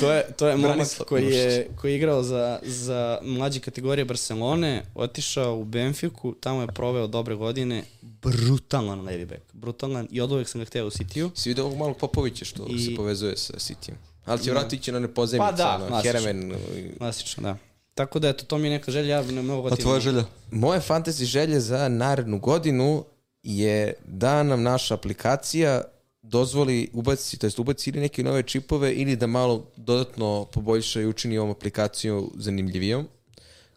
[0.00, 4.82] to je, to je momak koji je, koji je igrao za, za mlađe kategorije Barcelone,
[4.94, 10.48] otišao u Benfiku, tamo je proveo dobre godine, brutalan levi back, brutalan i od uvek
[10.48, 11.30] sam ga hteo u Citiju.
[11.34, 13.94] Si vidio ovog malog Popovića što I- se povezuje sa Citym.
[14.24, 16.20] Ali će vratiti ići na one pozemice, Pa da, ono, klasično.
[16.20, 16.52] Heremen.
[16.76, 17.56] i- Klasično, da.
[17.94, 19.82] Tako da, eto, to mi je neka želja, ja ne mnogo A gotivno.
[19.82, 20.24] tvoja želja?
[20.50, 23.04] Moje fantasy želje za narednu godinu
[23.42, 25.82] je da nam naša aplikacija
[26.24, 31.06] dozvoli ubaci, to jest ubaci ili neke nove čipove ili da malo dodatno poboljša i
[31.06, 33.08] učini ovom aplikaciju zanimljivijom.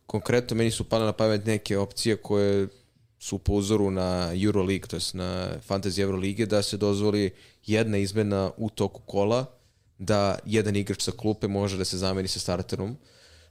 [0.06, 2.68] Konkretno meni su pale na pamet neke opcije koje
[3.20, 7.32] su po uzoru na Euroleague, to jest na Fantasy Eurolige, da se dozvoli
[7.66, 9.46] jedna izmena u toku kola,
[9.98, 12.98] da jedan igrač sa klupe može da se zameni sa starterom,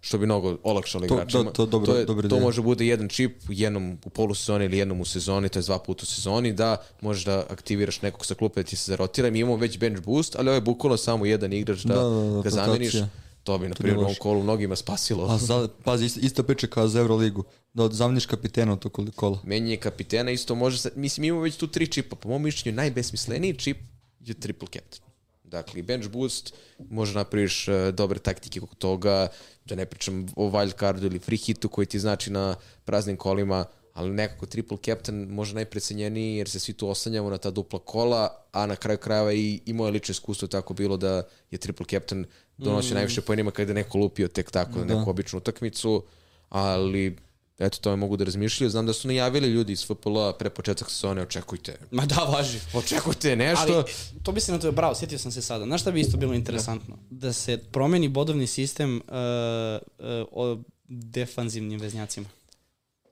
[0.07, 1.45] što bi mnogo olakšalo igračima.
[1.45, 4.79] to- to dobro- to, je, dobra to može bude jedan čip jednom u polusezoni ili
[4.79, 8.35] jednom u sezoni, to je dva puta u sezoni, da možeš da aktiviraš nekog sa
[8.35, 9.31] klupe da ti se zarotira.
[9.31, 12.31] Mi imamo već bench boost, ali ovo je bukvalno samo jedan igrač da, Da, da,
[12.33, 12.95] da, ga zameniš.
[12.95, 13.09] rotacija.
[13.43, 14.21] To bi, na primjer, u ovom loše.
[14.21, 15.27] kolu mnogima spasilo.
[15.27, 17.45] A za, pazi, isto, isto priča kao za Euroligu.
[17.75, 19.39] Da zameniš kapitena u to kol- kola.
[19.45, 20.79] Menjanje kapitena isto može...
[20.79, 22.17] Sa, mislim, imamo već tu tri čipa.
[22.17, 23.77] Po mom mišljenju, najbesmisleniji čip
[24.21, 25.03] je triple captain.
[25.45, 29.29] Dakle, bench boost, može napraviš uh, dobre taktike kod toga,
[29.67, 32.55] da ne pričam o wild cardu ili free hitu koji ti znači na
[32.85, 33.65] praznim kolima,
[33.95, 38.45] ali nekako triple captain može najprecenjeniji jer se svi tu oslanjamo na ta dupla kola,
[38.53, 42.25] a na kraju krajeva i, i moje lično iskustvo tako bilo da je triple captain
[42.57, 42.95] donosio mm.
[42.95, 46.05] najviše poenima kada je neko lupio tek tako na neku običnu utakmicu,
[46.49, 47.17] ali
[47.59, 48.71] eto, to je mogu da razmišljaju.
[48.71, 51.79] Znam da su najavili ljudi iz FPL pre početak sezone, očekujte.
[51.91, 52.59] Ma da, važi.
[52.75, 53.75] Očekujte nešto.
[53.75, 53.85] Ali,
[54.23, 55.65] to bi se na to, bravo, sjetio sam se sada.
[55.65, 56.99] Znaš šta bi isto bilo interesantno?
[57.11, 62.29] Da se promeni bodovni sistem uh, uh, o defanzivnim veznjacima.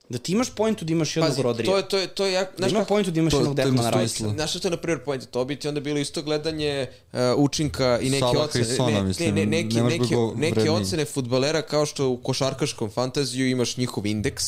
[0.09, 1.71] Da ti imaš pointu da imaš jednog Pazi, Rodrija.
[1.71, 3.37] to je, to je, to je jak, da znaš ima kako, pointu da imaš to-
[3.37, 4.23] jednog Declana Rice.
[4.29, 5.29] Znaš što je na primjer point?
[5.31, 8.65] To bi ti onda bilo isto gledanje uh, učinka i neke Salaha i ocene.
[8.65, 10.15] Sona, ne, mislim, ne, ne, neki, ne možeš neke,
[10.53, 10.71] vrednije.
[10.71, 14.45] ocene futbalera kao što u košarkaškom fantaziju imaš njihov indeks.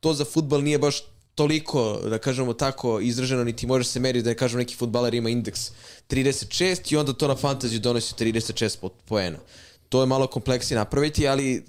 [0.00, 1.02] To za futbal nije baš
[1.34, 5.30] toliko, da kažemo tako, izraženo, niti može se meriti da ne kažemo neki futbaler ima
[5.30, 5.70] indeks
[6.10, 9.38] 36 i onda to na fantaziju donosi 36 po, poena.
[9.88, 11.64] To je malo kompleksnije napraviti, ali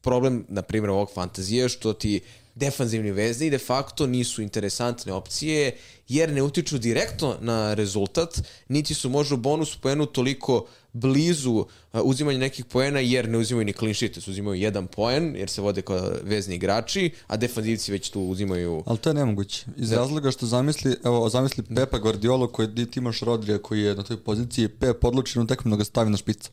[0.00, 2.20] problem, na primjer, ovog fantazije je što ti
[2.60, 5.76] defanzivni vezni de facto nisu interesantne opcije
[6.08, 12.38] jer ne utiču direktno na rezultat, niti su možda bonus poenu toliko blizu a, uzimanja
[12.38, 16.10] nekih poena jer ne uzimaju ni clean sheet, uzimaju jedan poen jer se vode kao
[16.22, 19.66] vezni igrači, a defanzivci već tu uzimaju Ali to je nemoguće.
[19.76, 24.02] Iz razloga što zamisli, evo, zamisli Pepa Guardiola koji ti imaš Rodrija koji je na
[24.02, 26.50] toj poziciji, Pep odluči na tekmu da ga stavi na špica.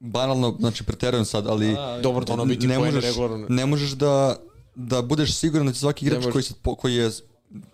[0.00, 3.46] Banalno, znači preterujem sad, ali Dobro, to ono biti ne možeš, regularno.
[3.48, 4.36] ne možeš da,
[4.74, 7.10] da budeš siguran da će svaki igrač koji, se, koji je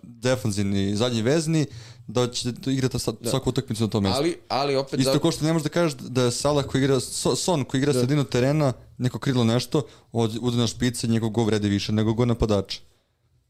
[0.03, 1.65] defanzivni, zadnji vezni,
[2.07, 4.17] da će da igrati sad, svaku utakmicu na tom mjestu.
[4.19, 6.81] Ali, ali opet Isto da, kao što ne možeš da kažeš da je Salah koji
[6.81, 9.81] igra, so, Son koji igra sredinu terena, neko krilo nešto,
[10.11, 12.79] od- ode na špice, njegov go vredi više nego go napadača.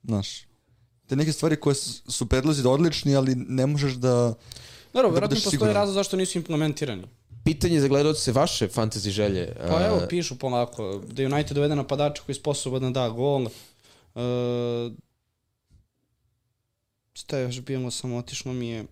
[0.04, 0.48] Znaš,
[1.08, 1.76] te neke stvari koje
[2.08, 4.34] su predlozi da odlični, ali ne možeš da...
[4.94, 5.74] Dobro, da verovatno siguran.
[5.74, 7.04] razlog zašto nisu implementirani.
[7.46, 9.54] Pitanje za gledalce vaše fantasy želje.
[9.70, 13.44] Pa evo, pišu polako, da United dovede napadača koji je sposoban da da gol.
[13.46, 14.22] Uh,
[17.14, 18.86] šta je još bilo, samo otišlo mi je,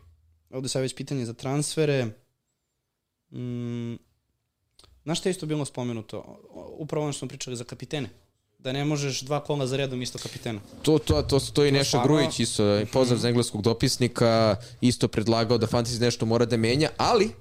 [0.51, 2.05] ovde sad već pitanje za transfere.
[3.31, 3.95] Mm,
[5.03, 6.39] znaš šta je isto bilo spomenuto?
[6.77, 8.09] Upravo ono što smo pričali za kapitene.
[8.59, 10.61] Da ne možeš dva kola za redom isto kapitena.
[10.81, 15.57] To, to, to, to i Neša stvarno- Grujić isto, pozdrav za engleskog dopisnika, isto predlagao
[15.57, 17.31] da Fantasy nešto mora da menja, ali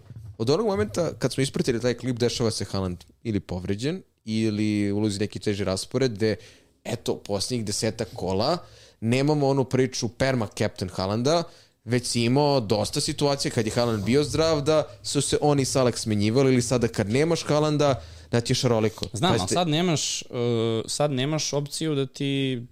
[0.42, 5.18] od onog momenta kad smo ispratili taj klip, dešava se Haaland ili povređen, ili ulazi
[5.18, 6.36] neki teži raspored, gde,
[6.84, 8.58] eto, posljednjih deseta kola,
[9.00, 11.42] nemamo onu priču perma captain Haalanda,
[11.84, 15.84] već si imao dosta situacija kad je Haaland bio zdrav da su se oni sa
[15.84, 19.06] Alex smenjivali ili sada kad nemaš Haalanda da ti je šaroliko.
[19.12, 20.28] Znam, ali Pazite, sad nemaš, uh,
[20.86, 22.62] sad nemaš opciju da ti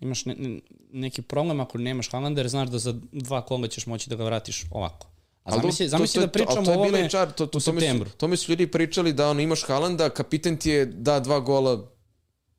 [0.00, 0.60] imaš ne, ne,
[0.92, 4.24] neki problem ako nemaš Haalanda jer znaš da za dva kola ćeš moći da ga
[4.24, 5.15] vratiš ovako.
[5.46, 8.10] A Ali zamisli, zamisli to- da pričamo to o ovome čar, to, to, u septembru.
[8.10, 11.90] to mi su ljudi pričali da ono imaš Haalanda, kapiten ti je da dva gola,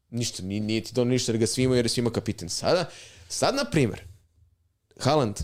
[0.09, 2.49] ništa, nije, nije ti donio ništa jer ga svi imaju jer je svima kapiten.
[2.49, 2.89] Sada,
[3.27, 4.01] sad na primer,
[4.99, 5.35] Haaland,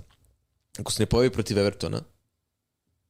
[0.80, 2.02] ako se ne pojavi protiv Evertona,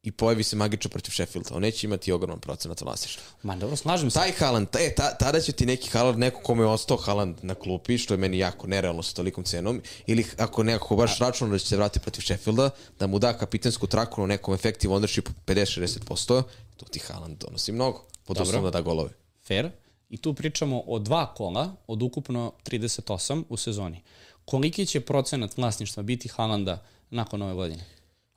[0.04, 3.24] i pojavi se magično protiv Sheffielda, on neće imati ogroman procenat vlasništva.
[3.44, 4.20] Ma dobro, slažem se.
[4.20, 7.56] Taj Haaland, e, ta, tada će ti neki Haaland, neko kome je ostao Haaland na
[7.56, 11.60] klupi, što je meni jako nerealno sa tolikom cenom, ili ako nekako baš računa da
[11.60, 16.44] će se vratiti protiv Sheffielda, da mu da kapitensku traku na nekom effective ownershipu 50-60%,
[16.78, 19.10] to ti Haaland donosi mnogo, pod uslovom da da golove.
[19.48, 19.70] Fair.
[20.10, 24.02] I tu pričamo o dva kola od ukupno 38 u sezoni.
[24.46, 27.86] Koliki će procenat vlasništva biti Haalanda nakon ove godine?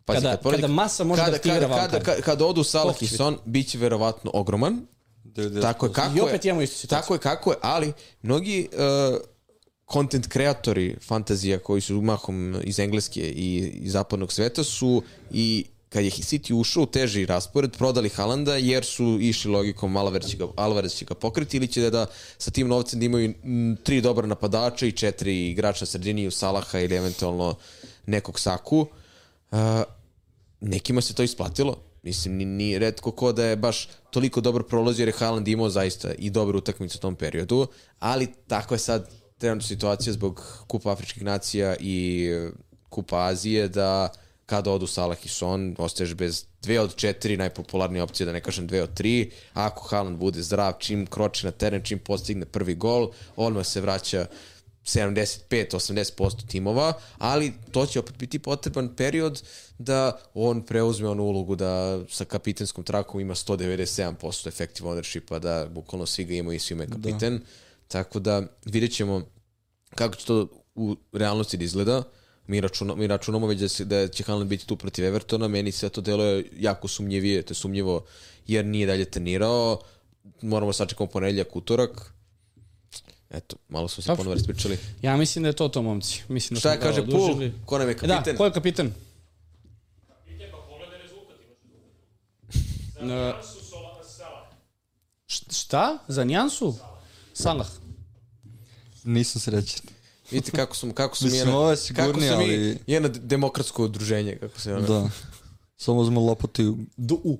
[0.06, 2.64] Pazi, Kada- kad poredi- kada masa može kada, da aktivira kada, kada, kada, kada odu
[2.64, 4.86] Salah i Son, bit će verovatno ogroman,
[5.24, 5.62] 90%.
[5.62, 7.02] Tako je, kako I opet je, imamo istu situaciju.
[7.02, 9.18] Tako je, kako je, ali mnogi uh,
[9.92, 16.04] content kreatori fantazija koji su mahom iz engleske i iz zapadnog sveta su i kad
[16.04, 20.46] je City ušao u teži raspored, prodali Halanda jer su išli logikom Alvarez će ga,
[20.56, 22.06] Alvarez će ga pokriti ili će da, da
[22.38, 23.34] sa tim novcem da imaju
[23.84, 27.54] tri dobra napadača i četiri igrača na sredini u Salaha ili eventualno
[28.06, 28.80] nekog Saku.
[28.80, 28.88] Uh,
[30.60, 31.76] nekima se to isplatilo.
[32.02, 35.70] Mislim, ni, ni redko ko da je baš toliko dobro prolazio jer je Haaland imao
[35.70, 37.66] zaista i dobru utakmicu u tom periodu,
[37.98, 42.28] ali tako je sad trenutno situacija zbog Kupa Afričkih nacija i
[42.88, 44.08] Kupa Azije da
[44.46, 48.66] kada odu Salah i Son, ostaješ bez dve od četiri najpopularnije opcije, da ne kažem
[48.66, 49.30] dve od tri.
[49.54, 54.26] Ako Haaland bude zdrav, čim kroči na teren, čim postigne prvi gol, odmah se vraća
[54.86, 59.42] 75-80% timova, ali to će opet biti potreban period
[59.78, 66.06] da on preuzme onu ulogu da sa kapitenskom trakom ima 197% effective ownershipa, da bukvalno
[66.06, 67.38] svi ga imaju i svi imaju kapiten.
[67.38, 67.44] Da.
[67.88, 69.22] Tako da vidjet ćemo
[69.94, 72.02] kako će to u realnosti da izgleda.
[72.46, 75.72] Mi, računa, mi računamo već da, se, da će Haaland biti tu protiv Evertona, meni
[75.72, 78.04] se to deluje jako sumnjivije, to je sumnjivo
[78.46, 79.80] jer nije dalje trenirao,
[80.42, 82.12] moramo sačekamo ponedljak, utorak,
[83.30, 84.78] Eto, malo smo se ponovo raspričali.
[85.02, 86.22] Ja mislim da je to to, momci.
[86.28, 87.50] Mislim da Šta je kaže Pul?
[87.64, 88.22] Ko nam je kapitan?
[88.24, 88.92] Da, ko je kapitan?
[90.08, 91.74] Kapitan, pa pogledaj rezultat, imaš
[92.96, 93.46] rezultat.
[95.50, 95.98] Šta?
[96.08, 96.74] Za Njansu?
[97.32, 97.66] Salah.
[99.04, 99.80] Nisam srećan.
[100.30, 104.36] Vidite kako smo, kako smo Mislim, jedna, je kako smo mi ali- jedno demokratsko udruženje,
[104.36, 104.86] kako se ono...
[104.86, 105.10] Da.
[105.78, 107.38] Samo uzmemo lopatu Do U.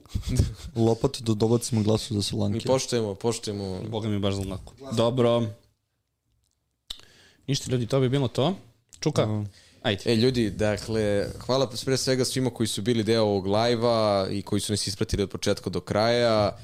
[0.77, 2.67] lopatu da dobacimo glasu za Mi Solanke.
[2.67, 3.81] poštujemo, poštujemo...
[3.89, 4.73] Boga mi baš za lako.
[4.93, 5.47] Dobro.
[7.47, 8.57] Ništa ljudi, to bi bilo to.
[9.01, 9.45] Čuka, Da.
[9.83, 10.03] ajde.
[10.07, 14.61] E, ljudi, dakle, hvala pre svega svima koji su bili deo ovog live-a i koji
[14.61, 16.57] su nas ispratili od početka do kraja.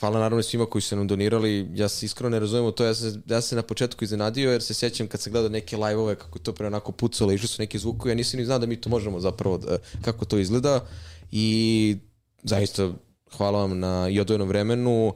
[0.00, 1.68] Hvala naravno i svima koji su nam donirali.
[1.74, 2.84] Ja se iskreno ne razumijem to.
[2.84, 5.76] Ja sam, ja sam se na početku iznenadio jer se sjećam kad sam gledao neke
[5.76, 8.10] live-ove kako je to pre onako pucalo, išli su neki zvukovi.
[8.10, 10.86] Ja nisam ni znao da mi to možemo zapravo, da, kako to izgleda.
[11.32, 11.96] I
[12.42, 12.90] zaista
[13.36, 15.14] hvala vam na i odvojenom vremenu.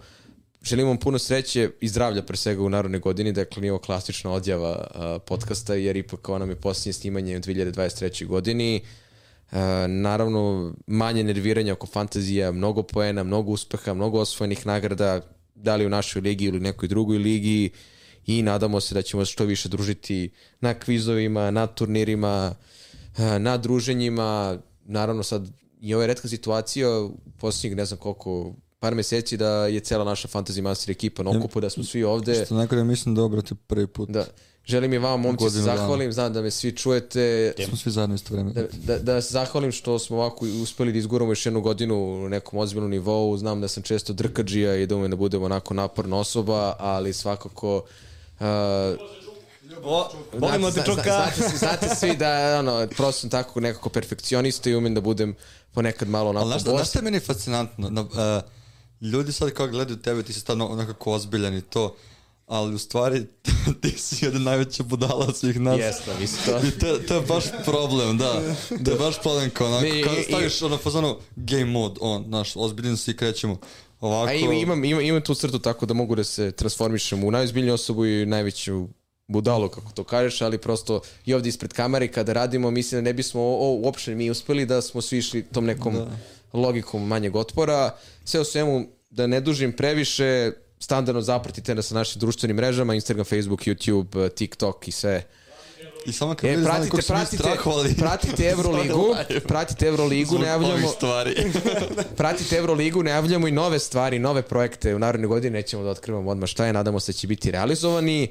[0.68, 4.32] Želim vam puno sreće i zdravlja pre svega u narodnoj godini, dakle nije ovo klasična
[4.32, 8.26] odjava a, podcasta, jer ipak kao nam je posljednje snimanje u 2023.
[8.26, 8.80] godini.
[9.50, 15.20] A, naravno, manje nerviranja oko fantazija, mnogo poena, mnogo uspeha, mnogo osvojenih nagrada,
[15.54, 17.70] da li u našoj ligi ili nekoj drugoj ligi
[18.26, 20.30] i nadamo se da ćemo što više družiti
[20.60, 22.54] na kvizovima, na turnirima,
[23.16, 24.58] a, na druženjima.
[24.84, 25.48] Naravno sad
[25.80, 30.28] i ovo je redka situacija posljednjih ne znam koliko par meseci da je cela naša
[30.28, 32.44] Fantasy Master ekipa na okupu, da smo svi ovde.
[32.44, 34.10] Što najgore mislim da obrate prvi put.
[34.10, 34.26] Da.
[34.64, 35.76] Želim i vama, momci, se Godinu dana.
[35.76, 38.52] zahvalim, znam da me svi čujete, Smo svi zajedno isto vreme.
[38.52, 42.28] da, da, da se zahvalim što smo ovako uspeli da izguramo još jednu godinu u
[42.28, 46.16] nekom ozbiljnom nivou, znam da sam često drkađija i da umem da budem onako naporna
[46.16, 47.76] osoba, ali svakako
[48.40, 48.46] uh,
[49.84, 51.02] O, volimo te čuka.
[51.02, 55.34] Znate, znate svi da ono, prosto sam tako nekako perfekcionista i umem da budem
[55.72, 57.90] ponekad malo onako Ali znaš, znaš šta je meni fascinantno?
[57.90, 58.08] Na, uh,
[59.00, 61.96] ljudi sad kao gledaju tebe, ti si stvarno nekako ozbiljan i to,
[62.46, 63.26] ali u stvari
[63.82, 65.78] ti si jedan najveća budala od svih nas.
[65.78, 66.66] Jeste, mislim to.
[66.66, 68.32] I to, to je baš problem, da.
[68.84, 72.96] To je baš problem kao onako, kada staviš ono fazonu game mode, on, znaš, ozbiljan
[72.96, 73.58] si i krećemo.
[74.00, 77.74] Ovako, A imam, imam, imam, tu crtu tako da mogu da se transformišem u najozbiljniju
[77.74, 78.88] osobu i najveću
[79.28, 83.12] budalu, kako to kažeš, ali prosto i ovdje ispred kamere kada radimo, mislim da ne
[83.12, 86.08] bismo o, o, uopšte mi uspeli da smo svi išli tom nekom da.
[86.52, 87.90] Logikom manjeg otpora.
[88.24, 93.24] Sve u svemu, da ne dužim previše, standardno zapratite nas na našim društvenim mrežama, Instagram,
[93.24, 95.22] Facebook, YouTube, TikTok i sve.
[96.06, 97.94] I samo kad E, ljudi znali pratite, kako pratite, strahovali.
[97.94, 99.16] pratite Euroligu,
[99.48, 101.34] pratite Euroligu, najavljamo, stvari.
[102.16, 106.48] pratite Euroligu, najavljamo i nove stvari, nove projekte u narednoj godini, nećemo da otkrivamo odmah
[106.48, 108.28] šta je, nadamo se da će biti realizovani.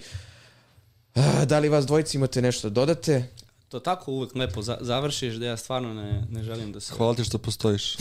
[1.15, 3.23] A, Da li vas dvojici imate nešto da dodate?
[3.69, 6.93] To tako uvek lepo za, završiš da ja stvarno ne, ne želim da se...
[6.93, 7.97] Hvala ti što postojiš.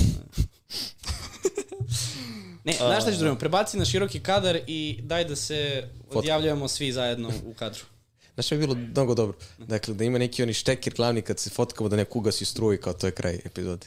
[2.65, 6.93] Ne, znaš šta ću drugom, prebaci na široki kadar i daj da se odjavljujemo svi
[6.93, 7.85] zajedno u kadru.
[8.35, 9.37] Znaš što je bilo mnogo dobro?
[9.59, 12.93] Dakle, da ima neki oni štekir glavni kad se fotkamo da neko ugasi struju kao
[12.93, 13.87] to je kraj epizode.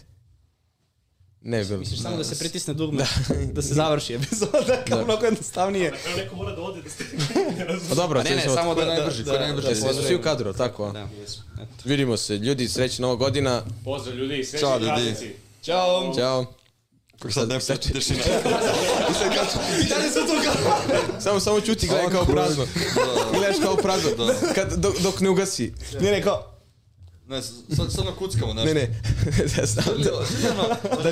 [1.42, 1.80] Ne bi bilo.
[1.80, 3.06] Misliš samo da se pritisne dugme,
[3.54, 5.92] da, se završi epizoda, kao mnogo jednostavnije.
[5.92, 7.04] Na kraju neko mora da ode da ste...
[7.58, 7.90] ne razumem.
[7.90, 9.62] Pa dobro, Ne, ne, samo da, da, najbrži, da, najbrži?
[9.64, 10.86] da, Jeste svi u kadru, tako?
[10.86, 10.92] a?
[10.92, 11.08] Da.
[11.56, 11.74] Eto.
[11.86, 12.38] Vidimo se.
[12.38, 13.62] Ljudi, srećna nova godina.
[13.86, 15.36] Pozdrav ljudi, srećni Ćao, ljudi.
[15.64, 16.14] Ćao!
[16.18, 16.46] Ćao.
[17.20, 18.20] Kako sad ne pratite šina.
[21.24, 22.66] Samo, samo čuti gledaj kao prazno.
[23.34, 24.10] Gledaš kao prazno.
[24.56, 25.74] Kad, dok, dok ne ugasi.
[26.02, 26.60] Ne, ne, kao,
[27.28, 28.66] Ne, sad, sad na kuckamo, znaš.
[28.66, 29.02] Ne, ne.
[29.58, 31.12] Da znam da- da